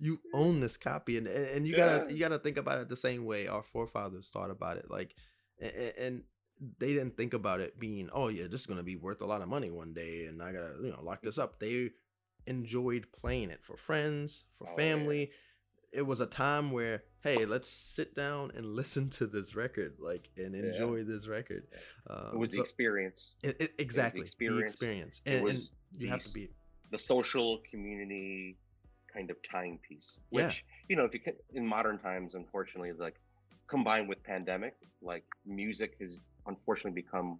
you 0.00 0.20
own 0.32 0.60
this 0.60 0.76
copy, 0.76 1.16
and 1.16 1.26
and 1.26 1.66
you 1.66 1.76
gotta 1.76 2.04
Yeah. 2.06 2.10
you 2.12 2.18
gotta 2.20 2.38
think 2.38 2.56
about 2.56 2.78
it 2.78 2.88
the 2.88 2.96
same 2.96 3.24
way 3.24 3.46
our 3.48 3.62
forefathers 3.62 4.30
thought 4.30 4.50
about 4.50 4.76
it. 4.76 4.90
Like, 4.90 5.14
and, 5.60 5.92
and 5.98 6.22
they 6.78 6.94
didn't 6.94 7.16
think 7.16 7.34
about 7.34 7.60
it 7.60 7.78
being, 7.78 8.08
oh 8.12 8.28
yeah, 8.28 8.46
this 8.48 8.60
is 8.60 8.66
gonna 8.66 8.82
be 8.82 8.96
worth 8.96 9.20
a 9.22 9.26
lot 9.26 9.42
of 9.42 9.48
money 9.48 9.70
one 9.70 9.92
day, 9.92 10.24
and 10.26 10.42
I 10.42 10.52
gotta 10.52 10.74
you 10.82 10.90
know 10.90 11.00
lock 11.02 11.22
this 11.22 11.38
up. 11.38 11.58
They 11.60 11.90
enjoyed 12.46 13.06
playing 13.12 13.50
it 13.50 13.62
for 13.62 13.76
friends, 13.76 14.44
for 14.58 14.66
Oh, 14.68 14.70
yeah. 14.70 15.26
It 15.94 16.06
was 16.06 16.20
a 16.20 16.26
time 16.26 16.72
where, 16.72 17.04
hey, 17.22 17.44
let's 17.46 17.68
sit 17.68 18.14
down 18.14 18.50
and 18.54 18.66
listen 18.80 19.10
to 19.10 19.26
this 19.26 19.54
record, 19.54 19.94
like, 19.98 20.28
and 20.36 20.54
Yeah. 20.54 20.62
enjoy 20.70 21.04
this 21.04 21.26
record. 21.28 21.66
Yeah. 21.70 22.14
Um, 22.14 22.30
it 22.34 22.38
was 22.38 22.50
the 22.50 22.60
experience, 22.60 23.36
it, 23.42 23.60
it, 23.60 23.72
exactly 23.78 24.20
the 24.20 24.24
experience. 24.24 24.72
experience, 24.72 25.20
It 25.24 25.30
and, 25.30 25.36
and 25.36 25.44
was 25.44 25.74
you 25.96 26.08
have 26.08 26.20
to 26.20 26.32
the 26.32 26.46
be 26.46 26.50
the 26.90 26.98
social 26.98 27.62
community 27.70 28.56
kind 29.12 29.30
of 29.30 29.36
timepiece. 29.42 30.18
Yeah. 30.30 30.46
Which 30.46 30.64
you 30.88 30.96
know, 30.96 31.04
if 31.04 31.14
you 31.14 31.20
can, 31.20 31.34
in 31.54 31.66
modern 31.66 31.98
times, 31.98 32.34
unfortunately, 32.34 32.92
like 32.92 33.14
combined 33.68 34.08
with 34.08 34.22
pandemic, 34.24 34.74
like 35.00 35.24
music 35.46 35.96
has 36.00 36.20
unfortunately 36.46 37.00
become 37.00 37.38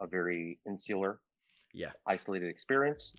a 0.00 0.06
very 0.06 0.58
insular, 0.66 1.18
yeah 1.74 1.90
isolated 2.06 2.48
experience. 2.48 3.14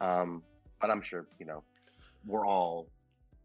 Um, 0.00 0.42
but 0.80 0.90
I'm 0.90 1.00
sure 1.02 1.26
you 1.38 1.46
know 1.46 1.62
we're 2.26 2.46
all 2.46 2.88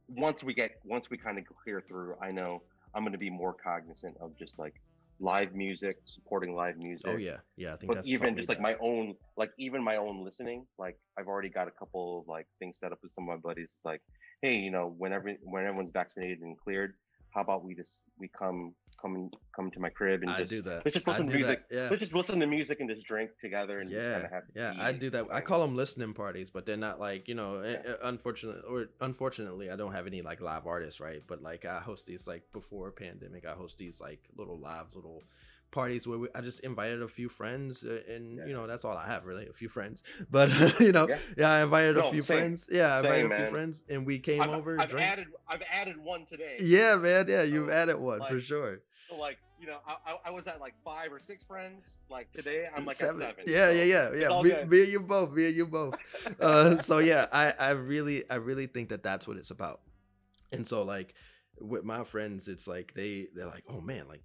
once 0.08 0.44
we 0.44 0.54
get 0.54 0.72
once 0.84 1.10
we 1.10 1.18
kind 1.18 1.38
of 1.38 1.46
clear 1.64 1.82
through. 1.88 2.16
I 2.22 2.32
know 2.32 2.64
I'm 2.94 3.04
going 3.04 3.12
to 3.14 3.18
be 3.18 3.30
more 3.30 3.54
cognizant 3.54 4.16
of 4.22 4.38
just 4.38 4.58
like 4.60 4.74
live 5.20 5.54
music, 5.54 5.98
supporting 6.06 6.56
live 6.56 6.78
music. 6.78 7.10
oh 7.12 7.18
yeah 7.18 7.38
yeah 7.56 7.74
i 7.74 7.78
think 7.78 7.88
But 7.88 7.96
that's 7.96 8.08
even 8.08 8.36
just 8.36 8.50
like 8.50 8.60
that. 8.60 8.62
my 8.64 8.76
own, 8.80 9.16
like 9.36 9.52
even 9.58 9.84
my 9.84 9.98
own 9.98 10.24
listening, 10.24 10.66
like 10.78 10.98
I've 11.18 11.28
already 11.28 11.50
got 11.50 11.68
a 11.68 11.72
couple 11.72 12.20
of 12.20 12.28
like 12.28 12.48
things 12.60 12.78
set 12.80 12.92
up 12.92 13.00
with 13.02 13.14
some 13.14 13.28
of 13.28 13.30
my 13.30 13.38
buddies. 13.38 13.74
It's 13.76 13.86
like, 13.86 14.02
hey, 14.42 14.56
you 14.56 14.72
know, 14.72 14.94
whenever 14.98 15.32
when 15.44 15.66
everyone's 15.66 15.92
vaccinated 15.92 16.40
and 16.42 16.58
cleared, 16.58 16.94
how 17.38 17.44
about 17.44 17.64
we 17.64 17.76
just 17.76 18.00
we 18.18 18.28
come 18.28 18.74
come 19.00 19.30
come 19.56 19.70
to 19.70 19.80
my 19.80 19.90
crib 19.90 20.24
and 20.24 20.32
i 20.32 20.40
just 20.40 20.52
do 20.52 20.62
that 20.64 20.84
let's 20.84 20.94
just 20.94 21.08
listen 21.08 21.28
to 21.28 21.34
music. 21.36 21.70
that, 21.70 21.76
yeah 21.76 21.88
let's 21.88 22.02
just 22.02 22.16
listen 22.16 22.40
to 22.40 22.48
music 22.48 22.80
and 22.80 22.90
just 22.90 23.06
drink 23.06 23.30
together 23.40 23.80
and 23.80 23.92
yeah 23.92 24.18
of 24.18 24.32
have 24.32 24.44
yeah 24.56 24.74
i 24.80 24.92
do 24.92 25.12
that 25.12 25.28
i 25.32 25.40
call 25.40 25.62
them 25.62 25.76
listening 25.76 26.16
parties 26.16 26.50
but 26.50 26.66
they're 26.66 26.76
not 26.76 27.00
like 27.00 27.28
you 27.28 27.36
know 27.36 27.58
eh, 27.60 27.74
Yeah. 27.74 27.92
Eh, 27.92 27.96
unfortunately 28.06 28.64
or 28.68 28.90
unfortunately 29.02 29.70
i 29.70 29.76
don't 29.76 29.94
have 29.94 30.08
any 30.08 30.24
like 30.24 30.42
live 30.42 30.66
artists 30.66 31.00
right 31.00 31.22
but 31.28 31.44
like 31.44 31.64
i 31.64 31.80
host 31.80 32.08
these 32.08 32.26
like 32.26 32.42
before 32.54 32.92
pandemic 32.92 33.46
i 33.46 33.52
host 33.52 33.78
these 33.78 34.02
like 34.02 34.24
little 34.36 34.58
lives 34.58 34.96
little 34.96 35.22
parties 35.72 36.08
where 36.08 36.18
we, 36.18 36.28
i 36.34 36.42
just 36.42 36.62
invited 36.62 37.02
a 37.02 37.08
few 37.08 37.30
friends 37.30 37.84
uh, 37.84 38.00
and 38.08 38.38
Yeah. 38.38 38.46
you 38.46 38.54
know 38.54 38.68
that's 38.68 38.86
all 38.86 38.96
i 38.98 39.06
have 39.06 39.26
really 39.26 39.48
a 39.48 39.54
few 39.54 39.70
friends 39.70 40.02
but 40.32 40.50
you 40.80 40.92
know 40.92 41.08
yeah, 41.08 41.18
Yeah. 41.38 41.52
i 41.52 41.64
invited 41.64 41.98
a 41.98 42.10
few 42.12 42.22
same. 42.24 42.38
friends 42.38 42.68
yeah 42.72 42.98
i 42.98 43.02
Same, 43.02 43.12
invited 43.12 43.26
a 43.26 43.30
few 43.36 43.44
man. 43.46 43.52
friends 43.52 43.84
and 43.90 44.06
we 44.06 44.20
came 44.20 44.42
I've, 44.42 44.50
over 44.50 44.80
I've 44.80 44.88
drank. 44.88 45.12
added 45.12 45.28
I've 45.48 45.62
added 45.72 45.98
one 45.98 46.26
today. 46.26 46.58
yeah 46.60 46.96
man 46.96 47.26
yeah 47.28 47.44
you've 47.44 47.70
So, 47.70 47.74
added 47.76 47.98
one 48.00 48.22
for 48.30 48.40
sure 48.40 48.82
like 49.20 49.38
you 49.60 49.66
know, 49.66 49.78
I, 49.88 49.96
I, 50.12 50.18
I 50.26 50.30
was 50.30 50.46
at 50.46 50.60
like 50.60 50.76
five 50.86 51.12
or 51.12 51.18
six 51.20 51.44
friends. 51.44 51.98
Like 52.12 52.32
today, 52.32 52.68
I'm 52.76 52.86
like 52.86 52.98
Seven. 52.98 53.20
at 53.24 53.30
seven. 53.38 53.44
Yeah, 53.48 53.70
so 53.70 53.72
yeah, 53.72 53.84
yeah, 53.86 54.10
yeah. 54.16 54.28
all 54.28 54.44
Me, 54.44 54.52
me 54.52 54.82
and 54.84 54.88
you 54.90 55.00
both. 55.00 55.32
Me 55.34 55.48
and 55.48 55.56
you 55.56 55.66
both. 55.66 55.96
Uh, 56.40 56.78
so 56.78 57.00
yeah, 57.00 57.26
I, 57.34 57.54
I 57.60 57.70
really, 57.72 58.30
I 58.30 58.36
really 58.36 58.68
think 58.68 58.90
that 58.90 59.02
that's 59.02 59.28
what 59.28 59.36
it's 59.38 59.50
about. 59.50 59.82
And 60.52 60.68
so 60.68 60.84
like 60.84 61.16
with 61.60 61.84
my 61.84 62.04
friends, 62.04 62.48
it's 62.48 62.68
like 62.68 62.94
they, 62.94 63.30
they're 63.34 63.48
like, 63.48 63.64
oh 63.68 63.82
man, 63.82 64.08
like 64.08 64.22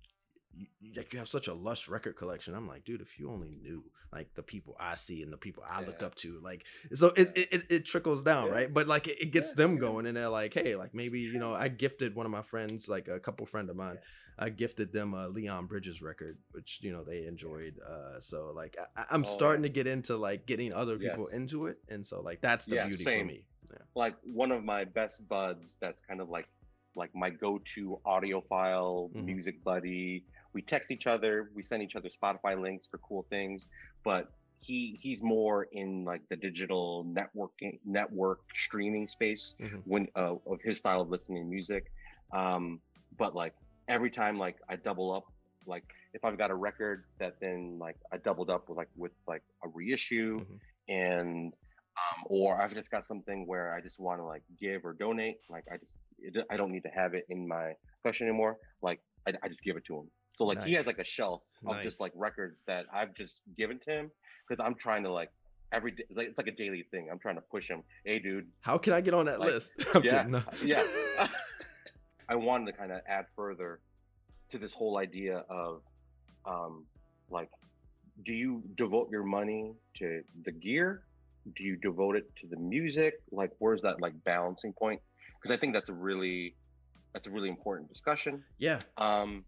you, 0.54 0.66
like 0.96 1.12
you 1.12 1.18
have 1.18 1.28
such 1.28 1.48
a 1.48 1.54
lush 1.54 1.88
record 1.88 2.16
collection. 2.16 2.54
I'm 2.54 2.68
like, 2.68 2.84
dude, 2.84 3.00
if 3.00 3.18
you 3.18 3.30
only 3.30 3.50
knew 3.50 3.84
like 4.12 4.34
the 4.34 4.42
people 4.42 4.76
I 4.78 4.94
see 4.96 5.22
and 5.22 5.32
the 5.32 5.38
people 5.38 5.62
I 5.68 5.82
look 5.82 6.02
up 6.02 6.14
to, 6.16 6.38
like, 6.42 6.66
so 6.92 7.08
it, 7.16 7.28
it, 7.34 7.48
it, 7.52 7.62
it 7.70 7.86
trickles 7.86 8.22
down, 8.22 8.46
Yeah. 8.46 8.52
right? 8.52 8.72
But 8.74 8.86
like 8.88 9.08
it, 9.08 9.20
it 9.20 9.32
gets 9.32 9.48
Yeah, 9.50 9.54
them 9.64 9.78
going, 9.78 10.06
and 10.06 10.16
they're 10.16 10.28
like, 10.28 10.54
hey, 10.54 10.76
like 10.76 10.94
maybe 10.94 11.20
you 11.20 11.38
know, 11.38 11.54
I 11.54 11.68
gifted 11.68 12.14
one 12.14 12.26
of 12.26 12.32
my 12.32 12.42
friends, 12.42 12.88
like 12.88 13.08
a 13.08 13.18
couple 13.20 13.46
friend 13.46 13.70
of 13.70 13.76
mine. 13.76 13.98
I 14.38 14.48
gifted 14.48 14.92
them 14.92 15.12
a 15.14 15.28
Leon 15.28 15.66
Bridges 15.66 16.00
record, 16.02 16.38
which 16.52 16.80
you 16.82 16.92
know 16.92 17.04
they 17.04 17.26
enjoyed. 17.26 17.78
Uh, 17.86 18.18
so 18.20 18.52
like 18.54 18.76
I, 18.96 19.04
I'm 19.10 19.24
Oh, 19.24 19.28
starting 19.28 19.62
yeah. 19.62 19.68
to 19.68 19.72
get 19.72 19.86
into 19.86 20.16
like 20.16 20.46
getting 20.46 20.72
other 20.72 20.98
people 20.98 21.26
Yes. 21.28 21.34
into 21.34 21.66
it, 21.66 21.78
and 21.88 22.04
so 22.04 22.20
like 22.20 22.40
that's 22.40 22.66
the 22.66 22.74
Yeah, 22.76 22.86
beauty 22.88 23.04
same. 23.04 23.20
for 23.20 23.26
me. 23.26 23.46
Yeah. 23.70 23.78
like 23.94 24.16
one 24.24 24.50
of 24.52 24.64
my 24.64 24.84
best 24.84 25.26
buds 25.28 25.78
that's 25.80 26.02
kind 26.02 26.20
of 26.20 26.28
like 26.28 26.48
like 26.94 27.14
my 27.14 27.30
go-to 27.30 27.98
audiophile 28.06 29.10
Mhm. 29.14 29.24
music 29.24 29.62
buddy 29.64 30.24
we 30.54 30.62
text 30.62 30.90
each 30.90 31.06
other 31.06 31.50
we 31.54 31.62
send 31.62 31.82
each 31.82 31.96
other 31.96 32.08
spotify 32.08 32.60
links 32.60 32.86
for 32.90 32.98
cool 32.98 33.26
things 33.30 33.68
but 34.04 34.32
he 34.60 34.98
he's 35.00 35.22
more 35.22 35.66
in 35.72 36.04
like 36.04 36.22
the 36.30 36.36
digital 36.36 37.04
networking 37.18 37.78
network 37.84 38.38
streaming 38.54 39.06
space 39.06 39.54
Mhm. 39.60 39.82
when 39.84 40.08
uh, 40.16 40.34
of 40.46 40.60
his 40.62 40.78
style 40.78 41.00
of 41.00 41.08
listening 41.08 41.42
to 41.42 41.48
music 41.48 41.90
um 42.34 42.80
but 43.18 43.34
like 43.34 43.54
every 43.88 44.10
time 44.10 44.38
like 44.38 44.56
i 44.68 44.76
double 44.76 45.12
up 45.12 45.24
like 45.66 45.84
if 46.14 46.24
i've 46.24 46.38
got 46.38 46.50
a 46.50 46.54
record 46.54 47.04
that 47.18 47.34
then 47.40 47.78
like 47.78 47.96
i 48.12 48.16
doubled 48.18 48.50
up 48.50 48.68
with 48.68 48.76
like 48.78 48.88
with 48.96 49.12
like 49.26 49.42
a 49.64 49.68
reissue 49.68 50.40
Mhm. 50.40 50.58
and 50.88 51.52
um, 51.94 52.24
or 52.26 52.58
I've 52.60 52.72
just 52.72 52.90
got 52.90 53.04
something 53.04 53.46
where 53.46 53.74
I 53.74 53.82
just 53.82 54.00
want 54.00 54.18
to 54.18 54.24
like 54.24 54.42
give 54.58 54.82
or 54.82 54.94
donate. 54.94 55.36
Like 55.50 55.64
I 55.70 55.76
just, 55.76 55.94
it, 56.18 56.42
I 56.50 56.56
don't 56.56 56.72
need 56.72 56.84
to 56.84 56.88
have 56.88 57.12
it 57.12 57.26
in 57.28 57.46
my 57.46 57.74
collection 58.00 58.26
anymore. 58.26 58.56
Like 58.80 59.00
I, 59.28 59.34
I 59.42 59.48
just 59.48 59.62
give 59.62 59.76
it 59.76 59.84
to 59.88 59.98
him. 59.98 60.10
So 60.34 60.44
like 60.44 60.62
he 60.64 60.72
has 60.74 60.86
like 60.86 60.98
a 60.98 61.04
shelf 61.04 61.42
of 61.66 61.76
Nice. 61.76 61.84
just 61.84 62.00
like 62.00 62.12
records 62.16 62.62
that 62.66 62.86
I've 62.92 63.14
just 63.14 63.42
given 63.56 63.78
to 63.80 63.90
him 63.90 64.10
because 64.48 64.60
I'm 64.64 64.74
trying 64.74 65.02
to 65.04 65.12
like 65.12 65.30
every 65.72 65.92
day. 65.92 66.04
It's 66.08 66.16
like, 66.16 66.28
it's 66.28 66.38
like 66.38 66.46
a 66.46 66.52
daily 66.52 66.84
thing. 66.90 67.08
I'm 67.10 67.18
trying 67.18 67.34
to 67.36 67.42
push 67.42 67.68
him. 67.68 67.82
Hey, 68.04 68.18
dude. 68.18 68.46
How 68.62 68.78
can 68.78 68.92
I 68.94 69.00
get 69.00 69.14
on 69.14 69.26
that 69.26 69.40
Like, 69.40 69.52
list? 69.52 69.72
I'm 69.94 70.02
yeah, 70.02 70.18
kidding, 70.18 70.32
no. 70.32 70.42
yeah. 70.64 70.82
I 72.28 72.34
wanted 72.34 72.66
to 72.66 72.72
kind 72.72 72.92
of 72.92 73.00
add 73.06 73.26
further 73.36 73.80
to 74.50 74.58
this 74.58 74.72
whole 74.72 74.98
idea 74.98 75.44
of 75.50 75.82
um, 76.46 76.84
like, 77.30 77.48
do 78.24 78.34
you 78.34 78.62
devote 78.76 79.10
your 79.10 79.22
money 79.24 79.72
to 79.96 80.22
the 80.44 80.52
gear? 80.52 81.02
Do 81.56 81.64
you 81.64 81.76
devote 81.76 82.16
it 82.16 82.30
to 82.40 82.46
the 82.46 82.56
music? 82.56 83.14
Like, 83.30 83.50
where's 83.58 83.82
that 83.82 84.00
like 84.00 84.12
balancing 84.24 84.72
point? 84.72 85.00
Because 85.40 85.54
I 85.54 85.58
think 85.58 85.72
that's 85.74 85.88
a 85.90 85.94
really 85.94 86.54
that's 87.12 87.26
a 87.26 87.30
really 87.30 87.48
important 87.50 87.88
discussion. 87.90 88.42
yeah, 88.58 88.78
Um, 88.96 89.44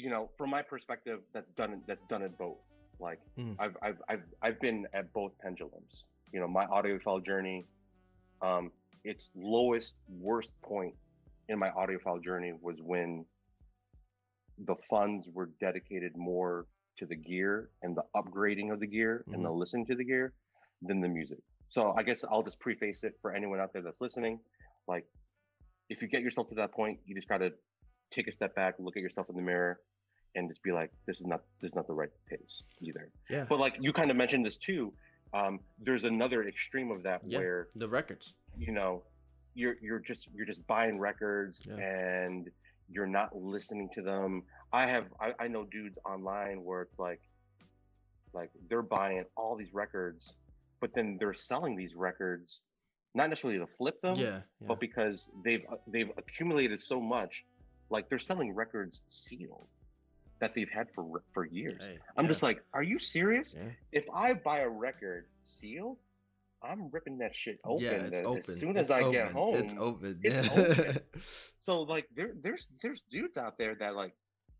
you 0.00 0.10
know, 0.10 0.30
from 0.38 0.50
my 0.50 0.62
perspective, 0.62 1.20
that's 1.34 1.50
done 1.50 1.72
it- 1.74 1.86
that's 1.86 2.02
done 2.04 2.22
it 2.22 2.36
both. 2.38 2.58
Like 2.98 3.20
Mm. 3.38 3.56
I've, 3.58 3.76
I've 3.82 4.00
I've 4.08 4.24
I've 4.42 4.60
been 4.60 4.86
at 4.92 5.12
both 5.12 5.32
pendulums. 5.38 6.06
You 6.32 6.40
know, 6.40 6.48
my 6.48 6.66
audiophile 6.66 7.24
journey, 7.24 7.66
um, 8.42 8.70
its 9.04 9.30
lowest 9.34 9.96
worst 10.08 10.52
point 10.62 10.94
in 11.48 11.58
my 11.58 11.70
audiophile 11.70 12.22
journey 12.22 12.52
was 12.60 12.76
when 12.82 13.24
the 14.66 14.76
funds 14.88 15.26
were 15.32 15.46
dedicated 15.60 16.16
more 16.16 16.66
to 16.98 17.06
the 17.06 17.16
gear 17.16 17.70
and 17.82 17.96
the 17.96 18.04
upgrading 18.14 18.72
of 18.72 18.78
the 18.80 18.86
gear 18.86 19.24
and 19.32 19.44
the 19.44 19.50
listening 19.50 19.86
to 19.86 19.94
the 19.94 20.04
gear 20.04 20.32
than 20.82 21.00
the 21.00 21.08
music. 21.08 21.38
So 21.70 21.94
I 21.96 22.02
guess 22.02 22.24
I'll 22.30 22.42
just 22.42 22.60
preface 22.60 23.04
it 23.04 23.14
for 23.22 23.32
anyone 23.34 23.58
out 23.60 23.72
there 23.72 23.80
that's 23.82 24.00
listening. 24.00 24.40
Like, 24.86 25.06
if 25.88 26.02
you 26.02 26.08
get 26.08 26.20
yourself 26.22 26.48
to 26.48 26.54
that 26.56 26.72
point, 26.72 26.98
you 27.06 27.14
just 27.14 27.28
gotta 27.28 27.52
take 28.10 28.28
a 28.28 28.32
step 28.32 28.54
back, 28.54 28.74
look 28.78 28.96
at 28.96 29.02
yourself 29.02 29.30
in 29.30 29.36
the 29.36 29.42
mirror, 29.42 29.80
and 30.34 30.48
just 30.48 30.62
be 30.62 30.72
like, 30.72 30.90
this 31.06 31.20
is 31.20 31.26
not 31.26 31.42
this 31.60 31.70
is 31.70 31.74
not 31.74 31.86
the 31.86 31.92
right 31.94 32.10
pace 32.28 32.62
either. 32.80 33.08
yeah, 33.28 33.44
But 33.48 33.58
like 33.58 33.76
you 33.80 33.92
kind 33.92 34.10
of 34.10 34.16
mentioned 34.16 34.44
this 34.46 34.56
too. 34.56 34.92
Um, 35.32 35.60
there's 35.78 36.04
another 36.04 36.46
extreme 36.46 36.90
of 36.90 37.02
that 37.04 37.20
Yeah. 37.24 37.38
where 37.38 37.68
the 37.74 37.88
records. 37.88 38.34
you 38.58 38.72
know 38.72 39.02
you're 39.54 39.76
you're 39.80 39.98
just 39.98 40.28
you're 40.34 40.46
just 40.46 40.66
buying 40.66 40.98
records 40.98 41.62
Yeah. 41.66 41.76
and 41.76 42.50
you're 42.92 43.06
not 43.06 43.34
listening 43.36 43.88
to 43.94 44.02
them. 44.02 44.42
I 44.72 44.86
have 44.86 45.06
I, 45.20 45.34
I 45.44 45.48
know 45.48 45.64
dudes 45.64 45.98
online 46.04 46.64
where 46.64 46.82
it's 46.82 46.98
like 46.98 47.20
like 48.32 48.50
they're 48.68 48.82
buying 48.82 49.24
all 49.36 49.56
these 49.56 49.72
records, 49.74 50.34
but 50.80 50.94
then 50.94 51.16
they're 51.18 51.34
selling 51.34 51.76
these 51.76 51.94
records 51.94 52.60
not 53.12 53.28
necessarily 53.28 53.58
to 53.58 53.66
flip 53.76 54.00
them, 54.02 54.14
Yeah, 54.16 54.26
yeah. 54.60 54.68
but 54.68 54.78
because 54.78 55.28
they've 55.44 55.64
they've 55.88 56.10
accumulated 56.16 56.80
so 56.80 57.00
much, 57.00 57.44
like 57.90 58.08
they're 58.08 58.20
selling 58.20 58.54
records 58.54 59.02
sealed. 59.08 59.66
That 60.40 60.54
they've 60.54 60.70
had 60.70 60.88
for 60.94 61.22
for 61.32 61.44
years. 61.46 61.86
Hey, 61.86 61.98
I'm 62.16 62.24
yeah, 62.24 62.28
just 62.28 62.42
like, 62.42 62.62
are 62.72 62.82
you 62.82 62.98
serious? 62.98 63.54
yeah. 63.56 63.68
If 63.92 64.06
I 64.12 64.34
buy 64.34 64.60
a 64.60 64.68
record 64.68 65.26
sealed, 65.44 65.98
I'm 66.62 66.90
ripping 66.90 67.18
that 67.18 67.34
shit 67.34 67.58
open, 67.64 67.84
yeah, 67.84 67.90
it's 67.92 68.20
as, 68.20 68.26
open. 68.26 68.44
as 68.48 68.60
soon 68.60 68.76
as 68.76 68.90
It's 68.90 68.90
I 68.90 69.10
get 69.10 69.22
open. 69.28 69.34
home. 69.34 69.54
it's 69.56 69.74
open. 69.78 70.20
It's 70.22 70.48
yeah. 70.48 70.62
open. 70.62 70.98
So 71.58 71.82
like 71.82 72.08
there 72.16 72.32
there's 72.42 72.68
there's 72.82 73.02
dudes 73.10 73.36
out 73.36 73.58
there 73.58 73.74
that 73.80 73.94
like 73.94 74.14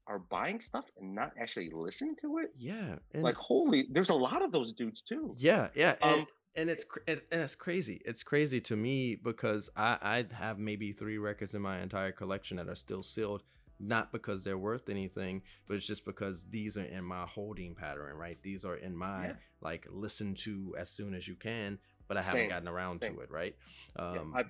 are 0.07 0.18
buying 0.18 0.61
stuff 0.61 0.85
and 0.99 1.14
not 1.14 1.33
actually 1.41 1.70
listening 1.72 2.14
to 2.20 2.39
it. 2.39 2.53
yeah, 2.59 2.97
like 3.14 3.37
holy, 3.37 3.87
there's 3.91 4.11
a 4.11 4.14
lot 4.14 4.43
of 4.43 4.53
those 4.53 4.72
dudes 4.74 5.01
too. 5.03 5.35
Yeah, 5.39 5.68
yeah, 5.74 5.95
and, 6.03 6.20
Um, 6.20 6.26
and 6.57 6.68
it's 6.70 6.85
and, 7.09 7.22
and 7.33 7.41
it's 7.41 7.55
crazy. 7.55 8.03
It's 8.05 8.22
crazy 8.22 8.61
to 8.62 8.76
me 8.76 9.14
because 9.16 9.70
I 9.76 9.99
I 10.03 10.35
have 10.35 10.59
maybe 10.59 10.93
three 10.93 11.16
records 11.16 11.55
in 11.55 11.62
my 11.62 11.81
entire 11.81 12.12
collection 12.12 12.57
that 12.59 12.68
are 12.68 12.74
still 12.74 13.03
sealed, 13.03 13.43
not 13.81 14.12
because 14.12 14.45
they're 14.45 14.59
worth 14.59 14.89
anything, 14.89 15.43
but 15.66 15.76
it's 15.76 15.87
just 15.87 16.05
because 16.05 16.45
these 16.51 16.76
are 16.76 16.85
in 16.85 17.05
my 17.05 17.22
holding 17.22 17.74
pattern, 17.74 18.16
right? 18.16 18.39
These 18.43 18.64
are 18.64 18.76
in 18.76 18.95
my 18.97 19.28
Yeah. 19.28 19.33
like 19.61 19.87
listen 19.91 20.35
to 20.35 20.74
as 20.78 20.91
soon 20.91 21.14
as 21.14 21.26
you 21.26 21.35
can, 21.35 21.78
but 22.07 22.16
I 22.16 22.22
haven't 22.22 22.41
Same, 22.43 22.49
gotten 22.51 22.68
around 22.68 23.01
same. 23.01 23.14
to 23.14 23.20
it, 23.22 23.31
right? 23.31 23.57
Yeah, 23.97 24.03
Um, 24.20 24.35
I've, 24.37 24.47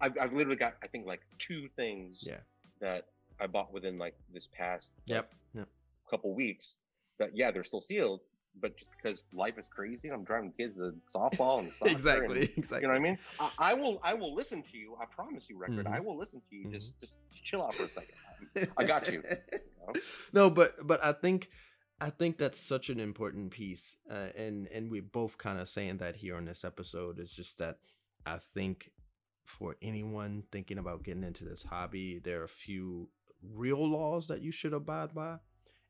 I've 0.00 0.12
I've 0.20 0.32
literally 0.32 0.56
got 0.56 0.74
I 0.82 0.86
think 0.86 1.06
like 1.06 1.20
two 1.38 1.68
things 1.76 2.22
yeah. 2.26 2.38
that 2.80 3.06
I 3.40 3.46
bought 3.46 3.72
within 3.72 3.98
like 3.98 4.14
this 4.32 4.46
past 4.46 4.92
like, 5.08 5.16
Yep. 5.16 5.32
Yep. 5.54 5.68
couple 6.10 6.34
weeks 6.34 6.76
that 7.18 7.30
yeah 7.36 7.50
they're 7.50 7.64
still 7.64 7.80
sealed, 7.82 8.20
but 8.60 8.76
just 8.76 8.90
because 8.96 9.24
life 9.32 9.58
is 9.58 9.68
crazy 9.68 10.08
and 10.08 10.14
I'm 10.16 10.24
driving 10.24 10.52
kids 10.52 10.76
to 10.76 10.94
softball 11.14 11.60
and 11.60 11.68
soccer 11.72 11.90
exactly. 11.92 12.40
and, 12.40 12.50
Exactly. 12.58 12.82
you 12.82 12.88
know 12.88 12.94
what 12.94 13.00
I 13.00 13.10
mean? 13.10 13.18
I, 13.40 13.50
I 13.58 13.74
will 13.74 14.00
I 14.02 14.14
will 14.14 14.34
listen 14.34 14.62
to 14.62 14.78
you. 14.78 14.96
I 15.00 15.04
promise 15.06 15.48
you, 15.48 15.56
record. 15.58 15.86
Mhm. 15.86 15.94
I 15.94 16.00
will 16.00 16.16
listen 16.18 16.40
to 16.50 16.56
you. 16.56 16.66
Mhm. 16.68 16.72
Just 16.72 17.00
just 17.00 17.16
chill 17.32 17.62
out 17.62 17.74
for 17.74 17.84
a 17.84 17.88
second. 17.88 18.72
I 18.76 18.84
got 18.84 19.10
you. 19.12 19.22
know? 19.22 19.92
no, 20.32 20.50
but 20.50 20.72
but 20.84 21.04
I 21.04 21.12
think 21.12 21.48
I 22.00 22.10
think 22.10 22.38
that's 22.38 22.60
such 22.60 22.90
an 22.90 23.00
important 23.00 23.50
piece, 23.50 23.96
uh, 24.10 24.28
and 24.36 24.68
and 24.68 24.90
we're 24.90 25.02
both 25.02 25.36
kind 25.38 25.58
of 25.58 25.68
saying 25.68 25.96
that 25.98 26.16
here 26.16 26.36
on 26.36 26.44
this 26.44 26.64
episode. 26.64 27.18
Is 27.18 27.32
just 27.32 27.58
that 27.58 27.78
I 28.24 28.36
think 28.38 28.90
for 29.44 29.76
anyone 29.82 30.44
thinking 30.52 30.78
about 30.78 31.02
getting 31.02 31.24
into 31.24 31.44
this 31.44 31.62
hobby, 31.64 32.18
there 32.18 32.40
are 32.42 32.44
a 32.44 32.48
few 32.48 33.08
real 33.42 33.88
laws 33.88 34.28
that 34.28 34.42
you 34.42 34.52
should 34.52 34.72
abide 34.74 35.14
by, 35.14 35.38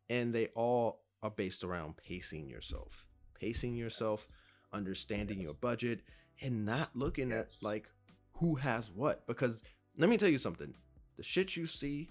and 0.08 0.32
they 0.34 0.46
all 0.54 1.02
are 1.22 1.30
based 1.30 1.64
around 1.64 1.96
pacing 1.96 2.48
yourself, 2.48 3.06
pacing 3.34 3.76
yourself, 3.76 4.26
understanding 4.72 5.40
your 5.40 5.54
budget, 5.54 6.00
and 6.40 6.64
not 6.64 6.90
looking 6.94 7.32
at 7.32 7.48
like 7.62 7.88
who 8.34 8.54
has 8.56 8.90
what. 8.90 9.26
Because 9.26 9.62
let 9.98 10.08
me 10.10 10.16
tell 10.16 10.28
you 10.28 10.38
something: 10.38 10.74
the 11.16 11.22
shit 11.22 11.56
you 11.56 11.66
see 11.66 12.10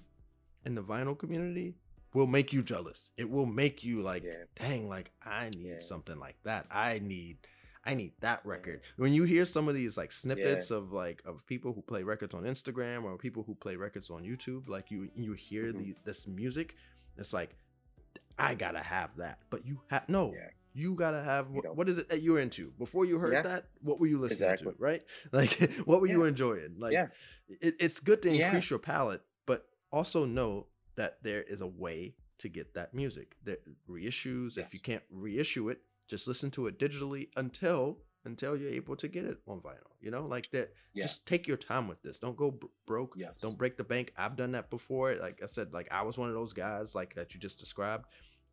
in 0.66 0.76
the 0.76 0.84
vinyl 0.84 1.18
community 1.18 1.76
will 2.14 2.28
make 2.28 2.52
you 2.52 2.64
jealous. 2.64 3.12
It 3.18 3.30
will 3.30 3.46
make 3.46 3.84
you 3.84 4.02
like, 4.02 4.24
Yeah. 4.24 4.44
dang, 4.56 4.90
like 4.90 5.12
I 5.24 5.50
need 5.52 5.66
Yeah. 5.68 5.80
something 5.80 6.18
like 6.18 6.38
that. 6.44 6.66
I 6.72 7.00
need 7.00 7.38
I 7.86 7.94
need 7.94 8.12
that 8.20 8.46
record. 8.46 8.82
When 8.98 9.14
you 9.14 9.24
hear 9.24 9.46
some 9.46 9.70
of 9.70 9.76
these 9.76 9.96
like 9.96 10.12
snippets 10.12 10.72
of 10.72 10.92
like 10.92 11.22
of 11.26 11.46
people 11.46 11.72
who 11.72 11.82
play 11.82 12.04
records 12.04 12.34
on 12.34 12.44
Instagram 12.44 13.04
or 13.06 13.18
people 13.18 13.44
who 13.44 13.56
play 13.56 13.78
records 13.78 14.10
on 14.10 14.24
YouTube, 14.24 14.68
like 14.68 14.92
you 14.92 15.10
you 15.16 15.32
hear 15.34 15.72
Mhm. 15.72 15.78
the 15.78 15.96
this 16.04 16.28
music, 16.28 16.76
it's 17.16 17.32
like 17.32 17.56
I 18.38 18.56
gotta 18.56 18.80
have 18.80 19.18
that. 19.18 19.40
But 19.50 19.66
you 19.66 19.82
have 19.90 20.08
no, 20.10 20.34
Yeah. 20.34 20.50
you 20.74 20.96
gotta 20.96 21.22
have 21.22 21.48
You 21.54 21.62
what, 21.74 21.90
is 21.90 21.98
it 21.98 22.10
that 22.10 22.22
you're 22.22 22.40
into? 22.40 22.72
Before 22.78 23.06
you 23.06 23.20
heard 23.20 23.34
Yeah. 23.34 23.42
that, 23.44 23.66
what 23.82 24.00
were 24.00 24.08
you 24.08 24.18
listening 24.20 24.50
Exactly. 24.52 24.74
to? 24.74 24.80
Right? 24.80 25.04
Like 25.32 25.72
what 25.86 26.02
were 26.02 26.08
you 26.08 26.24
enjoying? 26.26 26.76
Like 26.78 26.94
it, 27.50 27.76
it's 27.80 28.00
good 28.00 28.22
to 28.24 28.30
increase 28.30 28.70
your 28.70 28.80
palette, 28.80 29.22
but 29.46 29.68
also 29.92 30.26
know 30.26 30.68
that 30.96 31.24
there 31.24 31.42
is 31.44 31.62
a 31.62 31.68
way 31.68 32.16
to 32.40 32.50
get 32.50 32.74
that 32.76 32.94
music. 32.94 33.36
There 33.44 33.58
reissues. 33.90 34.58
If 34.58 34.74
you 34.74 34.80
can't 34.80 35.04
reissue 35.10 35.70
it, 35.70 35.82
just 36.08 36.28
listen 36.28 36.52
to 36.52 36.68
it 36.68 36.78
digitally 36.80 37.30
until 37.36 38.00
until 38.28 38.56
you're 38.56 38.70
able 38.72 38.96
to 38.98 39.08
get 39.08 39.26
it 39.26 39.38
on 39.48 39.60
vinyl. 39.62 39.92
You 40.00 40.12
know, 40.12 40.26
like 40.28 40.52
that. 40.52 40.74
Yeah. 40.94 41.04
Just 41.04 41.26
take 41.26 41.48
your 41.48 41.58
time 41.58 41.88
with 41.88 42.02
this. 42.04 42.20
Don't 42.20 42.38
go 42.38 42.52
br- 42.52 42.68
broke. 42.86 43.16
Yes. 43.18 43.34
Don't 43.42 43.58
break 43.58 43.78
the 43.78 43.84
bank. 43.84 44.14
I've 44.18 44.36
done 44.36 44.52
that 44.52 44.70
before. 44.70 45.16
Like 45.16 45.42
I 45.42 45.48
said, 45.48 45.74
like 45.74 45.88
I 45.92 46.04
was 46.04 46.18
one 46.18 46.30
of 46.30 46.36
those 46.36 46.54
guys 46.54 46.94
like 46.94 47.16
that 47.16 47.34
you 47.34 47.40
just 47.40 47.58
described, 47.58 48.06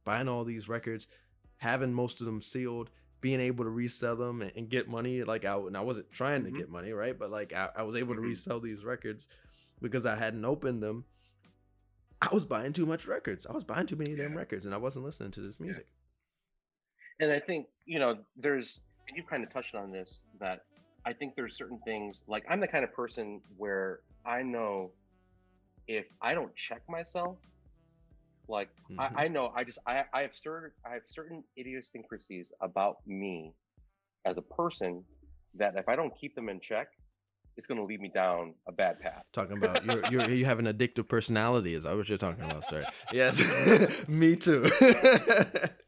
buying 0.04 0.28
all 0.28 0.44
these 0.44 0.68
records, 0.68 1.06
having 1.58 1.92
most 1.92 2.20
of 2.20 2.26
them 2.26 2.40
sealed, 2.40 2.90
being 3.20 3.40
able 3.40 3.64
to 3.64 3.70
resell 3.70 4.16
them 4.16 4.40
and, 4.42 4.52
and 4.56 4.68
get 4.70 4.88
money. 4.88 5.22
Like 5.22 5.44
I 5.44 5.56
and 5.56 5.76
I 5.76 5.80
wasn't 5.82 6.10
trying 6.10 6.42
Mhm. 6.42 6.52
to 6.52 6.58
get 6.58 6.70
money, 6.70 6.92
right? 6.92 7.18
But 7.18 7.30
like 7.30 7.52
I, 7.52 7.68
I 7.76 7.82
was 7.82 7.96
able 7.96 8.14
to 8.14 8.20
Mhm. 8.22 8.28
resell 8.28 8.60
these 8.60 8.84
records 8.84 9.28
because 9.82 10.06
I 10.06 10.16
hadn't 10.16 10.44
opened 10.44 10.82
them. 10.82 11.04
I 12.22 12.28
was 12.32 12.44
buying 12.46 12.72
too 12.72 12.86
much 12.86 13.06
records. 13.06 13.44
I 13.46 13.52
was 13.52 13.64
buying 13.64 13.86
too 13.86 13.96
many 13.96 14.12
of 14.12 14.18
them 14.18 14.34
records, 14.36 14.64
and 14.64 14.74
I 14.74 14.78
wasn't 14.78 15.04
listening 15.04 15.30
to 15.32 15.40
this 15.40 15.56
Yeah. 15.60 15.66
music. 15.66 15.86
and 17.20 17.30
I 17.30 17.38
think 17.38 17.68
you 17.84 18.00
know 18.00 18.18
there's 18.36 18.80
you 19.12 19.22
kind 19.22 19.44
of 19.44 19.52
touched 19.52 19.74
on 19.74 19.90
this 19.92 20.24
that 20.40 20.60
I 21.04 21.12
think 21.12 21.34
there's 21.36 21.56
certain 21.56 21.78
things 21.84 22.24
like 22.26 22.44
I'm 22.48 22.60
the 22.60 22.68
kind 22.68 22.84
of 22.84 22.92
person 22.92 23.40
where 23.56 24.00
I 24.24 24.42
know 24.42 24.92
if 25.86 26.06
I 26.22 26.34
don't 26.34 26.54
check 26.56 26.82
myself, 26.88 27.36
like 28.48 28.70
Mhm. 28.90 28.98
I, 28.98 29.24
I 29.24 29.28
know 29.28 29.52
I 29.54 29.64
just 29.64 29.78
I, 29.86 30.04
I 30.12 30.22
have 30.22 30.34
certain 30.34 30.70
I 30.86 30.94
have 30.94 31.02
certain 31.06 31.44
idiosyncrasies 31.58 32.52
about 32.60 32.96
me 33.06 33.52
as 34.24 34.38
a 34.38 34.42
person 34.42 35.04
that 35.56 35.74
if 35.76 35.88
I 35.88 35.96
don't 35.96 36.12
keep 36.18 36.34
them 36.34 36.48
in 36.48 36.60
check, 36.60 36.88
it's 37.56 37.66
going 37.66 37.78
to 37.78 37.84
lead 37.84 38.00
me 38.00 38.08
down 38.08 38.54
a 38.66 38.72
bad 38.72 38.98
path. 39.00 39.22
Talking 39.32 39.58
about 39.58 39.84
you're, 39.84 40.02
you're 40.10 40.30
you 40.30 40.44
have 40.46 40.58
an 40.58 40.66
addictive 40.66 41.06
personality. 41.06 41.74
Is 41.74 41.84
that 41.84 41.96
what 41.96 42.08
you're 42.08 42.18
talking 42.18 42.44
about, 42.44 42.64
sir? 42.64 42.86
Yes, 43.12 44.08
me 44.08 44.36
too. 44.36 44.66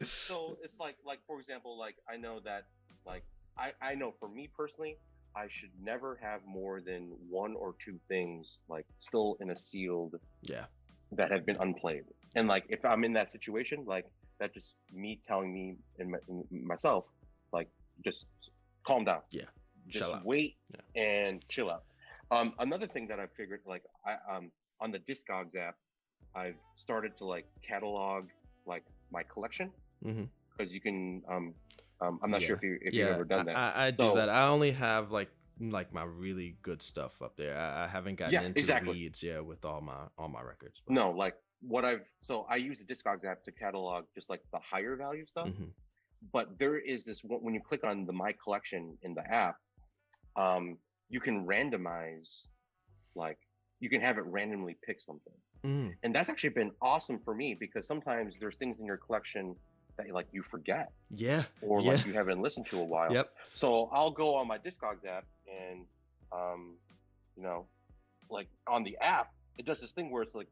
so 0.00 0.56
it's 0.62 0.78
like 0.78 0.96
like 1.04 1.20
for 1.26 1.38
example 1.38 1.78
like 1.78 1.94
i 2.10 2.16
know 2.16 2.40
that 2.44 2.64
like 3.06 3.22
i 3.56 3.72
i 3.80 3.94
know 3.94 4.12
for 4.18 4.28
me 4.28 4.48
personally 4.56 4.96
i 5.34 5.46
should 5.48 5.70
never 5.82 6.18
have 6.20 6.40
more 6.46 6.80
than 6.80 7.12
one 7.28 7.54
or 7.54 7.74
two 7.78 7.98
things 8.08 8.60
like 8.68 8.86
still 8.98 9.36
in 9.40 9.50
a 9.50 9.56
sealed 9.56 10.16
yeah, 10.42 10.64
that 11.12 11.30
have 11.30 11.46
been 11.46 11.56
unplayed. 11.60 12.04
And 12.34 12.48
like 12.48 12.64
if 12.68 12.84
i'm 12.84 13.04
in 13.04 13.12
that 13.14 13.30
situation 13.30 13.84
like 13.86 14.06
that 14.40 14.52
just 14.52 14.76
me 14.92 15.20
telling 15.26 15.52
me 15.52 15.76
and 15.98 16.10
my, 16.10 16.18
myself 16.50 17.04
like 17.52 17.68
just 18.04 18.26
calm 18.86 19.04
down. 19.04 19.20
Yeah. 19.30 19.44
just 19.88 20.14
wait 20.24 20.56
and 20.94 21.46
chill 21.48 21.70
out. 21.70 21.84
Um 22.30 22.54
another 22.58 22.86
thing 22.86 23.06
that 23.08 23.20
i 23.20 23.26
figured 23.36 23.60
like 23.66 23.84
i 24.04 24.14
um 24.34 24.50
on 24.80 24.90
the 24.90 24.98
discogs 24.98 25.56
app 25.56 25.76
i've 26.34 26.60
started 26.74 27.16
to 27.18 27.24
like 27.24 27.46
catalog 27.66 28.28
like 28.66 28.84
my 29.10 29.22
collection. 29.22 29.70
Hmm 30.02 30.24
because 30.56 30.72
you 30.72 30.80
can 30.80 31.22
um, 31.28 31.54
um 32.00 32.18
i'm 32.22 32.30
not 32.30 32.40
Yeah. 32.40 32.46
sure 32.48 32.56
if 32.56 32.62
you 32.62 32.78
if 32.82 32.94
yeah. 32.94 33.04
you've 33.04 33.14
ever 33.14 33.24
done 33.24 33.46
that 33.46 33.56
I, 33.56 33.86
I 33.86 33.90
do 33.90 34.04
So- 34.04 34.14
that. 34.16 34.28
I 34.28 34.48
only 34.48 34.72
have 34.72 35.10
like 35.12 35.30
like 35.58 35.90
my 35.92 36.02
really 36.04 36.54
good 36.60 36.82
stuff 36.82 37.22
up 37.22 37.34
there. 37.38 37.56
I, 37.56 37.84
I 37.84 37.88
haven't 37.88 38.16
gotten 38.16 38.34
Yeah, 38.34 38.42
into 38.42 38.58
exactly. 38.60 38.92
weeds 38.92 39.22
yeah 39.22 39.40
with 39.40 39.64
all 39.64 39.80
my 39.80 40.06
all 40.18 40.28
my 40.28 40.42
records. 40.42 40.82
but- 40.86 40.92
no 40.94 41.10
like 41.10 41.34
what 41.62 41.84
i've 41.86 42.06
so 42.20 42.46
i 42.50 42.56
use 42.56 42.78
the 42.78 42.84
discogs 42.84 43.24
app 43.24 43.42
to 43.44 43.50
catalog 43.52 44.04
just 44.14 44.28
like 44.28 44.42
the 44.52 44.58
higher 44.58 44.94
value 44.96 45.24
stuff 45.26 45.48
Mhm. 45.48 45.70
but 46.32 46.58
there 46.58 46.76
is 46.78 47.04
this 47.06 47.22
when 47.24 47.54
you 47.54 47.60
click 47.60 47.82
on 47.84 48.04
the 48.04 48.12
my 48.12 48.32
collection 48.32 48.98
in 49.02 49.14
the 49.14 49.26
app 49.26 49.56
um 50.36 50.76
you 51.08 51.18
can 51.20 51.46
randomize 51.46 52.44
like 53.14 53.38
you 53.80 53.88
can 53.88 54.02
have 54.02 54.18
it 54.18 54.24
randomly 54.26 54.76
pick 54.86 55.00
something 55.00 55.32
Mm, 55.64 55.94
and 56.04 56.14
that's 56.14 56.28
actually 56.28 56.50
been 56.50 56.70
awesome 56.82 57.18
for 57.24 57.34
me 57.34 57.56
because 57.58 57.86
sometimes 57.88 58.34
there's 58.38 58.56
things 58.56 58.78
in 58.78 58.84
your 58.84 58.98
collection 58.98 59.56
that 59.96 60.10
like 60.12 60.26
you 60.32 60.42
forget 60.42 60.92
yeah. 61.10 61.44
or 61.62 61.80
Yeah. 61.80 61.92
like 61.92 62.06
you 62.06 62.12
haven't 62.12 62.40
listened 62.40 62.66
to 62.66 62.78
a 62.80 62.84
while 62.84 63.12
Yep. 63.12 63.32
So 63.52 63.88
I'll 63.92 64.10
go 64.10 64.34
on 64.34 64.46
my 64.46 64.58
Discogs 64.58 65.04
app 65.06 65.24
and, 65.46 65.86
um, 66.32 66.76
you 67.36 67.42
know, 67.42 67.66
like 68.30 68.48
on 68.66 68.82
the 68.84 68.96
app, 68.98 69.32
it 69.58 69.64
does 69.66 69.80
this 69.80 69.92
thing 69.92 70.10
where 70.10 70.22
it's 70.22 70.34
like, 70.34 70.48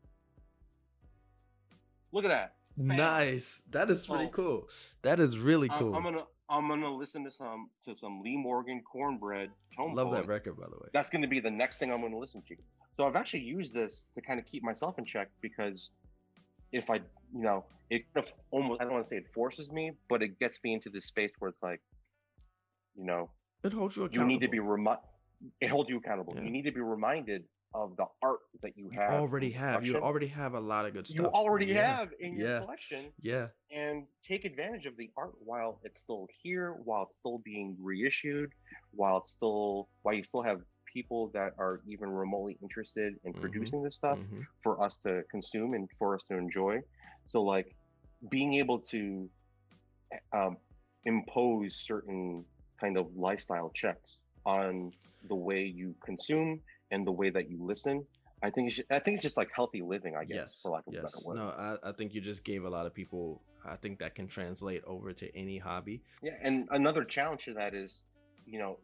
look 2.13 2.25
at 2.25 2.29
that. 2.29 2.55
Bam. 2.77 2.97
Nice. 2.97 3.63
That 3.71 3.91
is 3.91 4.07
pretty 4.07 4.25
So- 4.25 4.31
cool. 4.31 4.69
That 5.03 5.21
is 5.21 5.39
really 5.39 5.69
I'm- 5.71 5.79
cool. 5.79 5.95
I'm, 5.95 6.03
gonna 6.03 6.25
I'm 6.49 6.69
gonna 6.69 6.93
listen 6.95 7.25
to 7.25 7.31
some 7.31 7.71
to 7.85 7.95
some 7.95 8.21
Lee 8.23 8.37
Morgan 8.37 8.83
Cornbread 8.83 9.51
Tone 9.77 9.95
Love 9.95 10.13
that 10.13 10.27
record, 10.27 10.57
by 10.57 10.65
the 10.67 10.77
way. 10.77 10.89
That's 10.93 11.09
gonna 11.11 11.29
be 11.29 11.41
the 11.41 11.51
next 11.51 11.79
thing 11.79 11.93
I'm 11.93 12.01
gonna 12.01 12.19
listen 12.19 12.43
to. 12.49 12.57
So 12.97 13.05
I've 13.07 13.17
actually 13.17 13.41
used 13.43 13.73
this 13.75 14.07
to 14.15 14.21
kind 14.21 14.39
of 14.39 14.47
keep 14.47 14.63
myself 14.63 14.99
in 14.99 15.05
check 15.05 15.29
because 15.41 15.91
if 16.73 16.91
I, 16.91 17.01
you 17.35 17.43
know, 17.43 17.65
it 17.91 18.03
kind 18.15 18.25
of 18.25 18.33
almost 18.51 18.81
I 18.81 18.85
don't 18.85 18.93
want 18.95 19.05
to 19.05 19.09
say 19.09 19.17
it 19.17 19.27
forces 19.35 19.71
me, 19.73 19.93
but 20.09 20.23
it 20.23 20.39
gets 20.39 20.61
me 20.65 20.73
into 20.73 20.89
this 20.89 21.07
space 21.07 21.33
where 21.39 21.49
it's 21.51 21.63
like, 21.63 21.81
you 22.97 23.05
know, 23.05 23.31
It 23.63 23.73
holds 23.73 23.97
you 23.97 24.09
you 24.13 24.25
need 24.25 24.41
to 24.41 24.49
be 24.49 24.61
remi- 24.61 25.03
it 25.61 25.69
holds 25.69 25.91
you 25.91 25.99
accountable 25.99 26.33
Yeah. 26.37 26.43
you 26.45 26.51
need 26.51 26.63
to 26.63 26.73
be 26.73 26.81
reminded 26.81 27.45
of 27.75 27.97
the 27.97 28.07
art 28.23 28.39
that 28.63 28.79
you 28.79 28.85
You 28.93 29.01
have 29.01 29.11
already 29.11 29.47
in 29.47 29.53
your 29.53 29.61
have. 29.61 29.85
You 29.87 29.97
already 29.97 30.29
have 30.29 30.55
a 30.55 30.61
lot 30.61 30.87
of 30.87 30.95
good 30.95 31.07
stuff. 31.09 31.19
you 31.19 31.27
already 31.27 31.67
Yeah. 31.67 31.97
have 31.97 32.09
in 32.21 32.37
your 32.37 32.49
Yeah. 32.49 32.59
collection 32.61 33.13
Yeah. 33.21 33.49
and 33.73 34.07
take 34.23 34.45
advantage 34.45 34.87
of 34.87 34.97
the 34.97 35.11
art 35.17 35.35
while 35.41 35.81
it's 35.83 36.01
still 36.01 36.29
here 36.43 36.75
while 36.85 37.03
it's 37.03 37.17
still 37.17 37.39
being 37.39 37.77
reissued 37.81 38.53
while 38.93 39.17
it's 39.19 39.33
still 39.33 39.89
while 40.03 40.15
you 40.15 40.23
still 40.23 40.43
have 40.43 40.61
people 40.95 41.31
that 41.35 41.53
are 41.59 41.81
even 41.87 42.09
remotely 42.09 42.57
interested 42.63 43.15
in 43.25 43.35
Mhm. 43.35 43.41
producing 43.41 43.83
this 43.83 43.97
stuff 43.97 44.19
Mhm. 44.19 44.47
for 44.63 44.83
us 44.83 44.97
to 44.99 45.25
consume 45.31 45.75
and 45.75 45.91
for 45.99 46.15
us 46.15 46.25
to 46.27 46.37
enjoy. 46.39 46.81
So 47.27 47.43
like 47.43 47.77
being 48.31 48.55
able 48.55 48.81
to 48.93 49.29
um, 50.33 50.57
impose 51.05 51.77
certain 51.77 52.47
kind 52.81 52.97
of 52.97 53.15
lifestyle 53.17 53.71
checks 53.75 54.21
on 54.47 54.93
the 55.29 55.35
way 55.35 55.65
you 55.65 55.95
consume 56.05 56.63
and 56.91 57.07
the 57.07 57.13
way 57.13 57.31
that 57.31 57.51
you 57.51 57.63
listen. 57.63 58.07
I 58.43 58.51
think 58.51 58.71
it's, 58.71 58.81
I 58.91 59.01
think 59.01 59.17
it's 59.17 59.23
just 59.23 59.37
like 59.37 59.51
healthy 59.55 59.83
living, 59.83 60.15
I 60.17 60.25
guess, 60.25 60.37
yes, 60.37 60.61
for 60.63 60.71
lack 60.71 60.87
of 60.87 60.93
a 60.93 60.97
yes. 60.97 61.03
better 61.03 61.27
word. 61.27 61.37
No, 61.37 61.49
I, 61.49 61.89
I 61.89 61.93
think 61.93 62.15
you 62.15 62.21
just 62.21 62.45
gave 62.45 62.65
a 62.65 62.71
lot 62.71 62.87
of 62.87 62.95
people. 62.95 63.43
I 63.65 63.77
think 63.77 63.99
that 64.01 64.15
can 64.15 64.29
translate 64.29 64.85
over 64.85 65.13
to 65.15 65.37
any 65.37 65.57
hobby. 65.57 66.03
Yeah, 66.23 66.35
and 66.43 66.69
another 66.71 67.05
challenge 67.05 67.47
to 67.47 67.55
that 67.55 67.75
is, 67.75 68.05
you 68.45 68.59
know, 68.59 68.79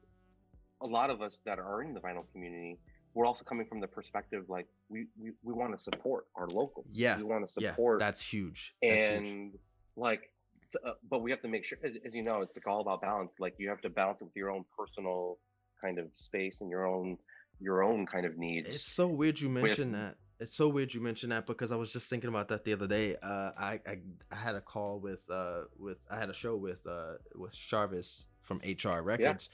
a 0.80 0.86
lot 0.86 1.10
of 1.10 1.20
us 1.22 1.40
that 1.44 1.58
are 1.58 1.82
in 1.82 1.94
the 1.94 2.00
vinyl 2.00 2.24
community, 2.32 2.78
we're 3.14 3.26
also 3.26 3.44
coming 3.44 3.66
from 3.66 3.80
the 3.80 3.86
perspective 3.86 4.44
like 4.48 4.66
we 4.88 5.06
we, 5.20 5.30
we 5.42 5.52
want 5.52 5.72
to 5.72 5.78
support 5.78 6.26
our 6.36 6.46
locals. 6.48 6.86
Yeah, 6.90 7.16
we 7.18 7.24
want 7.24 7.48
to 7.48 7.60
Yeah, 7.60 7.70
support 7.72 7.98
that's 7.98 8.22
huge. 8.22 8.74
That's 8.82 9.02
and 9.10 9.26
huge. 9.26 9.52
like 9.96 10.22
s- 10.64 10.76
uh, 10.84 10.92
but 11.08 11.22
we 11.22 11.30
have 11.30 11.42
to 11.42 11.48
make 11.48 11.64
sure 11.64 11.78
as, 11.84 11.92
as 12.06 12.14
you 12.14 12.22
know 12.22 12.40
it's 12.42 12.56
like 12.56 12.66
all 12.66 12.80
about 12.80 13.00
balance 13.02 13.34
like 13.38 13.54
you 13.58 13.68
have 13.68 13.80
to 13.82 13.90
balance 13.90 14.20
it 14.20 14.24
with 14.24 14.36
your 14.36 14.50
own 14.50 14.64
personal 14.78 15.38
kind 15.80 15.98
of 15.98 16.06
space 16.14 16.60
and 16.60 16.70
your 16.70 16.86
own 16.86 17.16
your 17.60 17.82
own 17.82 18.06
kind 18.06 18.24
of 18.24 18.38
needs 18.38 18.68
It's 18.68 18.82
so 18.84 19.06
weird 19.08 19.40
you 19.40 19.48
with- 19.48 19.62
mentioned 19.62 19.94
that. 19.94 20.16
It's 20.38 20.54
so 20.54 20.68
weird 20.70 20.94
you 20.94 21.02
mentioned 21.02 21.32
that 21.32 21.44
because 21.46 21.70
I 21.70 21.76
was 21.76 21.92
just 21.92 22.08
thinking 22.08 22.28
about 22.28 22.48
that 22.48 22.64
the 22.64 22.72
other 22.72 22.86
day. 22.86 23.14
Uh, 23.22 23.50
I, 23.58 23.78
I 23.86 23.98
I 24.32 24.36
had 24.36 24.54
a 24.54 24.62
call 24.62 24.98
with 24.98 25.20
uh 25.30 25.64
with 25.78 25.98
I 26.10 26.16
had 26.18 26.30
a 26.30 26.32
show 26.32 26.56
with 26.56 26.86
uh 26.86 27.16
with 27.34 27.54
Jarvis 27.54 28.24
from 28.40 28.62
HR 28.64 29.02
Records. 29.02 29.50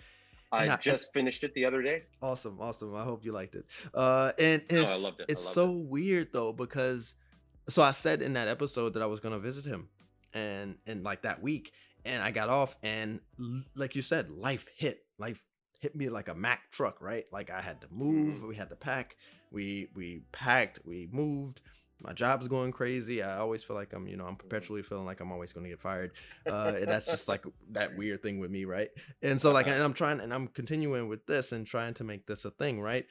I 0.53 0.69
I- 0.69 0.77
just 0.77 1.13
finished 1.13 1.43
it 1.45 1.55
the 1.55 1.65
other 1.65 1.83
day 1.83 2.05
Awesome, 2.23 2.59
awesome. 2.61 2.95
I 2.95 3.03
hope 3.05 3.25
you 3.25 3.33
liked 3.33 3.55
it. 3.57 3.67
Uh, 3.95 4.33
and 4.39 4.63
Oh, 4.71 4.77
I 4.77 4.81
it's 4.81 5.03
loved 5.03 5.21
it. 5.21 5.27
It's 5.29 5.45
loved 5.45 5.55
so 5.55 5.71
weird 5.73 6.33
though 6.33 6.53
because 6.53 7.15
so 7.69 7.83
I 7.83 7.91
said 7.91 8.23
in 8.23 8.35
that 8.35 8.49
episode 8.49 8.95
that 8.95 9.03
I 9.03 9.07
was 9.07 9.21
gonna 9.21 9.39
visit 9.41 9.65
him, 9.65 9.89
and 10.35 10.77
and 10.87 11.03
like 11.03 11.23
that 11.23 11.43
week, 11.43 11.73
and 12.05 12.23
I 12.23 12.31
got 12.31 12.49
off, 12.49 12.77
and 12.83 13.21
l- 13.41 13.63
like 13.75 13.97
you 13.97 14.03
said, 14.03 14.31
life 14.31 14.67
hit, 14.77 15.05
life 15.19 15.43
hit 15.81 15.97
me 15.97 16.09
like 16.09 16.29
a 16.29 16.35
Mack 16.35 16.71
truck, 16.71 17.01
right? 17.01 17.25
Like 17.33 17.51
I 17.51 17.61
had 17.61 17.81
to 17.83 17.89
move, 17.91 18.37
Mm-hmm. 18.37 18.49
we 18.49 18.55
had 18.57 18.69
to 18.71 18.77
pack, 18.77 19.17
we 19.51 19.89
we 19.95 20.23
packed, 20.33 20.79
we 20.85 21.09
moved. 21.11 21.61
My 22.03 22.13
job's 22.13 22.47
going 22.49 22.73
crazy. 22.73 23.23
I 23.23 23.39
always 23.39 23.65
feel 23.65 23.75
like 23.75 23.93
I'm, 23.95 24.07
you 24.07 24.17
know, 24.17 24.27
I'm 24.27 24.37
perpetually 24.37 24.83
feeling 24.83 25.07
like 25.07 25.21
I'm 25.21 25.33
always 25.33 25.53
going 25.53 25.65
to 25.65 25.71
get 25.71 25.81
fired. 25.81 26.13
Uh, 26.47 26.73
that's 26.85 27.07
just 27.07 27.27
like 27.27 27.45
that 27.71 27.97
weird 27.97 28.23
thing 28.23 28.39
with 28.39 28.51
me, 28.51 28.65
right? 28.67 28.91
And 29.23 29.41
so 29.41 29.51
like, 29.51 29.67
and 29.67 29.83
I'm 29.83 29.95
trying, 29.95 30.21
and 30.21 30.33
I'm 30.33 30.49
continuing 30.49 31.09
with 31.09 31.27
this 31.27 31.53
and 31.53 31.67
trying 31.67 31.95
to 31.95 32.05
make 32.05 32.27
this 32.27 32.45
a 32.45 32.51
thing, 32.51 32.81
right? 32.81 33.07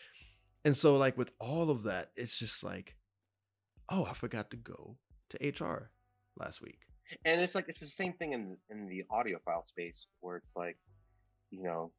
And 0.63 0.75
so 0.75 0.97
like 0.97 1.17
with 1.17 1.31
all 1.39 1.69
of 1.71 1.83
that, 1.83 2.11
it's 2.15 2.37
just 2.37 2.63
like, 2.63 2.95
oh, 3.89 4.05
I 4.05 4.13
forgot 4.13 4.51
to 4.51 4.57
go 4.57 4.97
to 5.29 5.47
HR 5.49 5.89
last 6.39 6.61
week. 6.61 6.81
and 7.23 7.41
it's 7.41 7.55
like 7.55 7.65
it's 7.67 7.79
the 7.79 7.85
same 7.85 8.13
thing 8.13 8.33
in 8.33 8.57
in 8.69 8.87
the 8.87 9.03
audiophile 9.11 9.67
space 9.67 10.07
where 10.21 10.37
it's 10.37 10.55
like 10.55 10.77
you 11.51 11.61
know 11.63 11.91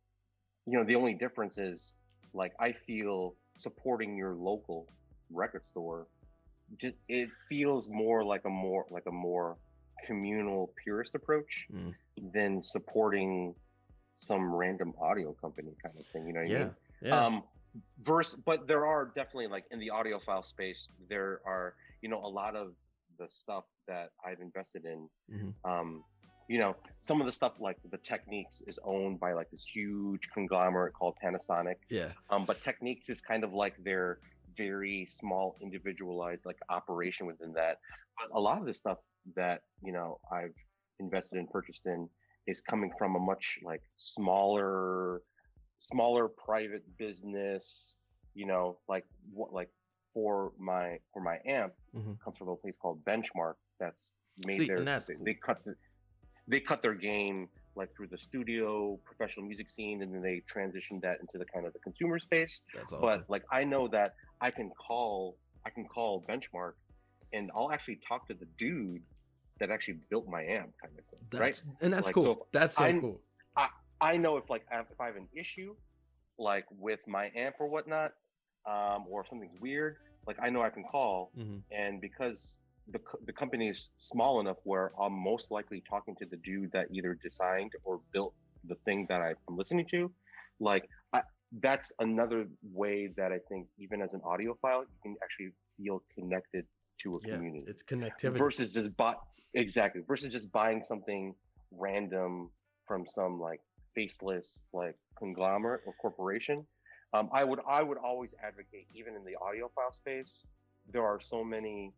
you 0.67 0.77
know 0.77 0.85
the 0.85 0.97
only 0.97 1.15
difference 1.15 1.59
is 1.59 1.93
like 2.35 2.53
i 2.59 2.73
feel 2.73 3.35
supporting 3.57 4.17
your 4.17 4.35
local 4.35 4.89
record 5.31 5.65
store 5.65 6.09
just 6.80 6.97
it 7.09 7.28
feels 7.48 7.88
more 7.88 8.24
like 8.24 8.44
a 8.44 8.51
more 8.51 8.86
like 8.90 9.06
a 9.06 9.12
more 9.12 9.56
communal 10.06 10.72
purist 10.82 11.14
approach 11.14 11.66
Mm. 11.72 11.94
than 12.32 12.62
supporting 12.62 13.55
some 14.18 14.55
random 14.55 14.93
audio 15.01 15.32
company 15.34 15.72
kind 15.82 15.94
of 15.98 16.06
thing 16.12 16.26
you 16.26 16.32
know 16.32 16.40
what 16.40 16.48
I 16.51 16.52
Yeah, 16.52 16.64
mean? 16.64 16.74
yeah, 17.02 17.26
um 17.26 17.44
verse 18.02 18.34
but 18.34 18.66
there 18.66 18.86
are 18.86 19.06
definitely 19.14 19.48
like 19.48 19.64
in 19.70 19.78
the 19.78 19.90
audiophile 19.93 20.44
space 20.44 20.88
there 21.09 21.40
are 21.47 21.74
you 22.02 22.09
know 22.09 22.24
a 22.24 22.32
lot 22.40 22.56
of 22.56 22.74
the 23.18 23.26
stuff 23.28 23.64
that 23.86 24.10
i've 24.26 24.40
invested 24.40 24.84
in 24.86 25.09
Mhm. 25.30 25.52
um 25.70 26.05
you 26.48 26.59
know 26.59 26.74
some 27.01 27.20
of 27.20 27.26
the 27.26 27.32
stuff 27.32 27.55
like 27.60 27.76
the 27.90 27.98
Technics 27.98 28.62
is 28.66 28.78
owned 28.84 29.20
by 29.20 29.32
like 29.34 29.51
this 29.51 29.64
huge 29.64 30.22
conglomerate 30.32 30.94
called 30.94 31.14
panasonic 31.22 31.76
yeah, 31.90 32.12
um 32.30 32.47
but 32.47 32.62
Technics 32.62 33.09
is 33.10 33.20
kind 33.20 33.44
of 33.44 33.52
like 33.52 33.74
their 33.84 34.20
very 34.57 35.05
small 35.07 35.57
individualized 35.61 36.45
like 36.47 36.59
operation 36.69 37.27
within 37.27 37.53
that 37.53 37.78
but 38.19 38.37
a 38.37 38.41
lot 38.41 38.59
of 38.59 38.66
the 38.66 38.74
stuff 38.74 38.99
that 39.35 39.62
you 39.83 39.93
know 39.93 40.19
i've 40.33 40.55
invested 41.01 41.39
and 41.39 41.49
purchased 41.51 41.87
in 41.87 42.09
is 42.47 42.61
coming 42.61 42.91
from 42.99 43.16
a 43.16 43.19
much 43.19 43.59
like 43.62 43.83
smaller 43.97 45.23
smaller 45.78 46.28
private 46.28 46.85
business 46.99 47.95
you 48.35 48.47
know 48.47 48.78
like 48.89 49.05
what 49.33 49.53
like 49.53 49.70
for 50.15 50.53
my 50.59 50.99
for 51.12 51.20
my 51.23 51.39
amp 51.47 51.73
Mhm. 51.95 52.19
comes 52.23 52.37
from 52.37 52.49
a 52.49 52.57
place 52.57 52.77
called 52.77 53.05
benchmark 53.05 53.55
that's 53.81 54.12
made 54.47 54.61
See, 54.61 54.66
their 54.66 54.85
that's 54.85 55.07
they, 55.07 55.15
cool. 55.15 55.24
they 55.24 55.35
cut 55.35 55.65
the, 55.65 55.74
they 56.49 56.61
cut 56.61 56.83
their 56.83 56.95
game 56.95 57.49
like 57.77 57.94
through 57.94 58.09
the 58.09 58.19
studio 58.19 58.98
professional 59.05 59.47
music 59.47 59.69
scene 59.69 60.03
and 60.03 60.12
then 60.15 60.23
they 60.23 60.43
transitioned 60.53 61.01
that 61.03 61.20
into 61.20 61.39
the 61.39 61.44
kind 61.44 61.66
of 61.66 61.73
the 61.73 61.78
consumer 61.81 62.19
space 62.19 62.62
that's 62.74 62.93
awesome. 62.93 63.01
but 63.03 63.24
like 63.31 63.43
i 63.53 63.62
know 63.62 63.86
that 63.86 64.15
i 64.40 64.51
can 64.51 64.70
call 64.70 65.36
i 65.65 65.70
can 65.70 65.86
call 65.86 66.24
benchmark 66.28 66.73
and 67.32 67.51
i'll 67.55 67.70
actually 67.70 68.01
talk 68.09 68.27
to 68.27 68.35
the 68.35 68.47
dude 68.59 69.03
that 69.61 69.70
actually 69.70 69.98
built 70.11 70.27
my 70.28 70.43
amp 70.43 70.73
kind 70.82 70.93
of 70.98 71.05
thing 71.07 71.20
that's, 71.31 71.40
right 71.40 71.62
and 71.82 71.93
that's 71.93 72.07
Like, 72.07 72.15
cool. 72.15 72.24
so 72.24 72.47
that's 72.53 72.77
so 72.77 72.85
I'm- 72.85 73.01
cool. 73.01 73.20
i 74.01 74.16
know 74.16 74.36
if 74.36 74.48
like 74.51 74.65
if 74.73 75.01
i 75.01 75.07
have 75.07 75.16
an 75.16 75.28
issue 75.35 75.74
like 76.39 76.66
with 76.78 77.01
my 77.07 77.31
amp 77.35 77.57
or 77.61 77.66
whatnot 77.69 78.12
um 78.66 79.05
or 79.09 79.20
if 79.23 79.28
something's 79.28 79.59
weird 79.61 79.97
like 80.27 80.36
i 80.43 80.51
know 80.51 80.62
i 80.62 80.70
can 80.70 80.85
call 80.85 81.31
hmm 81.35 81.59
and 81.70 82.01
because 82.01 82.59
the, 82.93 83.01
the 83.27 83.33
company 83.33 83.69
is 83.69 83.91
small 83.99 84.41
enough 84.41 84.59
where 84.65 84.93
i'm 85.01 85.13
most 85.13 85.51
likely 85.51 85.83
talking 85.89 86.15
to 86.17 86.27
the 86.27 86.37
dude 86.39 86.71
that 86.73 86.87
either 86.93 87.19
designed 87.23 87.73
or 87.85 88.01
built 88.13 88.35
the 88.69 88.77
thing 88.85 89.07
that 89.09 89.21
i'm 89.21 89.57
listening 89.57 89.87
to. 89.91 90.11
Like 90.59 90.89
I, 91.13 91.23
that's 91.61 91.93
another 92.01 92.47
way 92.63 93.11
that 93.17 93.33
i 93.33 93.39
think 93.49 93.67
even 93.79 94.01
as 94.03 94.15
an 94.15 94.21
audiophile 94.21 94.83
you 94.83 94.99
can 95.03 95.17
actually 95.23 95.51
feel 95.77 96.03
connected 96.15 96.65
to 97.03 97.17
a 97.17 97.21
Yeah, 97.21 97.35
community. 97.35 97.65
it's, 97.67 97.71
it's 97.71 97.83
connectivity. 97.83 98.39
versus 98.39 98.73
just 98.73 98.97
buy 98.97 99.15
exactly 99.55 100.03
versus 100.07 100.33
just 100.33 100.51
buying 100.53 100.83
something 100.83 101.35
random 101.73 102.51
from 102.87 103.05
some 103.07 103.41
like 103.41 103.61
faceless 103.95 104.61
like 104.73 104.97
conglomerate 105.19 105.81
or 105.87 105.95
corporation. 106.01 106.67
Um, 107.15 107.29
i 107.33 107.45
would 107.45 107.61
i 107.69 107.83
would 107.83 107.99
always 107.99 108.35
advocate 108.43 108.87
even 108.95 109.15
in 109.15 109.25
the 109.25 109.37
audiophile 109.43 109.95
space 109.95 110.45
there 110.93 111.05
are 111.05 111.21
so 111.21 111.43
many 111.45 111.93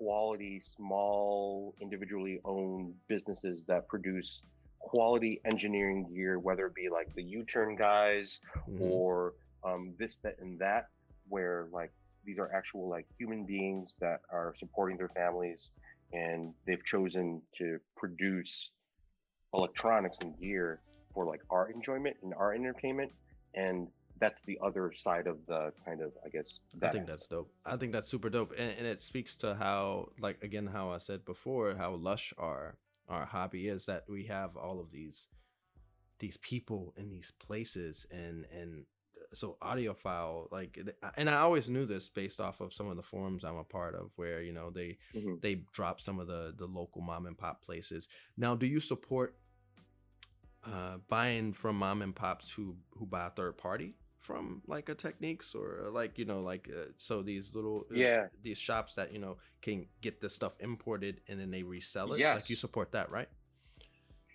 quality 0.00 0.58
small 0.60 1.74
individually 1.80 2.40
owned 2.46 2.94
businesses 3.06 3.64
that 3.68 3.86
produce 3.88 4.42
quality 4.78 5.42
engineering 5.44 6.00
gear 6.14 6.38
whether 6.38 6.64
it 6.68 6.74
be 6.74 6.88
like 6.88 7.08
the 7.14 7.22
u-turn 7.22 7.76
guys 7.76 8.40
Mhm. 8.66 8.80
or 8.80 9.34
um, 9.62 9.94
this, 9.98 10.16
that, 10.24 10.36
and 10.40 10.58
that, 10.58 10.84
where 11.28 11.68
like 11.70 11.92
these 12.24 12.38
are 12.38 12.50
actual 12.54 12.88
like 12.88 13.06
human 13.18 13.44
beings 13.44 13.96
that 14.00 14.20
are 14.32 14.54
supporting 14.56 14.96
their 14.96 15.10
families 15.10 15.70
and 16.14 16.54
they've 16.66 16.84
chosen 16.94 17.42
to 17.58 17.78
produce 17.96 18.72
electronics 19.52 20.18
and 20.22 20.32
gear 20.40 20.80
for 21.12 21.26
like 21.26 21.42
our 21.50 21.70
enjoyment 21.70 22.16
and 22.22 22.32
our 22.34 22.54
entertainment. 22.54 23.12
And 23.54 23.88
that's 24.20 24.42
the 24.42 24.58
other 24.62 24.92
side 24.92 25.26
of 25.26 25.38
the 25.46 25.72
kind 25.84 26.02
of, 26.02 26.12
I 26.24 26.28
guess, 26.28 26.60
I 26.82 26.88
think 26.88 27.06
that's 27.06 27.26
dope. 27.26 27.50
I 27.64 27.76
think 27.76 27.92
that's 27.92 28.08
super 28.08 28.30
dope, 28.30 28.52
and, 28.56 28.74
and 28.78 28.86
it 28.86 29.00
speaks 29.00 29.36
to 29.36 29.54
how, 29.54 30.10
like 30.20 30.42
again, 30.42 30.66
how 30.66 30.90
I 30.90 30.98
said 30.98 31.24
before, 31.24 31.74
how 31.74 31.94
lush 31.94 32.32
our 32.38 32.76
our 33.08 33.24
hobby 33.24 33.68
is. 33.68 33.86
That 33.86 34.04
we 34.08 34.24
have 34.26 34.56
all 34.56 34.78
of 34.80 34.90
these 34.90 35.26
these 36.18 36.36
people 36.36 36.94
in 36.96 37.08
these 37.10 37.32
places, 37.32 38.06
and 38.10 38.44
and 38.52 38.84
so 39.32 39.56
audiophile, 39.62 40.50
like, 40.50 40.78
and 41.16 41.30
I 41.30 41.36
always 41.38 41.68
knew 41.68 41.86
this 41.86 42.08
based 42.08 42.40
off 42.40 42.60
of 42.60 42.74
some 42.74 42.88
of 42.88 42.96
the 42.96 43.02
forums 43.02 43.44
I'm 43.44 43.56
a 43.56 43.64
part 43.64 43.94
of, 43.94 44.10
where 44.16 44.42
you 44.42 44.52
know 44.52 44.70
they 44.70 44.98
Mhm. 45.14 45.40
they 45.40 45.54
drop 45.72 46.00
some 46.00 46.18
of 46.18 46.26
the 46.26 46.52
the 46.56 46.66
local 46.66 47.00
mom 47.00 47.26
and 47.26 47.38
pop 47.38 47.62
places. 47.62 48.08
Now, 48.36 48.54
do 48.54 48.66
you 48.66 48.80
support 48.80 49.36
uh, 50.64 50.98
buying 51.08 51.52
from 51.52 51.76
mom 51.76 52.02
and 52.02 52.14
pops 52.14 52.52
who 52.52 52.76
who 52.92 53.06
buy 53.06 53.26
a 53.26 53.30
third 53.30 53.56
party 53.56 53.96
from 54.20 54.62
like 54.66 54.88
a 54.88 54.94
Technics 54.94 55.54
or 55.54 55.88
like 55.90 56.18
you 56.18 56.24
know 56.26 56.40
like 56.40 56.68
uh, 56.70 56.92
so 56.98 57.22
these 57.22 57.54
little 57.54 57.86
uh, 57.90 57.94
Yeah. 57.96 58.26
these 58.42 58.58
shops 58.58 58.94
that 58.94 59.12
you 59.12 59.18
know 59.18 59.38
can 59.62 59.86
get 60.02 60.20
this 60.20 60.34
stuff 60.34 60.52
imported 60.60 61.22
and 61.28 61.40
then 61.40 61.50
they 61.50 61.62
resell 61.62 62.12
it 62.12 62.20
Yeah 62.20 62.34
like 62.34 62.50
you 62.50 62.56
support 62.56 62.92
that 62.92 63.10
right 63.10 63.28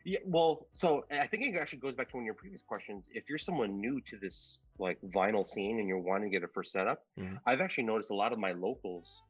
Yeah, 0.07 0.19
well, 0.23 0.67
so 0.73 1.05
I 1.09 1.25
think 1.25 1.43
it 1.45 1.57
actually 1.57 1.79
goes 1.79 1.95
back 1.95 2.09
to 2.09 2.15
one 2.17 2.23
of 2.23 2.25
your 2.25 2.35
previous 2.35 2.61
questions. 2.61 3.05
If 3.09 3.27
you're 3.27 3.39
someone 3.39 3.79
new 3.79 3.99
to 4.01 4.17
this 4.17 4.59
like 4.77 4.99
vinyl 5.01 5.47
scene 5.47 5.79
and 5.79 5.87
you're 5.87 5.97
wanting 6.11 6.29
to 6.29 6.35
get 6.37 6.43
a 6.43 6.47
first 6.47 6.71
setup, 6.71 6.99
Mhm. 7.17 7.39
I've 7.47 7.59
actually 7.59 7.85
noticed 7.85 8.11
a 8.11 8.15
lot 8.15 8.31
of 8.31 8.37
my 8.37 8.51
locals, 8.51 9.23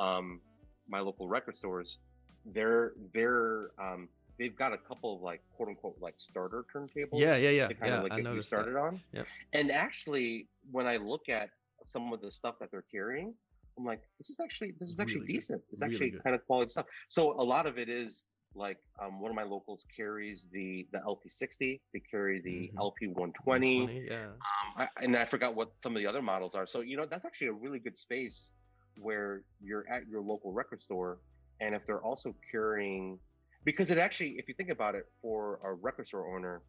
um, 0.00 0.40
my 0.88 0.98
local 1.00 1.28
record 1.28 1.56
stores, 1.56 1.98
they're 2.44 2.94
they're 3.14 3.70
um, 3.78 4.08
they've 4.38 4.54
got 4.56 4.72
a 4.72 4.78
couple 4.78 5.14
of 5.16 5.22
like 5.22 5.40
quote 5.56 5.68
unquote 5.68 5.96
like 6.00 6.14
starter 6.18 6.64
turntables. 6.74 7.08
Yeah, 7.12 7.36
yeah, 7.36 7.50
yeah, 7.50 7.68
to 7.68 7.74
kind 7.74 7.90
yeah. 7.92 7.96
of 7.98 8.02
like 8.04 8.12
I 8.12 8.20
get 8.20 8.34
you 8.34 8.42
started 8.42 8.74
that. 8.74 8.80
on. 8.80 9.00
Yeah. 9.12 9.22
And 9.52 9.70
actually, 9.70 10.48
when 10.70 10.86
I 10.86 10.96
look 10.96 11.28
at 11.28 11.50
some 11.84 12.12
of 12.12 12.20
the 12.20 12.30
stuff 12.30 12.56
that 12.60 12.70
they're 12.70 12.84
carrying, 12.90 13.34
I'm 13.78 13.84
like, 13.84 14.02
this 14.18 14.30
is 14.30 14.36
actually 14.42 14.74
this 14.80 14.90
is 14.90 15.00
actually 15.00 15.20
Really 15.20 15.26
good. 15.28 15.32
decent. 15.40 15.62
It's 15.72 15.80
Really 15.80 15.92
actually 15.94 16.10
good. 16.10 16.24
kind 16.24 16.34
of 16.36 16.46
quality 16.46 16.70
stuff. 16.70 16.86
So 17.08 17.32
a 17.40 17.44
lot 17.44 17.66
of 17.66 17.78
it 17.78 17.88
is 17.88 18.24
like 18.54 18.78
um, 19.02 19.20
one 19.20 19.30
of 19.30 19.34
my 19.34 19.42
locals 19.42 19.86
carries 19.94 20.46
the 20.52 20.86
the 20.92 20.98
LP60. 20.98 21.80
They 21.92 22.00
carry 22.10 22.40
the 22.40 22.70
Mhm. 22.74 23.14
LP120. 23.14 23.34
120, 23.44 24.06
Yeah. 24.08 24.26
Um, 24.28 24.38
I, 24.78 24.88
and 25.02 25.16
I 25.16 25.26
forgot 25.26 25.54
what 25.54 25.72
some 25.82 25.92
of 25.94 25.98
the 25.98 26.06
other 26.06 26.22
models 26.22 26.54
are. 26.54 26.66
So 26.66 26.80
you 26.80 26.96
know 26.96 27.06
that's 27.06 27.24
actually 27.26 27.48
a 27.48 27.52
really 27.52 27.78
good 27.78 27.96
space 27.96 28.52
where 28.98 29.42
you're 29.60 29.86
at 29.90 30.06
your 30.08 30.22
local 30.22 30.52
record 30.52 30.80
store, 30.80 31.18
and 31.60 31.74
if 31.74 31.84
they're 31.84 32.02
also 32.02 32.34
carrying, 32.50 33.18
because 33.66 33.90
it 33.90 33.98
actually, 33.98 34.30
if 34.38 34.48
you 34.48 34.54
think 34.54 34.70
about 34.70 34.94
it, 34.94 35.04
for 35.20 35.58
a 35.62 35.74
record 35.74 36.06
store 36.06 36.34
owner, 36.34 36.62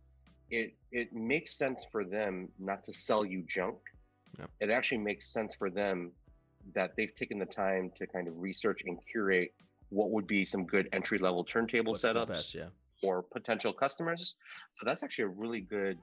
it 0.50 0.74
it 0.92 1.14
makes 1.14 1.58
sense 1.58 1.86
for 1.92 2.04
them 2.04 2.50
not 2.60 2.84
to 2.86 2.94
sell 2.94 3.24
you 3.24 3.44
junk. 3.48 3.78
Yep. 4.40 4.50
It 4.60 4.70
actually 4.70 4.98
makes 4.98 5.32
sense 5.32 5.56
for 5.56 5.70
them 5.70 6.12
that 6.76 6.92
they've 6.98 7.16
taken 7.16 7.40
the 7.40 7.46
time 7.46 7.92
to 7.98 8.06
kind 8.08 8.28
of 8.28 8.34
research 8.38 8.82
and 8.86 8.98
curate 9.10 9.54
what 9.90 10.10
would 10.12 10.28
be 10.28 10.44
some 10.44 10.66
good 10.66 10.90
entry 10.92 11.18
level 11.18 11.44
turntable 11.46 11.92
What's 11.94 12.04
setups 12.04 12.28
best, 12.28 12.56
yeah. 12.56 12.66
for 13.00 13.22
potential 13.22 13.72
customers. 13.72 14.36
So 14.74 14.82
that's 14.86 15.02
actually 15.04 15.26
a 15.26 15.34
really 15.44 15.62
good 15.62 15.98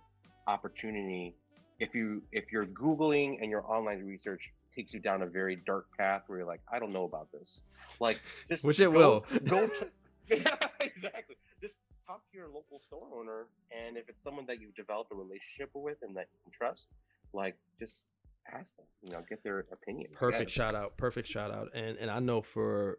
opportunity 0.46 1.34
if 1.80 1.94
you 1.94 2.22
if 2.32 2.52
you're 2.52 2.66
googling 2.66 3.38
and 3.42 3.50
your 3.50 3.64
online 3.70 4.04
research 4.06 4.52
takes 4.74 4.94
you 4.94 5.00
down 5.00 5.22
a 5.22 5.26
very 5.26 5.56
dark 5.66 5.86
path 5.98 6.22
where 6.26 6.38
you're 6.38 6.46
like, 6.46 6.60
I 6.72 6.78
don't 6.78 6.92
know 6.92 7.04
about 7.04 7.28
this. 7.32 7.64
Like 8.00 8.20
just 8.48 8.64
Which 8.64 8.80
it 8.80 8.84
go- 8.92 8.98
will. 8.98 9.26
go 9.44 9.66
to, 9.80 9.90
yeah, 10.28 10.56
exactly. 10.80 11.36
Just 11.60 11.76
talk 12.06 12.20
to 12.30 12.36
your 12.36 12.48
local 12.48 12.78
store 12.78 13.06
owner 13.14 13.46
and 13.70 13.96
if 13.96 14.08
it's 14.08 14.22
someone 14.22 14.46
that 14.46 14.60
you've 14.60 14.74
developed 14.74 15.12
a 15.12 15.14
relationship 15.14 15.70
with 15.74 15.98
and 16.02 16.14
that 16.16 16.28
you 16.32 16.38
can 16.44 16.52
trust, 16.52 16.90
like 17.32 17.56
just 17.78 18.06
ask 18.52 18.76
them, 18.76 18.86
you 19.02 19.12
know, 19.12 19.22
get 19.28 19.42
their 19.42 19.60
opinion. 19.72 20.10
Perfect 20.14 20.48
guess. 20.48 20.54
shout 20.54 20.74
out. 20.74 20.96
Perfect 20.96 21.28
shout 21.28 21.50
out. 21.50 21.70
And 21.74 21.96
and 21.98 22.10
I 22.10 22.20
know 22.20 22.42
for 22.42 22.98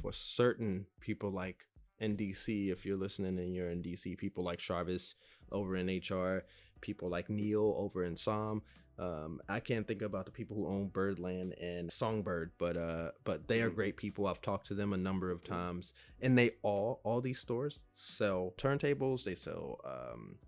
for 0.00 0.12
certain 0.12 0.86
people 1.00 1.30
like 1.30 1.66
in 1.98 2.16
DC, 2.16 2.70
if 2.70 2.84
you're 2.84 2.96
listening 2.96 3.38
and 3.38 3.54
you're 3.54 3.70
in 3.70 3.82
DC, 3.82 4.16
people 4.18 4.44
like 4.44 4.58
Jarvis 4.58 5.14
over 5.50 5.76
in 5.76 5.86
HR, 5.86 6.44
people 6.80 7.08
like 7.08 7.30
Neil 7.30 7.74
over 7.76 8.04
in 8.04 8.16
Som. 8.16 8.62
Um, 8.98 9.40
I 9.48 9.60
can't 9.60 9.86
think 9.86 10.02
about 10.02 10.24
the 10.24 10.32
people 10.32 10.56
who 10.56 10.66
own 10.68 10.88
Byrdland 10.88 11.52
and 11.60 11.90
Songbyrd, 11.90 12.50
but 12.58 12.76
uh, 12.76 13.10
but 13.24 13.46
they 13.48 13.60
are 13.62 13.70
Mhm. 13.70 13.74
great 13.74 13.96
people. 13.96 14.26
I've 14.26 14.40
talked 14.40 14.66
to 14.68 14.74
them 14.74 14.92
a 14.92 14.96
number 14.96 15.30
of 15.30 15.44
times, 15.44 15.92
and 16.20 16.36
they 16.38 16.52
all 16.62 17.00
all 17.04 17.20
these 17.20 17.38
stores 17.38 17.82
sell 17.92 18.54
turntables. 18.56 19.24
They 19.24 19.34
sell 19.34 19.80
um, 19.84 20.38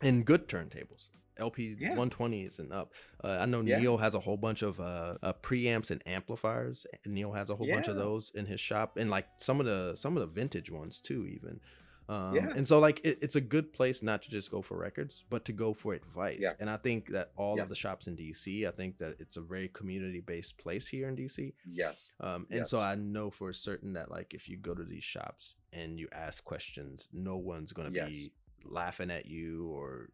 and 0.00 0.24
good 0.24 0.48
turntables, 0.48 1.10
LP 1.36 1.76
Yeah. 1.78 1.94
120s 1.94 2.58
and 2.58 2.72
up. 2.72 2.94
Uh, 3.22 3.36
I 3.40 3.44
know 3.44 3.60
Yeah. 3.60 3.78
Neil 3.80 3.98
has 3.98 4.14
a 4.14 4.20
whole 4.20 4.38
bunch 4.38 4.62
of 4.62 4.80
uh, 4.80 5.18
uh, 5.22 5.34
preamps 5.42 5.90
and 5.90 6.02
amplifiers. 6.06 6.86
Neil 7.04 7.32
has 7.32 7.50
a 7.50 7.56
whole 7.56 7.66
bunch 7.70 7.86
of 7.88 7.96
those 7.96 8.30
in 8.30 8.46
his 8.46 8.60
shop, 8.60 8.96
and 8.96 9.10
like 9.10 9.26
some 9.36 9.60
of 9.60 9.66
the 9.66 9.94
some 9.94 10.16
of 10.16 10.20
the 10.22 10.26
vintage 10.26 10.70
ones 10.70 11.02
too, 11.02 11.26
even. 11.26 11.60
Um, 12.10 12.34
Yeah. 12.34 12.52
And 12.56 12.66
so 12.66 12.78
like 12.80 13.00
it, 13.04 13.18
it's 13.22 13.36
a 13.36 13.40
good 13.40 13.72
place 13.72 14.02
not 14.02 14.22
to 14.22 14.30
just 14.30 14.50
go 14.50 14.62
for 14.62 14.76
records, 14.76 15.24
but 15.30 15.44
to 15.44 15.52
go 15.52 15.72
for 15.72 15.94
advice. 15.94 16.38
Yeah. 16.40 16.54
And 16.58 16.68
I 16.68 16.76
think 16.76 17.08
that 17.10 17.30
all 17.36 17.60
of 17.60 17.68
the 17.68 17.76
shops 17.76 18.06
in 18.08 18.16
DC, 18.16 18.66
I 18.66 18.72
think 18.72 18.98
that 18.98 19.20
it's 19.20 19.36
a 19.36 19.40
very 19.40 19.68
community 19.68 20.20
based 20.20 20.58
place 20.58 20.88
here 20.88 21.08
in 21.08 21.14
DC. 21.16 21.52
Yes. 21.64 22.08
Um, 22.18 22.46
and 22.50 22.60
Yes. 22.60 22.70
so 22.70 22.80
I 22.80 22.96
know 22.96 23.30
for 23.30 23.52
certain 23.52 23.92
that 23.92 24.10
like 24.10 24.34
if 24.34 24.48
you 24.48 24.56
go 24.56 24.74
to 24.74 24.84
these 24.84 25.04
shops 25.04 25.54
and 25.72 25.98
you 26.00 26.08
ask 26.12 26.42
questions, 26.44 27.08
no 27.12 27.36
one's 27.36 27.72
gonna 27.72 27.90
Yes. 27.92 28.08
be 28.08 28.32
laughing 28.64 29.10
at 29.10 29.24
you 29.26 29.68
or 29.68 30.10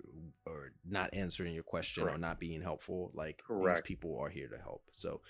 or 0.46 0.72
not 0.84 1.12
answering 1.14 1.52
your 1.54 1.64
question 1.64 2.04
or 2.04 2.18
not 2.18 2.38
being 2.38 2.60
helpful. 2.62 3.10
Like 3.14 3.42
Correct. 3.42 3.78
these 3.78 3.88
people 3.96 4.18
are 4.20 4.28
here 4.28 4.48
to 4.48 4.58
help. 4.58 4.82
So, 4.92 5.22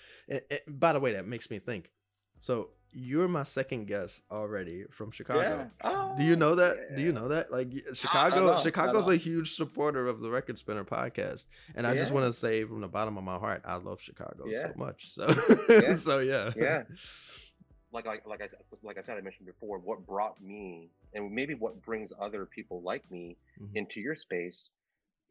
by 0.67 0.93
the 0.93 0.99
way, 0.99 1.13
that 1.13 1.25
makes 1.25 1.49
me 1.49 1.59
think. 1.59 1.91
So 2.39 2.71
you're 2.91 3.27
my 3.27 3.43
second 3.43 3.85
guest 3.85 4.23
already 4.31 4.85
from 4.91 5.11
Chicago. 5.11 5.69
Yeah. 5.83 6.13
Do 6.17 6.23
you 6.23 6.35
know 6.35 6.55
that? 6.55 6.95
Do 6.95 7.01
you 7.01 7.11
know 7.11 7.27
that? 7.27 7.51
Like 7.51 7.71
Chicago, 7.93 8.51
no, 8.53 8.57
Chicago's 8.59 9.07
a 9.07 9.15
huge 9.17 9.53
supporter 9.53 10.07
of 10.07 10.21
the 10.21 10.29
Record 10.31 10.57
Spinner 10.57 10.83
podcast, 10.83 11.47
and 11.75 11.85
I 11.85 11.95
just 11.95 12.11
want 12.11 12.25
to 12.25 12.33
say 12.33 12.63
from 12.63 12.81
the 12.81 12.87
bottom 12.87 13.17
of 13.17 13.23
my 13.23 13.37
heart, 13.37 13.61
I 13.65 13.75
love 13.75 14.01
Chicago 14.01 14.45
so 14.51 14.71
much. 14.75 15.09
So, 15.11 15.27
Yeah. 15.69 15.95
so 15.95 16.19
yeah, 16.19 16.51
yeah 16.55 16.83
like 17.91 18.05
like 18.05 18.25
like 18.25 18.41
I 18.41 18.47
said 18.47 18.59
like 18.83 18.97
I 18.97 19.01
said 19.01 19.17
I 19.17 19.21
mentioned 19.21 19.47
before 19.47 19.79
what 19.79 20.05
brought 20.05 20.41
me 20.41 20.89
and 21.13 21.31
maybe 21.31 21.53
what 21.55 21.81
brings 21.83 22.11
other 22.19 22.45
people 22.45 22.81
like 22.81 23.09
me 23.09 23.37
Mhm. 23.61 23.69
into 23.75 24.01
your 24.01 24.15
space 24.15 24.69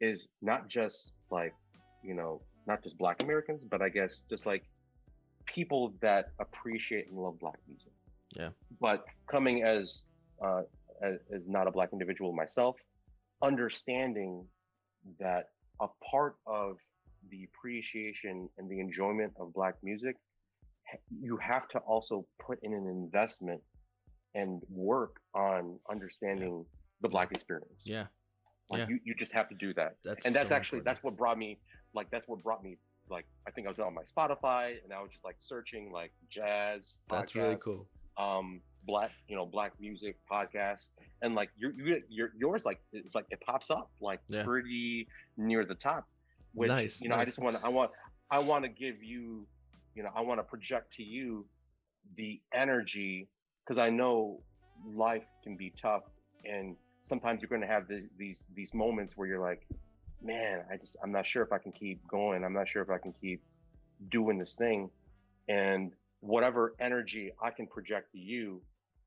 is 0.01 0.27
not 0.41 0.67
just 0.67 1.13
like 1.29 1.53
you 2.03 2.13
know 2.13 2.41
not 2.65 2.83
just 2.83 2.97
black 2.97 3.21
Americans 3.21 3.63
but 3.63 3.81
I 3.81 3.89
guess 3.89 4.23
just 4.29 4.45
like 4.45 4.63
people 5.47 5.93
that 6.01 6.31
appreciate 6.39 7.07
and 7.09 7.17
love 7.17 7.39
black 7.39 7.57
music 7.67 7.91
Yeah. 8.35 8.49
but 8.79 9.05
coming 9.27 9.63
as 9.63 10.03
uh 10.43 10.61
as, 11.01 11.15
as 11.33 11.41
not 11.47 11.67
a 11.67 11.71
black 11.71 11.89
individual 11.93 12.31
myself 12.33 12.75
understanding 13.41 14.45
that 15.19 15.49
a 15.79 15.87
part 16.11 16.35
of 16.45 16.77
the 17.29 17.43
appreciation 17.45 18.49
and 18.57 18.69
the 18.69 18.79
enjoyment 18.79 19.33
of 19.39 19.53
black 19.53 19.75
music 19.83 20.15
you 21.21 21.37
have 21.37 21.67
to 21.69 21.79
also 21.79 22.25
put 22.39 22.59
in 22.63 22.73
an 22.73 22.87
investment 22.87 23.61
and 24.35 24.61
work 24.69 25.17
on 25.33 25.79
understanding 25.89 26.65
the 27.01 27.09
black 27.09 27.31
experience 27.31 27.85
yeah. 27.85 28.05
like 28.69 28.79
yeah. 28.79 28.87
you, 28.89 28.99
you 29.03 29.13
just 29.15 29.31
have 29.33 29.47
to 29.49 29.55
do 29.55 29.73
that 29.73 29.95
That's 30.03 30.25
and 30.25 30.35
that's 30.35 30.49
so 30.49 30.55
actually 30.55 30.77
important. 30.79 30.85
that's 30.95 31.03
what 31.03 31.17
brought 31.17 31.37
me 31.37 31.59
like 31.93 32.09
that's 32.11 32.27
what 32.27 32.41
brought 32.43 32.63
me 32.63 32.77
like 33.09 33.25
i 33.47 33.51
think 33.51 33.67
i 33.67 33.69
was 33.69 33.79
on 33.79 33.93
my 33.93 34.01
spotify 34.03 34.73
and 34.83 34.93
i 34.93 35.01
was 35.01 35.11
just 35.11 35.23
like 35.23 35.35
searching 35.39 35.91
like 35.91 36.11
jazz 36.29 36.99
That's 37.09 37.35
really 37.35 37.57
cool. 37.63 37.87
um 38.17 38.61
black 38.85 39.11
you 39.27 39.35
know 39.35 39.45
black 39.45 39.73
music 39.79 40.17
podcast 40.31 40.89
and 41.21 41.35
like 41.35 41.49
your 41.57 41.71
your 41.73 41.97
your 42.09 42.29
yours 42.37 42.65
like 42.65 42.79
it's 42.93 43.15
like 43.15 43.25
it 43.29 43.39
pops 43.41 43.69
up 43.69 43.89
like 44.01 44.19
Yeah. 44.29 44.43
pretty 44.43 45.07
near 45.37 45.65
the 45.65 45.75
top 45.75 46.07
which 46.53 46.69
Nice, 46.69 47.01
you 47.01 47.09
know 47.09 47.15
i 47.15 47.25
just 47.25 47.39
want 47.39 47.57
to 47.59 47.65
i 47.65 47.69
want 47.69 47.91
i 48.31 48.39
want 48.39 48.63
to 48.63 48.69
give 48.69 49.03
you 49.03 49.45
you 49.95 50.03
know 50.03 50.09
i 50.15 50.21
want 50.21 50.39
to 50.39 50.43
project 50.43 50.93
to 50.93 51.03
you 51.03 51.45
the 52.15 52.39
energy 52.53 53.27
because 53.65 53.77
i 53.77 53.89
know 53.89 54.39
life 54.85 55.25
can 55.43 55.57
be 55.57 55.73
tough 55.81 56.03
and 56.45 56.75
sometimes 57.03 57.41
you're 57.41 57.49
going 57.49 57.61
to 57.61 57.67
have 57.67 57.83
these 58.17 58.43
these 58.55 58.73
moments 58.73 59.15
where 59.17 59.27
you're 59.27 59.39
like 59.39 59.65
man 60.23 60.63
i 60.71 60.77
just 60.77 60.95
i'm 61.03 61.11
not 61.11 61.25
sure 61.25 61.43
if 61.43 61.51
i 61.51 61.57
can 61.57 61.71
keep 61.71 62.05
going 62.07 62.43
i'm 62.43 62.53
not 62.53 62.67
sure 62.67 62.81
if 62.81 62.89
i 62.89 62.97
can 62.97 63.13
keep 63.21 63.41
doing 64.11 64.37
this 64.37 64.55
thing 64.55 64.89
and 65.47 65.91
whatever 66.21 66.73
energy 66.79 67.31
i 67.41 67.49
can 67.51 67.67
project 67.67 68.11
to 68.11 68.17
you 68.17 68.61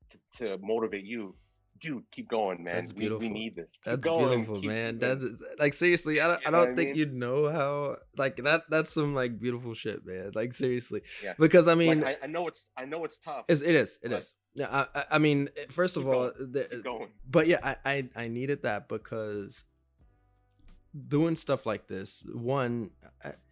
to, 0.09 0.17
to 0.37 0.57
motivate 0.65 1.03
you 1.05 1.35
dude 1.81 2.03
keep 2.11 2.29
going 2.29 2.63
man 2.63 2.75
That's 2.75 2.89
we, 2.93 2.95
we 2.95 2.99
beautiful. 2.99 3.29
need 3.29 3.55
this 3.55 3.71
Keep 3.71 3.83
That's 3.85 4.03
going, 4.03 4.43
beautiful, 4.45 4.61
man. 4.61 4.99
That's 4.99 5.23
like 5.57 5.73
seriously. 5.73 6.21
I 6.21 6.27
don't. 6.27 6.41
You 6.41 6.47
I 6.47 6.51
don't 6.51 6.59
what 6.59 6.69
I 6.69 6.75
think 6.75 6.89
mean? 6.89 6.95
you 6.97 7.05
know 7.07 7.49
how 7.49 7.95
like 8.17 8.35
that. 8.37 8.69
That's 8.69 8.93
some 8.93 9.15
like 9.15 9.39
beautiful 9.39 9.73
shit, 9.73 10.05
man. 10.05 10.31
Like 10.35 10.53
seriously. 10.53 11.01
Yeah. 11.23 11.33
Because 11.39 11.67
I 11.67 11.73
Like, 11.73 11.77
mean, 11.79 12.03
I, 12.03 12.17
I 12.23 12.27
know 12.27 12.47
it's 12.47 12.67
i 12.77 12.85
know 12.85 13.03
it's 13.03 13.17
tough 13.17 13.45
it's, 13.49 13.61
it 13.61 13.73
is. 13.73 13.97
It 14.03 14.11
Yeah. 14.53 14.85
I, 14.93 15.05
I, 15.11 15.17
mean, 15.17 15.49
first 15.71 15.97
of 15.97 16.07
all, 16.07 16.31
the- 16.37 16.81
going 16.83 17.09
but 17.27 17.47
yeah, 17.47 17.59
I, 17.63 17.75
I 17.83 18.09
I 18.15 18.27
needed 18.27 18.61
that 18.61 18.87
because 18.87 19.63
doing 21.07 21.35
stuff 21.35 21.65
like 21.65 21.87
this, 21.87 22.23
one, 22.33 22.91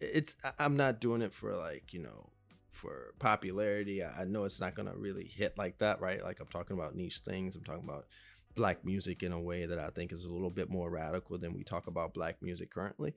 it's 0.00 0.36
I'm 0.58 0.76
not 0.76 1.00
doing 1.00 1.22
it 1.22 1.32
for 1.32 1.56
like 1.56 1.92
you 1.92 2.00
know 2.02 2.30
for 2.70 3.14
popularity. 3.18 4.02
I, 4.02 4.22
I 4.22 4.24
know 4.24 4.44
it's 4.44 4.60
not 4.60 4.74
gonna 4.74 4.94
really 4.96 5.24
hit 5.24 5.56
like 5.58 5.78
that, 5.78 6.00
right? 6.00 6.22
Like 6.22 6.40
I'm 6.40 6.46
talking 6.46 6.76
about 6.76 6.94
niche 6.94 7.20
things. 7.20 7.56
I'm 7.56 7.64
talking 7.64 7.84
about 7.88 8.06
black 8.54 8.84
music 8.84 9.22
in 9.22 9.32
a 9.32 9.40
way 9.40 9.66
that 9.66 9.78
I 9.78 9.88
think 9.88 10.12
is 10.12 10.24
a 10.24 10.32
little 10.32 10.50
bit 10.50 10.70
more 10.70 10.90
radical 10.90 11.38
than 11.38 11.54
we 11.54 11.64
talk 11.64 11.86
about 11.86 12.14
black 12.14 12.42
music 12.42 12.70
currently. 12.70 13.14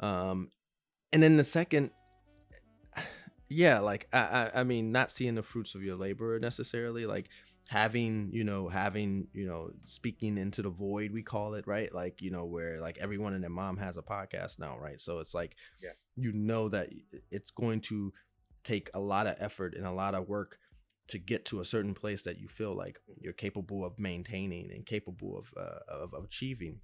Um, 0.00 0.50
and 1.12 1.22
then 1.22 1.36
the 1.36 1.44
second, 1.44 1.90
yeah, 3.48 3.80
like 3.80 4.08
I, 4.12 4.18
I, 4.54 4.60
I 4.60 4.64
mean, 4.64 4.92
not 4.92 5.10
seeing 5.10 5.34
the 5.34 5.42
fruits 5.42 5.74
of 5.74 5.82
your 5.82 5.96
labor 5.96 6.38
necessarily, 6.38 7.06
like 7.06 7.28
having, 7.70 8.30
you 8.32 8.42
know, 8.42 8.68
having, 8.68 9.28
you 9.32 9.46
know, 9.46 9.70
speaking 9.84 10.36
into 10.36 10.60
the 10.60 10.70
void, 10.70 11.12
we 11.12 11.22
call 11.22 11.54
it, 11.54 11.68
right? 11.68 11.94
Like, 11.94 12.20
you 12.20 12.32
know, 12.32 12.44
where 12.44 12.80
like 12.80 12.98
everyone 12.98 13.32
and 13.32 13.44
their 13.44 13.48
mom 13.50 13.76
has 13.76 13.96
a 13.96 14.02
podcast 14.02 14.58
now, 14.58 14.76
right? 14.76 14.98
So 15.00 15.20
it's 15.20 15.34
like, 15.34 15.54
Yeah. 15.80 15.92
you 16.16 16.32
know 16.32 16.68
that 16.68 16.88
it's 17.30 17.52
going 17.52 17.80
to 17.82 18.12
take 18.64 18.90
a 18.92 18.98
lot 18.98 19.28
of 19.28 19.36
effort 19.38 19.76
and 19.76 19.86
a 19.86 19.92
lot 19.92 20.16
of 20.16 20.28
work 20.28 20.58
to 21.10 21.18
get 21.18 21.44
to 21.44 21.60
a 21.60 21.64
certain 21.64 21.94
place 21.94 22.22
that 22.24 22.40
you 22.40 22.48
feel 22.48 22.74
like 22.74 22.98
you're 23.20 23.32
capable 23.32 23.84
of 23.84 24.00
maintaining 24.00 24.72
and 24.72 24.84
capable 24.84 25.38
of 25.38 25.54
uh, 25.56 25.78
of, 25.88 26.12
of 26.12 26.24
achieving 26.24 26.80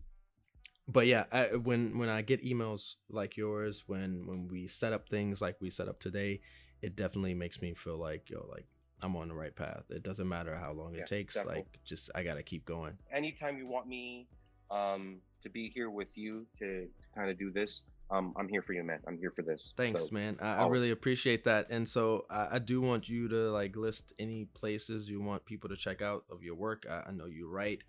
but 0.89 1.07
yeah 1.07 1.25
I, 1.33 1.57
when 1.57 1.99
when 1.99 2.09
i 2.09 2.23
get 2.23 2.45
emails 2.45 2.95
like 3.11 3.37
yours 3.37 3.85
when 3.87 4.27
when 4.27 4.49
we 4.49 4.67
set 4.69 4.93
up 4.93 5.09
things 5.09 5.41
like 5.41 5.57
we 5.61 5.71
set 5.71 5.89
up 5.89 6.01
today 6.01 6.41
it 6.83 6.97
definitely 6.97 7.35
makes 7.35 7.61
me 7.61 7.75
feel 7.75 7.99
like 7.99 8.31
yo 8.31 8.47
like 8.51 8.67
I'm 9.03 9.15
on 9.17 9.29
the 9.29 9.35
right 9.35 9.55
path. 9.55 9.85
It 9.91 10.03
doesn't 10.03 10.29
matter 10.29 10.57
how 10.57 10.73
long 10.73 10.95
Yeah, 10.95 11.03
it 11.03 11.07
takes. 11.07 11.35
definitely. 11.35 11.61
Like, 11.61 11.79
just 11.85 12.11
I 12.15 12.23
gotta 12.23 12.43
keep 12.43 12.65
going. 12.65 12.97
Anytime 13.13 13.59
you 13.59 13.67
want 13.67 13.87
me 13.87 14.27
um, 14.71 15.19
to 15.43 15.49
be 15.51 15.69
here 15.69 15.91
with 15.91 16.17
you 16.17 16.47
to, 16.59 16.87
to 16.87 16.89
kind 17.15 17.31
of 17.31 17.39
do 17.39 17.51
this, 17.51 17.83
um, 18.11 18.33
I'm 18.37 18.49
here 18.49 18.63
for 18.63 18.73
you, 18.73 18.85
man. 18.85 19.01
I'm 19.07 19.19
here 19.19 19.33
for 19.35 19.43
this. 19.43 19.73
Thanks, 19.77 20.07
So, 20.09 20.15
man. 20.15 20.39
I, 20.41 20.63
I 20.63 20.67
really 20.69 20.93
appreciate 20.93 21.45
that. 21.45 21.67
And 21.71 21.89
so 21.89 22.25
I, 22.31 22.49
I 22.53 22.59
do 22.59 22.81
want 22.81 23.09
you 23.09 23.29
to 23.29 23.51
like 23.51 23.77
list 23.77 24.13
any 24.19 24.45
places 24.45 25.11
you 25.11 25.21
want 25.21 25.45
people 25.45 25.69
to 25.71 25.77
check 25.77 26.03
out 26.03 26.25
of 26.31 26.43
your 26.43 26.55
work. 26.55 26.87
I, 26.89 27.05
I 27.09 27.11
know 27.13 27.27
you 27.27 27.49
write, 27.49 27.83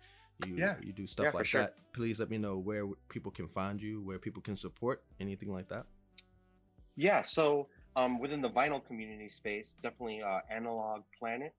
you 0.46 0.56
Yeah. 0.56 0.74
you 0.82 0.92
do 0.92 1.06
stuff 1.06 1.26
Yeah, 1.26 1.30
like 1.34 1.46
sure. 1.46 1.60
that. 1.62 1.74
Please 1.92 2.18
let 2.20 2.30
me 2.30 2.36
know 2.38 2.58
where 2.58 2.86
people 3.08 3.30
can 3.30 3.46
find 3.48 3.80
you, 3.80 4.02
where 4.02 4.18
people 4.18 4.42
can 4.42 4.56
support 4.56 5.02
anything 5.20 5.52
like 5.52 5.68
that. 5.68 5.86
Yeah, 6.96 7.22
so 7.22 7.68
um, 7.98 8.20
within 8.20 8.40
the 8.40 8.48
vinyl 8.48 8.84
community 8.86 9.28
space, 9.28 9.74
definitely 9.82 10.22
uh, 10.22 10.38
Analog 10.54 11.02
Planet, 11.18 11.52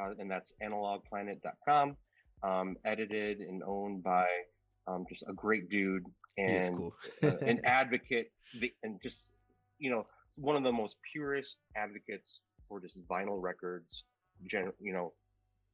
uh, 0.00 0.10
and 0.18 0.30
that's 0.30 0.52
analogplanet.com, 0.62 1.96
um, 2.44 2.76
edited 2.84 3.40
and 3.40 3.62
owned 3.66 4.02
by 4.02 4.26
um, 4.86 5.04
just 5.08 5.24
a 5.28 5.32
great 5.32 5.68
dude 5.68 6.04
and 6.38 6.76
cool. 6.76 6.94
uh, 7.24 7.36
an 7.38 7.60
advocate, 7.64 8.30
and 8.84 9.00
just 9.02 9.30
you 9.80 9.90
know 9.90 10.06
one 10.36 10.54
of 10.54 10.62
the 10.62 10.72
most 10.72 10.96
purest 11.12 11.60
advocates 11.76 12.42
for 12.68 12.80
just 12.80 13.04
vinyl 13.08 13.42
records, 13.42 14.04
gen, 14.46 14.72
you 14.78 14.92
know, 14.92 15.12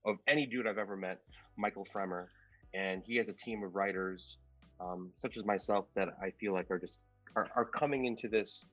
of 0.06 0.16
any 0.26 0.47
dude 0.47 0.66
I've 0.66 0.78
ever 0.78 0.97
met, 0.97 1.20
Michael 1.59 1.84
Fremer, 1.84 2.30
and 2.72 3.02
he 3.05 3.16
has 3.16 3.28
a 3.28 3.34
team 3.34 3.62
of 3.62 3.74
writers, 3.74 4.38
um, 4.80 5.12
such 5.18 5.36
as 5.36 5.44
myself, 5.44 5.84
that 5.94 6.09
I 6.22 6.30
feel 6.40 6.55
like 6.55 6.70
are 6.70 6.78
just 6.78 7.01
are, 7.34 7.48
are 7.55 7.66
coming 7.66 8.06
into 8.06 8.28
this 8.28 8.64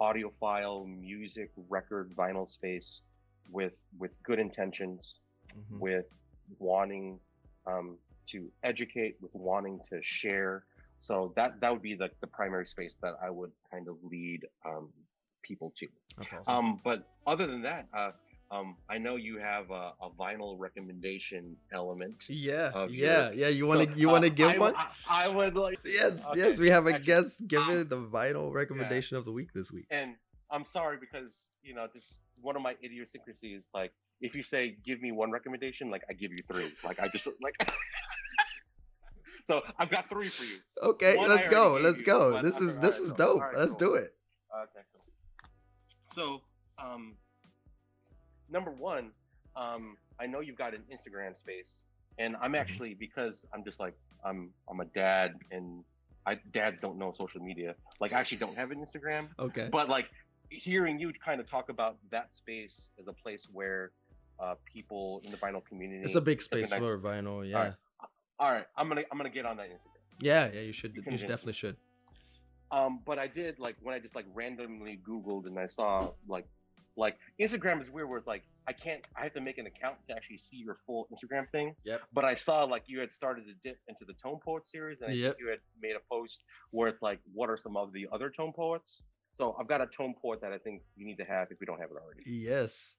audiophile 0.00 0.86
music 0.86 1.50
record 1.68 2.14
vinyl 2.16 2.48
space 2.48 3.02
with 3.50 3.72
with 3.98 4.12
good 4.22 4.38
intentions 4.38 5.20
Mhm. 5.56 5.78
with 5.80 6.06
wanting 6.58 7.18
um, 7.66 7.98
to 8.26 8.50
educate, 8.62 9.16
with 9.20 9.34
wanting 9.34 9.80
to 9.90 10.02
share. 10.02 10.64
So 11.00 11.32
that 11.36 11.60
that 11.60 11.72
would 11.72 11.82
be 11.82 11.94
the, 11.94 12.10
the 12.20 12.26
primary 12.26 12.66
space 12.66 12.96
that 13.02 13.14
I 13.22 13.30
would 13.30 13.52
kind 13.70 13.88
of 13.88 13.96
lead 14.02 14.46
um, 14.66 14.92
people 15.42 15.72
to. 15.78 15.88
Awesome. 16.20 16.42
Um, 16.46 16.80
but 16.84 17.08
other 17.26 17.46
than 17.46 17.62
that, 17.62 17.86
uh, 17.94 18.10
um, 18.50 18.76
I 18.88 18.96
know 18.98 19.16
you 19.16 19.38
have 19.38 19.70
a, 19.70 19.92
a 20.00 20.10
vinyl 20.18 20.56
recommendation 20.58 21.56
element. 21.72 22.26
yeah, 22.28 22.86
yeah, 22.88 23.28
your- 23.28 23.32
yeah. 23.34 23.48
You 23.48 23.66
want 23.66 23.80
to 23.86 23.92
So, 23.94 23.98
you 24.00 24.08
want 24.08 24.24
to 24.24 24.30
uh, 24.30 24.34
give 24.34 24.48
I, 24.48 24.58
one? 24.58 24.74
I, 24.76 24.86
I 25.24 25.28
would 25.28 25.54
like. 25.54 25.82
to- 25.82 25.90
yes, 25.90 26.24
okay, 26.30 26.38
yes. 26.40 26.58
We 26.58 26.68
have 26.70 26.86
a 26.86 26.90
actually, 26.94 27.04
guest 27.06 27.40
um, 27.42 27.46
giving 27.48 27.88
the 27.88 27.96
vinyl 27.96 28.52
recommendation 28.52 29.16
of 29.16 29.24
the 29.24 29.32
week 29.32 29.52
this 29.54 29.70
week. 29.70 29.86
and 29.90 30.14
I'm 30.50 30.64
sorry 30.64 30.96
because 30.98 31.48
you 31.62 31.74
know 31.74 31.86
this 31.92 32.20
one 32.40 32.56
of 32.56 32.62
my 32.62 32.74
idiosyncrasies. 32.82 33.68
Like 33.74 33.92
if 34.20 34.34
you 34.34 34.42
say 34.42 34.76
give 34.84 35.02
me 35.02 35.12
one 35.12 35.30
recommendation, 35.30 35.90
like 35.90 36.02
I 36.08 36.14
give 36.14 36.30
you 36.32 36.38
three. 36.50 36.70
Like 36.84 37.00
I 37.00 37.08
just 37.08 37.26
like. 37.42 37.70
so 39.44 39.62
I've 39.78 39.90
got 39.90 40.08
three 40.08 40.28
for 40.28 40.44
you. 40.44 40.58
Okay, 40.82 41.16
One 41.16 41.28
let's 41.28 41.48
go. 41.48 41.78
Let's 41.82 41.98
you, 41.98 42.04
go. 42.04 42.40
This 42.42 42.58
is 42.60 42.78
this 42.78 42.96
alright, 42.98 43.06
is 43.06 43.12
dope. 43.12 43.40
Alright, 43.42 43.58
Let's 43.58 43.70
cool. 43.74 43.78
do 43.78 43.94
it. 43.94 44.10
Okay, 44.62 44.84
cool. 44.92 45.04
So, 46.06 46.40
um, 46.82 47.16
number 48.50 48.70
one, 48.70 49.10
um, 49.56 49.96
I 50.20 50.26
know 50.26 50.40
you've 50.40 50.56
got 50.58 50.74
an 50.74 50.82
Instagram 50.92 51.36
space, 51.36 51.82
and 52.18 52.36
I'm 52.40 52.52
Mhm. 52.52 52.58
actually 52.60 52.94
because 52.94 53.44
I'm 53.52 53.64
just 53.64 53.80
like 53.80 53.94
I'm 54.24 54.52
I'm 54.68 54.80
a 54.80 54.84
dad, 54.86 55.38
and 55.50 55.84
I 56.26 56.34
dads 56.52 56.80
don't 56.80 56.98
know 56.98 57.12
social 57.12 57.40
media. 57.40 57.74
Like 58.00 58.12
I 58.12 58.20
actually 58.20 58.38
don't 58.38 58.56
have 58.56 58.70
an 58.70 58.84
Instagram, 58.84 59.28
Okay. 59.38 59.68
but 59.70 59.88
like 59.88 60.10
hearing 60.50 60.98
you 60.98 61.12
kind 61.24 61.40
of 61.40 61.48
talk 61.48 61.68
about 61.68 61.98
that 62.10 62.34
space 62.34 62.88
as 62.98 63.06
a 63.06 63.12
place 63.12 63.46
where 63.52 63.92
uh, 64.40 64.54
people 64.64 65.20
in 65.24 65.30
the 65.32 65.36
vinyl 65.36 65.64
community. 65.64 66.02
It's 66.04 66.14
a 66.14 66.20
big 66.20 66.40
space 66.40 66.70
nice- 66.70 66.80
for 66.80 66.98
vinyl. 66.98 67.48
Yeah. 67.48 67.74
All 68.40 68.52
right, 68.52 68.66
I'm 68.76 68.88
gonna 68.88 69.02
I'm 69.10 69.18
gonna 69.18 69.30
get 69.30 69.44
on 69.46 69.56
that 69.56 69.68
Instagram. 69.68 70.02
Yeah, 70.20 70.50
yeah. 70.52 70.60
You 70.60 70.72
should. 70.72 70.94
You 70.96 71.02
You, 71.06 71.16
should 71.18 71.28
definitely 71.28 71.52
should. 71.54 71.76
Um, 72.70 73.00
but 73.04 73.18
I 73.18 73.26
did 73.26 73.58
like 73.58 73.76
when 73.80 73.94
I 73.94 73.98
just 73.98 74.14
like 74.14 74.26
randomly 74.34 75.00
Googled 75.06 75.46
and 75.46 75.58
I 75.58 75.66
saw 75.68 76.12
like 76.28 76.46
like 76.98 77.16
Instagram 77.40 77.80
is 77.80 77.90
weird 77.90 78.08
where 78.08 78.18
it's 78.18 78.26
like 78.26 78.42
I 78.66 78.72
can't 78.72 79.06
I 79.16 79.22
have 79.22 79.32
to 79.34 79.40
make 79.40 79.56
an 79.58 79.66
account 79.66 79.96
to 80.08 80.14
actually 80.14 80.38
see 80.38 80.58
your 80.58 80.76
full 80.86 81.08
Instagram 81.12 81.48
thing. 81.50 81.74
Yep. 81.84 82.02
But 82.12 82.24
I 82.26 82.34
saw 82.34 82.64
like 82.64 82.82
you 82.86 82.98
had 83.00 83.12
started 83.12 83.46
to 83.46 83.52
dip 83.64 83.78
into 83.88 84.04
the 84.04 84.14
tone 84.14 84.38
poet 84.44 84.66
series 84.66 85.00
and 85.00 85.10
I 85.10 85.14
Yep. 85.14 85.36
you 85.40 85.48
had 85.48 85.60
made 85.80 85.94
a 85.96 86.00
post 86.12 86.42
where 86.72 86.88
it's 86.88 87.00
like 87.00 87.20
what 87.32 87.48
are 87.48 87.56
some 87.56 87.76
of 87.76 87.92
the 87.92 88.08
other 88.12 88.28
tone 88.30 88.52
poets? 88.52 89.04
So 89.34 89.56
I've 89.58 89.68
got 89.68 89.80
a 89.80 89.86
tone 89.86 90.14
poet 90.20 90.40
that 90.42 90.52
I 90.52 90.58
think 90.58 90.82
you 90.96 91.06
need 91.06 91.18
to 91.18 91.24
have 91.24 91.48
if 91.52 91.60
we 91.60 91.66
don't 91.66 91.80
have 91.80 91.90
it 91.90 91.96
already. 92.02 92.22
Yes. 92.26 92.94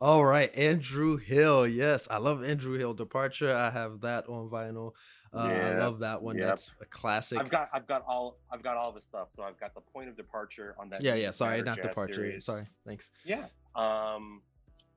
All 0.00 0.24
right, 0.24 0.52
Andrew 0.56 1.16
Hill. 1.16 1.68
Yes, 1.68 2.08
I 2.10 2.18
love 2.18 2.44
Andrew 2.44 2.76
Hill. 2.76 2.94
Departure. 2.94 3.54
I 3.54 3.70
have 3.70 4.00
that 4.00 4.28
on 4.28 4.50
vinyl. 4.50 4.90
Uh, 5.34 5.40
I 5.40 5.78
love 5.78 5.98
that 6.00 6.22
one. 6.22 6.36
yep. 6.36 6.48
That's 6.48 6.70
a 6.80 6.84
classic. 6.86 7.38
I've 7.38 7.50
got 7.50 7.68
I've 7.72 7.86
got 7.86 8.04
all 8.06 8.38
I've 8.50 8.62
got 8.62 8.76
all 8.76 8.92
the 8.92 9.00
stuff. 9.00 9.28
So 9.34 9.42
I've 9.42 9.58
got 9.58 9.74
the 9.74 9.80
point 9.80 10.08
of 10.08 10.16
departure 10.16 10.74
on 10.78 10.88
that. 10.90 11.02
yeah, 11.02 11.14
yeah. 11.14 11.30
Sorry, 11.30 11.62
not 11.62 11.80
departure. 11.80 12.14
series. 12.14 12.44
Sorry. 12.44 12.66
Thanks. 12.86 13.10
Yeah. 13.24 13.46
Um, 13.74 14.42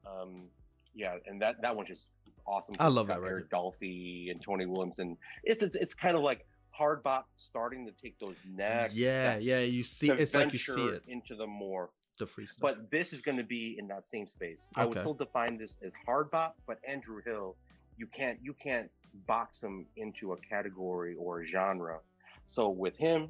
um, 0.05 0.49
yeah, 0.93 1.15
and 1.26 1.41
that 1.41 1.61
that 1.61 1.76
one's 1.76 1.89
just 1.89 2.09
awesome. 2.45 2.76
I 2.80 2.88
love 2.88 3.07
that 3.07 3.22
record. 3.22 3.49
Dolphy 3.49 4.31
and 4.31 4.41
Tony 4.41 4.65
Williamson. 4.65 5.18
It's 5.43 5.64
it's, 5.64 5.76
it's 5.76 5.93
kind 5.93 6.15
of 6.15 6.23
like 6.23 6.45
hard 6.72 7.01
bop 7.03 7.27
starting 7.38 7.85
to 7.85 7.91
take 7.91 8.19
those 8.19 8.35
next. 8.55 8.93
yeah, 8.93 9.38
yeah. 9.38 9.59
You 9.59 9.84
see, 9.84 10.09
it's 10.09 10.35
like 10.35 10.53
you 10.53 10.59
see 10.59 10.88
it. 10.88 11.03
into 11.07 11.35
the 11.35 11.47
more. 11.47 11.89
The 12.19 12.26
free 12.26 12.47
stuff. 12.47 12.61
But 12.61 12.89
this 12.89 13.14
is 13.14 13.22
going 13.22 13.38
to 13.38 13.43
be 13.43 13.76
in 13.77 13.88
that 13.89 14.07
same 14.07 14.27
space. 14.27 14.69
I 14.76 14.85
would 14.85 14.99
still 14.99 15.14
define 15.14 15.55
this 15.57 15.77
as 15.85 15.93
hard 16.03 16.31
bop, 16.31 16.55
but 16.65 16.80
Andrew 16.88 17.22
Hill, 17.23 17.55
you 17.97 18.07
can't 18.07 18.39
you 18.41 18.53
can't 18.53 18.89
box 19.27 19.61
him 19.61 19.85
into 19.95 20.33
a 20.33 20.37
category 20.37 21.15
or 21.17 21.41
a 21.41 21.45
genre. 21.45 21.99
So 22.45 22.69
with 22.69 22.95
him, 22.97 23.29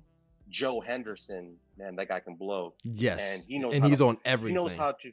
Joe 0.50 0.80
Henderson, 0.82 1.56
man, 1.78 1.96
that 1.96 2.08
guy 2.08 2.20
can 2.20 2.36
blow. 2.36 2.74
yes, 2.84 3.20
and 3.22 3.44
he 3.48 3.58
knows 3.60 3.76
and 3.76 3.86
he's 3.86 3.98
to- 4.00 4.08
on 4.08 4.18
everything. 4.26 4.56
He 4.58 4.64
knows 4.64 4.76
how 4.76 4.92
to. 4.92 5.12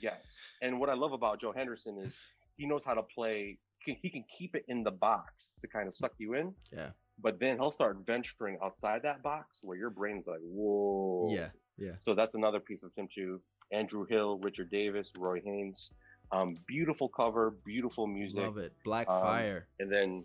Yes, 0.00 0.36
and 0.60 0.78
what 0.80 0.90
I 0.90 0.94
love 0.94 1.12
about 1.12 1.40
Joe 1.40 1.52
Henderson 1.52 1.98
is 1.98 2.20
he 2.56 2.66
knows 2.66 2.82
how 2.84 2.94
to 2.94 3.02
play. 3.02 3.58
He 3.78 3.92
can, 3.92 4.00
he 4.02 4.10
can 4.10 4.24
keep 4.38 4.54
it 4.54 4.64
in 4.68 4.82
the 4.82 4.90
box 4.90 5.54
to 5.60 5.68
kind 5.68 5.88
of 5.88 5.94
suck 5.94 6.12
you 6.18 6.34
in, 6.34 6.54
yeah, 6.72 6.90
but 7.22 7.38
then 7.40 7.56
he'll 7.58 7.70
start 7.72 7.98
venturing 8.06 8.58
outside 8.62 9.02
that 9.02 9.22
box 9.22 9.60
where 9.62 9.76
your 9.78 9.90
brain's 9.90 10.26
like, 10.26 10.40
whoa. 10.42 11.28
yeah, 11.30 11.48
yeah. 11.78 11.92
So 12.00 12.14
that's 12.14 12.34
another 12.34 12.60
piece 12.60 12.82
of 12.82 12.90
him 12.96 13.08
too. 13.14 13.40
Andrew 13.72 14.06
Hill, 14.06 14.38
Richard 14.38 14.70
Davis, 14.70 15.10
Roy 15.16 15.40
Haynes. 15.44 15.92
Um, 16.34 16.56
beautiful 16.66 17.08
cover, 17.08 17.50
beautiful 17.64 18.06
music, 18.08 18.40
Love 18.42 18.58
it. 18.58 18.72
Black 18.84 19.08
Um, 19.08 19.20
Fire. 19.20 19.68
and 19.78 19.90
then 19.90 20.24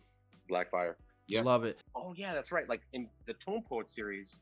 Blackfire. 0.49 0.95
yeah. 1.27 1.41
Love 1.43 1.65
it. 1.65 1.77
Oh 1.95 2.13
yeah, 2.17 2.33
that's 2.33 2.51
right. 2.51 2.67
Like 2.67 2.81
in 2.93 3.07
the 3.27 3.33
Tone 3.35 3.61
Poet 3.69 3.89
series, 3.89 4.39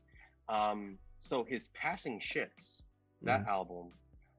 um, 0.48 0.98
so 1.18 1.44
his 1.44 1.68
Passing 1.74 2.20
Ships, 2.20 2.82
that 3.22 3.44
Mhm. 3.44 3.48
album, 3.48 3.92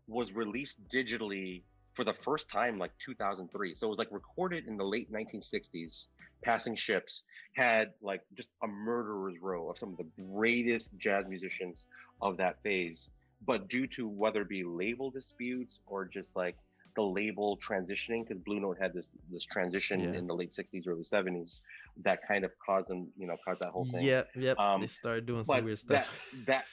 was 0.07 0.33
released 0.33 0.79
digitally 0.87 1.61
for 1.93 2.03
the 2.03 2.13
first 2.13 2.49
time 2.49 2.79
like 2.79 2.97
2003. 2.97 3.75
So 3.75 3.85
it 3.85 3.89
was 3.91 3.99
like 3.99 4.11
recorded 4.11 4.65
in 4.67 4.77
the 4.77 4.83
late 4.85 5.11
1960s. 5.11 6.07
Passing 6.43 6.75
Ships 6.75 7.23
had 7.53 7.93
like 8.01 8.23
just 8.33 8.51
a 8.63 8.67
murderer's 8.67 9.37
row 9.39 9.69
of 9.69 9.77
some 9.77 9.89
of 9.91 9.97
the 9.97 10.09
greatest 10.23 10.97
jazz 10.97 11.27
musicians 11.27 11.85
of 12.21 12.37
that 12.37 12.63
phase. 12.63 13.11
But 13.41 13.67
due 13.67 13.85
to 13.87 14.07
whether 14.07 14.41
it 14.41 14.49
be 14.49 14.63
label 14.63 15.11
disputes 15.11 15.79
or 15.85 16.05
just 16.05 16.35
like 16.35 16.57
the 16.99 17.05
label 17.05 17.57
transitioning, 17.65 18.27
because 18.27 18.41
Blue 18.43 18.59
Note 18.59 18.77
had 18.79 18.93
this 18.93 19.11
this 19.31 19.45
transition 19.45 19.99
Yeah. 20.01 20.19
in 20.19 20.27
the 20.27 20.35
late 20.35 20.51
60s, 20.51 20.85
early 20.85 21.03
70s, 21.03 21.61
that 22.03 22.19
kind 22.27 22.43
of 22.43 22.51
caused 22.65 22.89
them, 22.89 23.11
you 23.17 23.25
know, 23.25 23.37
caused 23.45 23.61
that 23.61 23.69
whole 23.69 23.85
thing. 23.85 24.03
Yep, 24.05 24.29
yep. 24.35 24.59
Um, 24.59 24.81
they 24.81 24.87
started 24.87 25.25
doing 25.25 25.45
some 25.45 25.63
weird 25.63 25.79
stuff. 25.79 26.07
that 26.45 26.65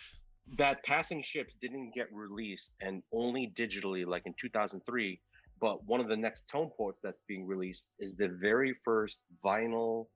that 0.59 0.83
passing 0.85 1.23
ships 1.23 1.57
didn't 1.61 1.93
get 1.93 2.09
released 2.13 2.75
and 2.81 3.03
only 3.13 3.53
digitally 3.57 4.07
like 4.07 4.23
in 4.27 4.35
2003 4.41 5.21
but 5.61 5.85
one 5.85 5.99
of 5.99 6.07
the 6.07 6.17
next 6.17 6.47
tone 6.49 6.71
poets 6.77 7.01
that's 7.03 7.23
being 7.27 7.45
released 7.49 7.91
is 7.99 8.15
the 8.15 8.29
very 8.29 8.73
first 8.85 9.19
vinyl 9.45 10.07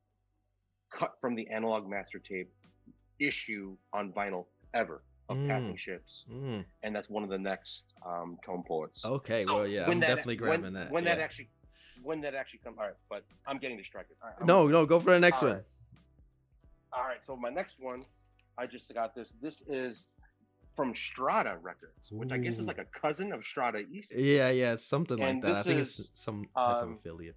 cut 0.97 1.15
from 1.21 1.35
the 1.35 1.49
analog 1.51 1.91
master 1.91 2.21
tape 2.21 2.49
issue 3.19 3.77
on 3.93 4.13
vinyl 4.13 4.47
ever 4.73 5.03
of 5.31 5.37
passing 5.47 5.75
Mm. 5.75 5.79
ships 5.79 6.25
Mm, 6.31 6.65
and 6.83 6.95
that's 6.95 7.09
one 7.09 7.23
of 7.23 7.31
the 7.31 7.39
next 7.39 7.85
um, 8.05 8.39
tone 8.45 8.63
poets 8.67 9.05
okay, 9.05 9.45
So 9.45 9.55
well, 9.55 9.67
yeah, 9.67 9.87
I'm 9.89 10.01
that- 10.01 10.09
definitely 10.09 10.37
grabbing 10.37 10.63
when, 10.63 10.73
that. 10.75 10.91
when 10.91 11.05
that 11.05 11.19
actually 11.21 11.49
when 12.03 12.21
that 12.23 12.35
actually 12.35 12.61
comes 12.65 12.77
all 12.79 12.85
right 12.87 12.95
but 13.11 13.23
i'm 13.47 13.59
getting 13.59 13.77
distracted 13.77 14.17
right, 14.23 14.35
I'm- 14.39 14.47
No, 14.47 14.67
no, 14.67 14.87
go 14.87 14.99
for 15.01 15.13
the 15.13 15.21
next 15.21 15.43
All 15.43 15.49
one. 15.49 15.57
right. 15.59 15.65
All 16.93 17.05
right, 17.05 17.23
so 17.23 17.37
my 17.37 17.51
next 17.51 17.79
one, 17.81 18.03
I 18.59 18.67
just 18.67 18.93
got 18.93 19.15
this. 19.15 19.29
This 19.41 19.63
is 19.69 20.09
from 20.75 20.93
Strata 20.93 21.57
Records, 21.63 22.11
which 22.11 22.33
I 22.33 22.39
guess 22.39 22.59
is 22.59 22.67
like 22.67 22.79
a 22.79 22.85
cousin 22.87 23.33
of 23.33 23.45
Strata 23.45 23.79
East. 23.95 24.13
Yeah, 24.17 24.51
yeah, 24.51 24.75
something 24.75 25.17
like 25.19 25.41
that. 25.43 25.57
I 25.59 25.63
think 25.63 25.79
it's 25.83 26.11
some 26.15 26.39
type 26.47 26.67
of 26.83 26.89
um, 26.89 26.95
affiliate. 26.99 27.37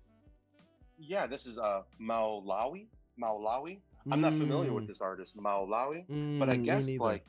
Yeah, 0.98 1.28
this 1.28 1.46
is 1.46 1.60
uh 1.60 1.82
Maulawi. 2.02 2.88
Maulawi. 3.22 3.82
I'm 4.12 4.22
not 4.22 4.34
familiar 4.34 4.74
with 4.74 4.86
Mm, 4.86 4.88
this 4.88 5.02
artist, 5.02 5.38
Maulawi, 5.38 6.08
mm, 6.10 6.40
but 6.40 6.50
I 6.50 6.56
guess 6.58 6.88
like 6.98 7.24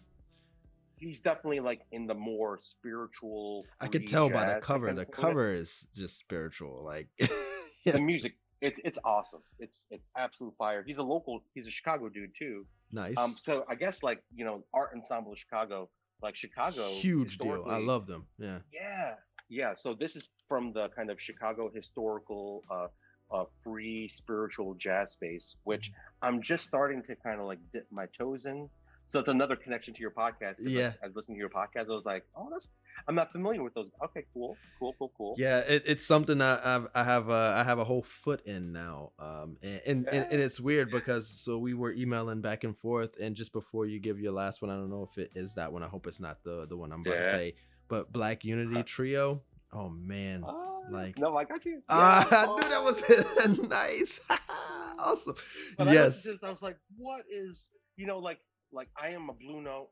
he's 0.99 1.21
definitely 1.21 1.61
like 1.61 1.83
in 1.93 2.07
the 2.07 2.15
more 2.15 2.59
spiritual. 2.63 3.65
I 3.81 3.89
could 3.89 4.07
tell 4.07 4.29
by 4.29 4.55
the 4.55 4.61
cover. 4.61 4.93
The 4.93 5.05
cover 5.05 5.53
is 5.55 5.87
just 5.95 6.19
spiritual. 6.19 6.83
Like, 6.85 7.09
the 7.85 8.01
music, 8.01 8.35
it's 8.61 8.79
it's 8.85 8.99
awesome. 9.05 9.43
It's 9.59 9.85
it's 9.91 10.07
absolute 10.17 10.55
fire. 10.57 10.83
He's 10.87 10.99
a 10.99 11.03
local. 11.03 11.43
He's 11.55 11.67
a 11.67 11.71
Chicago 11.71 12.09
dude 12.09 12.31
too. 12.39 12.67
nice. 12.93 13.17
Um, 13.19 13.37
so 13.43 13.65
I 13.69 13.75
guess 13.75 14.03
like 14.03 14.23
you 14.35 14.45
know, 14.45 14.65
art 14.73 14.91
ensemble 14.95 15.33
of 15.33 15.39
Chicago, 15.39 15.89
like 16.23 16.37
Chicago, 16.37 16.89
Huge 16.91 17.39
deal. 17.39 17.65
I 17.69 17.79
love 17.79 18.07
them. 18.07 18.27
Yeah. 18.39 18.59
Yeah, 18.73 19.15
yeah. 19.49 19.73
So 19.77 19.95
this 19.95 20.17
is 20.17 20.31
from 20.49 20.73
the 20.73 20.89
kind 20.97 21.11
of 21.11 21.21
Chicago 21.21 21.71
historical, 21.75 22.63
uh, 22.71 22.87
uh, 23.35 23.45
free 23.63 24.09
spiritual 24.09 24.75
jazz 24.75 25.13
space, 25.13 25.57
which 25.65 25.91
Mm-hmm. 25.91 26.27
I'm 26.27 26.43
just 26.43 26.65
starting 26.65 27.03
to 27.03 27.17
kind 27.17 27.41
of 27.41 27.47
like 27.47 27.59
dip 27.73 27.87
my 27.91 28.07
toes 28.17 28.47
in. 28.47 28.69
So 29.11 29.21
it's 29.21 29.29
another 29.29 29.55
connection 29.55 29.95
to 29.95 30.01
your 30.01 30.11
podcast. 30.11 30.57
like, 30.59 30.69
Yeah. 30.71 30.93
I 31.03 31.07
was 31.07 31.15
listening 31.15 31.37
to 31.37 31.41
your 31.41 31.49
podcast. 31.51 31.89
I 31.89 31.95
was 31.95 32.05
like, 32.05 32.25
oh, 32.37 32.49
that's 32.51 32.69
I'm 33.07 33.15
not 33.15 33.31
familiar 33.33 33.63
with 33.63 33.75
those. 33.75 33.91
Okay, 34.05 34.25
cool, 34.33 34.57
cool, 34.79 34.95
cool, 34.99 35.13
cool. 35.17 35.35
Yeah, 35.39 35.59
it, 35.59 35.83
it's 35.87 36.05
something 36.07 36.39
that 36.39 36.65
I've, 36.67 36.89
I 36.95 37.05
have 37.05 37.29
uh, 37.31 37.55
I 37.57 37.63
have 37.65 37.79
a 37.79 37.85
whole 37.85 38.03
foot 38.03 38.45
in 38.47 38.73
now, 38.73 39.13
um, 39.19 39.57
and 39.63 39.81
and, 39.87 40.09
and 40.09 40.33
and 40.33 40.41
it's 40.41 40.61
weird 40.61 40.91
because 40.91 41.29
so 41.29 41.59
we 41.59 41.75
were 41.75 41.93
emailing 41.93 42.41
back 42.41 42.65
and 42.65 42.77
forth, 42.77 43.17
and 43.21 43.35
just 43.37 43.53
before 43.53 43.87
you 43.87 43.99
give 44.01 44.19
your 44.21 44.33
last 44.33 44.63
one, 44.63 44.71
I 44.71 44.75
don't 44.75 44.91
know 44.91 45.09
if 45.11 45.19
it 45.19 45.33
is 45.35 45.55
that 45.55 45.73
one. 45.73 45.83
I 45.83 45.89
hope 45.89 46.07
it's 46.07 46.21
not 46.21 46.43
the 46.45 46.67
the 46.67 46.77
one 46.77 46.93
I'm 46.93 47.01
about 47.03 47.23
to 47.23 47.31
say, 47.31 47.55
but 47.89 48.13
Black 48.13 48.45
Unity 48.45 48.83
Trio. 48.85 49.43
Oh 49.73 49.89
man, 49.91 50.45
Ah, 50.47 50.79
Like- 50.89 51.19
no, 51.19 51.37
I 51.37 51.43
got 51.45 51.65
you. 51.65 51.83
ah, 51.89 52.27
Yeah, 52.31 52.39
I 52.43 52.47
knew 52.47 52.69
that 52.69 52.83
was 52.85 53.03
oh. 53.11 53.67
nice, 53.69 54.21
awesome. 55.01 55.35
But 55.77 55.89
I 55.89 55.91
was 55.91 55.95
yes, 55.95 56.23
just, 56.23 56.45
I 56.45 56.51
was 56.51 56.63
like, 56.63 56.79
what 56.97 57.25
is, 57.29 57.71
you 57.97 58.07
know, 58.07 58.19
like, 58.21 58.39
like 58.75 58.89
I 59.01 59.11
am 59.11 59.29
a 59.31 59.33
Blue 59.33 59.61
Note 59.63 59.89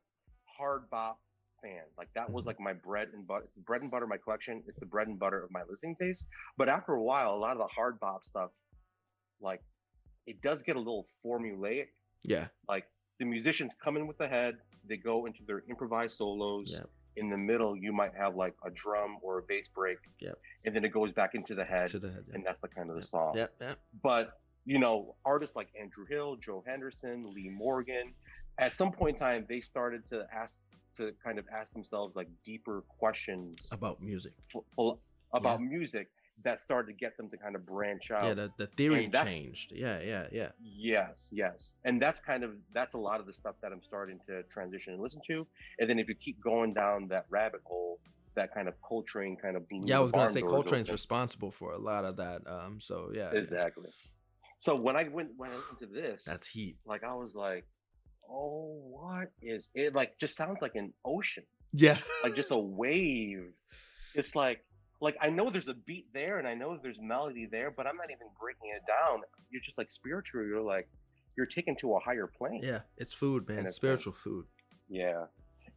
hard 0.58 0.90
bop 0.90 1.20
fan. 1.62 1.82
Like 1.96 2.08
that 2.14 2.30
was 2.30 2.46
like 2.46 2.56
mm-hmm. 2.56 2.64
my 2.64 2.72
bread 2.74 3.08
and 3.14 3.26
butter. 3.26 3.44
It's 3.44 3.56
the 3.56 3.62
bread 3.62 3.82
and 3.82 3.90
butter 3.90 4.04
of 4.04 4.10
my 4.10 4.16
collection. 4.18 4.62
It's 4.66 4.78
the 4.78 4.86
bread 4.86 5.08
and 5.08 5.18
butter 5.18 5.42
of 5.42 5.50
my 5.50 5.62
listening 5.68 5.96
taste. 6.00 6.26
But 6.58 6.68
after 6.68 6.92
a 6.92 7.02
while, 7.02 7.34
a 7.34 7.36
lot 7.36 7.52
of 7.52 7.58
the 7.58 7.68
hard 7.74 7.98
bop 8.00 8.24
stuff, 8.24 8.50
like, 9.40 9.60
it 10.26 10.40
does 10.42 10.62
get 10.62 10.76
a 10.76 10.78
little 10.78 11.06
formulaic. 11.24 11.88
yeah, 12.22 12.48
Like 12.68 12.86
the 13.18 13.24
musicians 13.24 13.74
come 13.82 13.96
in 13.96 14.06
with 14.06 14.18
the 14.18 14.28
head, 14.28 14.56
they 14.88 14.96
go 14.96 15.26
into 15.26 15.40
their 15.46 15.62
improvised 15.68 16.16
solos. 16.16 16.70
Yep. 16.72 16.88
In 17.16 17.28
the 17.28 17.36
middle, 17.36 17.76
you 17.76 17.92
might 17.92 18.12
have 18.16 18.36
like 18.36 18.54
a 18.64 18.70
drum 18.70 19.18
or 19.20 19.38
a 19.38 19.42
bass 19.42 19.68
break. 19.68 19.98
Yep. 20.20 20.38
And 20.64 20.74
then 20.74 20.84
it 20.84 20.92
goes 20.92 21.12
back 21.12 21.34
into 21.34 21.54
the 21.54 21.64
head, 21.64 21.88
to 21.88 21.98
the 21.98 22.10
head. 22.10 22.24
and 22.32 22.44
that's 22.44 22.60
the 22.60 22.68
kind 22.68 22.88
of 22.88 22.96
the 22.96 23.02
Yeah. 23.02 23.06
song 23.06 23.32
Yeah, 23.36 23.46
yeah, 23.60 23.74
but 24.02 24.40
you 24.64 24.78
know 24.78 25.16
artists 25.24 25.56
like 25.56 25.68
andrew 25.80 26.06
hill 26.08 26.36
joe 26.36 26.62
henderson 26.66 27.32
lee 27.34 27.48
morgan 27.48 28.12
at 28.58 28.74
some 28.74 28.92
point 28.92 29.16
in 29.16 29.20
time 29.20 29.46
they 29.48 29.60
started 29.60 30.02
to 30.10 30.26
ask 30.34 30.54
to 30.96 31.12
kind 31.24 31.38
of 31.38 31.46
ask 31.54 31.72
themselves 31.72 32.14
like 32.16 32.28
deeper 32.44 32.82
questions 32.98 33.56
about 33.72 34.02
music. 34.02 34.32
f- 34.54 34.62
f- 34.78 34.98
about 35.34 35.62
music 35.62 36.08
that 36.44 36.60
started 36.60 36.86
to 36.92 36.92
get 36.98 37.16
them 37.16 37.28
to 37.30 37.36
kind 37.36 37.54
of 37.54 37.64
branch 37.64 38.10
out 38.10 38.24
Yeah, 38.24 38.34
the 38.34 38.50
the 38.58 38.66
theory 38.66 39.08
changed. 39.08 39.72
Yeah, 39.74 40.00
yeah, 40.02 40.26
yeah. 40.32 40.48
yes 40.60 41.28
yes 41.32 41.74
and 41.84 42.00
that's 42.00 42.20
kind 42.20 42.42
of 42.44 42.52
that's 42.74 42.94
a 42.94 42.98
lot 42.98 43.20
of 43.20 43.26
the 43.26 43.32
stuff 43.32 43.54
that 43.62 43.72
i'm 43.72 43.82
starting 43.82 44.18
to 44.26 44.42
transition 44.44 44.92
and 44.94 45.02
listen 45.02 45.20
to 45.28 45.46
and 45.78 45.88
then 45.88 45.98
if 45.98 46.08
you 46.08 46.14
keep 46.14 46.38
going 46.42 46.74
down 46.74 47.08
that 47.08 47.26
rabbit 47.30 47.60
hole 47.64 47.98
that 48.34 48.52
kind 48.54 48.66
of 48.66 48.74
coltrane 48.82 49.36
kind 49.36 49.56
of 49.56 49.62
Yeah, 49.70 49.98
I 49.98 50.00
was 50.00 50.10
gonna 50.12 50.28
say 50.30 50.40
Coltrane's 50.42 50.88
open. 50.88 50.92
responsible 50.92 51.50
for 51.50 51.72
a 51.72 51.78
lot 51.78 52.04
of 52.06 52.16
that. 52.16 52.40
Um, 52.46 52.80
so 52.80 53.10
yeah, 53.14 53.30
yeah. 53.32 53.40
exactly 53.40 53.90
so 54.58 54.74
when 54.74 54.96
i 54.96 55.04
went 55.04 55.30
when 55.36 55.50
i 55.50 55.56
listened 55.56 55.78
to 55.80 55.86
this 55.86 56.24
that's 56.24 56.46
heat. 56.48 56.76
like 56.86 57.04
I 57.04 57.14
was 57.14 57.34
like, 57.34 57.66
oh, 58.32 58.80
what 58.90 59.30
is 59.42 59.68
it? 59.74 59.94
Like 59.94 60.18
just 60.18 60.36
sounds 60.36 60.58
like 60.62 60.74
an 60.74 60.92
ocean, 61.04 61.44
Yeah, 61.72 61.98
like 62.24 62.34
just 62.34 62.50
a 62.50 62.58
wave. 62.58 63.52
It's 64.14 64.34
like, 64.34 64.64
like 65.00 65.16
I 65.20 65.28
know 65.30 65.50
there's 65.50 65.68
a 65.68 65.74
beat 65.74 66.06
there, 66.12 66.38
and 66.38 66.46
I 66.48 66.54
know 66.54 66.78
there's 66.82 66.98
melody 67.00 67.46
there, 67.50 67.70
but 67.70 67.86
I'm 67.86 67.96
not 67.96 68.06
even 68.10 68.26
breaking 68.40 68.70
it 68.74 68.82
down. 68.86 69.20
You're 69.50 69.62
just 69.62 69.78
like 69.78 69.90
spiritual. 69.90 70.44
You're 70.44 70.62
like, 70.62 70.88
you're 71.36 71.46
taken 71.46 71.76
to 71.76 71.94
a 71.96 72.00
higher 72.00 72.26
plane. 72.26 72.60
yeah. 72.62 72.80
It's 72.96 73.12
food, 73.12 73.48
man. 73.48 73.66
It's 73.66 73.76
Spiritual 73.76 74.12
food. 74.12 74.46
Yeah. 74.88 75.24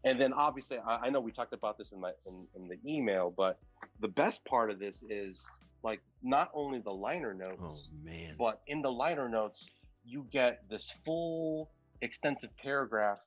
And 0.04 0.20
then 0.22 0.34
obviously, 0.34 0.78
I, 0.78 1.06
I 1.08 1.10
know 1.10 1.20
we 1.20 1.32
talked 1.32 1.54
about 1.54 1.78
this 1.78 1.92
in 1.92 2.00
my 2.00 2.12
in, 2.28 2.46
in 2.56 2.68
the 2.68 2.78
email, 2.86 3.34
but 3.36 3.58
the 4.00 4.08
best 4.08 4.46
part 4.46 4.70
of 4.70 4.80
this 4.80 5.04
is 5.10 5.48
like 5.82 6.02
not 6.22 6.52
only 6.54 6.80
the 6.80 6.92
liner 6.92 7.36
Oh 7.42 7.50
notes, 7.50 7.90
man. 8.04 8.36
but 8.38 8.62
in 8.68 8.82
the 8.82 8.92
liner 8.92 9.28
notes 9.30 9.70
you 10.06 10.28
get 10.32 10.64
this 10.70 10.94
full 11.06 11.72
extensive 12.02 12.50
paragraph 12.58 13.20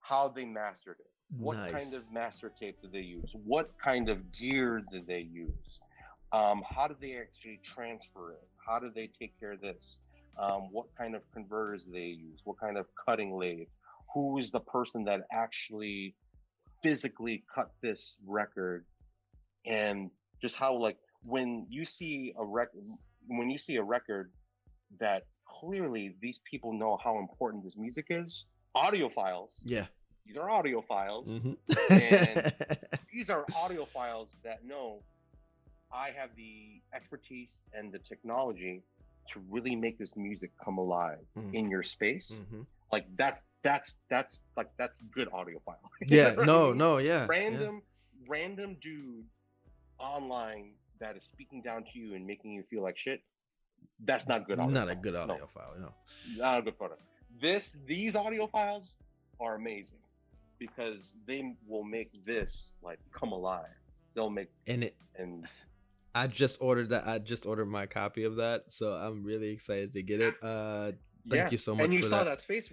how 0.00 0.28
they 0.28 0.44
mastered 0.44 0.96
it. 0.98 1.06
What 1.38 1.56
nice. 1.56 1.72
kind 1.72 1.94
of 1.94 2.10
master 2.12 2.52
tape 2.58 2.80
did 2.82 2.92
they 2.92 3.00
use? 3.00 3.34
What 3.44 3.70
kind 3.82 4.08
of 4.08 4.32
gear 4.32 4.82
did 4.90 5.06
they 5.06 5.20
use? 5.20 5.80
Um, 6.32 6.62
how 6.68 6.88
did 6.88 7.00
they 7.00 7.16
actually 7.16 7.60
transfer 7.64 8.32
it? 8.32 8.48
How 8.66 8.78
did 8.78 8.94
they 8.94 9.10
take 9.18 9.38
care 9.38 9.52
of 9.52 9.60
this? 9.60 10.00
Um, 10.38 10.68
what 10.72 10.86
kind 10.96 11.14
of 11.14 11.22
converters 11.32 11.84
did 11.84 11.94
they 11.94 12.06
use? 12.06 12.40
What 12.44 12.58
kind 12.58 12.76
of 12.76 12.86
cutting 13.06 13.32
lathe? 13.32 13.68
Who 14.14 14.38
is 14.38 14.50
the 14.50 14.60
person 14.60 15.04
that 15.04 15.20
actually 15.32 16.14
physically 16.82 17.44
cut 17.52 17.70
this 17.82 18.18
record? 18.26 18.84
And 19.66 20.10
just 20.40 20.56
how 20.56 20.74
like 20.74 20.96
when 21.22 21.66
you 21.68 21.84
see 21.84 22.32
a 22.38 22.44
record 22.44 22.82
when 23.26 23.50
you 23.50 23.58
see 23.58 23.76
a 23.76 23.82
record 23.82 24.32
that 24.98 25.24
clearly 25.60 26.14
these 26.20 26.40
people 26.50 26.72
know 26.72 26.96
how 27.04 27.18
important 27.18 27.62
this 27.64 27.76
music 27.76 28.06
is 28.10 28.46
audiophiles 28.76 29.60
Yeah. 29.64 29.86
these 30.26 30.36
are 30.36 30.48
audiophiles 30.48 31.26
Mhm. 31.40 31.56
these 33.12 33.30
are 33.30 33.44
audiophiles 33.62 34.34
that 34.44 34.64
know 34.64 35.02
i 35.92 36.10
have 36.10 36.30
the 36.36 36.80
expertise 36.94 37.62
and 37.74 37.92
the 37.92 37.98
technology 37.98 38.82
to 39.32 39.40
really 39.50 39.76
make 39.76 39.98
this 39.98 40.16
music 40.16 40.50
come 40.64 40.78
alive 40.78 41.24
Mm. 41.36 41.54
in 41.54 41.64
your 41.70 41.82
space 41.82 42.40
Mhm. 42.40 42.66
like 42.92 43.06
that's 43.16 43.40
that's 43.62 43.98
that's 44.08 44.44
like 44.56 44.70
that's 44.78 45.00
good 45.16 45.28
audiophile 45.38 45.78
Yeah. 46.06 46.30
know 46.30 46.34
what 46.36 46.42
I 46.42 46.46
No. 46.46 46.72
No. 46.72 46.98
Yeah. 46.98 47.20
yeah. 47.20 47.26
random 47.28 47.82
random 48.28 48.70
dude 48.80 49.26
online 49.98 50.72
that 50.98 51.16
is 51.16 51.24
speaking 51.24 51.60
down 51.62 51.84
to 51.84 51.98
you 51.98 52.14
and 52.14 52.26
making 52.26 52.52
you 52.52 52.62
feel 52.70 52.82
like 52.82 52.96
shit 52.96 53.20
that's 54.04 54.26
not 54.28 54.46
good 54.46 54.58
audio 54.58 54.72
Not 54.72 54.88
a 54.88 54.92
file. 54.94 55.02
good 55.02 55.14
No, 55.14 55.20
audio 55.20 55.46
file. 55.46 55.74
No. 55.78 55.94
not 56.36 56.58
a 56.58 56.62
good 56.62 56.76
photo 56.76 56.96
this 57.40 57.76
these 57.86 58.14
audiophiles 58.14 58.96
are 59.40 59.54
amazing 59.54 59.98
because 60.58 61.14
they 61.26 61.54
will 61.66 61.84
make 61.84 62.10
this 62.26 62.74
like 62.82 62.98
come 63.12 63.32
alive 63.32 63.66
they'll 64.14 64.30
make 64.30 64.48
And 64.66 64.84
it. 64.84 64.96
and 65.16 65.46
I 66.12 66.26
just 66.26 66.58
ordered 66.60 66.88
that. 66.88 67.06
I 67.06 67.20
just 67.20 67.46
ordered 67.46 67.66
my 67.66 67.86
copy 67.86 68.24
of 68.24 68.34
that, 68.36 68.64
so 68.72 68.94
I'm 68.94 69.22
really 69.22 69.50
excited 69.50 69.92
to 69.94 70.02
get 70.02 70.20
it. 70.20 70.34
Uh, 70.42 70.90
thank 71.28 71.44
yeah 71.44 71.50
you 71.52 71.58
so 71.58 71.72
much 71.74 71.84
and 71.84 71.94
you 71.94 72.02
saw 72.02 72.24
that. 72.24 72.24
that. 72.24 72.40
space 72.40 72.68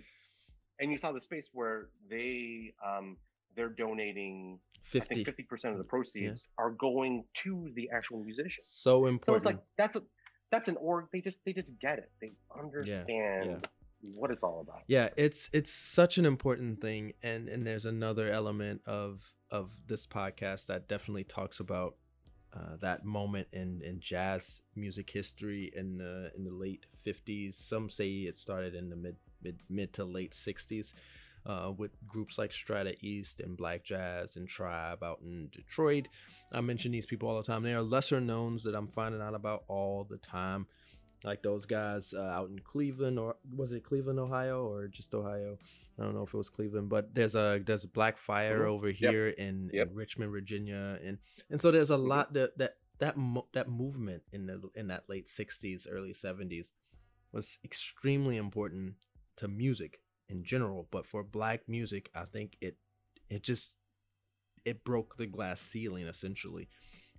and 0.80 0.92
you 0.92 0.98
saw 0.98 1.12
the 1.12 1.22
space 1.22 1.52
where 1.54 1.90
they 2.10 2.74
um 2.86 3.16
they're 3.56 3.70
donating 3.70 4.60
i 4.60 4.80
Fifty. 4.82 5.24
50% 5.26 5.72
of 5.72 5.78
the 5.78 5.84
proceeds 5.84 6.50
are 6.58 6.72
going 6.72 7.26
to 7.44 7.70
the 7.76 7.90
actual 7.94 8.24
musicians 8.24 8.66
So 8.70 9.06
important. 9.06 9.26
So 9.26 9.36
it's 9.36 9.46
like 9.46 9.64
that's 9.78 9.98
a 9.98 10.04
that's 10.52 10.68
an 10.68 10.78
org. 10.78 11.06
They 11.12 11.22
just 11.22 11.40
they 11.46 11.54
just 11.54 11.78
get 11.80 12.00
it. 12.00 12.12
They 12.22 12.32
understand 12.58 13.68
what 14.14 14.30
it's 14.30 14.44
all 14.44 14.62
about. 14.62 14.84
yeah 14.88 15.10
it's 15.18 15.50
it's 15.54 15.72
such 15.72 16.20
an 16.20 16.26
important 16.26 16.80
thing 16.80 17.14
and 17.24 17.50
and 17.50 17.66
there's 17.66 17.84
another 17.86 18.30
element 18.30 18.80
of 18.86 19.34
of 19.50 19.72
this 19.88 20.06
podcast 20.06 20.68
that 20.68 20.88
definitely 20.88 21.24
talks 21.24 21.60
about 21.60 21.96
uh, 22.54 22.76
that 22.80 23.04
moment 23.04 23.48
in 23.52 23.82
in 23.84 24.00
jazz 24.00 24.62
music 24.76 25.10
history 25.10 25.72
in 25.76 25.98
the 25.98 26.32
in 26.38 26.44
the 26.44 26.54
late 26.54 26.86
50s 27.06 27.56
some 27.56 27.90
say 27.90 28.08
it 28.08 28.36
started 28.36 28.76
in 28.76 28.90
the 28.90 28.96
mid 28.96 29.16
mid 29.42 29.60
mid 29.68 29.94
to 29.94 30.06
late 30.06 30.32
60s 30.32 30.94
uh, 31.48 31.72
with 31.76 31.92
groups 32.06 32.38
like 32.38 32.52
Strata 32.52 32.94
East 33.02 33.40
and 33.40 33.58
Black 33.58 33.84
Jazz 33.84 34.36
and 34.36 34.48
Tribe 34.48 35.02
out 35.02 35.22
in 35.24 35.48
Detroit. 35.52 36.08
I 36.54 36.62
mention 36.62 36.92
these 36.92 37.06
people 37.08 37.28
all 37.30 37.38
the 37.38 37.44
time. 37.44 37.64
They 37.64 37.74
are 37.74 37.82
lesser 37.82 38.20
knowns 38.22 38.64
that 38.64 38.76
I'm 38.76 38.88
finding 38.88 39.22
out 39.22 39.34
about 39.34 39.64
all 39.68 40.04
the 40.04 40.18
time 40.18 40.68
like 41.24 41.42
those 41.42 41.66
guys 41.66 42.14
uh, 42.14 42.22
out 42.22 42.50
in 42.52 42.60
Cleveland 42.60 43.18
or 43.18 43.38
was 43.56 43.72
it 43.72 43.84
Cleveland, 43.84 44.20
Ohio, 44.20 44.68
or 44.68 44.88
just 44.88 45.16
Ohio? 45.16 45.58
I 45.98 46.04
don't 46.04 46.14
know 46.14 46.22
if 46.22 46.32
it 46.34 46.38
was 46.38 46.50
Cleveland, 46.50 46.90
but 46.90 47.16
there's 47.16 47.34
a 47.34 47.60
there's 47.66 47.84
a 47.86 47.88
Black 47.88 48.18
Fire 48.20 48.60
Mhm. 48.62 48.68
over 48.68 48.90
Yep. 48.90 48.98
here 49.12 49.28
in, 49.30 49.72
Yep. 49.74 49.88
in 49.90 49.96
Richmond, 49.96 50.32
Virginia, 50.32 51.00
and 51.04 51.18
and 51.50 51.60
so 51.60 51.72
there's 51.72 51.90
a 51.90 51.98
Mhm. 51.98 52.08
lot 52.08 52.34
that 52.34 52.58
that 52.60 52.78
that 53.00 53.18
mo- 53.18 53.48
that 53.54 53.68
movement 53.68 54.24
in 54.32 54.46
the 54.46 54.62
in 54.76 54.88
that 54.90 55.10
late 55.10 55.28
'60s, 55.28 55.88
early 55.90 56.14
'70s 56.14 56.72
was 57.32 57.58
extremely 57.64 58.38
important 58.38 58.96
to 59.38 59.48
music 59.48 60.02
in 60.30 60.44
general, 60.44 60.88
but 60.92 61.06
for 61.06 61.24
Black 61.24 61.68
music, 61.68 62.10
I 62.16 62.26
think 62.26 62.58
it 62.62 62.78
it 63.30 63.44
just 63.44 63.76
it 64.66 64.84
broke 64.84 65.18
the 65.18 65.26
glass 65.28 65.60
ceiling 65.62 66.08
essentially 66.08 66.68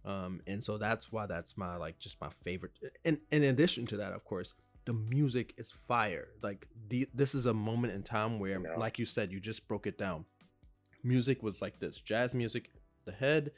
um 0.05 0.40
and 0.47 0.62
so 0.62 0.78
that's 0.78 1.10
why 1.10 1.26
that's 1.26 1.56
my 1.56 1.76
like 1.76 1.98
just 1.98 2.20
my 2.20 2.28
favorite 2.28 2.72
and, 3.05 3.18
in 3.30 3.43
addition 3.44 3.86
to 3.86 3.97
that 3.97 4.12
of 4.12 4.24
course 4.24 4.55
the 4.85 4.93
music 4.93 5.55
is 5.59 5.70
fire 5.70 6.28
like 6.43 6.66
the 6.89 7.09
this 7.14 7.35
is 7.35 7.47
a 7.47 7.55
moment 7.55 7.93
in 7.93 8.02
time 8.02 8.39
where 8.39 8.62
like 8.74 8.98
you 8.98 9.05
said 9.05 9.32
you 9.32 9.40
just 9.40 9.66
broke 9.68 9.86
it 9.86 9.98
down 9.98 10.24
music 11.02 11.43
was 11.43 11.62
like 11.62 11.78
this 11.80 12.01
jazz 12.01 12.35
music, 12.35 12.70
the 13.05 13.12
head, 13.12 13.52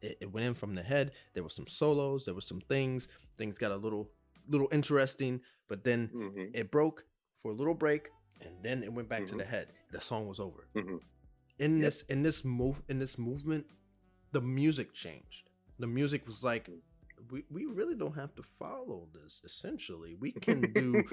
it, 0.00 0.18
it 0.20 0.32
went 0.32 0.46
in 0.46 0.54
from 0.54 0.74
the 0.74 0.82
head. 0.82 1.12
There 1.34 1.42
was 1.42 1.54
some 1.54 1.66
solos, 1.66 2.24
there 2.24 2.34
was 2.34 2.46
some 2.46 2.60
things. 2.60 3.08
Things 3.36 3.58
got 3.58 3.72
a 3.72 3.76
little 3.76 4.10
little 4.48 4.68
interesting, 4.72 5.40
but 5.68 5.84
then 5.84 6.10
hmm 6.12 6.50
it 6.52 6.70
broke 6.70 7.04
for 7.36 7.50
a 7.50 7.54
little 7.54 7.74
break 7.74 8.08
and 8.46 8.62
then 8.62 8.82
it 8.82 8.92
went 8.92 9.08
back 9.08 9.26
to 9.28 9.34
Mhm. 9.34 9.38
the 9.38 9.44
head. 9.44 9.68
The 9.92 10.00
song 10.00 10.26
was 10.26 10.40
over. 10.40 10.66
hmm 10.74 10.96
In 11.58 11.76
Yep. 11.78 11.84
this 11.84 12.02
in 12.08 12.22
this 12.22 12.44
move 12.44 12.82
in 12.88 12.98
this 12.98 13.18
movement, 13.18 13.66
the 14.32 14.40
music 14.40 14.92
changed. 14.92 15.48
The 15.78 15.86
music 15.86 16.26
was 16.26 16.42
like 16.42 16.68
Mm. 16.68 16.80
we, 17.30 17.44
we 17.50 17.66
really 17.66 17.94
don't 17.94 18.16
have 18.16 18.34
to 18.34 18.42
follow 18.42 19.08
this 19.12 19.40
essentially. 19.44 20.14
We 20.14 20.32
can 20.46 20.72
do 20.72 21.04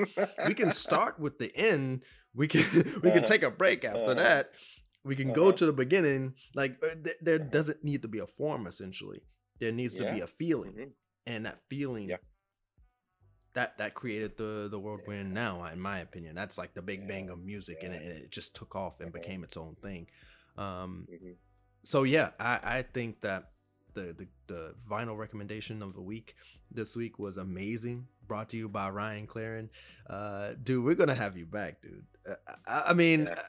we 0.48 0.54
can 0.54 0.72
start 0.72 1.20
with 1.20 1.38
the 1.40 1.52
end. 1.56 2.04
We 2.34 2.48
can 2.48 2.64
we 3.04 3.12
can 3.12 3.24
Uh-huh. 3.24 3.34
take 3.34 3.44
a 3.44 3.52
break 3.52 3.84
after 3.86 4.00
Uh-huh. 4.12 4.14
that. 4.16 4.52
We 5.04 5.16
can 5.16 5.32
go 5.34 5.48
Uh-huh. 5.50 5.58
to 5.58 5.66
the 5.66 5.74
beginning. 5.74 6.36
Like 6.56 6.74
uh, 6.84 6.96
th- 7.04 7.18
there 7.22 7.40
doesn't 7.40 7.84
need 7.84 8.02
to 8.02 8.08
be 8.08 8.20
a 8.20 8.28
form 8.28 8.66
essentially. 8.68 9.22
There 9.60 9.72
needs 9.72 9.96
to 9.96 10.06
be 10.14 10.20
a 10.22 10.28
feeling, 10.28 10.74
Mhm. 10.74 10.92
and 11.26 11.46
that 11.46 11.60
feeling 11.70 12.10
Yeah. 12.10 12.18
That 13.60 13.78
that 13.78 13.94
created 13.94 14.38
the 14.38 14.68
the 14.72 14.80
world 14.80 15.02
we're 15.08 15.20
in 15.20 15.34
now. 15.34 15.66
In 15.66 15.80
my 15.82 16.00
opinion, 16.00 16.34
that's 16.36 16.58
like 16.58 16.74
the 16.74 16.82
big 16.82 17.08
bang 17.08 17.30
of 17.30 17.40
music, 17.44 17.78
and, 17.84 17.94
it, 17.94 18.02
it 18.24 18.32
just 18.32 18.56
took 18.56 18.74
off 18.76 19.02
and 19.02 19.12
became 19.12 19.44
its 19.44 19.58
own 19.58 19.76
thing. 19.76 20.08
Um, 20.58 21.08
Mhm. 21.12 21.36
so 21.84 22.04
yeah, 22.04 22.32
I, 22.40 22.60
I 22.78 22.82
think 22.96 23.22
that 23.22 23.52
the, 23.96 24.06
the 24.20 24.28
the 24.48 24.76
vinyl 24.90 25.18
recommendation 25.18 25.82
of 25.82 25.94
the 25.94 26.02
week 26.02 26.36
this 26.72 26.96
week 26.96 27.20
was 27.20 27.36
amazing. 27.38 28.08
Brought 28.28 28.50
to 28.50 28.58
you 28.58 28.70
by 28.70 28.90
Ryan 28.90 29.28
Clarin. 29.28 29.70
Uh, 30.10 30.54
dude, 30.64 30.86
we're 30.86 30.96
gonna 30.96 31.16
have 31.26 31.36
you 31.38 31.46
back, 31.46 31.82
dude. 31.82 32.06
Uh, 32.30 32.36
I, 32.68 32.84
I 32.90 32.94
mean, 32.94 33.26
Yeah. 33.26 33.42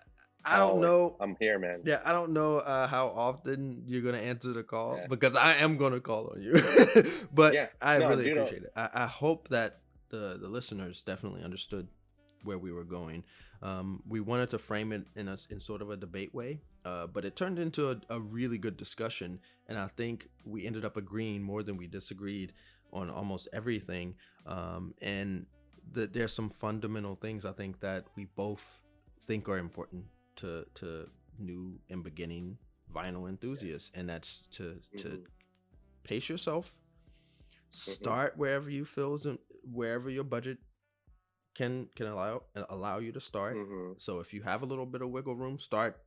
I 0.43 0.57
don't 0.57 0.70
Always. 0.70 0.89
know. 0.89 1.16
I'm 1.20 1.37
here, 1.39 1.59
man. 1.59 1.82
Yeah, 1.85 2.01
I 2.03 2.12
don't 2.12 2.32
know 2.32 2.59
uh, 2.59 2.87
how 2.87 3.09
often 3.09 3.82
you're 3.87 4.01
gonna 4.01 4.24
answer 4.32 4.55
the 4.55 4.62
call 4.62 4.97
Yeah. 4.97 5.07
because 5.09 5.37
I 5.37 5.57
am 5.57 5.77
gonna 5.77 6.01
call 6.01 6.28
on 6.32 6.41
you. 6.41 6.55
but 7.41 7.53
Yeah. 7.53 7.69
I 7.82 7.99
No, 7.99 8.09
really 8.09 8.31
uh, 8.31 8.35
appreciate 8.37 8.62
it. 8.62 8.73
I, 8.74 8.89
I 9.05 9.07
hope 9.07 9.49
that 9.49 9.80
the 10.11 10.39
the 10.41 10.49
listeners 10.49 11.03
definitely 11.03 11.43
understood 11.43 11.89
where 12.45 12.59
we 12.59 12.73
were 12.73 12.85
going. 12.85 13.23
Um, 13.62 14.03
we 14.09 14.20
wanted 14.20 14.49
to 14.51 14.59
frame 14.59 14.93
it 14.93 15.07
in 15.15 15.28
a 15.28 15.32
s- 15.32 15.47
in 15.51 15.61
sort 15.61 15.82
of 15.82 15.91
a 15.91 15.97
debate 15.97 16.35
way, 16.35 16.61
uh, 16.85 17.07
but 17.07 17.24
it 17.24 17.37
turned 17.37 17.59
into 17.59 17.91
a, 17.91 18.01
a 18.09 18.20
really 18.20 18.57
good 18.59 18.77
discussion, 18.77 19.41
and 19.69 19.78
I 19.78 19.87
think 19.89 20.28
we 20.45 20.66
ended 20.66 20.85
up 20.85 20.97
agreeing 20.97 21.43
more 21.43 21.62
than 21.62 21.77
we 21.77 21.87
disagreed 21.87 22.53
on 22.93 23.11
almost 23.11 23.49
everything. 23.53 24.15
Um, 24.47 24.95
and 25.03 25.47
the, 25.93 26.07
there's 26.07 26.32
some 26.32 26.51
fundamental 26.51 27.15
things 27.16 27.45
I 27.45 27.53
think 27.53 27.81
that 27.81 28.07
we 28.16 28.24
both 28.37 28.81
think 29.27 29.49
are 29.49 29.59
important 29.59 30.05
to 30.37 30.65
to 30.77 31.09
new 31.39 31.78
and 31.91 32.03
beginning 32.03 32.57
vinyl 32.95 33.28
enthusiasts, 33.28 33.91
and 33.95 34.09
that's 34.09 34.41
to 34.57 34.81
to 34.97 35.09
Mhm. 35.09 35.27
pace 36.05 36.28
yourself. 36.31 36.74
Start 37.70 38.37
wherever 38.37 38.69
you 38.70 38.85
feel 38.85 39.15
is 39.15 39.27
wherever 39.65 40.11
your 40.11 40.24
budget 40.24 40.59
can 41.55 41.89
can 41.97 42.07
allow 42.07 42.43
allow 42.69 42.99
you 42.99 43.12
to 43.12 43.20
start. 43.20 43.57
Mhm. 43.57 44.01
So 44.01 44.20
if 44.20 44.32
you 44.32 44.43
have 44.43 44.62
a 44.62 44.66
little 44.66 44.87
bit 44.87 45.03
of 45.03 45.11
wiggle 45.11 45.35
room, 45.37 45.59
start 45.59 46.03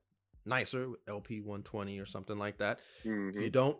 nicer 0.46 0.90
with 0.90 1.00
LP 1.08 1.42
120 1.42 2.00
or 2.00 2.06
something 2.06 2.38
like 2.38 2.58
that. 2.58 2.80
If 3.04 3.36
you 3.36 3.50
Mhm. 3.50 3.52
don't, 3.52 3.78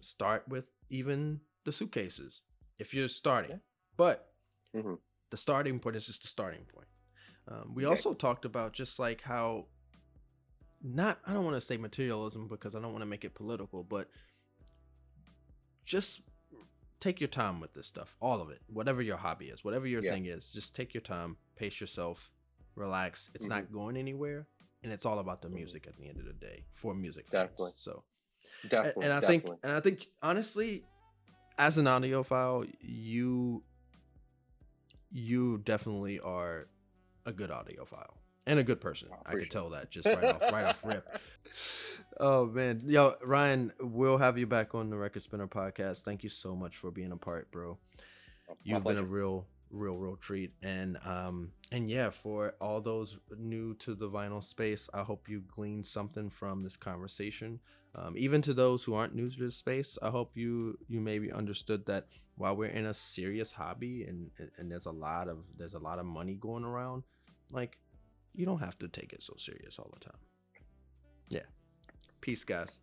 start 0.00 0.46
with 0.48 0.68
even 0.90 1.40
the 1.64 1.72
suitcases 1.72 2.42
if 2.78 2.92
you're 2.92 3.08
starting. 3.08 3.50
Yeah. 3.52 3.58
But 3.96 4.34
Mhm. 4.74 4.98
the 5.30 5.36
starting 5.36 5.78
point 5.80 5.96
is 5.96 6.06
just 6.06 6.22
the 6.22 6.28
starting 6.28 6.64
point. 6.66 6.88
Um, 7.48 7.74
we 7.74 7.84
Exactly. 7.84 7.86
also 8.10 8.14
talked 8.14 8.44
about 8.44 8.72
just 8.72 8.98
like 8.98 9.22
how 9.22 9.68
not 10.82 11.18
I 11.26 11.32
don't 11.32 11.44
want 11.44 11.56
to 11.56 11.60
say 11.60 11.76
materialism 11.76 12.48
because 12.48 12.74
I 12.74 12.80
don't 12.80 12.92
want 12.92 13.02
to 13.02 13.06
make 13.06 13.24
it 13.24 13.34
political, 13.34 13.84
but 13.84 14.10
just 15.84 16.20
take 17.04 17.20
your 17.20 17.28
time 17.28 17.60
with 17.60 17.74
this 17.74 17.86
stuff, 17.86 18.16
all 18.18 18.40
of 18.40 18.48
it, 18.48 18.60
whatever 18.66 19.02
your 19.02 19.18
hobby 19.18 19.46
is, 19.46 19.62
whatever 19.62 19.86
your 19.86 20.00
Yeah. 20.00 20.12
thing 20.12 20.24
is, 20.24 20.50
just 20.52 20.74
take 20.74 20.94
your 20.94 21.02
time, 21.02 21.36
pace 21.54 21.78
yourself, 21.78 22.32
relax. 22.76 23.28
It's 23.34 23.44
Mm-hmm. 23.44 23.54
not 23.54 23.72
going 23.72 23.98
anywhere, 23.98 24.46
and 24.82 24.90
it's 24.90 25.04
all 25.04 25.18
about 25.18 25.42
the 25.42 25.48
Mhm. 25.48 25.54
music 25.56 25.86
at 25.86 25.96
the 25.98 26.08
end 26.08 26.18
of 26.18 26.24
the 26.24 26.32
day 26.32 26.64
for 26.72 26.94
music 26.94 27.28
fans. 27.28 27.50
Definitely. 27.50 27.72
So, 27.76 28.04
and, 28.62 28.70
Definitely. 28.70 29.04
and 29.04 29.12
I 29.12 29.20
definitely. 29.20 29.50
think, 29.50 29.58
and 29.64 29.72
I 29.72 29.80
think, 29.80 30.08
honestly, 30.22 30.84
as 31.58 31.76
an 31.76 31.84
audiophile, 31.84 32.72
you 32.80 33.62
you 35.10 35.58
definitely 35.58 36.18
are 36.20 36.66
a 37.26 37.32
good 37.32 37.50
audiophile 37.50 38.16
and 38.46 38.58
a 38.58 38.62
good 38.62 38.80
person. 38.80 39.08
I 39.26 39.32
I 39.32 39.34
could 39.34 39.50
tell 39.50 39.70
that 39.70 39.90
just 39.90 40.06
right 40.06 40.24
off 40.24 40.40
right 40.40 40.66
off 40.66 40.84
rip. 40.84 41.06
Oh 42.20 42.46
man, 42.46 42.80
yo, 42.86 43.14
Ryan, 43.24 43.72
we'll 43.80 44.18
have 44.18 44.38
you 44.38 44.46
back 44.46 44.72
on 44.76 44.88
the 44.88 44.96
Record 44.96 45.22
Spinner 45.22 45.48
podcast. 45.48 46.02
Thank 46.02 46.22
you 46.22 46.28
so 46.28 46.54
much 46.54 46.76
for 46.76 46.92
being 46.92 47.10
a 47.10 47.16
part, 47.16 47.50
bro. 47.50 47.76
My 48.48 48.54
You've 48.62 48.84
been 48.84 48.98
a 48.98 49.02
real, 49.02 49.46
real, 49.72 49.96
real 49.96 50.14
treat, 50.14 50.52
and 50.62 50.96
um, 51.04 51.50
and 51.72 51.88
yeah, 51.90 52.10
for 52.10 52.54
all 52.60 52.80
those 52.80 53.18
new 53.36 53.74
to 53.78 53.96
the 53.96 54.08
vinyl 54.08 54.44
space, 54.44 54.88
I 54.94 55.02
hope 55.02 55.28
you 55.28 55.42
gleaned 55.56 55.86
something 55.86 56.30
from 56.30 56.62
this 56.62 56.76
conversation. 56.76 57.58
Um, 57.96 58.14
even 58.16 58.42
to 58.42 58.54
those 58.54 58.84
who 58.84 58.94
aren't 58.94 59.16
new 59.16 59.28
to 59.28 59.38
this 59.38 59.56
space, 59.56 59.98
I 60.00 60.10
hope 60.10 60.36
you 60.36 60.78
you 60.86 61.00
maybe 61.00 61.32
understood 61.32 61.86
that 61.86 62.06
while 62.36 62.54
we're 62.56 62.66
in 62.66 62.86
a 62.86 62.94
serious 62.94 63.50
hobby 63.50 64.04
and 64.04 64.30
and 64.56 64.70
there's 64.70 64.86
a 64.86 64.92
lot 64.92 65.26
of 65.28 65.38
there's 65.56 65.74
a 65.74 65.80
lot 65.80 65.98
of 65.98 66.06
money 66.06 66.34
going 66.34 66.64
around, 66.64 67.02
like 67.50 67.78
you 68.34 68.46
don't 68.46 68.60
have 68.60 68.78
to 68.78 68.88
take 68.88 69.12
it 69.12 69.22
so 69.22 69.34
serious 69.36 69.78
all 69.78 69.90
the 69.92 70.00
time. 70.00 70.18
Yeah. 71.28 71.46
Peace, 72.20 72.44
guys. 72.44 72.80